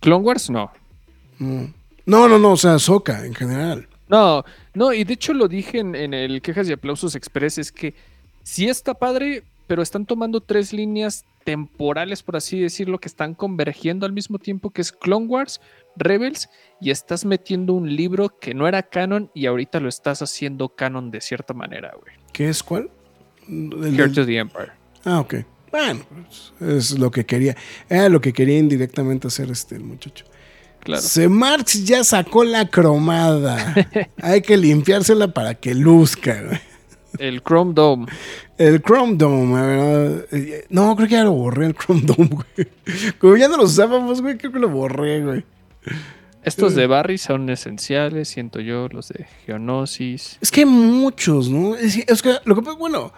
Clone 0.01 0.23
Wars 0.23 0.49
no. 0.49 0.71
No, 1.39 1.73
no, 2.05 2.27
no, 2.27 2.39
no 2.39 2.51
o 2.51 2.57
sea, 2.57 2.75
Ahsoka 2.75 3.25
en 3.25 3.33
general. 3.33 3.87
No, 4.07 4.45
no, 4.73 4.93
y 4.93 5.03
de 5.03 5.13
hecho 5.13 5.33
lo 5.33 5.47
dije 5.47 5.79
en, 5.79 5.95
en 5.95 6.13
el 6.13 6.41
Quejas 6.41 6.69
y 6.69 6.73
Aplausos 6.73 7.15
Express, 7.15 7.57
es 7.57 7.71
que 7.71 7.95
sí 8.45 8.69
está 8.69 8.93
padre, 8.93 9.43
pero 9.67 9.81
están 9.81 10.05
tomando 10.05 10.39
tres 10.39 10.71
líneas 10.71 11.25
temporales, 11.43 12.23
por 12.23 12.37
así 12.37 12.59
decirlo, 12.59 12.99
que 12.99 13.07
están 13.07 13.33
convergiendo 13.33 14.05
al 14.05 14.13
mismo 14.13 14.39
tiempo, 14.39 14.69
que 14.69 14.81
es 14.81 14.91
Clone 14.91 15.25
Wars, 15.25 15.59
Rebels, 15.95 16.49
y 16.79 16.91
estás 16.91 17.25
metiendo 17.25 17.73
un 17.73 17.95
libro 17.95 18.29
que 18.39 18.53
no 18.53 18.67
era 18.67 18.83
canon 18.83 19.29
y 19.33 19.47
ahorita 19.47 19.79
lo 19.79 19.89
estás 19.89 20.21
haciendo 20.21 20.69
canon 20.69 21.11
de 21.11 21.21
cierta 21.21 21.53
manera, 21.53 21.93
güey. 21.99 22.15
¿Qué 22.31 22.47
es 22.47 22.63
cuál? 22.63 22.89
El 23.47 24.13
to 24.13 24.25
the 24.25 24.37
Empire. 24.37 24.71
Ah, 25.03 25.19
ok. 25.19 25.35
Bueno, 25.71 26.05
es 26.61 26.97
lo 26.97 27.11
que 27.11 27.25
quería. 27.25 27.55
Era 27.89 28.09
lo 28.09 28.21
que 28.21 28.31
quería 28.31 28.57
indirectamente 28.57 29.27
hacer 29.27 29.51
este 29.51 29.75
el 29.75 29.83
muchacho. 29.83 30.25
Claro. 30.79 31.01
Se 31.01 31.27
Marx 31.27 31.83
ya 31.83 32.03
sacó 32.03 32.43
la 32.43 32.69
cromada. 32.69 33.75
Hay 34.21 34.41
que 34.41 34.55
limpiársela 34.55 35.33
para 35.33 35.55
que 35.55 35.73
luzca, 35.73 36.41
güey. 36.41 36.74
El 37.19 37.41
Chrome 37.43 37.73
Dome. 37.73 38.05
El 38.57 38.81
Chrome 38.81 39.15
Dome, 39.15 39.53
verdad. 39.61 40.25
eh, 40.31 40.65
No, 40.69 40.95
creo 40.95 41.07
que 41.07 41.13
ya 41.15 41.23
lo 41.23 41.31
borré 41.33 41.67
el 41.67 41.75
Chrome 41.75 42.01
Dome, 42.03 42.29
güey. 42.29 42.67
Como 43.19 43.37
ya 43.37 43.47
no 43.47 43.57
lo 43.57 43.63
usábamos, 43.63 44.21
güey, 44.21 44.37
creo 44.37 44.51
que 44.51 44.59
lo 44.59 44.69
borré, 44.69 45.23
güey. 45.23 45.43
Estos 46.43 46.75
de 46.75 46.85
Barry 46.85 47.17
son 47.17 47.49
esenciales, 47.49 48.27
siento 48.27 48.59
yo, 48.59 48.87
los 48.89 49.09
de 49.09 49.25
Geonosis. 49.45 50.37
Es 50.41 50.51
que 50.51 50.61
hay 50.61 50.65
muchos, 50.67 51.49
¿no? 51.49 51.75
Es, 51.75 51.97
es 51.97 52.21
que 52.21 52.35
lo 52.45 52.55
que 52.55 52.61
pasa, 52.61 52.77
bueno, 52.77 53.11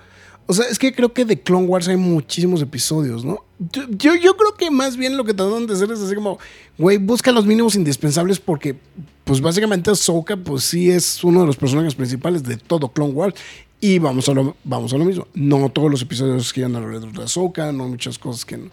o 0.45 0.53
sea, 0.53 0.65
es 0.69 0.79
que 0.79 0.93
creo 0.93 1.11
que 1.11 1.25
de 1.25 1.41
Clone 1.41 1.67
Wars 1.67 1.89
hay 1.89 1.97
muchísimos 1.97 2.61
episodios, 2.61 3.25
¿no? 3.25 3.43
Yo, 3.59 3.83
yo, 3.89 4.15
yo 4.15 4.37
creo 4.37 4.53
que 4.55 4.71
más 4.71 4.95
bien 4.95 5.17
lo 5.17 5.25
que 5.25 5.33
trataron 5.33 5.67
de 5.67 5.73
hacer 5.73 5.91
es 5.91 5.99
así 5.99 6.15
como, 6.15 6.39
güey, 6.77 6.97
busca 6.97 7.33
los 7.33 7.45
mínimos 7.45 7.75
indispensables 7.75 8.39
porque, 8.39 8.77
pues 9.25 9.41
básicamente 9.41 9.91
Ahsoka, 9.91 10.37
pues 10.37 10.63
sí 10.63 10.89
es 10.89 11.21
uno 11.25 11.41
de 11.41 11.47
los 11.47 11.57
personajes 11.57 11.95
principales 11.95 12.43
de 12.43 12.55
todo 12.55 12.87
Clone 12.93 13.11
Wars. 13.11 13.35
Y 13.79 13.99
vamos 13.99 14.27
a 14.27 14.33
lo, 14.33 14.55
vamos 14.63 14.91
a 14.93 14.97
lo 14.97 15.05
mismo. 15.05 15.27
No 15.35 15.69
todos 15.69 15.91
los 15.91 16.01
episodios 16.01 16.51
giran 16.51 16.75
alrededor 16.75 17.11
de 17.11 17.23
Ahsoka, 17.23 17.71
no 17.71 17.87
muchas 17.87 18.17
cosas 18.17 18.43
que 18.43 18.57
no. 18.57 18.69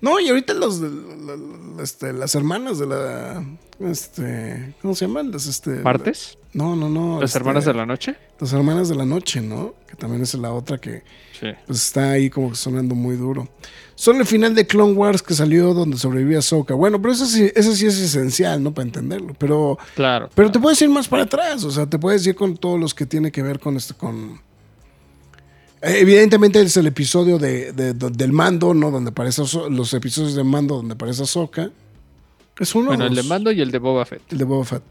No, 0.00 0.18
y 0.20 0.28
ahorita 0.28 0.54
los, 0.54 0.80
de- 0.80 0.88
la- 0.90 1.36
la- 1.76 1.82
este, 1.82 2.12
las 2.12 2.34
hermanas 2.34 2.78
de 2.78 2.86
la, 2.86 3.44
este, 3.80 4.74
¿cómo 4.82 4.94
se 4.94 5.06
llaman? 5.06 5.30
Las, 5.30 5.46
este, 5.46 5.70
¿Martes? 5.80 6.38
No, 6.52 6.74
no, 6.76 6.88
no. 6.88 7.20
¿Las 7.20 7.30
este, 7.30 7.38
hermanas 7.38 7.64
de 7.66 7.74
la 7.74 7.86
noche? 7.86 8.16
las 8.40 8.52
hermanas 8.52 8.88
de 8.88 8.94
la 8.94 9.04
noche, 9.06 9.40
¿no? 9.40 9.74
Que 9.88 9.94
también 9.96 10.22
es 10.22 10.32
la 10.34 10.52
otra 10.52 10.78
que 10.78 11.02
Sí. 11.38 11.48
pues, 11.66 11.78
está 11.86 12.10
ahí 12.12 12.30
como 12.30 12.50
que 12.50 12.56
sonando 12.56 12.94
muy 12.94 13.16
duro. 13.16 13.48
Solo 13.94 14.20
el 14.20 14.26
final 14.26 14.54
de 14.54 14.66
Clone 14.66 14.92
Wars 14.94 15.22
que 15.22 15.34
salió 15.34 15.72
donde 15.74 15.96
sobrevivía 15.98 16.38
Ahsoka. 16.38 16.74
Bueno, 16.74 17.00
pero 17.00 17.12
eso 17.14 17.26
sí, 17.26 17.50
eso 17.54 17.74
sí 17.74 17.86
es 17.86 17.98
esencial, 17.98 18.62
¿no? 18.62 18.72
Para 18.72 18.86
entenderlo. 18.86 19.34
Pero, 19.38 19.78
Claro. 19.94 20.28
pero 20.34 20.50
te 20.50 20.58
puedes 20.58 20.80
ir 20.82 20.88
más 20.90 21.08
para 21.08 21.22
atrás. 21.24 21.64
O 21.64 21.70
sea, 21.70 21.86
te 21.86 21.98
puedes 21.98 22.26
ir 22.26 22.34
con 22.34 22.56
todos 22.56 22.78
los 22.80 22.94
que 22.94 23.04
tiene 23.06 23.30
que 23.32 23.42
ver 23.42 23.58
con 23.60 23.76
esto, 23.76 23.96
con... 23.96 24.40
Evidentemente 25.88 26.60
es 26.60 26.76
el 26.76 26.86
episodio 26.86 27.38
de, 27.38 27.72
de- 27.72 27.94
de- 27.94 28.10
del 28.10 28.32
mando, 28.32 28.74
¿no? 28.74 28.90
Donde 28.90 29.10
aparece 29.10 29.42
los 29.70 29.94
episodios 29.94 30.34
de 30.34 30.42
mando 30.44 30.76
donde 30.76 30.94
aparece 30.94 31.22
Ahsoka. 31.22 31.70
Es 32.58 32.74
uno 32.74 32.86
Bueno, 32.86 33.06
el 33.06 33.14
de 33.14 33.22
Mando 33.22 33.52
y 33.52 33.60
el 33.60 33.70
de 33.70 33.78
Boba 33.78 34.06
Fett. 34.06 34.22
el 34.32 34.38
de 34.38 34.44
Boba 34.44 34.64
Fett. 34.64 34.82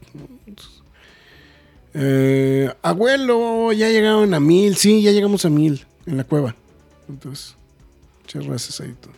Eh, 1.94 2.70
abuelo, 2.82 3.72
ya 3.72 3.88
llegaron 3.88 4.34
a 4.34 4.40
mil. 4.40 4.76
Sí, 4.76 5.02
ya 5.02 5.12
llegamos 5.12 5.44
a 5.44 5.50
mil 5.50 5.84
en 6.06 6.16
la 6.16 6.24
cueva. 6.24 6.54
Entonces, 7.08 7.54
muchas 8.22 8.46
gracias 8.46 8.80
ahí. 8.80 8.94
todo. 9.00 9.12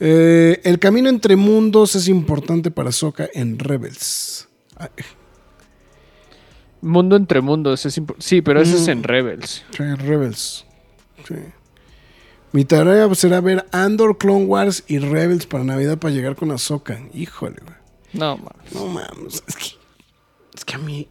Eh, 0.00 0.60
el 0.64 0.78
camino 0.78 1.08
entre 1.08 1.36
mundos 1.36 1.94
es 1.94 2.08
importante 2.08 2.70
para 2.70 2.92
Soka 2.92 3.28
en 3.34 3.58
Rebels. 3.58 4.48
Mundo 6.82 7.16
entre 7.16 7.40
mundos. 7.40 7.86
Es 7.86 8.00
sí, 8.18 8.42
pero 8.42 8.60
ese 8.60 8.76
es 8.76 8.86
Mm. 8.86 8.90
en 8.90 9.02
Rebels. 9.04 9.64
sí, 9.70 9.82
Rebels. 9.94 10.64
Sí. 11.26 11.34
Mi 12.52 12.64
tarea 12.66 13.12
será 13.14 13.40
ver 13.40 13.64
Andor, 13.72 14.18
Clone 14.18 14.44
Wars 14.44 14.84
y 14.86 14.98
Rebels 14.98 15.46
para 15.46 15.64
Navidad 15.64 15.98
para 15.98 16.12
llegar 16.12 16.36
con 16.36 16.50
Ahsoka. 16.50 17.00
Híjole, 17.14 17.56
güey. 17.64 17.76
No, 18.12 18.36
mames. 18.36 18.74
No 18.74 18.86
mames, 18.88 19.42
es 19.46 19.56
que, 19.56 19.66
es 20.54 20.64
que 20.64 20.74
a 20.74 20.78
mí 20.78 21.08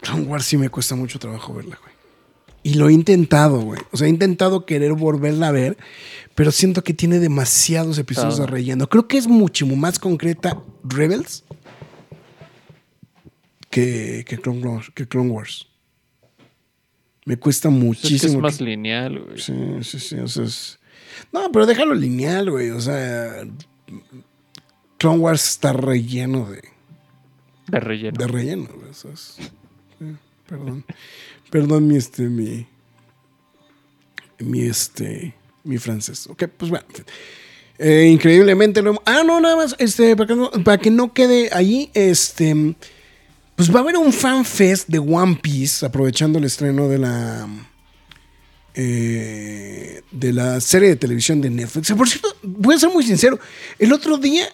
Clone 0.00 0.22
Wars 0.22 0.46
sí 0.46 0.56
me 0.56 0.68
cuesta 0.68 0.96
mucho 0.96 1.18
trabajo 1.20 1.54
verla, 1.54 1.78
güey. 1.80 1.94
Y 2.64 2.74
lo 2.74 2.88
he 2.88 2.92
intentado, 2.92 3.60
güey. 3.60 3.80
O 3.92 3.96
sea, 3.96 4.08
he 4.08 4.10
intentado 4.10 4.66
querer 4.66 4.94
volverla 4.94 5.48
a 5.48 5.52
ver, 5.52 5.76
pero 6.34 6.50
siento 6.50 6.82
que 6.82 6.92
tiene 6.92 7.20
demasiados 7.20 7.98
episodios 7.98 8.38
de 8.38 8.46
relleno. 8.46 8.88
Creo 8.88 9.06
que 9.06 9.16
es 9.16 9.28
muchísimo 9.28 9.76
más 9.76 10.00
concreta 10.00 10.58
Rebels 10.82 11.44
que, 13.70 14.24
que, 14.26 14.38
Clone, 14.38 14.66
Wars, 14.66 14.90
que 14.94 15.06
Clone 15.06 15.30
Wars. 15.30 15.66
Me 17.24 17.36
cuesta 17.36 17.68
Es 17.68 17.74
que 17.74 17.80
muchísimo. 17.80 18.32
es 18.34 18.38
más 18.40 18.60
lineal, 18.60 19.18
güey. 19.20 19.38
Sí, 19.38 19.52
sí, 19.82 20.00
sí. 20.00 20.16
o 20.16 20.28
sea, 20.28 20.44
es- 20.44 20.78
No, 21.32 21.50
pero 21.52 21.66
déjalo 21.66 21.94
lineal, 21.94 22.50
güey. 22.50 22.70
O 22.70 22.80
sea, 22.80 23.44
Clone 24.98 25.18
Wars 25.18 25.48
está 25.50 25.72
relleno 25.72 26.48
de, 26.50 26.62
De 27.68 27.80
relleno. 27.80 28.16
de 28.18 28.26
relleno, 28.26 28.68
güey. 28.74 28.90
o 28.90 28.94
sea, 28.94 29.12
es- 29.12 29.36
sí, 29.98 30.06
perdón. 30.46 30.84
Perdón 31.50 31.86
mi 31.86 31.96
este, 31.96 32.22
mi. 32.22 32.66
Mi 34.38 34.62
este. 34.62 35.34
Mi 35.64 35.76
francés. 35.78 36.26
Ok, 36.28 36.44
pues 36.56 36.70
bueno. 36.70 36.86
Eh, 37.78 38.08
increíblemente 38.10 38.80
lo 38.82 38.90
hemos- 38.90 39.02
Ah, 39.04 39.22
no, 39.24 39.40
nada 39.40 39.56
más. 39.56 39.76
Este, 39.78 40.16
para 40.16 40.26
que 40.28 40.34
no, 40.34 40.50
para 40.64 40.78
que 40.78 40.90
no 40.90 41.12
quede 41.12 41.50
ahí, 41.52 41.90
este. 41.94 42.74
Pues 43.58 43.74
va 43.74 43.80
a 43.80 43.82
haber 43.82 43.96
un 43.96 44.12
fan 44.12 44.44
fest 44.44 44.86
de 44.88 45.00
One 45.00 45.36
Piece, 45.42 45.84
aprovechando 45.84 46.38
el 46.38 46.44
estreno 46.44 46.86
de 46.88 46.98
la. 46.98 47.46
eh, 48.74 50.02
de 50.12 50.32
la 50.32 50.60
serie 50.60 50.90
de 50.90 50.96
televisión 50.96 51.40
de 51.40 51.50
Netflix. 51.50 51.90
Por 51.92 52.08
cierto, 52.08 52.28
voy 52.42 52.76
a 52.76 52.78
ser 52.78 52.90
muy 52.90 53.04
sincero. 53.04 53.38
El 53.78 53.92
otro 53.92 54.16
día 54.18 54.46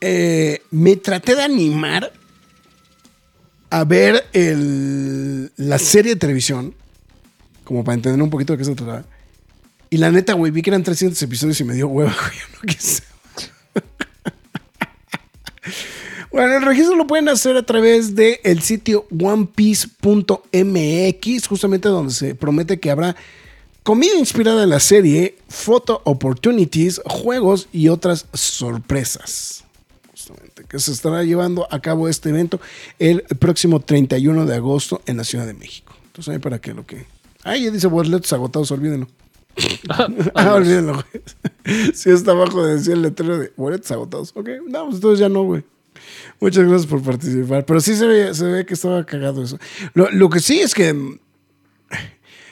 eh, 0.00 0.62
me 0.72 0.96
traté 0.96 1.36
de 1.36 1.42
animar 1.44 2.12
a 3.70 3.84
ver 3.84 4.26
el- 4.32 5.52
la 5.56 5.78
serie 5.78 6.14
de 6.14 6.18
televisión, 6.20 6.74
como 7.62 7.84
para 7.84 7.94
entender 7.94 8.20
un 8.20 8.30
poquito 8.30 8.52
de 8.52 8.58
qué 8.58 8.64
se 8.64 8.74
trataba. 8.74 9.04
Y 9.90 9.98
la 9.98 10.10
neta, 10.10 10.32
güey, 10.32 10.50
vi 10.50 10.60
que 10.62 10.70
eran 10.70 10.82
300 10.82 11.22
episodios 11.22 11.60
y 11.60 11.64
me 11.64 11.74
dio 11.74 11.86
hueva, 11.86 12.12
güey. 12.20 12.38
no 12.54 12.60
quise. 12.66 13.02
Bueno, 16.34 16.56
el 16.56 16.62
registro 16.62 16.96
lo 16.96 17.06
pueden 17.06 17.28
hacer 17.28 17.56
a 17.56 17.62
través 17.62 18.16
del 18.16 18.38
el 18.42 18.60
sitio 18.60 19.06
onepiece.mx, 19.22 21.46
justamente 21.46 21.88
donde 21.88 22.12
se 22.12 22.34
promete 22.34 22.80
que 22.80 22.90
habrá 22.90 23.14
comida 23.84 24.18
inspirada 24.18 24.64
en 24.64 24.70
la 24.70 24.80
serie, 24.80 25.38
photo 25.48 26.02
opportunities, 26.02 27.00
juegos 27.06 27.68
y 27.72 27.88
otras 27.88 28.26
sorpresas. 28.32 29.62
Justamente, 30.10 30.64
que 30.64 30.80
se 30.80 30.90
estará 30.90 31.22
llevando 31.22 31.68
a 31.70 31.78
cabo 31.78 32.08
este 32.08 32.30
evento 32.30 32.58
el 32.98 33.22
próximo 33.38 33.78
31 33.78 34.44
de 34.44 34.56
agosto 34.56 35.02
en 35.06 35.18
la 35.18 35.22
Ciudad 35.22 35.46
de 35.46 35.54
México. 35.54 35.94
Entonces, 36.06 36.34
ahí 36.34 36.40
para 36.40 36.60
que 36.60 36.74
lo 36.74 36.84
que. 36.84 37.06
Ah, 37.44 37.56
ya 37.56 37.70
dice 37.70 37.86
boletos 37.86 38.32
agotados, 38.32 38.72
olvídenlo. 38.72 39.06
ah, 40.34 40.52
olvídenlo, 40.52 40.94
güey. 40.94 41.06
Si 41.94 42.10
está 42.10 42.32
abajo 42.32 42.66
decía 42.66 42.94
el 42.94 43.02
letrero 43.02 43.38
de 43.38 43.52
boletos 43.56 43.88
agotados. 43.92 44.32
Ok, 44.34 44.48
no, 44.66 44.86
pues 44.86 44.96
entonces 44.96 45.20
ya 45.20 45.28
no, 45.28 45.44
güey. 45.44 45.62
Muchas 46.40 46.64
gracias 46.66 46.86
por 46.86 47.02
participar. 47.02 47.64
Pero 47.64 47.80
sí 47.80 47.94
se 47.96 48.06
ve, 48.06 48.34
se 48.34 48.44
ve 48.44 48.66
que 48.66 48.74
estaba 48.74 49.04
cagado 49.04 49.42
eso. 49.42 49.58
Lo, 49.94 50.10
lo 50.10 50.28
que 50.28 50.40
sí 50.40 50.60
es 50.60 50.74
que. 50.74 51.18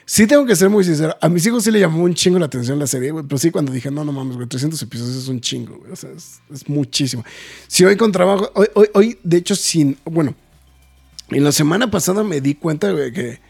Sí 0.04 0.26
tengo 0.26 0.44
que 0.44 0.56
ser 0.56 0.68
muy 0.68 0.82
sincero. 0.84 1.16
A 1.20 1.28
mis 1.28 1.46
hijos 1.46 1.62
sí 1.64 1.70
le 1.70 1.78
llamó 1.78 2.02
un 2.02 2.12
chingo 2.14 2.38
la 2.38 2.46
atención 2.46 2.78
la 2.78 2.86
serie, 2.86 3.12
güey. 3.12 3.24
Pero 3.24 3.38
sí 3.38 3.50
cuando 3.50 3.72
dije, 3.72 3.90
no, 3.90 4.04
no 4.04 4.12
mames, 4.12 4.36
güey, 4.36 4.48
300 4.48 4.80
episodios 4.82 5.16
es 5.16 5.28
un 5.28 5.40
chingo, 5.40 5.76
güey. 5.78 5.92
O 5.92 5.96
sea, 5.96 6.10
es, 6.10 6.68
muchísimo. 6.68 7.24
Si 7.68 7.84
hoy 7.84 7.96
con 7.96 8.10
trabajo, 8.12 8.50
hoy, 8.54 8.66
hoy, 8.94 9.18
de 9.22 9.36
hecho, 9.36 9.54
sin, 9.54 9.96
bueno, 10.04 10.34
en 11.30 11.44
la 11.44 11.52
semana 11.52 11.90
pasada 11.90 12.24
me 12.24 12.40
di 12.40 12.56
cuenta, 12.56 12.90
güey, 12.90 13.12
que 13.12 13.28
eh, 13.30 13.40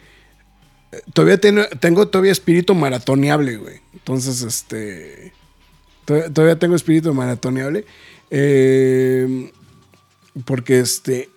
todavía 1.14 1.38
tengo, 1.40 1.64
tengo 1.80 2.06
todavía 2.08 2.32
espíritu 2.32 2.74
maratoneable, 2.74 3.56
güey. 3.56 3.80
Entonces, 3.94 4.42
este, 4.42 5.32
to- 6.04 6.30
todavía 6.32 6.58
tengo 6.58 6.76
espíritu 6.76 7.12
maratoneable. 7.14 7.86
Eh, 8.30 9.50
porque, 10.44 10.80
este, 10.80 11.28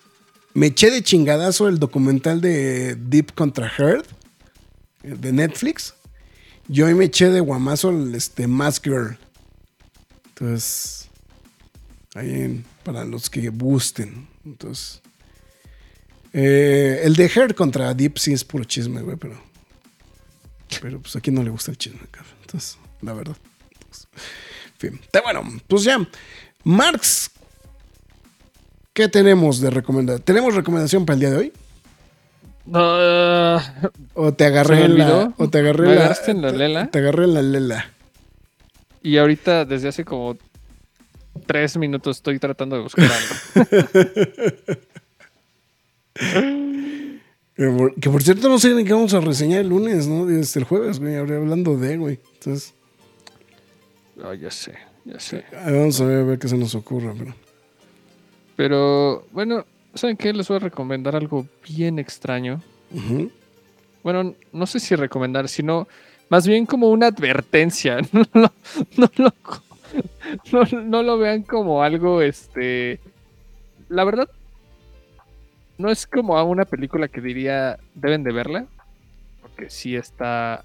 me 0.54 0.68
eché 0.68 0.90
de 0.92 1.04
chingadazo 1.04 1.68
el 1.68 1.80
documental 1.80 2.42
de 2.42 2.96
Deep 2.96 3.34
contra 3.34 3.72
Heard 3.78 4.06
de 5.04 5.32
Netflix. 5.32 5.94
Yo 6.68 6.88
hoy 6.88 6.96
me 6.96 7.06
eché 7.06 7.30
de 7.30 7.40
guamazo 7.42 7.90
el 7.92 8.16
este, 8.16 8.48
Mask 8.48 8.86
Girl. 8.86 9.18
Entonces, 10.30 11.02
Ahí 12.16 12.30
en- 12.30 12.66
para 12.84 13.04
los 13.04 13.30
que 13.30 13.50
gusten. 13.50 14.28
Entonces. 14.46 15.02
eh, 16.32 17.02
el 17.04 17.16
de 17.16 17.26
Her 17.26 17.54
contra 17.56 17.94
Deep 17.94 18.18
sí 18.18 18.32
es 18.32 18.44
puro 18.46 18.64
chisme, 18.64 19.02
güey, 19.02 19.18
pero. 19.18 19.42
Pero 20.82 21.02
pues 21.02 21.16
aquí 21.18 21.30
no 21.32 21.44
le 21.44 21.50
gusta 21.50 21.72
el 21.72 21.78
chisme, 21.78 22.00
cabrón. 22.12 22.34
Entonces, 22.42 22.78
la 23.02 23.14
verdad. 23.14 23.36
En 24.82 24.92
fin. 24.92 25.02
Bueno, 25.24 25.44
pues 25.68 25.84
ya. 25.84 26.08
Marx. 26.64 27.32
¿Qué 28.96 29.10
tenemos 29.10 29.60
de 29.60 29.70
recomendar? 29.70 30.22
¿Tenemos 30.22 30.56
recomendación 30.56 31.06
para 31.06 31.16
el 31.16 31.20
día 31.20 31.30
de 31.32 31.38
hoy? 31.38 31.54
No, 32.66 33.58
¿O 34.14 34.34
te 34.34 34.46
¿Se 34.46 34.48
agarré 34.48 34.86
en 34.86 34.98
la. 34.98 35.34
O 35.38 35.50
te 35.50 35.60
agarré 35.60 35.88
¿Me 35.90 35.96
la. 35.96 36.18
en 36.28 36.42
la 36.42 36.52
lela? 36.52 36.88
Te 36.90 37.00
agarré 37.00 37.26
en 37.26 37.34
la 37.34 37.42
lela. 37.42 37.92
y 39.04 39.18
ahorita 39.18 39.66
desde 39.66 39.90
hace 39.90 40.06
como 40.06 40.38
tres 41.46 41.76
minutos 41.76 42.16
estoy 42.18 42.40
tratando 42.40 42.78
de 42.78 42.84
buscar 42.84 43.06
algo. 43.12 43.76
Que 48.00 48.10
por, 48.10 48.22
cierto, 48.24 48.50
no 48.50 48.60
sé 48.60 48.74
ni 48.74 48.84
qué 48.84 48.92
vamos 48.94 49.14
a 49.14 49.22
reseñar 49.22 49.62
el 49.62 49.70
lunes, 49.70 50.08
¿no? 50.08 50.26
Desde 50.26 50.60
el 50.60 50.66
jueves, 50.66 51.00
güey. 51.00 51.16
Habría 51.16 51.38
hablando 51.38 51.78
de, 51.78 51.96
güey. 51.98 52.20
Entonces, 52.34 52.74
Ah, 54.24 54.34
ya 54.34 54.52
sé, 54.52 54.74
ya 55.06 55.20
sé. 55.20 55.44
vamos 55.66 56.00
a 56.02 56.06
ver, 56.06 56.20
a 56.20 56.24
ver 56.24 56.40
qué 56.40 56.48
se 56.50 56.58
nos 56.58 56.74
ocurre. 56.76 57.14
Pero... 57.18 57.34
Pero 58.56 59.26
bueno, 59.32 59.66
¿saben 59.94 60.18
qué? 60.18 60.34
Les 60.34 60.48
voy 60.48 60.58
a 60.58 60.60
recomendar 60.62 61.16
algo 61.16 61.46
bien 61.68 62.00
extraño. 62.00 62.62
Bueno, 64.04 64.36
no 64.54 64.66
sé 64.66 64.80
si 64.80 64.96
recomendar, 64.96 65.50
sino 65.50 65.88
más 66.30 66.48
bien 66.48 66.66
como 66.66 66.90
una 66.90 67.08
advertencia. 67.08 67.98
No, 68.14 68.24
lo- 68.34 68.52
no, 68.98 69.10
lo, 69.18 69.34
no, 70.52 70.82
no 70.84 71.04
lo 71.04 71.18
vean 71.18 71.44
como 71.44 71.82
algo, 71.84 72.22
este... 72.22 73.00
La 73.90 74.04
verdad, 74.04 74.28
no 75.78 75.90
es 75.92 76.08
como 76.08 76.38
a 76.38 76.44
una 76.44 76.66
película 76.66 77.08
que 77.08 77.22
diría 77.22 77.78
deben 77.94 78.24
de 78.24 78.32
verla, 78.34 78.66
porque 79.42 79.70
sí 79.70 79.96
está... 79.96 80.64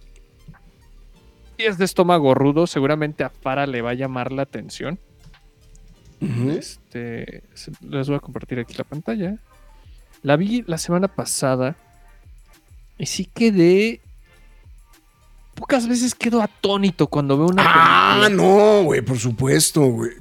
Y 1.58 1.64
es 1.64 1.76
de 1.76 1.84
estómago 1.84 2.34
rudo, 2.34 2.66
seguramente 2.66 3.22
a 3.24 3.28
Farah 3.30 3.66
le 3.66 3.82
va 3.82 3.90
a 3.90 3.94
llamar 3.94 4.32
la 4.32 4.42
atención. 4.42 4.98
Este, 6.20 7.42
les 7.88 8.06
voy 8.08 8.16
a 8.16 8.20
compartir 8.20 8.58
aquí 8.58 8.74
la 8.76 8.84
pantalla. 8.84 9.36
La 10.22 10.36
vi 10.36 10.62
la 10.66 10.76
semana 10.78 11.08
pasada 11.08 11.76
y 12.98 13.06
sí 13.06 13.24
quedé. 13.24 14.00
Pocas 15.54 15.88
veces 15.88 16.14
quedo 16.14 16.42
atónito 16.42 17.06
cuando 17.06 17.36
veo 17.38 17.46
una 17.48 17.62
Ah, 17.66 18.18
película. 18.22 18.42
no, 18.46 18.82
güey, 18.84 19.00
por 19.02 19.18
supuesto, 19.18 19.82
güey. 19.86 20.12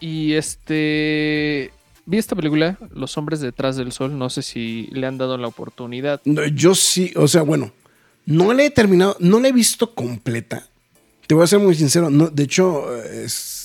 Y 0.00 0.32
este. 0.34 1.70
Vi 2.04 2.18
esta 2.18 2.34
película, 2.34 2.76
Los 2.92 3.16
hombres 3.16 3.40
detrás 3.40 3.76
del 3.76 3.92
sol. 3.92 4.18
No 4.18 4.28
sé 4.30 4.42
si 4.42 4.88
le 4.92 5.06
han 5.06 5.18
dado 5.18 5.38
la 5.38 5.46
oportunidad. 5.46 6.20
No, 6.24 6.44
yo 6.46 6.74
sí, 6.74 7.12
o 7.14 7.28
sea, 7.28 7.42
bueno, 7.42 7.72
no 8.26 8.52
la 8.52 8.64
he 8.64 8.70
terminado, 8.70 9.16
no 9.20 9.38
la 9.38 9.48
he 9.48 9.52
visto 9.52 9.94
completa. 9.94 10.66
Te 11.28 11.34
voy 11.36 11.44
a 11.44 11.46
ser 11.46 11.60
muy 11.60 11.76
sincero, 11.76 12.10
no, 12.10 12.28
de 12.28 12.42
hecho, 12.42 12.92
es, 13.04 13.61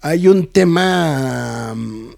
hay 0.00 0.28
un 0.28 0.46
tema, 0.46 1.74
mm, 1.74 2.10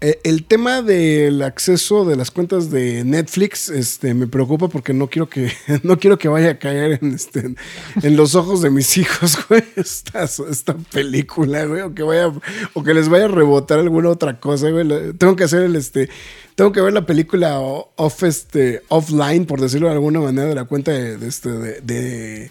e- 0.00 0.20
el 0.24 0.44
tema 0.44 0.82
del 0.82 1.42
acceso 1.42 2.04
de 2.04 2.16
las 2.16 2.30
cuentas 2.30 2.70
de 2.70 3.04
Netflix, 3.04 3.68
este, 3.68 4.14
me 4.14 4.26
preocupa 4.26 4.68
porque 4.68 4.92
no 4.94 5.08
quiero 5.08 5.28
que, 5.28 5.50
no 5.82 5.98
quiero 5.98 6.18
que 6.18 6.28
vaya 6.28 6.50
a 6.50 6.58
caer 6.58 6.98
en, 7.02 7.14
este, 7.14 7.54
en 8.02 8.16
los 8.16 8.34
ojos 8.34 8.62
de 8.62 8.70
mis 8.70 8.96
hijos, 8.98 9.38
güey, 9.48 9.64
esta, 9.76 10.24
esta 10.24 10.74
película, 10.92 11.64
güey, 11.66 11.82
o 11.82 11.94
que 11.94 12.02
vaya, 12.02 12.32
o 12.74 12.82
que 12.82 12.94
les 12.94 13.08
vaya 13.08 13.26
a 13.26 13.28
rebotar 13.28 13.78
alguna 13.78 14.10
otra 14.10 14.40
cosa, 14.40 14.70
güey. 14.70 14.86
Tengo 15.14 15.36
que 15.36 15.44
hacer 15.44 15.62
el, 15.62 15.76
este, 15.76 16.08
tengo 16.54 16.72
que 16.72 16.80
ver 16.80 16.92
la 16.92 17.06
película 17.06 17.58
off, 17.60 18.22
este, 18.22 18.82
offline, 18.88 19.44
por 19.46 19.60
decirlo 19.60 19.88
de 19.88 19.94
alguna 19.94 20.20
manera, 20.20 20.48
de 20.48 20.54
la 20.54 20.64
cuenta 20.64 20.92
de, 20.92 21.16
de 21.18 21.28
este, 21.28 21.50
de, 21.50 22.50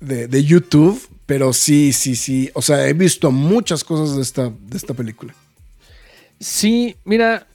de- 0.00 0.28
de 0.28 0.44
YouTube. 0.44 1.00
Pero 1.26 1.54
sí, 1.54 1.92
sí, 1.94 2.16
sí. 2.16 2.50
O 2.54 2.60
sea, 2.60 2.86
he 2.86 2.92
visto 2.92 3.30
muchas 3.30 3.82
cosas 3.82 4.14
de 4.16 4.20
esta, 4.22 4.50
de 4.50 4.76
esta 4.76 4.92
película. 4.92 5.34
Sí, 6.38 6.96
mira, 7.04 7.46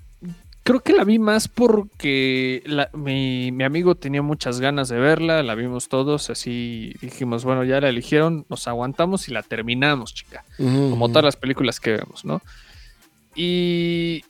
creo 0.63 0.79
que 0.79 0.93
la 0.93 1.03
vi 1.03 1.19
más 1.19 1.47
porque 1.47 2.63
la- 2.65 2.89
mi, 2.93 3.51
mi 3.51 3.63
amigo 3.63 3.93
tenía 3.93 4.23
muchas 4.23 4.59
ganas 4.59 4.89
de 4.89 4.97
verla, 4.97 5.43
la 5.43 5.53
vimos 5.53 5.87
todos, 5.87 6.31
así 6.31 6.93
dijimos, 7.01 7.43
bueno, 7.43 7.63
ya 7.63 7.79
la 7.79 7.89
eligieron, 7.89 8.45
nos 8.49 8.67
aguantamos 8.67 9.27
y 9.27 9.33
la 9.33 9.43
terminamos, 9.43 10.15
chica. 10.15 10.43
como 10.57 11.09
todas 11.09 11.25
las 11.25 11.35
películas 11.35 11.79
que 11.79 11.91
vemos, 11.91 12.25
¿no? 12.25 12.41
Y 13.35 14.23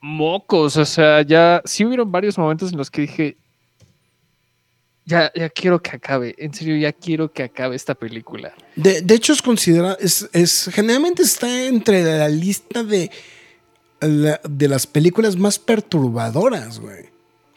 mocos, 0.00 0.76
o 0.76 0.84
sea, 0.84 1.22
ya 1.22 1.60
sí 1.64 1.84
hubieron 1.84 2.12
varios 2.12 2.38
momentos 2.38 2.70
en 2.72 2.78
los 2.78 2.90
que 2.90 3.02
dije, 3.02 3.36
ya, 5.06 5.30
ya 5.34 5.48
quiero 5.50 5.82
que 5.82 5.90
acabe, 5.96 6.34
en 6.38 6.54
serio, 6.54 6.76
ya 6.76 6.92
quiero 6.92 7.32
que 7.32 7.42
acabe 7.42 7.76
esta 7.76 7.94
película. 7.94 8.54
De, 8.76 9.00
de 9.02 9.14
hecho, 9.14 9.32
es 9.32 9.42
considerada, 9.42 9.96
es, 10.00 10.28
es- 10.32 10.70
generalmente 10.72 11.22
está 11.22 11.66
entre 11.66 12.02
la 12.04 12.28
lista 12.28 12.82
de, 12.82 13.10
la- 14.00 14.40
de 14.48 14.68
las 14.68 14.86
películas 14.86 15.36
más 15.36 15.58
perturbadoras, 15.58 16.80
güey. 16.80 17.12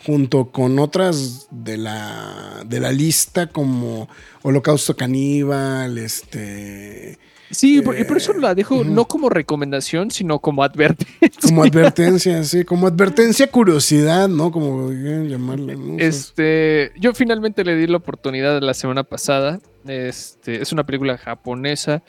Junto 0.05 0.51
con 0.51 0.77
otras 0.79 1.47
de 1.49 1.75
la, 1.77 2.63
de 2.65 2.79
la 2.79 2.91
lista 2.91 3.47
como 3.47 4.07
Holocausto 4.43 4.95
Caníbal, 4.95 5.97
este... 5.97 7.17
Sí, 7.49 7.81
por, 7.81 7.97
y 7.97 8.03
por 8.03 8.17
eso 8.17 8.33
la 8.33 8.53
dejo 8.53 8.83
no 8.83 9.05
como 9.07 9.29
recomendación, 9.29 10.11
sino 10.11 10.39
como 10.39 10.63
advertencia. 10.63 11.29
Como 11.41 11.63
advertencia, 11.63 12.43
sí, 12.43 12.63
como 12.65 12.87
advertencia, 12.87 13.49
curiosidad, 13.49 14.27
¿no? 14.27 14.51
Como 14.51 14.89
quieran 14.89 15.29
llamarle, 15.29 15.75
¿no? 15.77 15.97
Este, 15.97 16.91
yo 16.99 17.13
finalmente 17.13 17.63
le 17.63 17.75
di 17.75 17.87
la 17.87 17.97
oportunidad 17.97 18.61
la 18.61 18.73
semana 18.73 19.03
pasada. 19.03 19.59
Este, 19.87 20.61
es 20.61 20.71
una 20.73 20.85
película 20.85 21.17
japonesa. 21.17 22.03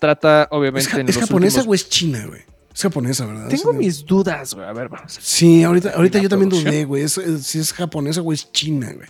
Trata, 0.00 0.46
obviamente, 0.50 0.88
¿Es, 0.88 0.94
ja- 0.94 1.00
en 1.00 1.08
es 1.08 1.16
los 1.16 1.24
japonesa 1.24 1.58
últimos- 1.60 1.70
o 1.72 1.74
es 1.74 1.88
china, 1.88 2.24
güey? 2.26 2.42
Es 2.74 2.82
japonesa, 2.82 3.24
¿verdad? 3.26 3.48
Tengo 3.48 3.72
Sí, 3.72 3.78
mis 3.78 4.04
dudas, 4.04 4.54
güey. 4.54 4.66
A 4.66 4.72
ver, 4.72 4.88
vamos 4.90 5.16
a 5.16 5.20
Sí, 5.20 5.64
ahorita, 5.64 5.90
ahorita 5.96 6.18
yo 6.20 6.28
también 6.28 6.50
dudé, 6.50 6.84
güey. 6.84 7.02
es- 7.02 7.16
es- 7.18 7.44
Si 7.46 7.58
es 7.58 7.72
japonesa 7.72 8.20
o 8.20 8.32
es 8.32 8.52
china, 8.52 8.92
güey. 8.94 9.08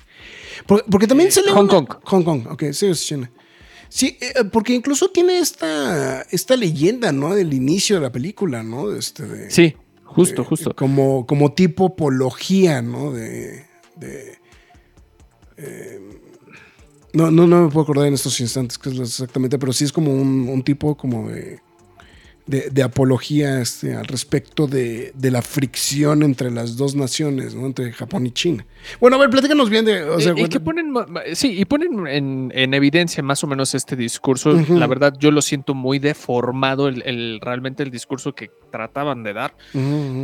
Porque, 0.66 0.84
porque 0.90 1.06
también 1.06 1.28
Eh, 1.28 1.32
se 1.32 1.42
le. 1.42 1.50
Hong 1.50 1.66
Kong. 1.66 1.86
Hong 2.04 2.22
Kong, 2.22 2.46
ok, 2.48 2.64
sí, 2.72 2.86
es 2.86 3.04
china. 3.04 3.30
Sí, 3.88 4.18
eh, 4.20 4.44
porque 4.52 4.74
incluso 4.74 5.08
tiene 5.08 5.38
esta, 5.38 6.22
esta 6.30 6.56
leyenda, 6.56 7.12
¿no? 7.12 7.34
Del 7.34 7.54
inicio 7.54 7.96
de 7.96 8.02
la 8.02 8.12
película, 8.12 8.62
¿no? 8.62 8.92
Este, 8.92 9.24
de, 9.26 9.50
Sí, 9.50 9.74
justo, 10.04 10.42
de- 10.42 10.48
justo. 10.48 10.74
Como, 10.76 11.26
como 11.26 11.52
tipo 11.54 11.86
apología, 11.86 12.82
¿no? 12.82 13.12
De. 13.12 13.64
de, 13.96 14.38
eh, 15.56 16.00
no, 17.12 17.30
no, 17.30 17.46
no 17.46 17.62
me 17.64 17.68
puedo 17.70 17.84
acordar 17.84 18.08
en 18.08 18.14
estos 18.14 18.38
instantes 18.40 18.76
qué 18.78 18.90
es 18.90 18.98
exactamente, 18.98 19.58
pero 19.58 19.72
sí 19.72 19.84
es 19.84 19.92
como 19.92 20.12
un, 20.12 20.48
un 20.48 20.62
tipo 20.62 20.96
como 20.96 21.28
de. 21.30 21.60
De, 22.46 22.70
de 22.70 22.82
apología 22.84 23.60
este, 23.60 23.96
al 23.96 24.04
respecto 24.06 24.68
de, 24.68 25.10
de 25.16 25.30
la 25.32 25.42
fricción 25.42 26.22
entre 26.22 26.52
las 26.52 26.76
dos 26.76 26.94
naciones, 26.94 27.56
¿no? 27.56 27.66
Entre 27.66 27.92
Japón 27.92 28.24
y 28.24 28.30
China. 28.30 28.64
Bueno, 29.00 29.16
a 29.16 29.18
ver, 29.18 29.30
platícanos 29.30 29.68
bien 29.68 29.84
de. 29.84 30.04
O 30.04 30.20
sea, 30.20 30.30
y 30.30 30.34
bueno, 30.34 30.48
que 30.48 30.60
ponen, 30.60 30.94
sí, 31.34 31.58
y 31.58 31.64
ponen 31.64 32.06
en, 32.06 32.52
en 32.54 32.72
evidencia 32.74 33.20
más 33.24 33.42
o 33.42 33.48
menos 33.48 33.74
este 33.74 33.96
discurso. 33.96 34.52
La 34.70 34.86
verdad, 34.86 35.14
yo 35.18 35.32
lo 35.32 35.42
siento 35.42 35.74
muy 35.74 35.98
deformado 35.98 36.86
el, 36.86 37.02
el- 37.04 37.40
realmente 37.42 37.82
el 37.82 37.90
discurso 37.90 38.32
que 38.32 38.48
trataban 38.70 39.24
de 39.24 39.32
dar. 39.32 39.56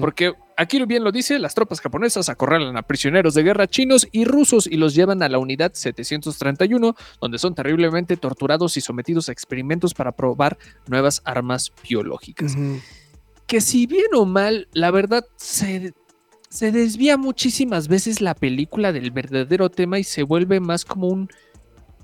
Porque 0.00 0.32
aquí 0.56 0.84
bien 0.84 1.04
lo 1.04 1.12
dice, 1.12 1.38
las 1.38 1.54
tropas 1.54 1.80
japonesas 1.80 2.28
acorralan 2.28 2.76
a 2.76 2.82
prisioneros 2.82 3.34
de 3.34 3.42
guerra 3.42 3.66
chinos 3.66 4.08
y 4.12 4.24
rusos 4.24 4.66
y 4.66 4.76
los 4.76 4.94
llevan 4.94 5.22
a 5.22 5.28
la 5.28 5.38
unidad 5.38 5.72
731, 5.74 6.94
donde 7.20 7.38
son 7.38 7.54
terriblemente 7.54 8.16
torturados 8.16 8.76
y 8.76 8.80
sometidos 8.80 9.28
a 9.28 9.32
experimentos 9.32 9.94
para 9.94 10.12
probar 10.12 10.58
nuevas 10.86 11.22
armas 11.24 11.72
biológicas. 11.88 12.56
Que 13.46 13.60
si 13.60 13.86
bien 13.86 14.14
o 14.14 14.24
mal, 14.24 14.68
la 14.72 14.90
verdad 14.90 15.24
se, 15.36 15.92
se 16.48 16.72
desvía 16.72 17.16
muchísimas 17.16 17.88
veces 17.88 18.20
la 18.20 18.34
película 18.34 18.92
del 18.92 19.10
verdadero 19.10 19.70
tema 19.70 19.98
y 19.98 20.04
se 20.04 20.22
vuelve 20.22 20.60
más 20.60 20.84
como 20.84 21.08
un, 21.08 21.28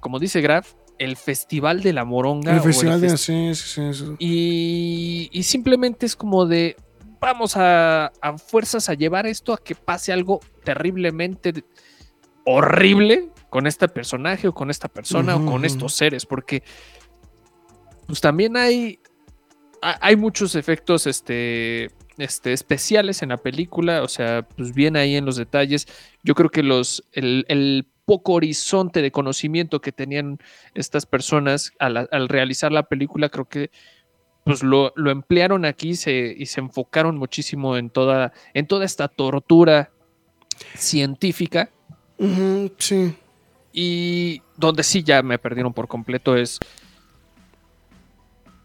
como 0.00 0.18
dice 0.18 0.40
Graf, 0.40 0.74
el 0.98 1.16
festival 1.16 1.82
de 1.82 1.92
la 1.92 2.04
moronga. 2.04 2.54
El 2.54 2.60
festival 2.60 3.00
de. 3.00 3.16
sí, 3.16 3.54
sí, 3.54 3.94
sí. 3.94 4.04
y, 4.18 5.30
y 5.32 5.42
simplemente 5.44 6.06
es 6.06 6.16
como 6.16 6.44
de, 6.44 6.76
vamos 7.20 7.56
a, 7.56 8.06
a 8.20 8.38
fuerzas 8.38 8.88
a 8.88 8.94
llevar 8.94 9.26
esto 9.26 9.52
a 9.52 9.58
que 9.58 9.74
pase 9.74 10.12
algo 10.12 10.40
terriblemente 10.64 11.64
horrible 12.44 13.28
con 13.50 13.66
este 13.66 13.88
personaje 13.88 14.48
o 14.48 14.54
con 14.54 14.70
esta 14.70 14.88
persona 14.88 15.36
o 15.36 15.44
con 15.44 15.64
estos 15.64 15.94
seres, 15.94 16.26
porque 16.26 16.62
pues 18.06 18.20
también 18.20 18.56
hay, 18.56 18.98
ha- 19.82 19.98
hay 20.00 20.16
muchos 20.16 20.54
efectos 20.54 21.06
este, 21.06 21.90
este, 22.18 22.52
especiales 22.52 23.22
en 23.22 23.30
la 23.30 23.36
película, 23.38 24.02
o 24.02 24.08
sea, 24.08 24.42
pues 24.56 24.72
bien 24.74 24.96
ahí 24.96 25.16
en 25.16 25.24
los 25.24 25.36
detalles. 25.36 25.86
Yo 26.22 26.34
creo 26.34 26.50
que 26.50 26.62
los, 26.62 27.04
el, 27.12 27.44
el 27.48 27.86
poco 28.04 28.32
horizonte 28.34 29.02
de 29.02 29.10
conocimiento 29.12 29.80
que 29.80 29.92
tenían 29.92 30.38
estas 30.74 31.04
personas 31.04 31.72
al, 31.78 32.08
al 32.10 32.28
realizar 32.28 32.72
la 32.72 32.84
película, 32.84 33.28
creo 33.28 33.46
que 33.46 33.70
pues 34.48 34.62
lo, 34.62 34.94
lo 34.96 35.10
emplearon 35.10 35.66
aquí 35.66 35.94
se, 35.94 36.34
y 36.34 36.46
se 36.46 36.60
enfocaron 36.60 37.18
muchísimo 37.18 37.76
en 37.76 37.90
toda, 37.90 38.32
en 38.54 38.66
toda 38.66 38.86
esta 38.86 39.06
tortura 39.06 39.90
científica. 40.74 41.68
Sí. 42.78 43.14
Y 43.74 44.40
donde 44.56 44.84
sí 44.84 45.02
ya 45.02 45.22
me 45.22 45.38
perdieron 45.38 45.74
por 45.74 45.86
completo 45.86 46.34
es. 46.34 46.58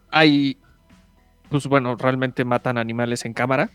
Hay. 0.09 0.57
Pues 1.49 1.67
bueno, 1.67 1.97
realmente 1.97 2.45
matan 2.45 2.77
animales 2.77 3.25
en 3.25 3.33
cámara. 3.33 3.69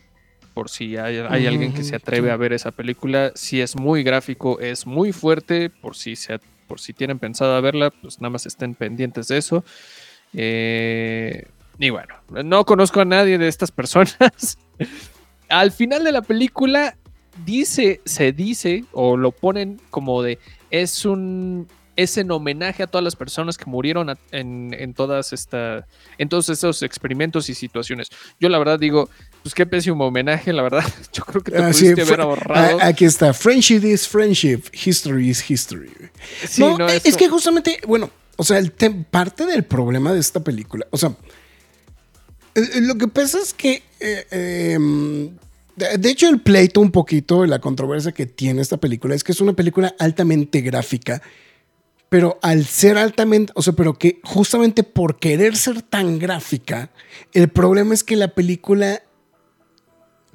Por 0.54 0.70
si 0.70 0.96
hay, 0.96 1.18
hay 1.18 1.46
alguien 1.46 1.74
que 1.74 1.84
se 1.84 1.96
atreve 1.96 2.28
sí. 2.28 2.32
a 2.32 2.36
ver 2.38 2.54
esa 2.54 2.70
película. 2.70 3.32
Si 3.34 3.60
es 3.60 3.76
muy 3.76 4.02
gráfico, 4.02 4.60
es 4.60 4.86
muy 4.86 5.12
fuerte. 5.12 5.68
Por 5.68 5.94
si, 5.94 6.16
se, 6.16 6.38
por 6.66 6.80
si 6.80 6.94
tienen 6.94 7.18
pensado 7.18 7.54
a 7.54 7.60
verla, 7.60 7.90
pues 7.90 8.18
nada 8.22 8.30
más 8.30 8.46
estén 8.46 8.74
pendientes 8.74 9.28
de 9.28 9.36
eso. 9.36 9.62
Eh, 10.32 11.48
y 11.78 11.90
bueno, 11.90 12.14
no 12.44 12.64
conozco 12.64 13.00
a 13.00 13.04
nadie 13.04 13.38
de 13.38 13.48
estas 13.48 13.70
personas. 13.70 14.58
Al 15.48 15.72
final 15.72 16.04
de 16.04 16.12
la 16.12 16.22
película 16.22 16.96
dice, 17.44 18.00
se 18.04 18.32
dice, 18.32 18.84
o 18.92 19.16
lo 19.16 19.30
ponen 19.32 19.80
como 19.90 20.22
de, 20.22 20.38
es 20.70 21.04
un, 21.06 21.66
es 21.96 22.18
en 22.18 22.30
homenaje 22.30 22.82
a 22.82 22.86
todas 22.86 23.02
las 23.02 23.16
personas 23.16 23.56
que 23.56 23.64
murieron 23.64 24.10
a- 24.10 24.18
en, 24.30 24.74
en 24.78 24.92
todas 24.92 25.32
esta, 25.32 25.86
en 26.18 26.28
todos 26.28 26.48
estos 26.50 26.82
experimentos 26.82 27.48
y 27.48 27.54
situaciones. 27.54 28.08
Yo 28.38 28.48
la 28.50 28.58
verdad 28.58 28.78
digo, 28.78 29.08
pues 29.42 29.54
qué 29.54 29.64
pésimo 29.64 30.04
homenaje, 30.06 30.52
la 30.52 30.62
verdad. 30.62 30.84
Yo 31.12 31.24
creo 31.24 31.42
que 31.42 31.52
te 31.52 31.58
Ah, 31.62 31.68
pudiste 31.70 32.02
haber 32.02 32.20
ahorrado. 32.20 32.80
a- 32.80 32.86
aquí 32.86 33.04
está. 33.06 33.32
Friendship 33.32 33.84
is 33.84 34.06
friendship. 34.06 34.64
History 34.84 35.30
is 35.30 35.48
history. 35.50 35.90
Sí, 36.46 36.60
no, 36.60 36.76
no, 36.76 36.88
es, 36.88 37.06
es 37.06 37.16
que 37.16 37.28
justamente, 37.28 37.80
bueno, 37.86 38.10
o 38.36 38.44
sea, 38.44 38.58
el 38.58 38.70
parte 38.72 39.46
del 39.46 39.64
problema 39.64 40.12
de 40.12 40.20
esta 40.20 40.40
película, 40.40 40.86
o 40.90 40.96
sea, 40.98 41.08
eh, 41.08 41.14
eh, 41.14 41.37
lo 42.80 42.96
que 42.96 43.08
pasa 43.08 43.38
es 43.40 43.54
que, 43.54 43.82
eh, 44.00 44.26
eh, 44.30 44.78
de, 45.76 45.98
de 45.98 46.10
hecho, 46.10 46.28
el 46.28 46.40
pleito 46.40 46.80
un 46.80 46.90
poquito, 46.90 47.46
la 47.46 47.60
controversia 47.60 48.12
que 48.12 48.26
tiene 48.26 48.62
esta 48.62 48.76
película 48.76 49.14
es 49.14 49.24
que 49.24 49.32
es 49.32 49.40
una 49.40 49.52
película 49.52 49.94
altamente 49.98 50.60
gráfica, 50.60 51.22
pero 52.08 52.38
al 52.42 52.64
ser 52.64 52.96
altamente, 52.96 53.52
o 53.54 53.62
sea, 53.62 53.74
pero 53.74 53.94
que 53.94 54.20
justamente 54.24 54.82
por 54.82 55.18
querer 55.18 55.56
ser 55.56 55.82
tan 55.82 56.18
gráfica, 56.18 56.90
el 57.34 57.48
problema 57.48 57.94
es 57.94 58.02
que 58.02 58.16
la 58.16 58.28
película 58.28 59.02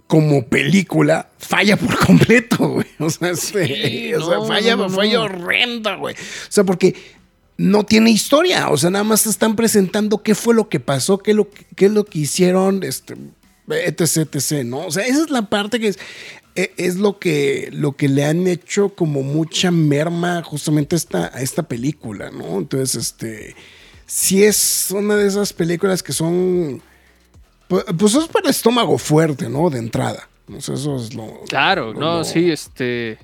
como 0.07 0.45
película 0.45 1.29
falla 1.39 1.75
por 1.75 1.97
completo, 1.97 2.69
güey. 2.69 2.87
O 2.99 3.09
sea, 3.09 3.35
sí, 3.35 4.13
o 4.13 4.29
sea, 4.29 4.41
falla, 4.47 4.75
no, 4.75 4.83
no, 4.83 4.89
falla 4.89 5.21
horrenda, 5.21 5.95
güey. 5.95 6.15
O 6.15 6.51
sea, 6.51 6.63
porque 6.63 6.95
no 7.57 7.85
tiene 7.85 8.11
historia. 8.11 8.69
O 8.69 8.77
sea, 8.77 8.89
nada 8.89 9.03
más 9.03 9.23
te 9.23 9.29
están 9.29 9.55
presentando 9.55 10.23
qué 10.23 10.35
fue 10.35 10.53
lo 10.55 10.69
que 10.69 10.79
pasó, 10.79 11.17
qué, 11.19 11.33
lo, 11.33 11.49
qué 11.75 11.85
es 11.85 11.91
lo 11.91 12.05
que 12.05 12.19
hicieron, 12.19 12.83
este, 12.83 13.15
etc, 13.69 14.35
etc, 14.35 14.63
¿no? 14.65 14.85
O 14.87 14.91
sea, 14.91 15.05
esa 15.05 15.23
es 15.23 15.29
la 15.29 15.49
parte 15.49 15.79
que 15.79 15.89
es, 15.89 15.99
e- 16.55 16.73
es 16.77 16.95
lo 16.97 17.19
que, 17.19 17.69
lo 17.71 17.93
que 17.93 18.09
le 18.09 18.25
han 18.25 18.47
hecho 18.47 18.89
como 18.95 19.21
mucha 19.23 19.71
merma 19.71 20.43
justamente 20.43 20.95
a 20.95 20.97
esta, 20.97 21.31
a 21.33 21.41
esta 21.41 21.63
película, 21.63 22.31
¿no? 22.31 22.57
Entonces, 22.59 22.95
este, 22.95 23.55
sí 24.05 24.43
es 24.43 24.87
una 24.91 25.15
de 25.15 25.27
esas 25.27 25.53
películas 25.53 26.03
que 26.03 26.13
son, 26.13 26.81
pu- 27.69 27.97
pues 27.97 28.15
es 28.15 28.27
para 28.27 28.49
estómago 28.49 28.97
fuerte, 28.97 29.49
¿no? 29.49 29.69
De 29.69 29.79
entrada. 29.79 30.27
O 30.55 30.59
sea, 30.59 30.75
eso 30.75 30.97
es 30.97 31.13
lo... 31.13 31.41
Claro, 31.47 31.93
lo- 31.93 31.99
no, 31.99 32.17
lo- 32.17 32.23
sí, 32.23 32.51
este. 32.51 33.17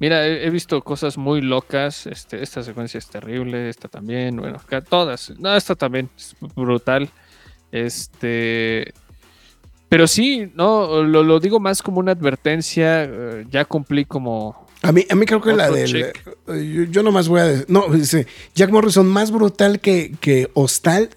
Mira, 0.00 0.26
he, 0.26 0.46
he 0.46 0.50
visto 0.50 0.82
cosas 0.82 1.16
muy 1.18 1.40
locas. 1.40 2.06
Este, 2.06 2.42
esta 2.42 2.62
secuencia 2.62 2.98
es 2.98 3.06
terrible, 3.06 3.68
esta 3.68 3.86
también, 3.88 4.36
bueno, 4.36 4.56
acá 4.56 4.80
todas. 4.80 5.32
No, 5.38 5.54
esta 5.54 5.74
también 5.76 6.08
es 6.16 6.34
brutal. 6.56 7.08
Este. 7.70 8.92
Pero 9.88 10.06
sí, 10.06 10.50
no, 10.54 11.02
lo, 11.02 11.22
lo 11.22 11.40
digo 11.40 11.60
más 11.60 11.82
como 11.82 11.98
una 12.00 12.12
advertencia. 12.12 13.04
eh, 13.04 13.46
ya 13.50 13.64
cumplí 13.64 14.04
como. 14.04 14.66
A 14.82 14.92
mí, 14.92 15.04
a 15.10 15.14
mí 15.14 15.26
creo 15.26 15.42
que 15.42 15.52
la 15.52 15.70
del... 15.70 15.94
eh, 15.94 16.12
Yo, 16.46 16.84
yo 16.84 17.02
nomás 17.02 17.28
voy 17.28 17.40
a 17.40 17.44
decir... 17.44 17.66
No, 17.68 17.86
dice, 17.88 18.26
Jack 18.54 18.70
Morrison 18.70 19.06
más 19.06 19.30
brutal 19.30 19.78
que, 19.78 20.12
que 20.20 20.48
Hostal, 20.54 21.10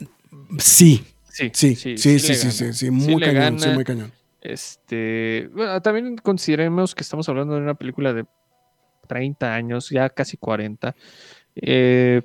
sí. 0.59 1.05
Sí, 1.29 1.49
Sí, 1.53 1.75
sí, 1.75 1.97
sí, 1.97 2.19
sí, 2.19 2.35
sí, 2.35 2.51
sí, 2.51 2.73
Sí 2.73 2.91
muy 2.91 3.21
cañón, 3.21 3.59
sí, 3.59 3.69
muy 3.69 3.85
cañón. 3.85 4.11
Este, 4.41 5.49
bueno, 5.53 5.81
también 5.81 6.17
consideremos 6.17 6.93
que 6.93 7.03
estamos 7.03 7.29
hablando 7.29 7.55
de 7.55 7.61
una 7.61 7.73
película 7.75 8.11
de 8.11 8.25
30 9.07 9.53
años, 9.53 9.89
ya 9.89 10.09
casi 10.09 10.37
40. 10.37 10.95
eh, 11.55 12.21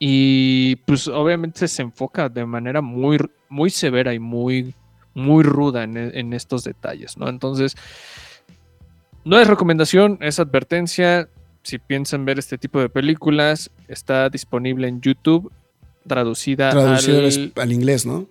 y 0.00 0.76
pues 0.86 1.08
obviamente 1.08 1.66
se 1.66 1.82
enfoca 1.82 2.28
de 2.28 2.46
manera 2.46 2.80
muy, 2.80 3.18
muy 3.48 3.68
severa 3.70 4.14
y 4.14 4.20
muy, 4.20 4.74
muy 5.14 5.42
ruda 5.42 5.82
en, 5.82 5.96
en 5.96 6.32
estos 6.34 6.62
detalles, 6.62 7.16
¿no? 7.16 7.28
Entonces, 7.28 7.74
no 9.24 9.40
es 9.40 9.48
recomendación, 9.48 10.18
es 10.20 10.38
advertencia. 10.38 11.28
Si 11.64 11.78
piensan 11.78 12.24
ver 12.24 12.38
este 12.38 12.58
tipo 12.58 12.80
de 12.80 12.88
películas, 12.88 13.70
está 13.88 14.28
disponible 14.30 14.86
en 14.86 15.00
YouTube, 15.00 15.50
traducida, 16.06 16.70
al 16.70 17.72
inglés, 17.72 18.06
¿no? 18.06 18.28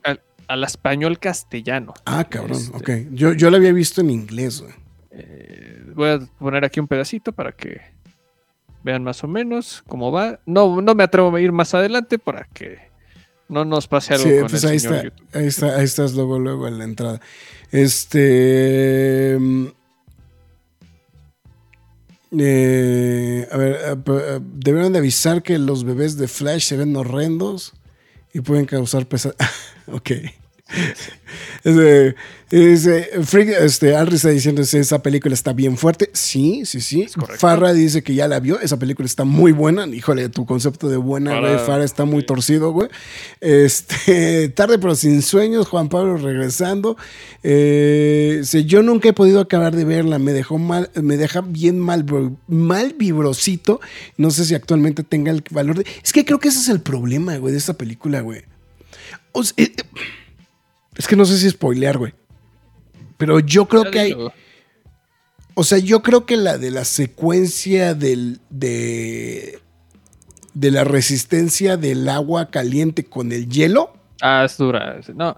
al 0.47 0.63
español 0.63 1.19
castellano. 1.19 1.93
Ah, 2.05 2.23
cabrón, 2.29 2.57
Este- 2.57 2.77
ok. 2.77 3.11
Yo, 3.11 3.33
yo 3.33 3.49
la 3.51 3.57
había 3.57 3.73
visto 3.73 3.99
en 3.99 4.09
inglés, 4.11 4.61
güey. 4.61 4.73
Eh, 5.19 5.83
voy 5.95 6.09
a 6.09 6.19
poner 6.37 6.63
aquí 6.63 6.79
un 6.79 6.87
pedacito 6.87 7.31
para 7.31 7.51
que 7.51 7.81
vean 8.83 9.03
más 9.03 9.23
o 9.23 9.27
menos 9.27 9.83
cómo 9.87 10.11
va. 10.11 10.39
No, 10.45 10.81
no 10.81 10.95
me 10.95 11.03
atrevo 11.03 11.35
a 11.35 11.41
ir 11.41 11.51
más 11.51 11.73
adelante 11.73 12.19
para 12.19 12.43
que 12.53 12.77
no 13.49 13.65
nos 13.65 13.87
pase 13.87 14.13
algo 14.13 14.25
Sí, 14.29 14.39
con 14.39 14.47
pues 14.49 14.63
el 14.63 14.69
ahí 14.69 14.79
señor 14.79 14.95
está, 14.95 15.03
YouTube. 15.07 15.27
ahí 15.33 15.47
está, 15.47 15.75
ahí 15.77 15.83
estás 15.85 16.13
luego, 16.13 16.39
luego 16.39 16.67
en 16.67 16.77
la 16.77 16.83
entrada. 16.83 17.19
Este. 17.71 19.37
mm, 19.39 19.67
eh, 22.39 23.47
a 23.51 23.57
ver, 23.57 23.75
eh, 23.75 23.95
eh, 24.07 24.39
debieron 24.41 24.91
de 24.93 24.99
avisar 24.99 25.41
que 25.43 25.57
los 25.57 25.83
bebés 25.83 26.17
de 26.17 26.27
Flash 26.27 26.63
se 26.65 26.77
ven 26.77 26.95
horrendos 26.95 27.73
y 28.33 28.41
pueden 28.41 28.65
causar 28.65 29.07
pesadillas. 29.07 29.49
ok. 29.87 30.11
Ese, 31.63 32.15
ese, 32.49 33.09
Freak, 33.23 33.49
este, 33.49 33.93
Alri 33.95 34.15
está 34.15 34.29
diciendo 34.29 34.61
que 34.69 34.79
esa 34.79 35.03
película 35.03 35.33
está 35.33 35.51
bien 35.51 35.77
fuerte. 35.77 36.09
Sí, 36.13 36.63
sí, 36.65 36.79
sí. 36.79 37.05
Farra 37.37 37.73
dice 37.73 38.03
que 38.03 38.15
ya 38.15 38.27
la 38.29 38.39
vio. 38.39 38.59
Esa 38.61 38.79
película 38.79 39.05
está 39.05 39.25
muy 39.25 39.51
buena. 39.51 39.85
Híjole, 39.85 40.29
tu 40.29 40.45
concepto 40.45 40.87
de 40.87 40.95
buena, 40.95 41.31
Farra, 41.31 41.53
güey. 41.53 41.65
Farra 41.65 41.83
está 41.83 42.05
muy 42.05 42.25
torcido, 42.25 42.71
güey. 42.71 42.87
Este, 43.41 44.47
tarde 44.55 44.79
pero 44.79 44.95
sin 44.95 45.21
sueños. 45.21 45.67
Juan 45.67 45.89
Pablo 45.89 46.15
regresando. 46.15 46.95
Eh, 47.43 48.41
yo 48.65 48.81
nunca 48.81 49.09
he 49.09 49.13
podido 49.13 49.41
acabar 49.41 49.75
de 49.75 49.83
verla. 49.83 50.17
Me 50.17 50.31
dejó 50.31 50.57
mal, 50.57 50.89
me 50.95 51.17
deja 51.17 51.41
bien 51.41 51.79
mal, 51.79 52.05
mal 52.47 52.95
vibrosito. 52.97 53.81
No 54.15 54.31
sé 54.31 54.45
si 54.45 54.55
actualmente 54.55 55.03
tenga 55.03 55.31
el 55.31 55.43
valor 55.51 55.79
de. 55.79 55.85
Es 56.01 56.13
que 56.13 56.23
creo 56.23 56.39
que 56.39 56.47
ese 56.47 56.59
es 56.59 56.69
el 56.69 56.79
problema, 56.79 57.35
güey, 57.37 57.51
de 57.51 57.59
esta 57.59 57.73
película, 57.73 58.21
güey. 58.21 58.43
O 59.33 59.43
sea, 59.43 59.53
eh, 59.57 59.71
es 60.97 61.07
que 61.07 61.15
no 61.15 61.25
sé 61.25 61.37
si 61.37 61.49
spoilear, 61.49 61.97
güey. 61.97 62.13
Pero 63.17 63.39
yo 63.39 63.67
creo 63.67 63.89
que 63.89 63.99
hay. 63.99 64.15
O 65.55 65.63
sea, 65.63 65.77
yo 65.79 66.03
creo 66.03 66.25
que 66.25 66.37
la 66.37 66.57
de 66.57 66.69
la 66.69 66.85
secuencia 66.85 67.95
del, 67.95 68.39
de, 68.51 69.59
de 70.53 70.71
la 70.71 70.83
resistencia 70.83 71.77
del 71.77 72.07
agua 72.09 72.51
caliente 72.51 73.05
con 73.05 73.31
el 73.31 73.49
hielo 73.49 73.93
Ah, 74.21 74.43
es 74.45 74.57
dura. 74.57 74.99
No, 75.15 75.35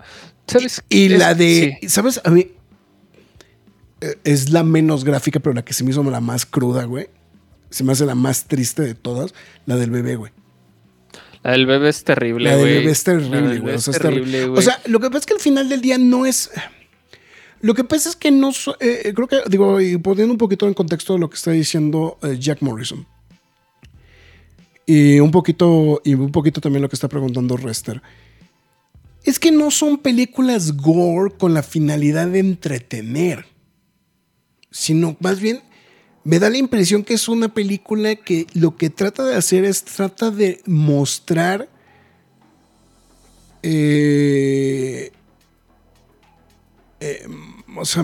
¿sabes? 0.48 0.82
y 0.90 1.14
Es- 1.14 1.20
la 1.20 1.34
de, 1.36 1.78
sí. 1.82 1.88
¿sabes? 1.90 2.20
A 2.26 2.30
mí 2.32 2.52
eh, 4.02 4.16
es 4.24 4.50
la 4.52 4.64
menos 4.64 5.04
gráfica, 5.06 5.40
pero 5.40 5.54
la 5.54 5.64
que 5.64 5.74
se 5.74 5.84
me 5.84 5.92
hizo 5.92 6.04
la 6.04 6.22
más 6.22 6.46
cruda, 6.46 6.84
güey. 6.86 7.10
Se 7.70 7.84
me 7.84 7.92
hace 7.92 8.06
la 8.06 8.16
más 8.16 8.46
triste 8.46 8.82
de 8.82 8.96
todas, 8.96 9.34
la 9.66 9.76
del 9.78 9.92
bebé, 9.92 10.16
güey. 10.16 10.32
La 11.44 11.52
del 11.52 11.66
bebé 11.66 11.90
es 11.90 12.04
terrible, 12.04 12.46
La 12.50 12.52
del 12.58 12.60
güey. 12.62 12.74
bebé 12.80 12.92
es 12.92 13.08
La 13.08 13.14
terrible, 13.14 13.36
del 13.38 13.44
güey. 13.48 13.60
bebé 13.60 13.72
O 13.74 13.76
es 13.76 13.84
sea, 13.84 13.94
terrible, 13.94 14.22
terrible. 14.32 14.48
güey. 14.48 14.60
O 14.60 14.62
sea, 14.62 14.82
lo 14.88 15.00
que 15.00 15.08
pasa 15.08 15.20
es 15.20 15.26
que 15.26 15.34
al 15.34 15.40
final 15.40 15.70
del 15.70 15.82
día 15.82 15.98
no 15.98 16.26
es. 16.26 16.52
Lo 17.62 17.74
que 17.74 17.84
pasa 17.84 18.10
es 18.10 18.16
que 18.16 18.32
no. 18.32 18.52
so- 18.52 18.76
eh, 18.80 19.12
creo 19.16 19.28
que, 19.28 19.38
digo, 19.50 19.80
y 19.82 19.98
poniendo 19.98 20.34
un 20.34 20.38
poquito 20.38 20.68
en 20.68 20.74
contexto 20.74 21.18
lo 21.18 21.30
que 21.30 21.36
está 21.36 21.52
diciendo 21.52 22.18
eh, 22.24 22.38
Jack 22.40 22.62
Morrison. 22.62 23.06
Y 24.86 25.20
un 25.20 25.32
poquito. 25.32 26.02
Y 26.04 26.14
un 26.16 26.32
poquito 26.32 26.62
también 26.62 26.82
lo 26.82 26.90
que 26.90 26.96
está 26.96 27.08
preguntando 27.08 27.58
Rester. 27.58 28.02
Es 29.24 29.40
que 29.40 29.52
no 29.52 29.70
son 29.72 29.98
películas 29.98 30.76
gore 30.78 31.34
con 31.38 31.54
la 31.54 31.62
finalidad 31.64 32.28
de 32.28 32.40
entretener. 32.40 33.46
Sino 34.72 35.16
más 35.20 35.40
bien. 35.40 35.62
Me 36.24 36.38
da 36.40 36.50
la 36.50 36.58
impresión 36.58 37.04
que 37.04 37.14
es 37.16 37.28
una 37.28 37.54
película 37.54 38.16
que 38.16 38.46
lo 38.54 38.76
que 38.76 38.90
trata 38.90 39.24
de 39.26 39.36
hacer 39.36 39.64
es 39.66 39.84
trata 39.84 40.30
de 40.32 40.62
mostrar 40.66 41.70
eh, 43.64 45.12
eh, 47.00 47.26
o 47.78 47.86
sea, 47.86 48.04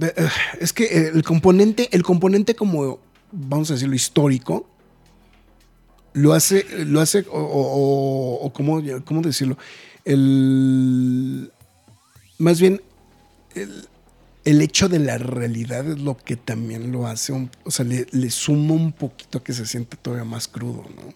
eh, 0.00 0.28
es 0.60 0.72
que 0.72 1.08
el 1.08 1.22
componente, 1.22 1.88
el 1.92 2.02
componente 2.02 2.54
como, 2.54 2.98
vamos 3.32 3.70
a 3.70 3.74
decirlo, 3.74 3.94
histórico, 3.94 4.68
lo 6.12 6.32
hace, 6.32 6.64
lo 6.84 7.00
hace, 7.00 7.26
o, 7.30 7.38
o- 7.38 7.72
o- 8.40 8.46
o 8.46 8.52
cómo, 8.52 8.80
cómo 9.04 9.20
decirlo, 9.22 9.58
el 10.04 11.52
más 12.38 12.60
bien 12.60 12.80
el, 13.54 13.88
el 14.46 14.62
hecho 14.62 14.88
de 14.88 14.98
la 15.00 15.18
realidad 15.18 15.86
es 15.86 15.98
lo 15.98 16.16
que 16.16 16.36
también 16.36 16.90
lo 16.92 17.06
hace, 17.06 17.32
un- 17.34 17.50
o 17.64 17.70
sea, 17.70 17.84
le, 17.84 18.06
le 18.12 18.30
suma 18.30 18.72
un 18.74 18.92
poquito 18.92 19.38
a 19.38 19.44
que 19.44 19.52
se 19.52 19.66
siente 19.66 19.96
todavía 19.98 20.24
más 20.24 20.48
crudo, 20.48 20.84
¿no? 20.96 21.12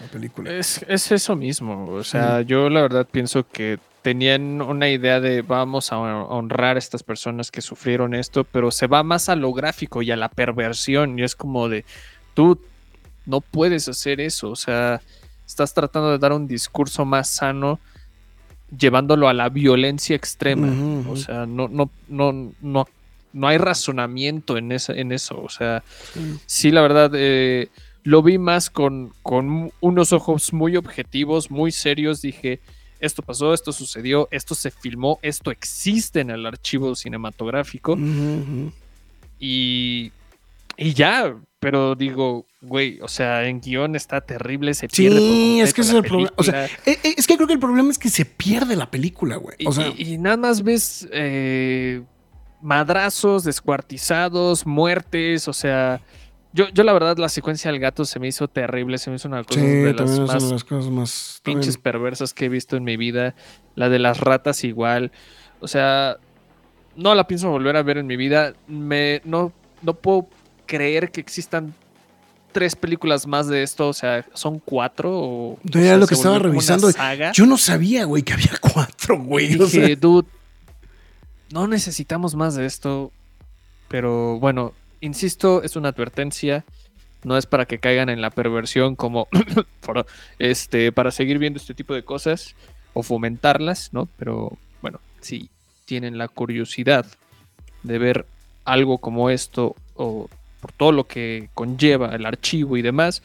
La 0.00 0.06
película. 0.10 0.50
Es, 0.50 0.84
es 0.88 1.12
eso 1.12 1.36
mismo. 1.36 1.86
O 1.90 2.02
sea, 2.02 2.40
yo 2.40 2.68
la 2.70 2.82
verdad 2.82 3.06
pienso 3.08 3.46
que 3.46 3.78
tenían 4.02 4.60
una 4.62 4.88
idea 4.88 5.20
de 5.20 5.42
vamos 5.42 5.92
a 5.92 5.98
honrar 5.98 6.76
a 6.76 6.78
estas 6.78 7.02
personas 7.02 7.50
que 7.50 7.60
sufrieron 7.60 8.14
esto, 8.14 8.44
pero 8.44 8.70
se 8.70 8.86
va 8.88 9.02
más 9.04 9.28
a 9.28 9.36
lo 9.36 9.52
gráfico 9.52 10.02
y 10.02 10.10
a 10.10 10.16
la 10.16 10.28
perversión. 10.28 11.18
Y 11.18 11.22
es 11.24 11.36
como 11.36 11.68
de, 11.68 11.84
tú 12.34 12.58
no 13.26 13.40
puedes 13.40 13.88
hacer 13.88 14.20
eso. 14.20 14.50
O 14.50 14.56
sea, 14.56 15.00
estás 15.46 15.74
tratando 15.74 16.10
de 16.10 16.18
dar 16.18 16.32
un 16.32 16.46
discurso 16.48 17.04
más 17.04 17.28
sano 17.28 17.78
llevándolo 18.76 19.28
a 19.28 19.34
la 19.34 19.48
violencia 19.48 20.16
extrema. 20.16 20.72
O 21.08 21.16
sea, 21.16 21.46
no, 21.46 21.68
no, 21.68 21.90
no, 22.08 22.52
no, 22.60 22.88
no 23.32 23.48
hay 23.48 23.58
razonamiento 23.58 24.56
en, 24.56 24.72
esa, 24.72 24.92
en 24.94 25.12
eso. 25.12 25.40
O 25.40 25.48
sea, 25.48 25.82
sí, 26.46 26.70
la 26.70 26.82
verdad, 26.82 27.12
eh, 27.14 27.68
lo 28.02 28.22
vi 28.22 28.38
más 28.38 28.70
con, 28.70 29.12
con 29.22 29.72
unos 29.80 30.12
ojos 30.12 30.52
muy 30.52 30.76
objetivos, 30.76 31.50
muy 31.50 31.72
serios. 31.72 32.22
Dije, 32.22 32.60
esto 33.00 33.22
pasó, 33.22 33.52
esto 33.52 33.72
sucedió, 33.72 34.28
esto 34.30 34.54
se 34.54 34.70
filmó, 34.70 35.18
esto 35.22 35.50
existe 35.50 36.20
en 36.20 36.30
el 36.30 36.46
archivo 36.46 36.94
cinematográfico. 36.94 37.92
Ujú. 37.92 38.72
Y, 39.38 40.12
y 40.76 40.94
ya, 40.94 41.34
pero 41.62 41.94
digo, 41.94 42.44
güey, 42.60 42.98
o 43.02 43.06
sea, 43.06 43.46
en 43.46 43.60
guion 43.60 43.94
está 43.94 44.20
terrible, 44.20 44.74
se 44.74 44.88
Sí, 44.90 45.02
pierde. 45.08 45.20
por 45.20 45.28
completo 45.28 45.62
es 45.64 45.74
que 45.74 45.80
ese 45.82 45.90
es 45.92 45.96
el 45.96 46.02
problema. 46.02 46.32
O 46.36 46.42
sea. 46.42 46.64
Eh, 46.66 46.98
eh, 47.04 47.14
Es 47.16 47.26
que 47.28 47.36
creo 47.36 47.46
que 47.46 47.52
el 47.54 47.60
problema 47.60 47.88
es 47.92 47.98
que 48.00 48.08
se 48.08 48.24
pierde 48.24 48.74
la 48.74 48.90
película, 48.90 49.36
güey. 49.36 49.54
Y, 49.60 49.68
O 49.68 49.72
sea, 49.72 49.92
y- 49.96 50.14
y 50.14 50.18
nada 50.18 50.36
más 50.36 50.64
ves 50.64 51.08
eh, 51.12 52.02
madrazos, 52.60 53.44
descuartizados, 53.44 54.66
muertes, 54.66 55.46
o 55.46 55.52
sea, 55.52 56.00
yo, 56.52 56.68
yo 56.70 56.82
la 56.82 56.92
verdad 56.92 57.16
la 57.16 57.28
secuencia 57.28 57.70
del 57.70 57.80
gato 57.80 58.04
se 58.04 58.18
me 58.18 58.26
hizo 58.28 58.48
terrible, 58.48 58.98
se 58.98 59.10
me 59.10 59.16
hizo 59.16 59.28
una 59.28 59.44
cosa 59.44 59.60
sí, 59.60 59.66
de 59.66 59.94
las 59.94 60.18
más 60.20 60.42
las 60.50 60.64
cosas 60.64 60.90
más. 60.90 61.40
pinches 61.44 61.74
también- 61.76 61.82
perversas 61.82 62.34
que 62.34 62.46
he 62.46 62.48
visto 62.48 62.76
en 62.76 62.82
mi 62.84 62.96
vida, 62.96 63.34
la 63.76 63.88
de 63.88 63.98
las 64.00 64.18
ratas 64.20 64.64
igual, 64.64 65.12
o 65.60 65.68
sea, 65.68 66.16
no 66.96 67.14
la 67.14 67.26
pienso 67.26 67.50
volver 67.50 67.76
a 67.76 67.82
ver 67.82 67.98
en 67.98 68.06
mi 68.06 68.16
vida, 68.16 68.52
me, 68.66 69.22
no, 69.24 69.52
no 69.80 69.94
puedo 69.94 70.28
creer 70.66 71.10
que 71.10 71.20
existan 71.20 71.74
tres 72.52 72.76
películas 72.76 73.26
más 73.26 73.48
de 73.48 73.62
esto, 73.62 73.88
o 73.88 73.92
sea, 73.92 74.26
son 74.34 74.58
cuatro 74.58 75.10
o... 75.12 75.58
Yo 75.64 75.80
o 75.80 75.82
era 75.82 75.92
sea, 75.92 75.96
lo 75.98 76.06
que 76.06 76.14
estaba 76.14 76.38
revisando. 76.38 76.88
Yo 77.32 77.46
no 77.46 77.56
sabía, 77.56 78.04
güey, 78.04 78.22
que 78.22 78.34
había 78.34 78.52
cuatro, 78.60 79.18
güey. 79.18 79.60
o 79.60 79.66
sea. 79.66 79.82
Dije, 79.82 79.96
dude, 79.96 80.28
no 81.52 81.66
necesitamos 81.66 82.34
más 82.34 82.54
de 82.54 82.66
esto. 82.66 83.12
Pero 83.88 84.38
bueno, 84.38 84.72
insisto, 85.00 85.62
es 85.62 85.76
una 85.76 85.90
advertencia. 85.90 86.64
No 87.24 87.36
es 87.36 87.46
para 87.46 87.66
que 87.66 87.78
caigan 87.78 88.08
en 88.08 88.20
la 88.20 88.30
perversión 88.30 88.96
como 88.96 89.28
para, 89.86 90.06
este, 90.38 90.92
para 90.92 91.10
seguir 91.10 91.38
viendo 91.38 91.58
este 91.58 91.74
tipo 91.74 91.94
de 91.94 92.04
cosas 92.04 92.54
o 92.94 93.02
fomentarlas, 93.02 93.92
¿no? 93.92 94.08
Pero 94.18 94.56
bueno, 94.80 95.00
si 95.20 95.50
tienen 95.84 96.18
la 96.18 96.28
curiosidad 96.28 97.06
de 97.82 97.98
ver 97.98 98.26
algo 98.64 98.98
como 98.98 99.30
esto 99.30 99.76
o 99.94 100.28
por 100.62 100.70
todo 100.70 100.92
lo 100.92 101.08
que 101.08 101.48
conlleva 101.54 102.14
el 102.14 102.24
archivo 102.24 102.76
y 102.76 102.82
demás, 102.82 103.20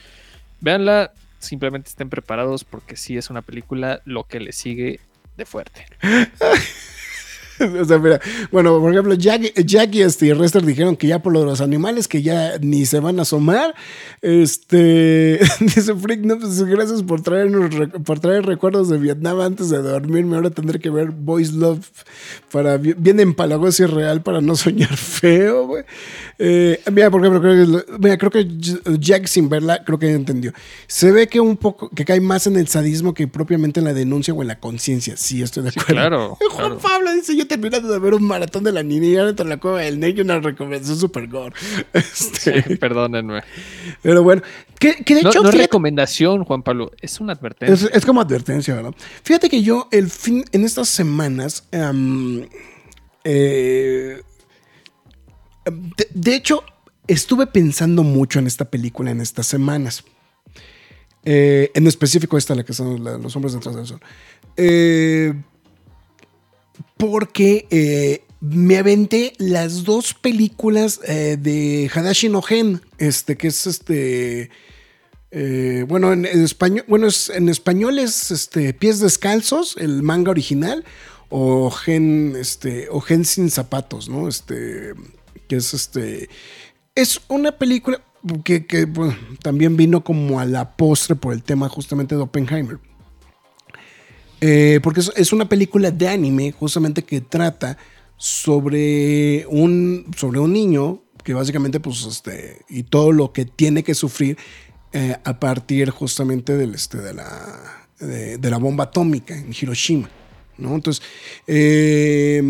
véanla, 0.59 1.14
simplemente 1.38 1.89
estén 1.89 2.09
preparados 2.09 2.64
porque 2.64 2.97
sí 2.97 3.15
es 3.15 3.30
una 3.30 3.43
película 3.43 4.01
lo 4.05 4.23
que 4.23 4.39
le 4.39 4.51
sigue 4.51 4.99
de 5.38 5.45
fuerte. 5.45 5.85
O 7.81 7.85
sea, 7.85 7.97
mira, 7.97 8.19
bueno, 8.51 8.79
por 8.79 8.91
ejemplo, 8.91 9.13
Jack, 9.15 9.53
Jack 9.65 9.95
y, 9.95 10.01
este, 10.01 10.34
Rester 10.34 10.63
dijeron 10.65 10.95
que 10.95 11.07
ya 11.07 11.21
por 11.21 11.34
lo 11.34 11.39
de 11.41 11.45
los 11.47 11.61
animales, 11.61 12.07
que 12.07 12.21
ya 12.21 12.57
ni 12.59 12.85
se 12.85 12.99
van 12.99 13.19
a 13.19 13.23
asomar. 13.23 13.73
Este, 14.21 15.39
dice 15.59 15.95
Freak, 15.95 16.21
no, 16.21 16.38
pues 16.39 16.61
gracias 16.63 17.03
por 17.03 17.21
traernos, 17.21 17.69
por 18.03 18.19
traer 18.19 18.45
recuerdos 18.45 18.89
de 18.89 18.97
Vietnam 18.97 19.39
antes 19.41 19.69
de 19.69 19.77
dormirme. 19.81 20.35
Ahora 20.35 20.49
tendré 20.51 20.79
que 20.79 20.89
ver 20.89 21.11
Boys 21.11 21.53
Love 21.53 21.85
para, 22.51 22.77
bi- 22.77 22.93
bien 22.97 23.19
empalagoso 23.19 23.84
y 23.84 23.85
real 23.88 24.21
para 24.21 24.41
no 24.41 24.55
soñar 24.55 24.95
feo, 24.95 25.65
güey. 25.67 25.84
Eh, 26.39 26.79
mira, 26.91 27.09
por 27.09 27.21
ejemplo, 27.21 27.41
creo 27.41 27.65
que, 27.85 27.97
mira, 27.99 28.17
creo 28.17 28.31
que 28.31 28.47
Jack 28.99 29.25
sin 29.27 29.49
verla, 29.49 29.84
creo 29.84 29.97
que 29.97 30.11
entendió. 30.11 30.53
Se 30.88 31.11
ve 31.11 31.27
que 31.27 31.39
un 31.39 31.57
poco, 31.57 31.89
que 31.89 32.05
cae 32.05 32.19
más 32.21 32.45
en 32.47 32.57
el 32.57 32.67
sadismo 32.67 33.13
que 33.13 33.27
propiamente 33.27 33.79
en 33.79 33.85
la 33.85 33.93
denuncia 33.93 34.34
o 34.34 34.41
en 34.41 34.47
la 34.49 34.59
conciencia. 34.59 35.17
Sí, 35.17 35.41
estoy 35.41 35.63
de 35.63 35.71
Sí, 35.71 35.79
acuerdo. 35.79 36.01
claro, 36.01 36.38
Juan 36.39 36.49
claro. 36.69 36.77
Pablo 36.79 37.13
dice, 37.13 37.35
yo 37.35 37.47
terminando 37.48 37.88
de 37.91 37.99
ver 37.99 38.14
un 38.14 38.24
maratón 38.24 38.64
de 38.64 38.72
la 38.72 38.84
niña 38.84 39.07
y 39.07 39.15
ahora 39.18 39.36
te 39.36 39.44
la 39.44 39.57
cueva 39.57 39.82
del 39.82 39.99
negro 39.99 40.19
y 40.19 40.26
una 40.26 40.40
recomendación 40.40 40.98
super 40.98 41.28
gore. 41.28 41.53
Este, 41.94 42.61
Perdónenme. 42.78 43.41
pero 44.02 44.22
bueno, 44.24 44.41
que, 44.80 44.95
que 45.03 45.15
de 45.15 45.24
No, 45.24 45.30
hecho, 45.30 45.41
no 45.41 45.49
es 45.49 45.56
fíjate- 45.56 45.64
recomendación, 45.68 46.44
Juan 46.44 46.61
Pablo, 46.64 46.91
es 47.02 47.19
una 47.19 47.34
advertencia. 47.34 47.90
es 47.94 48.06
como 48.06 48.22
advertencia, 48.22 48.76
¿verdad? 48.76 48.94
Fíjate 49.24 49.49
que 49.49 49.64
yo, 49.64 49.88
el 49.91 50.10
fin, 50.10 50.44
en 50.52 50.64
estas 50.65 50.90
semanas, 50.90 51.68
em, 51.72 52.48
eh, 53.24 54.22
de, 55.65 56.07
de 56.14 56.36
hecho, 56.36 56.64
estuve 57.07 57.48
pensando 57.48 58.03
mucho 58.03 58.40
en 58.40 58.48
esta 58.48 58.65
película 58.65 59.11
en 59.11 59.22
estas 59.22 59.48
semanas. 59.48 60.03
Eh, 61.26 61.72
en 61.74 61.88
específico 61.88 62.38
esta, 62.38 62.56
la 62.56 62.64
que 62.64 62.72
son 62.74 63.03
la- 63.03 63.18
los 63.18 63.36
hombres 63.36 63.53
detrás 63.53 63.76
del 63.76 63.86
sol. 63.86 63.99
Eh, 64.56 65.34
porque 66.98 67.68
eh, 67.70 68.24
me 68.40 68.78
aventé 68.78 69.34
las 69.38 69.84
dos 69.84 70.14
películas 70.14 70.99
eh, 71.08 71.38
de 71.40 71.90
Hadashi 71.94 72.30
no 72.30 72.41
Gen, 72.41 72.82
este, 72.98 73.36
que 73.38 73.48
es 73.48 73.68
este. 73.68 74.49
eh, 75.32 75.86
bueno, 75.88 76.14
en, 76.14 76.26
español, 76.26 76.86
bueno, 76.88 77.08
es- 77.08 77.30
en 77.30 77.49
español 77.49 77.99
es 77.99 78.32
este, 78.32 78.74
Pies 78.74 78.99
Descalzos, 78.99 79.76
el 79.78 80.04
manga 80.04 80.32
original, 80.32 80.86
o 81.30 81.70
Gen, 81.72 82.36
este, 82.40 82.88
o 82.90 83.02
Gen 83.02 83.26
sin 83.26 83.49
zapatos, 83.49 84.08
¿no? 84.10 84.28
Este, 84.28 84.94
que 85.48 85.58
es 85.58 85.74
este. 85.74 86.30
Es 86.95 87.22
una 87.28 87.52
película 87.58 88.02
que, 88.44 88.66
que, 88.66 88.88
también 89.44 89.78
vino 89.78 90.04
como 90.04 90.40
a 90.40 90.45
la 90.45 90.76
postre 90.76 91.16
por 91.16 91.34
el 91.34 91.44
tema 91.44 91.70
justamente 91.70 92.16
de 92.16 92.22
Oppenheimer. 92.22 92.80
Eh, 94.41 94.80
porque 94.84 95.01
es, 95.15 95.34
una 95.34 95.49
película 95.49 95.91
de 95.91 96.07
anime 96.07 96.51
justamente 96.51 97.03
que 97.03 97.22
trata 97.22 97.77
sobre 98.18 99.45
un, 99.47 100.05
sobre 100.15 100.39
un 100.39 100.53
niño 100.53 101.01
que 101.23 101.34
básicamente 101.34 101.80
pues 101.80 102.05
este 102.05 102.61
y 102.69 102.84
todo 102.84 103.11
lo 103.11 103.34
que 103.34 103.45
tiene 103.45 103.84
que 103.84 103.95
sufrir 103.95 104.38
eh, 104.93 105.18
a 105.23 105.39
partir 105.39 105.89
justamente 105.89 106.55
del 106.55 106.76
este 106.76 106.99
de 106.99 107.14
la 107.14 107.88
de, 107.99 108.38
de 108.38 108.49
la 108.49 108.57
bomba 108.57 108.85
atómica 108.85 109.35
en 109.35 109.53
Hiroshima 109.59 110.09
¿no? 110.57 110.75
Entonces, 110.75 111.03
eh, 111.47 112.41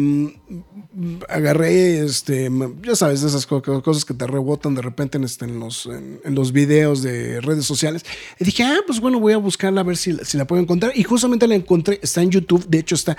agarré, 1.30 2.00
este, 2.04 2.50
ya 2.84 2.96
sabes, 2.96 3.22
esas 3.24 3.46
co- 3.46 3.62
co- 3.62 3.84
cosas 3.84 4.04
que 4.06 4.14
te 4.14 4.26
rebotan 4.26 4.74
de 4.76 4.82
repente 4.82 5.18
en, 5.18 5.24
este, 5.24 5.46
en, 5.46 5.60
los, 5.60 5.86
en, 5.88 6.36
los 6.36 6.52
videos 6.52 7.02
de 7.04 7.40
redes 7.42 7.66
sociales. 7.66 8.04
Y 8.40 8.46
dije, 8.46 8.64
ah, 8.64 8.80
pues 8.86 9.00
bueno, 9.00 9.20
voy 9.20 9.34
a 9.34 9.38
buscarla 9.38 9.82
a 9.82 9.84
ver 9.84 9.98
si, 9.98 10.16
si 10.24 10.38
la 10.38 10.46
puedo 10.48 10.62
encontrar. 10.62 10.92
Y 10.96 11.04
justamente 11.04 11.48
la 11.48 11.56
encontré, 11.56 12.00
está 12.02 12.22
en 12.22 12.32
YouTube, 12.32 12.66
de 12.68 12.80
hecho 12.80 12.96
está, 12.96 13.16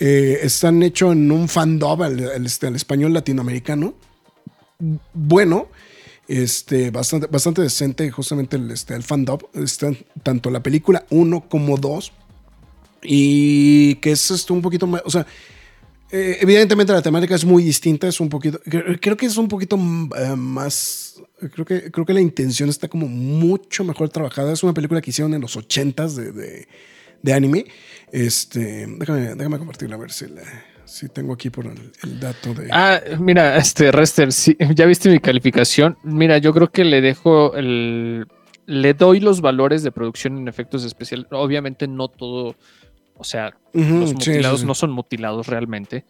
eh, 0.00 0.40
están 0.42 0.82
hecho 0.82 1.12
en 1.12 1.30
un 1.30 1.48
fandom, 1.48 2.02
el, 2.02 2.20
el, 2.20 2.46
este, 2.46 2.68
español 2.68 3.12
latinoamericano. 3.12 3.94
Bueno, 5.14 5.68
este, 6.26 6.90
bastante, 6.90 7.26
bastante 7.28 7.62
decente, 7.62 8.10
justamente 8.10 8.56
el, 8.56 8.70
este, 8.70 8.94
el 8.94 9.02
fandom. 9.04 9.38
Está 9.54 9.92
tanto 10.24 10.50
la 10.50 10.62
película 10.62 11.06
1 11.10 11.48
como 11.48 11.76
2. 11.76 12.12
Y 13.02 13.96
que 13.96 14.12
es 14.12 14.30
esto 14.30 14.54
un 14.54 14.62
poquito 14.62 14.86
más, 14.86 15.02
o 15.04 15.10
sea, 15.10 15.26
eh, 16.14 16.36
evidentemente 16.42 16.92
la 16.92 17.00
temática 17.00 17.34
es 17.34 17.42
muy 17.42 17.62
distinta, 17.62 18.06
es 18.06 18.20
un 18.20 18.28
poquito, 18.28 18.60
creo, 19.00 19.16
que 19.16 19.24
es 19.24 19.38
un 19.38 19.48
poquito 19.48 19.76
eh, 19.76 20.36
más, 20.36 21.22
creo 21.54 21.64
que, 21.64 21.90
creo 21.90 22.04
que 22.04 22.12
la 22.12 22.20
intención 22.20 22.68
está 22.68 22.86
como 22.86 23.08
mucho 23.08 23.82
mejor 23.82 24.10
trabajada. 24.10 24.52
Es 24.52 24.62
una 24.62 24.74
película 24.74 25.00
que 25.00 25.08
hicieron 25.08 25.32
en 25.32 25.40
los 25.40 25.56
80s 25.56 26.14
de, 26.14 26.68
de, 27.22 27.32
anime. 27.32 27.64
Este, 28.12 28.86
déjame, 28.86 29.34
déjame 29.34 29.56
compartirla 29.56 29.96
a 29.96 29.98
ver 29.98 30.12
si, 30.12 30.26
la, 30.26 30.42
tengo 31.14 31.32
aquí 31.32 31.48
por 31.48 31.64
el, 31.64 31.92
el 32.02 32.20
dato 32.20 32.52
de... 32.52 32.68
Ah, 32.70 33.00
mira, 33.18 33.56
este 33.56 33.90
Rester, 33.90 34.34
sí, 34.34 34.54
ya 34.74 34.84
viste 34.84 35.08
mi 35.08 35.18
calificación. 35.18 35.96
Mira, 36.02 36.36
yo 36.36 36.52
creo 36.52 36.70
que 36.70 36.84
le 36.84 37.00
dejo 37.00 37.54
el. 37.54 38.26
Le 38.66 38.94
doy 38.94 39.18
los 39.18 39.40
valores 39.40 39.82
de 39.82 39.90
producción 39.90 40.36
en 40.36 40.46
efectos 40.46 40.84
especiales. 40.84 41.26
Obviamente 41.30 41.88
no 41.88 42.08
todo. 42.08 42.54
O 43.22 43.24
sea, 43.24 43.56
los 43.72 44.12
mutilados 44.14 44.60
sí, 44.60 44.64
sí. 44.64 44.66
no 44.66 44.74
son 44.74 44.90
mutilados 44.90 45.46
realmente. 45.46 46.04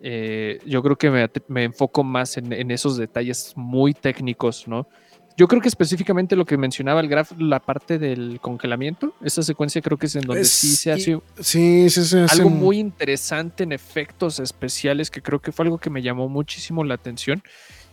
Eh, 0.00 0.58
yo 0.66 0.82
creo 0.82 0.96
que 0.96 1.10
me, 1.10 1.30
me 1.48 1.64
enfoco 1.64 2.02
más 2.04 2.36
en, 2.36 2.52
en 2.52 2.70
esos 2.70 2.96
detalles 2.96 3.52
muy 3.56 3.94
técnicos, 3.94 4.66
¿no? 4.66 4.88
yo 5.36 5.48
creo 5.48 5.60
que 5.60 5.66
específicamente 5.66 6.36
lo 6.36 6.44
que 6.44 6.56
mencionaba 6.56 7.00
el 7.00 7.08
graf, 7.08 7.32
la 7.38 7.58
parte 7.58 7.98
del 7.98 8.38
congelamiento, 8.40 9.14
esa 9.24 9.42
secuencia 9.42 9.82
creo 9.82 9.98
que 9.98 10.06
es 10.06 10.14
en 10.14 10.22
donde 10.22 10.42
Es- 10.42 10.50
sí 10.52 10.68
se 10.76 10.92
hace 10.92 11.18
Sí, 11.40 11.90
sí, 11.90 12.16
algo 12.28 12.50
muy 12.50 12.78
interesante 12.78 13.64
en 13.64 13.72
efectos 13.72 14.38
especiales 14.38 15.10
que 15.10 15.20
creo 15.22 15.40
que 15.40 15.50
fue 15.50 15.64
algo 15.64 15.78
que 15.78 15.90
me 15.90 16.02
llamó 16.02 16.28
muchísimo 16.28 16.84
la 16.84 16.94
atención. 16.94 17.42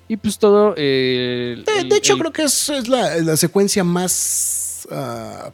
Y 0.08 0.18
pues 0.18 0.38
todo... 0.38 0.76
eh, 0.78 1.56
el- 1.58 1.90
De, 1.90 1.98
hecho, 1.98 2.14
el- 2.14 2.20
creo 2.20 2.32
que 2.32 2.44
es, 2.44 2.70
es 2.70 2.88
la, 2.88 3.16
la 3.18 3.36
secuencia 3.38 3.84
más. 3.84 4.88
ah, 4.92 5.52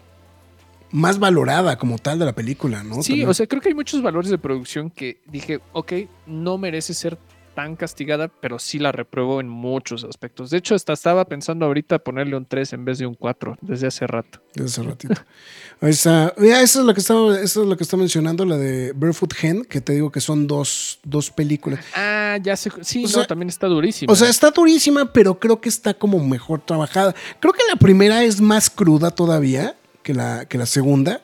más 0.92 1.20
valorada 1.20 1.78
como 1.78 1.98
tal 1.98 2.20
de 2.20 2.26
la 2.26 2.34
película, 2.34 2.84
¿no? 2.84 3.02
Sí, 3.04 3.10
También. 3.14 3.30
o 3.30 3.34
sea, 3.34 3.48
creo 3.48 3.62
que 3.62 3.70
hay 3.70 3.76
muchos 3.76 4.02
valores 4.02 4.30
de 4.32 4.38
producción 4.38 4.90
que 4.90 5.20
dije, 5.28 5.60
ok, 5.74 5.94
no 6.28 6.58
merece 6.58 6.94
ser 6.94 7.18
tan 7.56 7.76
castigada, 7.76 8.28
pero 8.28 8.60
sí 8.60 8.78
la 8.78 8.92
repruebo 8.92 9.42
en 9.42 9.50
muchos 9.50 10.04
aspectos. 10.04 10.52
De 10.52 10.60
hecho, 10.60 10.76
hasta 10.76 10.94
estaba 10.94 11.26
pensando 11.26 11.66
ahorita 11.66 11.98
ponerle 11.98 12.38
un 12.38 12.46
3 12.46 12.74
en 12.74 12.86
vez 12.86 13.00
de 13.00 13.08
un 13.08 13.16
4 13.16 13.58
desde 13.62 13.88
hace 13.88 14.06
rato. 14.06 14.40
Desde 14.54 14.66
hace 14.82 14.84
ratito. 14.84 15.16
Está. 15.82 16.34
Mira, 16.38 16.62
eso 16.62 16.82
es 16.82 16.86
lo 16.86 16.94
que 16.94 17.00
estaba, 17.00 17.40
eso 17.40 17.64
es 17.64 17.68
lo 17.68 17.76
que 17.76 17.84
está 17.84 17.98
mencionando, 17.98 18.46
la 18.46 18.58
de 18.58 18.94
Barefoot 18.94 19.34
Hen, 19.42 19.66
que 19.66 19.82
te 19.82 19.94
digo 19.94 20.12
que 20.12 20.22
son 20.22 20.46
dos, 20.46 21.00
dos 21.04 21.32
películas. 21.32 21.84
Ah, 21.96 22.38
ya 22.44 22.56
sé. 22.56 22.70
Sí, 22.82 23.00
O 23.00 23.02
no, 23.04 23.08
sea- 23.10 23.28
también 23.28 23.50
está 23.50 23.66
durísimo. 23.66 24.14
O 24.14 24.16
sea, 24.16 24.30
está 24.30 24.52
durísima, 24.52 25.12
pero 25.12 25.40
creo 25.40 25.60
que 25.60 25.70
está 25.70 25.96
como 25.96 26.20
mejor 26.24 26.62
trabajada. 26.62 27.16
Creo 27.40 27.54
que 27.54 27.62
la 27.70 27.76
primera 27.78 28.24
es 28.24 28.40
más 28.40 28.70
cruda 28.70 29.10
todavía 29.10 29.76
que 30.08 30.14
la, 30.14 30.46
que 30.46 30.58
la 30.58 30.66
segunda, 30.66 31.22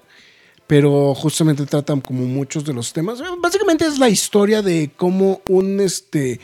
pero 0.67 1.15
justamente 1.15 1.65
tratan 1.65 2.01
como 2.01 2.25
muchos 2.25 2.65
de 2.65 2.73
los 2.73 2.91
temas. 2.91 3.19
Básicamente 3.41 3.85
es 3.85 3.97
la 3.97 4.09
historia 4.09 4.61
de 4.61 4.91
cómo 4.97 5.39
un 5.47 5.79
este. 5.79 6.41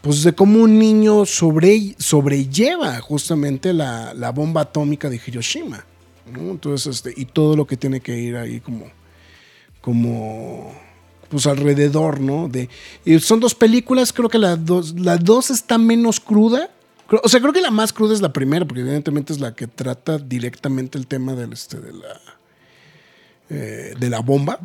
Pues 0.00 0.22
de 0.22 0.32
cómo 0.32 0.60
un 0.60 0.78
niño 0.78 1.26
sobre, 1.26 1.96
sobrelleva 1.98 3.00
justamente 3.00 3.74
la, 3.74 4.14
la 4.14 4.30
bomba 4.30 4.62
atómica 4.62 5.10
de 5.10 5.20
Hiroshima. 5.26 5.84
Entonces, 6.32 6.94
este, 6.94 7.12
y 7.20 7.24
todo 7.24 7.56
lo 7.56 7.66
que 7.66 7.76
tiene 7.76 7.98
que 8.00 8.16
ir 8.16 8.36
ahí 8.36 8.60
como. 8.60 8.86
como 9.80 10.72
pues 11.28 11.46
alrededor, 11.46 12.20
¿no? 12.20 12.48
De, 12.48 12.68
son 13.20 13.40
dos 13.40 13.54
películas, 13.56 14.12
creo 14.12 14.28
que 14.28 14.38
la 14.38 14.56
dos, 14.56 14.98
la 14.98 15.16
dos 15.16 15.50
está 15.50 15.76
menos 15.76 16.20
cruda. 16.20 16.70
O 17.22 17.28
sea, 17.28 17.40
creo 17.40 17.52
que 17.52 17.60
la 17.60 17.70
más 17.70 17.92
cruda 17.92 18.14
es 18.14 18.20
la 18.20 18.32
primera, 18.32 18.64
porque 18.64 18.82
evidentemente 18.82 19.32
es 19.32 19.40
la 19.40 19.54
que 19.54 19.66
trata 19.66 20.18
directamente 20.18 20.96
el 20.98 21.06
tema 21.06 21.34
del, 21.34 21.52
este, 21.52 21.80
de, 21.80 21.92
la, 21.92 22.20
eh, 23.50 23.94
de 23.98 24.10
la 24.10 24.20
bomba. 24.20 24.60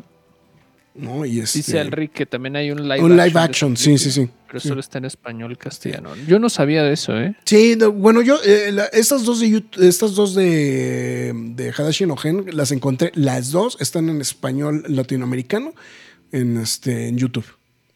¿no? 0.93 1.25
Y 1.25 1.41
este, 1.41 1.59
Dice 1.59 1.79
Alric 1.79 2.13
que 2.13 2.25
también 2.25 2.55
hay 2.55 2.71
un 2.71 2.87
live 2.87 3.01
un 3.03 3.17
live 3.17 3.31
de 3.31 3.39
action, 3.39 3.73
esa 3.73 3.83
sí, 3.83 3.97
sí, 3.97 4.11
sí. 4.11 4.29
Pero 4.47 4.59
Sí. 4.61 4.69
solo 4.69 4.79
está 4.79 4.97
en 4.99 5.03
español 5.03 5.57
castellano. 5.57 6.15
Yo 6.25 6.39
no 6.39 6.47
sabía 6.49 6.83
de 6.83 6.93
eso, 6.93 7.19
¿eh? 7.19 7.35
Sí, 7.43 7.75
no, 7.77 7.91
bueno, 7.91 8.21
yo, 8.21 8.37
eh, 8.45 8.71
la- 8.71 8.85
estas 8.85 9.25
dos 9.25 9.41
de 9.41 9.49
YouTube- 9.49 9.83
estas 9.83 10.15
dos 10.15 10.33
de, 10.35 11.33
de 11.35 11.73
Hadashi 11.77 12.05
no 12.05 12.15
Gen, 12.15 12.45
las 12.53 12.71
encontré, 12.71 13.11
las 13.15 13.51
dos 13.51 13.75
están 13.81 14.07
en 14.07 14.21
español 14.21 14.85
latinoamericano 14.87 15.73
en, 16.31 16.55
este, 16.57 17.09
en 17.09 17.17
YouTube. 17.17 17.45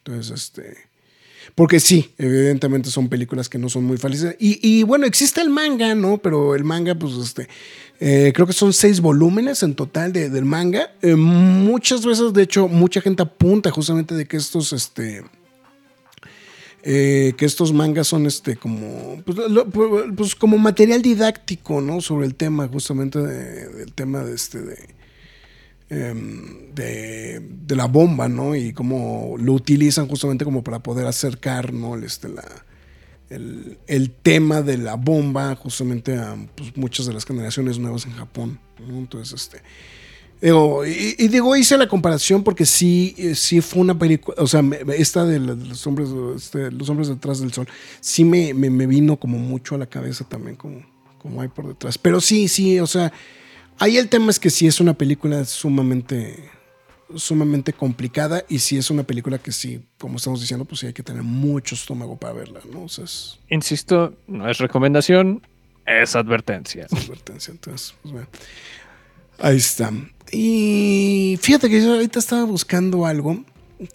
Entonces, 0.04 0.32
este. 0.32 0.89
Porque 1.54 1.80
sí, 1.80 2.10
evidentemente 2.18 2.90
son 2.90 3.08
películas 3.08 3.48
que 3.48 3.58
no 3.58 3.68
son 3.68 3.84
muy 3.84 3.96
fáciles. 3.96 4.36
Y, 4.38 4.58
y, 4.66 4.82
bueno, 4.82 5.06
existe 5.06 5.40
el 5.40 5.50
manga, 5.50 5.94
¿no? 5.94 6.18
Pero 6.18 6.54
el 6.54 6.64
manga, 6.64 6.94
pues, 6.94 7.14
este. 7.14 7.48
eh, 7.98 8.32
creo 8.34 8.46
que 8.46 8.52
son 8.52 8.72
seis 8.72 9.00
volúmenes 9.00 9.62
en 9.62 9.74
total 9.74 10.12
de- 10.12 10.28
del 10.30 10.44
manga. 10.44 10.92
Eh, 11.02 11.16
muchas 11.16 12.04
veces, 12.04 12.32
de 12.32 12.42
hecho, 12.42 12.68
mucha 12.68 13.00
gente 13.00 13.22
apunta 13.22 13.70
justamente 13.70 14.14
de 14.14 14.26
que 14.26 14.36
estos, 14.36 14.72
este 14.72 15.22
eh, 16.82 17.34
que 17.36 17.44
estos 17.44 17.72
mangas 17.74 18.08
son 18.08 18.24
este 18.26 18.56
como 18.56 19.22
pues, 19.26 19.36
pues, 20.16 20.34
como 20.34 20.56
material 20.56 21.02
didáctico 21.02 21.82
no 21.82 22.00
sobre 22.00 22.26
el 22.26 22.34
tema 22.34 22.68
justamente 22.68 23.18
de- 23.18 23.68
del 23.68 23.92
tema 23.92 24.24
de 24.24 24.34
este 24.34 24.58
em, 25.90 26.74
de, 26.74 27.76
la 27.76 27.86
bomba 27.86 28.28
no 28.28 28.56
y 28.56 28.72
cómo 28.72 29.36
lo 29.38 29.52
utilizan 29.52 30.08
justamente 30.08 30.44
como 30.44 30.64
para 30.64 30.80
poder 30.80 31.06
acercar 31.06 31.72
no 31.72 31.94
el, 31.94 32.04
este 32.04 32.28
la 32.28 32.44
el, 33.28 34.10
tema 34.22 34.60
de 34.60 34.76
la 34.76 34.96
bomba 34.96 35.54
justamente 35.54 36.16
a 36.16 36.36
pues, 36.56 36.76
muchas 36.76 37.06
de 37.06 37.12
las 37.12 37.24
generaciones 37.24 37.78
nuevas 37.78 38.06
en 38.06 38.12
Japón 38.12 38.58
entonces 38.78 39.40
este 39.40 39.62
Digo, 40.40 40.86
y, 40.86 41.28
digo, 41.28 41.54
hice 41.54 41.76
la 41.76 41.86
comparación 41.86 42.42
porque 42.42 42.64
sí, 42.64 43.14
eh, 43.18 43.34
sí 43.34 43.60
fue 43.60 43.82
una 43.82 43.98
película, 43.98 44.36
o 44.40 44.46
sea, 44.46 44.62
esta 44.96 45.26
de 45.26 45.38
los 45.38 45.86
hombres, 45.86 46.08
este, 46.34 46.70
los 46.70 46.88
hombres 46.88 47.08
detrás 47.08 47.40
del 47.40 47.52
sol, 47.52 47.68
sí 48.00 48.24
me, 48.24 48.54
me, 48.54 48.70
me 48.70 48.86
vino 48.86 49.18
como 49.18 49.38
mucho 49.38 49.74
a 49.74 49.78
la 49.78 49.84
cabeza 49.84 50.24
también, 50.26 50.56
como, 50.56 50.82
como 51.18 51.42
hay 51.42 51.48
por 51.48 51.68
detrás. 51.68 51.98
Pero 51.98 52.22
sí, 52.22 52.48
sí, 52.48 52.80
o 52.80 52.86
sea, 52.86 53.12
ahí 53.80 53.96
el 53.96 54.08
tema 54.08 54.30
es 54.30 54.38
que 54.38 54.50
sí 54.50 54.68
es 54.68 54.80
una 54.80 54.94
película 54.94 55.44
sumamente, 55.44 56.48
sumamente 57.16 57.72
complicada 57.72 58.44
y 58.48 58.60
sí 58.60 58.76
es 58.76 58.90
una 58.90 59.02
película 59.02 59.38
que 59.38 59.50
sí, 59.50 59.82
como 59.98 60.18
estamos 60.18 60.40
diciendo, 60.40 60.64
pues 60.64 60.80
sí 60.80 60.86
hay 60.86 60.92
que 60.92 61.02
tener 61.02 61.24
mucho 61.24 61.74
estómago 61.74 62.16
para 62.16 62.34
verla, 62.34 62.60
¿no? 62.72 62.84
O 62.84 62.88
sea, 62.88 63.04
es 63.04 63.40
Insisto, 63.48 64.14
no 64.28 64.48
es 64.48 64.58
recomendación, 64.58 65.42
es 65.86 66.14
advertencia. 66.14 66.86
advertencia. 66.90 67.50
Entonces, 67.50 67.94
pues 68.02 68.12
bueno. 68.12 68.28
Ahí 69.38 69.56
está. 69.56 69.90
Y 70.30 71.38
fíjate 71.40 71.68
que 71.68 71.82
yo 71.82 71.94
ahorita 71.94 72.18
estaba 72.18 72.44
buscando 72.44 73.06
algo 73.06 73.42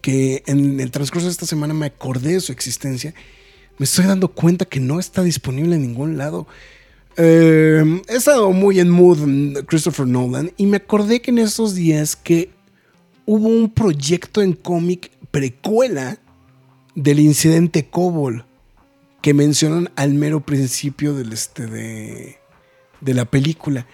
que 0.01 0.43
en 0.47 0.79
el 0.79 0.91
transcurso 0.91 1.27
de 1.27 1.31
esta 1.31 1.45
semana 1.45 1.73
me 1.73 1.85
acordé 1.85 2.33
de 2.33 2.39
su 2.39 2.51
existencia. 2.51 3.13
Me 3.77 3.83
estoy 3.83 4.05
dando 4.05 4.29
cuenta 4.29 4.65
que 4.65 4.79
no 4.79 4.99
está 4.99 5.21
disponible 5.21 5.75
en 5.75 5.83
ningún 5.83 6.17
lado. 6.17 6.47
Eh, 7.17 8.01
he 8.09 8.15
estado 8.15 8.51
muy 8.51 8.79
en 8.79 8.89
mood 8.89 9.19
mm, 9.19 9.65
Christopher 9.65 10.05
Nolan 10.05 10.51
y 10.57 10.65
me 10.65 10.77
acordé 10.77 11.21
que 11.21 11.31
en 11.31 11.39
estos 11.39 11.73
días 11.73 12.15
que 12.15 12.49
hubo 13.25 13.47
un 13.47 13.69
proyecto 13.69 14.41
en 14.41 14.53
cómic 14.53 15.11
precuela 15.31 16.17
del 16.93 17.19
incidente 17.19 17.87
Cobol 17.89 18.45
que 19.21 19.33
mencionan 19.33 19.89
al 19.95 20.13
mero 20.13 20.41
principio 20.41 21.13
del 21.13 21.33
este 21.33 21.67
de, 21.67 22.37
de 23.01 23.13
la 23.13 23.25
película. 23.25 23.87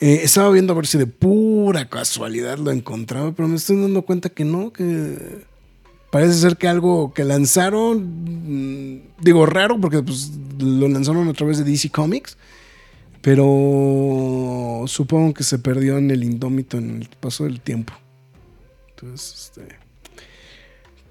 Eh, 0.00 0.20
estaba 0.22 0.50
viendo 0.50 0.72
a 0.72 0.76
ver 0.76 0.86
si 0.86 0.98
de 0.98 1.06
pura 1.06 1.88
casualidad 1.88 2.58
lo 2.58 2.70
encontraba, 2.70 3.32
pero 3.32 3.48
me 3.48 3.56
estoy 3.56 3.80
dando 3.80 4.02
cuenta 4.02 4.28
que 4.28 4.44
no, 4.44 4.72
que 4.72 5.44
parece 6.10 6.34
ser 6.34 6.56
que 6.56 6.68
algo 6.68 7.12
que 7.14 7.24
lanzaron, 7.24 8.94
mm, 8.96 9.00
digo 9.22 9.46
raro 9.46 9.80
porque 9.80 10.02
pues, 10.02 10.30
lo 10.58 10.88
lanzaron 10.88 11.28
a 11.28 11.32
través 11.32 11.58
de 11.58 11.64
DC 11.64 11.90
Comics, 11.90 12.36
pero 13.22 14.84
supongo 14.86 15.34
que 15.34 15.42
se 15.44 15.58
perdió 15.58 15.98
en 15.98 16.10
el 16.10 16.22
indómito 16.24 16.78
en 16.78 17.02
el 17.02 17.08
paso 17.20 17.44
del 17.44 17.60
tiempo. 17.60 17.92
Entonces, 18.90 19.50
este... 19.56 19.76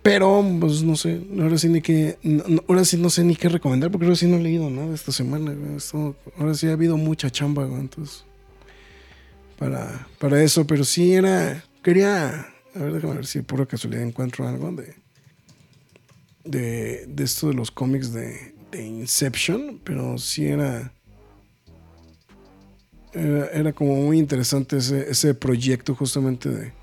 Pero, 0.02 0.46
pues 0.60 0.84
no 0.84 0.96
sé, 0.96 1.20
ahora 1.42 1.58
sí 1.58 1.68
ni 1.68 1.82
que, 1.82 2.20
no- 2.22 2.62
ahora 2.70 2.86
sí 2.86 2.96
no 2.96 3.10
sé 3.10 3.24
ni 3.24 3.36
qué 3.36 3.50
recomendar, 3.50 3.90
porque 3.90 4.06
ahora 4.06 4.16
sí 4.16 4.28
no 4.28 4.38
he 4.38 4.42
leído 4.44 4.70
nada 4.70 4.94
esta 4.94 5.12
semana. 5.12 5.52
Esto- 5.76 6.16
ahora 6.38 6.54
sí 6.54 6.68
ha 6.68 6.74
habido 6.74 6.96
mucha 6.96 7.32
chamba, 7.32 7.64
entonces, 7.66 8.24
para, 9.58 10.08
para 10.20 10.44
eso, 10.44 10.68
pero 10.68 10.84
sí 10.84 11.14
era, 11.14 11.64
quería, 11.82 12.46
a 12.76 12.80
ver, 12.80 12.94
déjame 12.94 13.16
ver 13.16 13.26
si 13.26 13.42
pura 13.42 13.66
casualidad 13.66 14.04
encuentro 14.04 14.48
algo 14.48 14.72
de, 14.72 14.94
de, 16.44 17.06
de 17.08 17.24
esto 17.24 17.48
de 17.48 17.54
los 17.54 17.72
cómics 17.72 18.12
de, 18.12 18.54
Inception, 18.76 19.80
pero 19.86 20.18
sí 20.18 20.48
era, 20.48 20.92
era, 23.14 23.48
era 23.48 23.72
como 23.72 23.96
muy 23.96 24.20
interesante 24.20 24.76
ese, 24.76 25.10
ese 25.10 25.34
proyecto 25.34 25.96
justamente 25.96 26.50
de, 26.50 26.74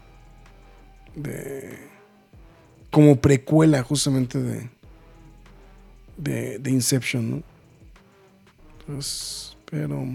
de 1.15 1.79
como 2.91 3.21
precuela 3.21 3.83
justamente 3.83 4.41
de, 4.41 4.71
de, 6.17 6.59
de 6.61 6.71
Inception, 6.71 7.31
¿no? 7.31 7.43
Entonces, 8.81 9.55
pero 9.67 10.07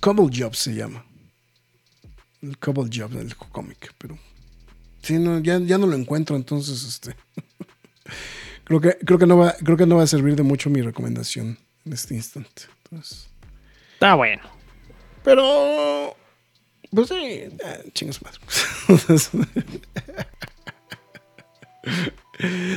Cobble 0.00 0.30
Job 0.36 0.56
se 0.56 0.74
llama. 0.74 1.04
El 2.42 2.58
Cobble 2.58 2.90
Job 2.92 3.10
del 3.10 3.36
cómic, 3.36 3.94
pero 3.98 4.18
sí, 5.04 5.18
no, 5.18 5.38
ya, 5.40 5.58
ya 5.58 5.78
no 5.78 5.86
lo 5.86 5.94
encuentro, 5.94 6.36
entonces 6.36 6.84
este 6.84 7.14
creo 8.64 8.80
que 8.80 8.96
creo 9.04 9.18
que 9.18 9.26
no 9.26 9.38
va 9.38 9.54
creo 9.62 9.76
que 9.76 9.86
no 9.86 9.96
va 9.96 10.02
a 10.02 10.06
servir 10.08 10.36
de 10.36 10.42
mucho 10.42 10.70
mi 10.70 10.82
recomendación 10.82 11.58
en 11.84 11.92
este 11.92 12.14
instante. 12.14 12.62
Entonces, 12.84 13.28
Está 13.94 14.14
bueno. 14.14 14.42
pero 15.22 16.16
pues 16.92 17.08
sí, 17.08 17.42
chingas 17.92 18.20
madre. 18.22 18.38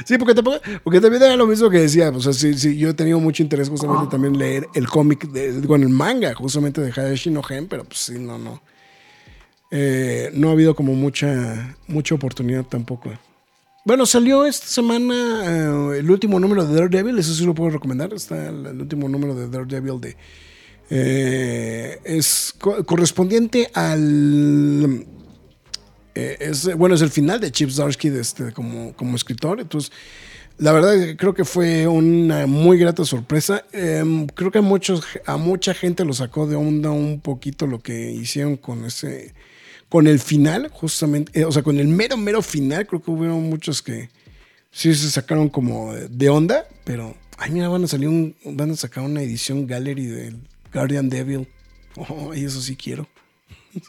Sí, 0.05 0.17
porque, 0.17 0.35
tampoco, 0.35 0.59
porque 0.83 1.01
también 1.01 1.23
era 1.23 1.35
lo 1.35 1.47
mismo 1.47 1.69
que 1.69 1.79
decía. 1.79 2.09
O 2.09 2.21
sea, 2.21 2.33
sí, 2.33 2.53
sí, 2.53 2.77
yo 2.77 2.89
he 2.89 2.93
tenido 2.93 3.19
mucho 3.19 3.41
interés 3.41 3.69
justamente 3.69 4.09
también 4.09 4.37
leer 4.37 4.67
el 4.75 4.87
cómic, 4.87 5.27
de, 5.29 5.65
con 5.65 5.81
el 5.81 5.89
manga 5.89 6.33
justamente 6.35 6.81
de 6.81 6.91
Hayashi 6.91 7.31
no 7.31 7.41
Gen, 7.43 7.67
pero 7.67 7.83
pues 7.83 7.99
sí, 7.99 8.19
no, 8.19 8.37
no. 8.37 8.61
Eh, 9.71 10.29
no 10.33 10.49
ha 10.49 10.51
habido 10.53 10.75
como 10.75 10.93
mucha, 10.93 11.75
mucha 11.87 12.15
oportunidad 12.15 12.63
tampoco. 12.65 13.11
Bueno, 13.83 14.05
salió 14.05 14.45
esta 14.45 14.67
semana 14.67 15.13
eh, 15.95 15.99
el 15.99 16.09
último 16.11 16.39
número 16.39 16.65
de 16.65 16.73
Daredevil, 16.75 17.17
eso 17.19 17.33
sí 17.33 17.45
lo 17.45 17.53
puedo 17.55 17.69
recomendar. 17.71 18.13
Está 18.13 18.49
el, 18.49 18.81
último 18.81 19.07
número 19.09 19.33
de 19.35 19.47
Daredevil 19.49 19.99
de, 20.01 20.15
Eh, 20.89 21.99
es 22.05 22.53
co- 22.57 22.83
correspondiente 22.85 23.69
al. 23.73 25.05
eh, 26.15 26.37
es, 26.39 26.73
bueno, 26.75 26.95
es 26.95 27.01
el 27.01 27.09
final 27.09 27.39
de 27.39 27.51
Chip 27.51 27.69
Zdarsky 27.69 28.09
de 28.09 28.21
este, 28.21 28.51
como, 28.53 28.93
como 28.93 29.15
escritor. 29.15 29.59
Entonces, 29.59 29.91
la 30.57 30.71
verdad, 30.71 30.95
creo 31.17 31.33
que 31.33 31.45
fue 31.45 31.87
una 31.87 32.47
muy 32.47 32.77
grata 32.77 33.05
sorpresa. 33.05 33.63
Em, 33.73 34.27
creo 34.27 34.49
que 34.51 34.59
a, 34.59 34.61
muchos, 34.61 35.03
a 35.25 35.37
mucha 35.37 35.73
gente 35.73 36.03
lo 36.05 36.13
sacó 36.13 36.47
de 36.47 36.55
onda 36.55 36.89
un 36.91 37.19
poquito 37.21 37.67
lo 37.67 37.79
que 37.79 38.11
hicieron 38.11 38.55
con 38.57 38.85
ese. 38.85 39.33
Con 39.89 40.07
el 40.07 40.19
final, 40.19 40.69
justamente. 40.69 41.39
eh, 41.39 41.45
o 41.45 41.51
sea, 41.51 41.63
con 41.63 41.79
el 41.79 41.87
mero, 41.87 42.17
mero 42.17 42.41
final. 42.41 42.85
Creo 42.87 43.01
que 43.01 43.11
hubo 43.11 43.23
muchos 43.39 43.81
que 43.81 44.09
sí 44.71 44.93
se 44.93 45.09
sacaron 45.09 45.49
como 45.49 45.93
de 45.93 46.29
onda, 46.29 46.67
pero. 46.83 47.15
Ay, 47.37 47.51
mira, 47.51 47.69
van 47.69 47.83
a 47.83 47.87
salir 47.87 48.09
un. 48.09 48.35
Van 48.43 48.71
a 48.71 48.75
sacar 48.75 49.03
una 49.03 49.21
edición 49.21 49.67
gallery 49.67 50.05
del 50.05 50.37
Guardian 50.73 51.09
Devil. 51.09 51.47
Oh, 51.99 52.31
y 52.31 52.45
eso 52.45 52.61
sí 52.61 52.75
quiero. 52.75 53.07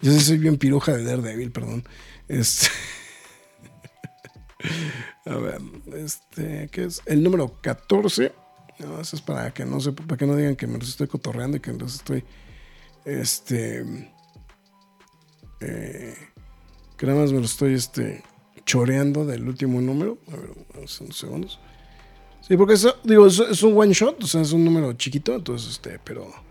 Yo 0.00 0.12
sí 0.12 0.20
soy 0.20 0.38
bien 0.38 0.58
piruja 0.58 0.96
de 0.96 1.04
Daredevil, 1.04 1.52
perdón. 1.52 1.84
Este. 2.28 2.66
A 5.26 5.36
ver, 5.36 5.60
este, 5.94 6.68
¿qué 6.72 6.84
es? 6.84 7.02
El 7.06 7.22
número 7.22 7.60
14. 7.60 8.32
No, 8.78 9.00
eso 9.00 9.16
es 9.16 9.22
para 9.22 9.52
que 9.54 9.64
no 9.64 9.80
se, 9.80 9.92
para 9.92 10.16
que 10.16 10.26
no 10.26 10.36
digan 10.36 10.56
que 10.56 10.66
me 10.66 10.78
los 10.78 10.88
estoy 10.88 11.06
cotorreando 11.06 11.56
y 11.56 11.60
que 11.60 11.72
los 11.72 11.94
estoy. 11.94 12.24
Este. 13.04 13.84
Eh, 15.60 16.14
que 16.96 17.06
nada 17.06 17.20
más 17.20 17.32
me 17.32 17.38
lo 17.38 17.44
estoy 17.44 17.74
este, 17.74 18.22
choreando 18.64 19.24
del 19.24 19.46
último 19.48 19.80
número. 19.80 20.18
A 20.28 20.36
ver, 20.36 20.50
unos 20.76 21.00
unos 21.00 21.18
segundos. 21.18 21.60
Sí, 22.46 22.56
porque 22.56 22.74
eso, 22.74 22.96
digo, 23.02 23.26
es, 23.26 23.38
es 23.40 23.62
un 23.62 23.76
one 23.76 23.92
shot, 23.92 24.22
o 24.22 24.26
sea, 24.26 24.40
es 24.40 24.52
un 24.52 24.64
número 24.64 24.92
chiquito, 24.92 25.34
entonces, 25.34 25.72
este, 25.72 25.98
pero. 26.04 26.45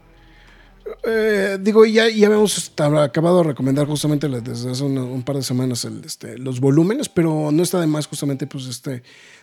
Eh, 1.03 1.57
digo, 1.59 1.85
ya, 1.85 2.09
ya 2.09 2.27
habíamos 2.27 2.57
este, 2.57 2.83
acabado 2.83 3.39
de 3.39 3.43
recomendar 3.43 3.87
justamente 3.87 4.27
desde 4.27 4.71
hace 4.71 4.83
un 4.83 5.23
par 5.23 5.35
de 5.35 5.41
semanas 5.41 5.85
este, 5.85 6.37
los 6.37 6.59
volúmenes, 6.59 7.09
pero 7.09 7.51
no 7.51 7.63
está 7.63 7.79
de 7.79 7.87
más 7.87 8.05
justamente 8.07 8.45
pues 8.45 8.67
este 8.67 9.01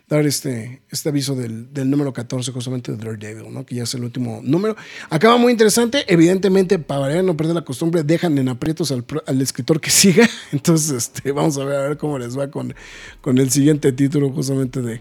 dar 0.08 0.26
este, 0.26 0.82
este 0.90 1.08
aviso 1.08 1.34
del, 1.34 1.68
número 1.90 2.12
14 2.12 2.52
justamente 2.52 2.92
de 2.92 2.98
Daredevil, 2.98 3.52
¿no? 3.52 3.64
que 3.64 3.76
ya 3.76 3.84
es 3.84 3.94
el 3.94 4.04
último 4.04 4.40
número. 4.42 4.76
Acaba 5.10 5.36
muy 5.36 5.52
interesante, 5.52 6.04
evidentemente 6.06 6.78
para 6.78 7.22
no 7.22 7.36
perder 7.36 7.56
la 7.56 7.64
costumbre 7.64 8.02
dejan 8.02 8.38
en 8.38 8.48
aprietos 8.48 8.92
al, 8.92 9.04
al 9.26 9.40
escritor 9.40 9.80
que 9.80 9.90
siga, 9.90 10.28
entonces 10.52 10.92
este, 10.92 11.32
vamos 11.32 11.58
a 11.58 11.64
ver, 11.64 11.76
a 11.76 11.82
ver 11.88 11.96
cómo 11.96 12.18
les 12.18 12.38
va 12.38 12.50
con, 12.50 12.74
con 13.20 13.38
el 13.38 13.50
siguiente 13.50 13.92
título 13.92 14.30
justamente 14.30 14.80
de, 14.80 15.00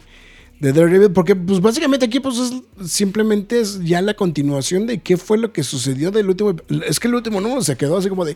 de 0.62 0.72
Daredevil, 0.74 1.12
porque 1.12 1.36
pues 1.36 1.60
básicamente 1.60 2.06
aquí 2.06 2.20
pues 2.20 2.38
es, 2.38 2.90
simplemente 2.90 3.60
es 3.60 3.84
ya 3.84 4.02
la 4.02 4.14
continuación 4.14 4.86
de 4.86 5.00
qué 5.02 5.18
fue 5.18 5.38
lo 5.40 5.52
que 5.52 5.64
sucedió 5.64 6.12
del 6.12 6.30
último, 6.30 6.56
es 6.88 7.00
que 7.00 7.08
el 7.08 7.16
último 7.16 7.42
número 7.42 7.62
se 7.64 7.76
quedó 7.76 7.98
así 7.98 8.10
como 8.10 8.24
de, 8.26 8.36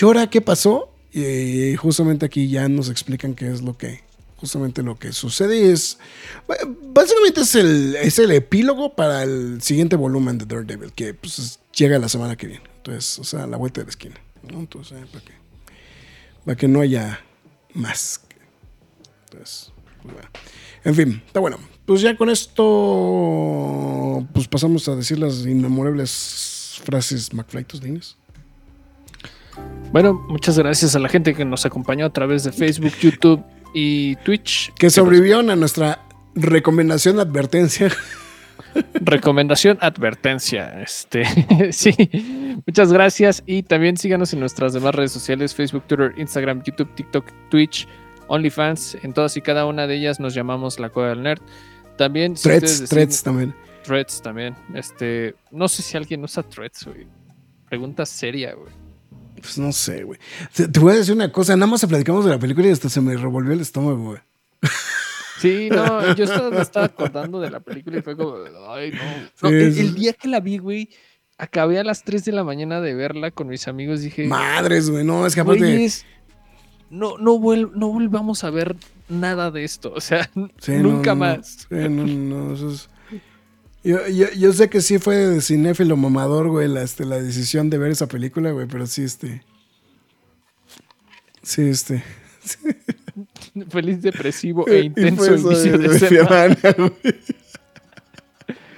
¿y 0.00 0.04
ahora 0.04 0.30
qué 0.30 0.40
pasó? 0.40 0.88
Y 1.12 1.74
justamente 1.76 2.24
aquí 2.26 2.48
ya 2.48 2.68
nos 2.68 2.88
explican 2.88 3.34
qué 3.34 3.50
es 3.52 3.60
lo 3.62 3.76
que, 3.76 4.02
justamente 4.36 4.82
lo 4.84 4.96
que 4.98 5.12
sucede 5.12 5.72
es, 5.72 5.98
básicamente 6.92 7.40
es 7.40 7.54
el, 7.56 7.96
es 7.96 8.18
el 8.20 8.30
epílogo 8.30 8.94
para 8.94 9.24
el 9.24 9.60
siguiente 9.60 9.96
volumen 9.96 10.38
de 10.38 10.46
Daredevil, 10.46 10.92
que 10.92 11.12
pues 11.14 11.38
es- 11.40 11.60
llega 11.74 11.98
la 11.98 12.08
semana 12.08 12.36
que 12.36 12.46
viene, 12.46 12.64
entonces, 12.76 13.18
o 13.18 13.24
sea, 13.24 13.46
la 13.48 13.56
vuelta 13.56 13.80
de 13.80 13.86
la 13.86 13.90
esquina. 13.90 14.14
Entonces, 14.48 14.96
eh, 14.98 15.06
para 15.10 15.24
que, 15.24 15.32
para 16.44 16.56
que 16.56 16.68
no 16.68 16.80
haya 16.82 17.20
más. 17.74 18.20
Entonces, 19.24 19.72
pues 20.02 20.14
bueno. 20.14 20.28
En 20.84 20.94
fin, 20.94 21.22
está 21.26 21.40
bueno. 21.40 21.58
Pues 21.86 22.00
ya 22.00 22.16
con 22.16 22.30
esto, 22.30 22.64
pues 24.32 24.48
pasamos 24.48 24.88
a 24.88 24.96
decir 24.96 25.18
las 25.18 25.44
inmemorables 25.46 26.80
frases 26.84 27.32
McFly, 27.32 27.64
tus 27.64 27.82
líneas. 27.82 28.16
Bueno, 29.92 30.14
muchas 30.28 30.58
gracias 30.58 30.96
a 30.96 30.98
la 30.98 31.08
gente 31.08 31.34
que 31.34 31.44
nos 31.44 31.64
acompañó 31.66 32.06
a 32.06 32.12
través 32.12 32.44
de 32.44 32.52
Facebook, 32.52 32.92
YouTube 33.00 33.42
y 33.74 34.16
Twitch. 34.16 34.72
Que 34.74 34.90
sobrevivieron 34.90 35.50
a 35.50 35.56
nuestra 35.56 36.00
recomendación, 36.34 37.20
advertencia. 37.20 37.90
Recomendación, 38.94 39.78
advertencia. 39.80 40.82
Este, 40.82 41.24
sí, 41.72 41.94
muchas 42.66 42.92
gracias. 42.92 43.42
Y 43.46 43.62
también 43.62 43.96
síganos 43.96 44.32
en 44.32 44.40
nuestras 44.40 44.72
demás 44.72 44.94
redes 44.94 45.12
sociales: 45.12 45.54
Facebook, 45.54 45.84
Twitter, 45.86 46.12
Instagram, 46.16 46.62
YouTube, 46.64 46.92
TikTok, 46.94 47.24
Twitch, 47.50 47.86
OnlyFans. 48.28 48.98
En 49.02 49.12
todas 49.12 49.36
y 49.36 49.40
cada 49.40 49.66
una 49.66 49.86
de 49.86 49.96
ellas 49.96 50.20
nos 50.20 50.34
llamamos 50.34 50.78
La 50.78 50.90
Cueva 50.90 51.10
del 51.10 51.22
Nerd. 51.22 51.40
También, 51.96 52.36
si 52.36 52.44
Threads, 52.44 52.88
threads 52.88 53.22
también. 53.22 53.54
Threads 53.84 54.22
también. 54.22 54.56
Este, 54.74 55.34
no 55.50 55.68
sé 55.68 55.82
si 55.82 55.96
alguien 55.96 56.24
usa 56.24 56.42
Threads, 56.42 56.86
güey. 56.86 57.06
Pregunta 57.68 58.04
seria, 58.06 58.54
güey. 58.54 58.72
Pues 59.36 59.58
no 59.58 59.72
sé, 59.72 60.04
güey. 60.04 60.18
Te, 60.54 60.68
te 60.68 60.80
voy 60.80 60.92
a 60.92 60.96
decir 60.96 61.14
una 61.14 61.30
cosa, 61.30 61.54
nada 61.56 61.70
más 61.70 61.84
platicamos 61.86 62.24
de 62.24 62.30
la 62.30 62.38
película 62.38 62.66
y 62.66 62.70
hasta 62.70 62.88
se 62.88 63.00
me 63.00 63.16
revolvió 63.16 63.52
el 63.52 63.60
estómago, 63.60 64.02
güey. 64.02 64.20
Sí, 65.38 65.68
no, 65.70 66.14
yo 66.14 66.24
estaba, 66.24 66.50
me 66.50 66.62
estaba 66.62 66.86
acordando 66.86 67.40
de 67.40 67.50
la 67.50 67.60
película 67.60 67.98
y 67.98 68.02
fue 68.02 68.16
como, 68.16 68.36
ay, 68.68 68.92
no. 69.42 69.48
El, 69.48 69.94
día 69.94 70.14
que 70.14 70.28
la 70.28 70.40
vi, 70.40 70.58
güey, 70.58 70.88
acabé 71.36 71.78
a 71.78 71.84
las 71.84 72.02
3 72.02 72.24
de 72.24 72.32
la 72.32 72.44
mañana 72.44 72.80
de 72.80 72.94
verla 72.94 73.30
con 73.30 73.48
mis 73.48 73.68
amigos. 73.68 74.00
Dije, 74.00 74.26
Madres, 74.26 74.88
güey, 74.88 75.04
no, 75.04 75.26
es 75.26 75.34
que 75.34 75.40
aparte... 75.40 75.60
güeyes, 75.60 76.06
no, 76.94 77.18
no, 77.18 77.34
vuel- 77.38 77.70
no 77.74 77.88
volvamos 77.88 78.44
a 78.44 78.50
ver 78.50 78.76
nada 79.08 79.50
de 79.50 79.64
esto. 79.64 79.92
O 79.94 80.00
sea, 80.00 80.30
Sí, 80.60 80.72
nunca 80.72 81.10
no, 81.14 81.16
más. 81.20 81.66
sí, 81.68 81.74
no, 81.88 82.06
no, 82.06 82.54
eso 82.54 82.70
es- 82.70 82.88
Yo, 83.82 84.06
yo, 84.08 84.26
yo 84.36 84.52
sé 84.52 84.70
que 84.70 84.80
sí 84.80 84.98
fue 84.98 85.16
de 85.16 85.40
cinéfilo 85.42 85.96
mamador, 85.96 86.48
güey, 86.48 86.68
la, 86.68 86.82
este, 86.82 87.04
la 87.04 87.20
decisión 87.20 87.68
de 87.70 87.76
ver 87.78 87.90
esa 87.92 88.06
película, 88.06 88.50
güey, 88.52 88.66
pero 88.66 88.86
sí, 88.86 89.02
este... 89.02 89.42
Sí, 91.42 91.62
este... 91.68 92.02
Feliz 93.70 94.00
depresivo 94.02 94.66
e 94.68 94.80
intenso 94.84 95.34
inicio 95.36 95.78
de 95.78 95.88
de 95.88 95.98
semana. 95.98 96.56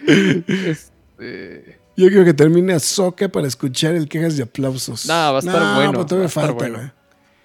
Este, 0.06 1.78
Yo 1.96 2.08
quiero 2.08 2.24
que 2.24 2.34
termine 2.34 2.72
a 2.74 2.80
soca 2.80 3.28
para 3.28 3.46
escuchar 3.48 3.94
el 3.94 4.08
quejas 4.08 4.38
y 4.38 4.42
aplausos. 4.42 5.06
No, 5.06 5.14
va 5.14 5.36
a 5.36 5.38
estar 5.38 5.54
No, 5.62 5.74
bueno, 5.76 5.92
pero 5.92 6.06
todavía 6.06 6.22
va 6.22 6.24
a 6.24 6.28
estar 6.28 6.46
falta, 6.46 6.68
bueno. 6.68 6.92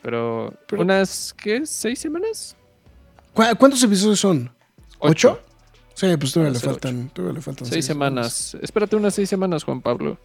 Pero, 0.02 0.54
Pero- 0.68 0.82
unas, 0.82 1.34
¿qué? 1.34 1.66
¿Seis 1.66 2.00
semanas? 2.00 2.56
¿Cu- 3.34 3.44
¿Cuántos 3.58 3.82
episodios 3.84 4.20
son? 4.20 4.50
Ocho. 5.00 5.32
¿Ocho? 5.34 5.40
Sí, 5.96 6.08
pues 6.18 6.32
todavía 6.34 6.54
le 6.54 6.60
faltan. 6.60 7.10
Todavía 7.10 7.36
le 7.36 7.42
faltan 7.42 7.68
Seis 7.68 7.86
semanas. 7.86 8.58
Espérate 8.62 8.96
unas 8.96 9.14
seis 9.14 9.30
semanas, 9.30 9.64
Juan 9.64 9.82
Pablo. 9.82 10.18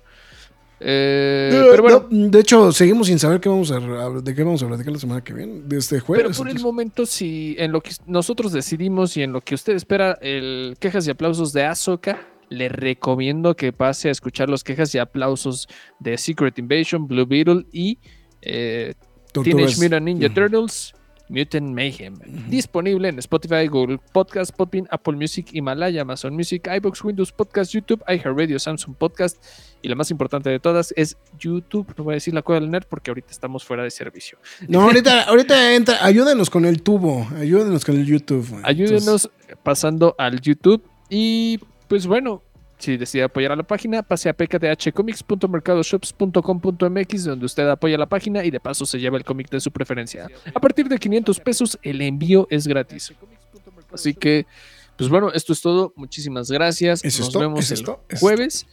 Eh, 0.78 1.50
Eh, 1.52 1.66
pero 1.70 1.82
bueno, 1.82 2.06
no, 2.10 2.28
de 2.28 2.40
hecho, 2.40 2.70
seguimos 2.72 3.06
sin 3.06 3.18
saber 3.18 3.40
qué 3.40 3.48
vamos 3.48 3.70
a, 3.70 3.78
de 3.80 4.34
qué 4.34 4.42
vamos 4.42 4.62
a 4.62 4.66
platicar 4.68 4.92
la 4.92 4.98
semana 4.98 5.24
que 5.24 5.32
viene, 5.32 5.62
de 5.64 5.78
este 5.78 6.00
jueves. 6.00 6.24
Pero 6.26 6.36
por 6.36 6.48
el 6.48 6.60
momento, 6.62 7.06
si 7.06 7.56
en 7.58 7.72
lo 7.72 7.80
que 7.80 7.92
nosotros 8.06 8.52
decidimos 8.52 9.16
y 9.16 9.22
en 9.22 9.32
lo 9.32 9.40
que 9.40 9.54
usted 9.54 9.74
espera, 9.74 10.18
el 10.20 10.76
quejas 10.78 11.06
y 11.06 11.10
aplausos 11.10 11.52
de 11.54 11.64
Ahsoka, 11.64 12.26
le 12.50 12.68
recomiendo 12.68 13.56
que 13.56 13.72
pase 13.72 14.08
a 14.08 14.12
escuchar 14.12 14.48
los 14.50 14.62
quejas 14.64 14.94
y 14.94 14.98
aplausos 14.98 15.66
de 15.98 16.16
Secret 16.18 16.58
Invasion, 16.58 17.06
Blue 17.08 17.26
Beetle 17.26 17.66
y 17.72 17.98
eh, 18.42 18.94
Tortugas. 19.36 19.76
Teenage 19.76 19.78
Mutant 19.78 20.04
Ninja. 20.04 20.34
Turtles. 20.34 20.94
Mutant 21.28 21.74
Mayhem. 21.74 22.14
Disponible 22.48 23.08
en 23.08 23.18
Spotify, 23.18 23.66
Google 23.66 23.98
Podcast, 24.12 24.54
Podbean, 24.54 24.86
Apple 24.90 25.14
Music, 25.14 25.48
Himalaya, 25.52 26.02
Amazon 26.02 26.34
Music, 26.34 26.68
iBox, 26.76 27.02
Windows 27.02 27.32
Podcast, 27.32 27.72
YouTube, 27.72 28.02
iHeartRadio, 28.06 28.58
Samsung 28.58 28.94
Podcast 28.94 29.42
y 29.82 29.88
la 29.88 29.96
más 29.96 30.10
importante 30.10 30.50
de 30.50 30.60
todas 30.60 30.94
es 30.96 31.16
YouTube. 31.38 31.92
No 31.96 32.04
voy 32.04 32.12
a 32.12 32.16
decir 32.16 32.32
la 32.32 32.42
cueva 32.42 32.60
del 32.60 32.70
nerd 32.70 32.84
porque 32.88 33.10
ahorita 33.10 33.30
estamos 33.30 33.64
fuera 33.64 33.82
de 33.82 33.90
servicio. 33.90 34.38
No, 34.68 34.82
ahorita, 34.82 35.22
ahorita 35.28 35.74
entra, 35.74 36.04
ayúdenos 36.04 36.48
con 36.48 36.64
el 36.64 36.82
tubo, 36.82 37.26
ayúdenos 37.36 37.84
con 37.84 37.96
el 37.96 38.06
YouTube. 38.06 38.60
Ayúdenos 38.62 39.30
pasando 39.62 40.14
al 40.18 40.40
YouTube. 40.40 40.82
Y 41.10 41.58
pues 41.88 42.06
bueno, 42.06 42.42
si 42.78 42.96
decide 42.96 43.24
apoyar 43.24 43.52
a 43.52 43.56
la 43.56 43.62
página, 43.62 44.02
pase 44.02 44.28
a 44.28 44.34
pkdhcomics.mercadoshops.com.mx 44.34 47.24
donde 47.24 47.46
usted 47.46 47.68
apoya 47.68 47.96
la 47.96 48.06
página 48.06 48.44
y 48.44 48.50
de 48.50 48.60
paso 48.60 48.84
se 48.84 48.98
lleva 48.98 49.16
el 49.16 49.24
cómic 49.24 49.48
de 49.50 49.60
su 49.60 49.70
preferencia. 49.70 50.28
A 50.54 50.60
partir 50.60 50.88
de 50.88 50.98
500 50.98 51.40
pesos 51.40 51.78
el 51.82 52.02
envío 52.02 52.46
es 52.50 52.66
gratis. 52.66 53.12
Así 53.92 54.14
que, 54.14 54.46
pues 54.96 55.08
bueno, 55.08 55.30
esto 55.32 55.52
es 55.52 55.60
todo. 55.60 55.92
Muchísimas 55.96 56.50
gracias. 56.50 57.04
¿Es 57.04 57.18
Nos 57.18 57.28
esto? 57.28 57.40
vemos 57.40 57.60
¿Es 57.60 57.70
el 57.70 57.78
esto? 57.78 58.04
¿Es 58.08 58.20
jueves. 58.20 58.66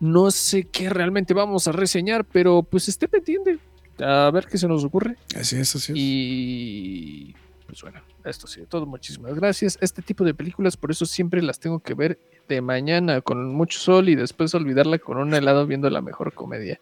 No 0.00 0.30
sé 0.30 0.64
qué 0.64 0.88
realmente 0.88 1.34
vamos 1.34 1.66
a 1.66 1.72
reseñar, 1.72 2.24
pero 2.24 2.62
pues 2.62 2.88
esté 2.88 3.08
pendiente. 3.08 3.58
A 3.98 4.30
ver 4.32 4.46
qué 4.46 4.58
se 4.58 4.68
nos 4.68 4.84
ocurre. 4.84 5.16
Así 5.34 5.56
es, 5.56 5.74
así 5.74 5.92
es. 5.92 5.98
Y 5.98 7.34
pues 7.66 7.82
bueno, 7.82 8.00
esto 8.24 8.46
sí, 8.46 8.62
todo. 8.68 8.86
Muchísimas 8.86 9.34
gracias. 9.34 9.76
Este 9.80 10.02
tipo 10.02 10.24
de 10.24 10.34
películas, 10.34 10.76
por 10.76 10.92
eso 10.92 11.04
siempre 11.04 11.42
las 11.42 11.58
tengo 11.58 11.80
que 11.80 11.94
ver 11.94 12.20
de 12.48 12.60
mañana 12.60 13.20
con 13.20 13.52
mucho 13.54 13.78
sol 13.78 14.08
y 14.08 14.14
después 14.14 14.54
olvidarla 14.54 14.98
con 14.98 15.18
un 15.18 15.34
helado 15.34 15.66
viendo 15.66 15.88
la 15.90 16.00
mejor 16.00 16.32
comedia. 16.32 16.80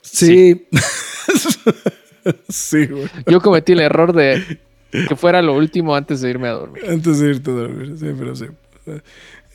Sí. 0.00 0.66
sí, 2.48 2.86
güey. 2.86 3.08
Yo 3.26 3.40
cometí 3.40 3.72
el 3.72 3.80
error 3.80 4.12
de 4.12 4.60
que 4.90 5.16
fuera 5.16 5.42
lo 5.42 5.54
último 5.54 5.96
antes 5.96 6.20
de 6.20 6.30
irme 6.30 6.48
a 6.48 6.52
dormir. 6.52 6.84
Antes 6.88 7.18
de 7.18 7.30
irte 7.30 7.50
a 7.50 7.54
dormir, 7.54 7.96
sí, 7.98 8.06
pero 8.18 8.36
sí. 8.36 8.46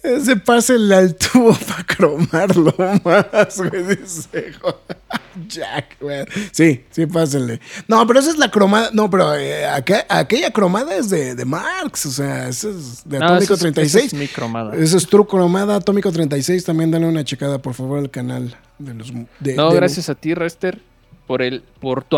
Ese 0.04 0.36
pásele 0.38 0.96
al 0.96 1.16
tubo 1.16 1.54
para 1.68 1.84
cromarlo 1.84 2.74
más, 3.04 3.58
güey. 3.58 3.84
Dice 3.98 4.54
Jack, 5.48 5.98
güey. 6.00 6.26
Sí, 6.52 6.84
sí, 6.90 7.06
pásenle. 7.06 7.60
No, 7.88 8.06
pero 8.08 8.20
esa 8.20 8.30
es 8.32 8.38
la 8.38 8.50
cromada. 8.52 8.90
No, 8.94 9.10
pero 9.10 9.36
eh, 9.36 9.66
aquella 10.10 10.52
cromada 10.52 10.96
es 10.96 11.10
de, 11.10 11.36
de 11.36 11.46
Marx. 11.46 12.06
O 12.06 12.12
sea, 12.12 12.48
esa 12.50 12.70
es 12.70 13.08
de 13.08 13.20
No, 13.20 13.26
Atómico 13.26 13.54
es- 13.54 13.60
36. 13.60 14.06
esa 14.06 14.16
es 14.16 14.20
mi 14.20 14.28
cromada. 14.28 14.76
Esa 14.76 14.98
es 14.98 15.08
True 15.08 15.26
Cromada 15.28 15.76
Atómico 15.76 16.12
36. 16.12 16.64
También 16.64 16.92
dale 16.92 17.06
una 17.08 17.24
checada, 17.24 17.60
por 17.62 17.74
favor, 17.74 18.00
al 18.00 18.10
canal 18.10 18.56
de 18.78 18.94
los. 18.94 19.12
de- 19.40 19.56
No, 19.56 19.70
de- 19.70 19.76
gracias 19.78 20.10
a 20.10 20.16
ti, 20.16 20.34
Rester, 20.34 20.80
por 21.28 21.42
el, 21.42 21.64
por 21.80 22.04
tu, 22.04 22.18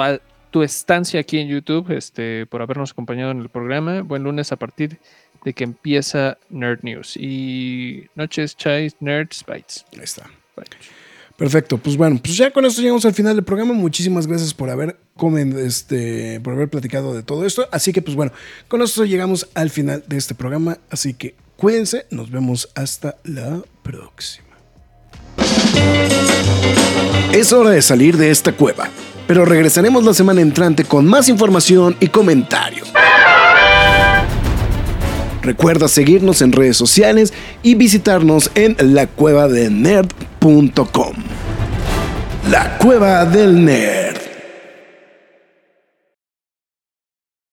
tu 0.50 0.64
estancia 0.64 1.20
aquí 1.20 1.38
en 1.40 1.48
YouTube, 1.48 1.92
este, 1.92 2.46
por 2.48 2.62
habernos 2.62 2.92
acompañado 2.92 3.32
en 3.32 3.40
el 3.42 3.50
programa. 3.50 4.02
Buen 4.02 4.24
lunes 4.24 4.52
a 4.52 4.56
partir 4.56 4.90
de 4.92 5.00
que 5.42 5.64
empieza 5.64 6.38
Nerd 6.50 6.80
News. 6.84 7.18
Y 7.18 8.06
noches, 8.16 8.56
chais, 8.56 8.96
nerds, 9.00 9.44
bites. 9.48 9.86
Ahí 9.94 10.00
está. 10.04 10.30
Perfecto, 11.38 11.80
pues 11.80 11.98
bueno, 11.98 12.20
pues 12.24 12.38
ya 12.38 12.52
con 12.52 12.66
esto 12.66 12.82
llegamos 12.82 13.04
al 13.06 13.14
final 13.16 13.36
del 13.36 13.44
programa. 13.44 13.74
Muchísimas 13.74 14.28
gracias 14.28 14.54
por 14.54 14.70
haber 14.70 14.98
comen- 15.18 15.58
este, 15.58 16.40
por 16.42 16.54
haber 16.54 16.70
platicado 16.70 17.16
de 17.16 17.24
todo 17.24 17.46
esto. 17.48 17.68
Así 17.72 17.92
que, 17.94 18.04
pues 18.04 18.16
bueno, 18.16 18.32
con 18.68 18.84
esto 18.84 19.06
llegamos 19.06 19.50
al 19.56 19.72
final 19.72 20.04
de 20.08 20.18
este 20.18 20.36
programa. 20.36 20.78
Así 20.92 21.16
que 21.16 21.34
cuídense, 21.58 22.06
nos 22.12 22.30
vemos 22.30 22.70
hasta 22.76 23.16
la 23.24 23.64
próxima. 23.82 24.46
Es 27.34 27.52
hora 27.54 27.72
de 27.72 27.82
salir 27.82 28.18
de 28.18 28.30
esta 28.30 28.52
cueva, 28.52 28.90
pero 29.26 29.44
regresaremos 29.46 30.04
la 30.04 30.14
semana 30.14 30.42
entrante 30.42 30.84
con 30.84 31.08
más 31.08 31.28
información 31.28 31.96
y 32.00 32.08
comentarios. 32.10 32.92
Recuerda 35.42 35.88
seguirnos 35.88 36.42
en 36.42 36.52
redes 36.52 36.76
sociales 36.78 37.34
y 37.64 37.76
visitarnos 37.76 38.52
en 38.56 38.76
lacuevadelnerd.com. 38.80 41.14
La 42.50 42.78
Cueva 42.78 43.26
del 43.26 43.66
Nerd. 43.66 44.21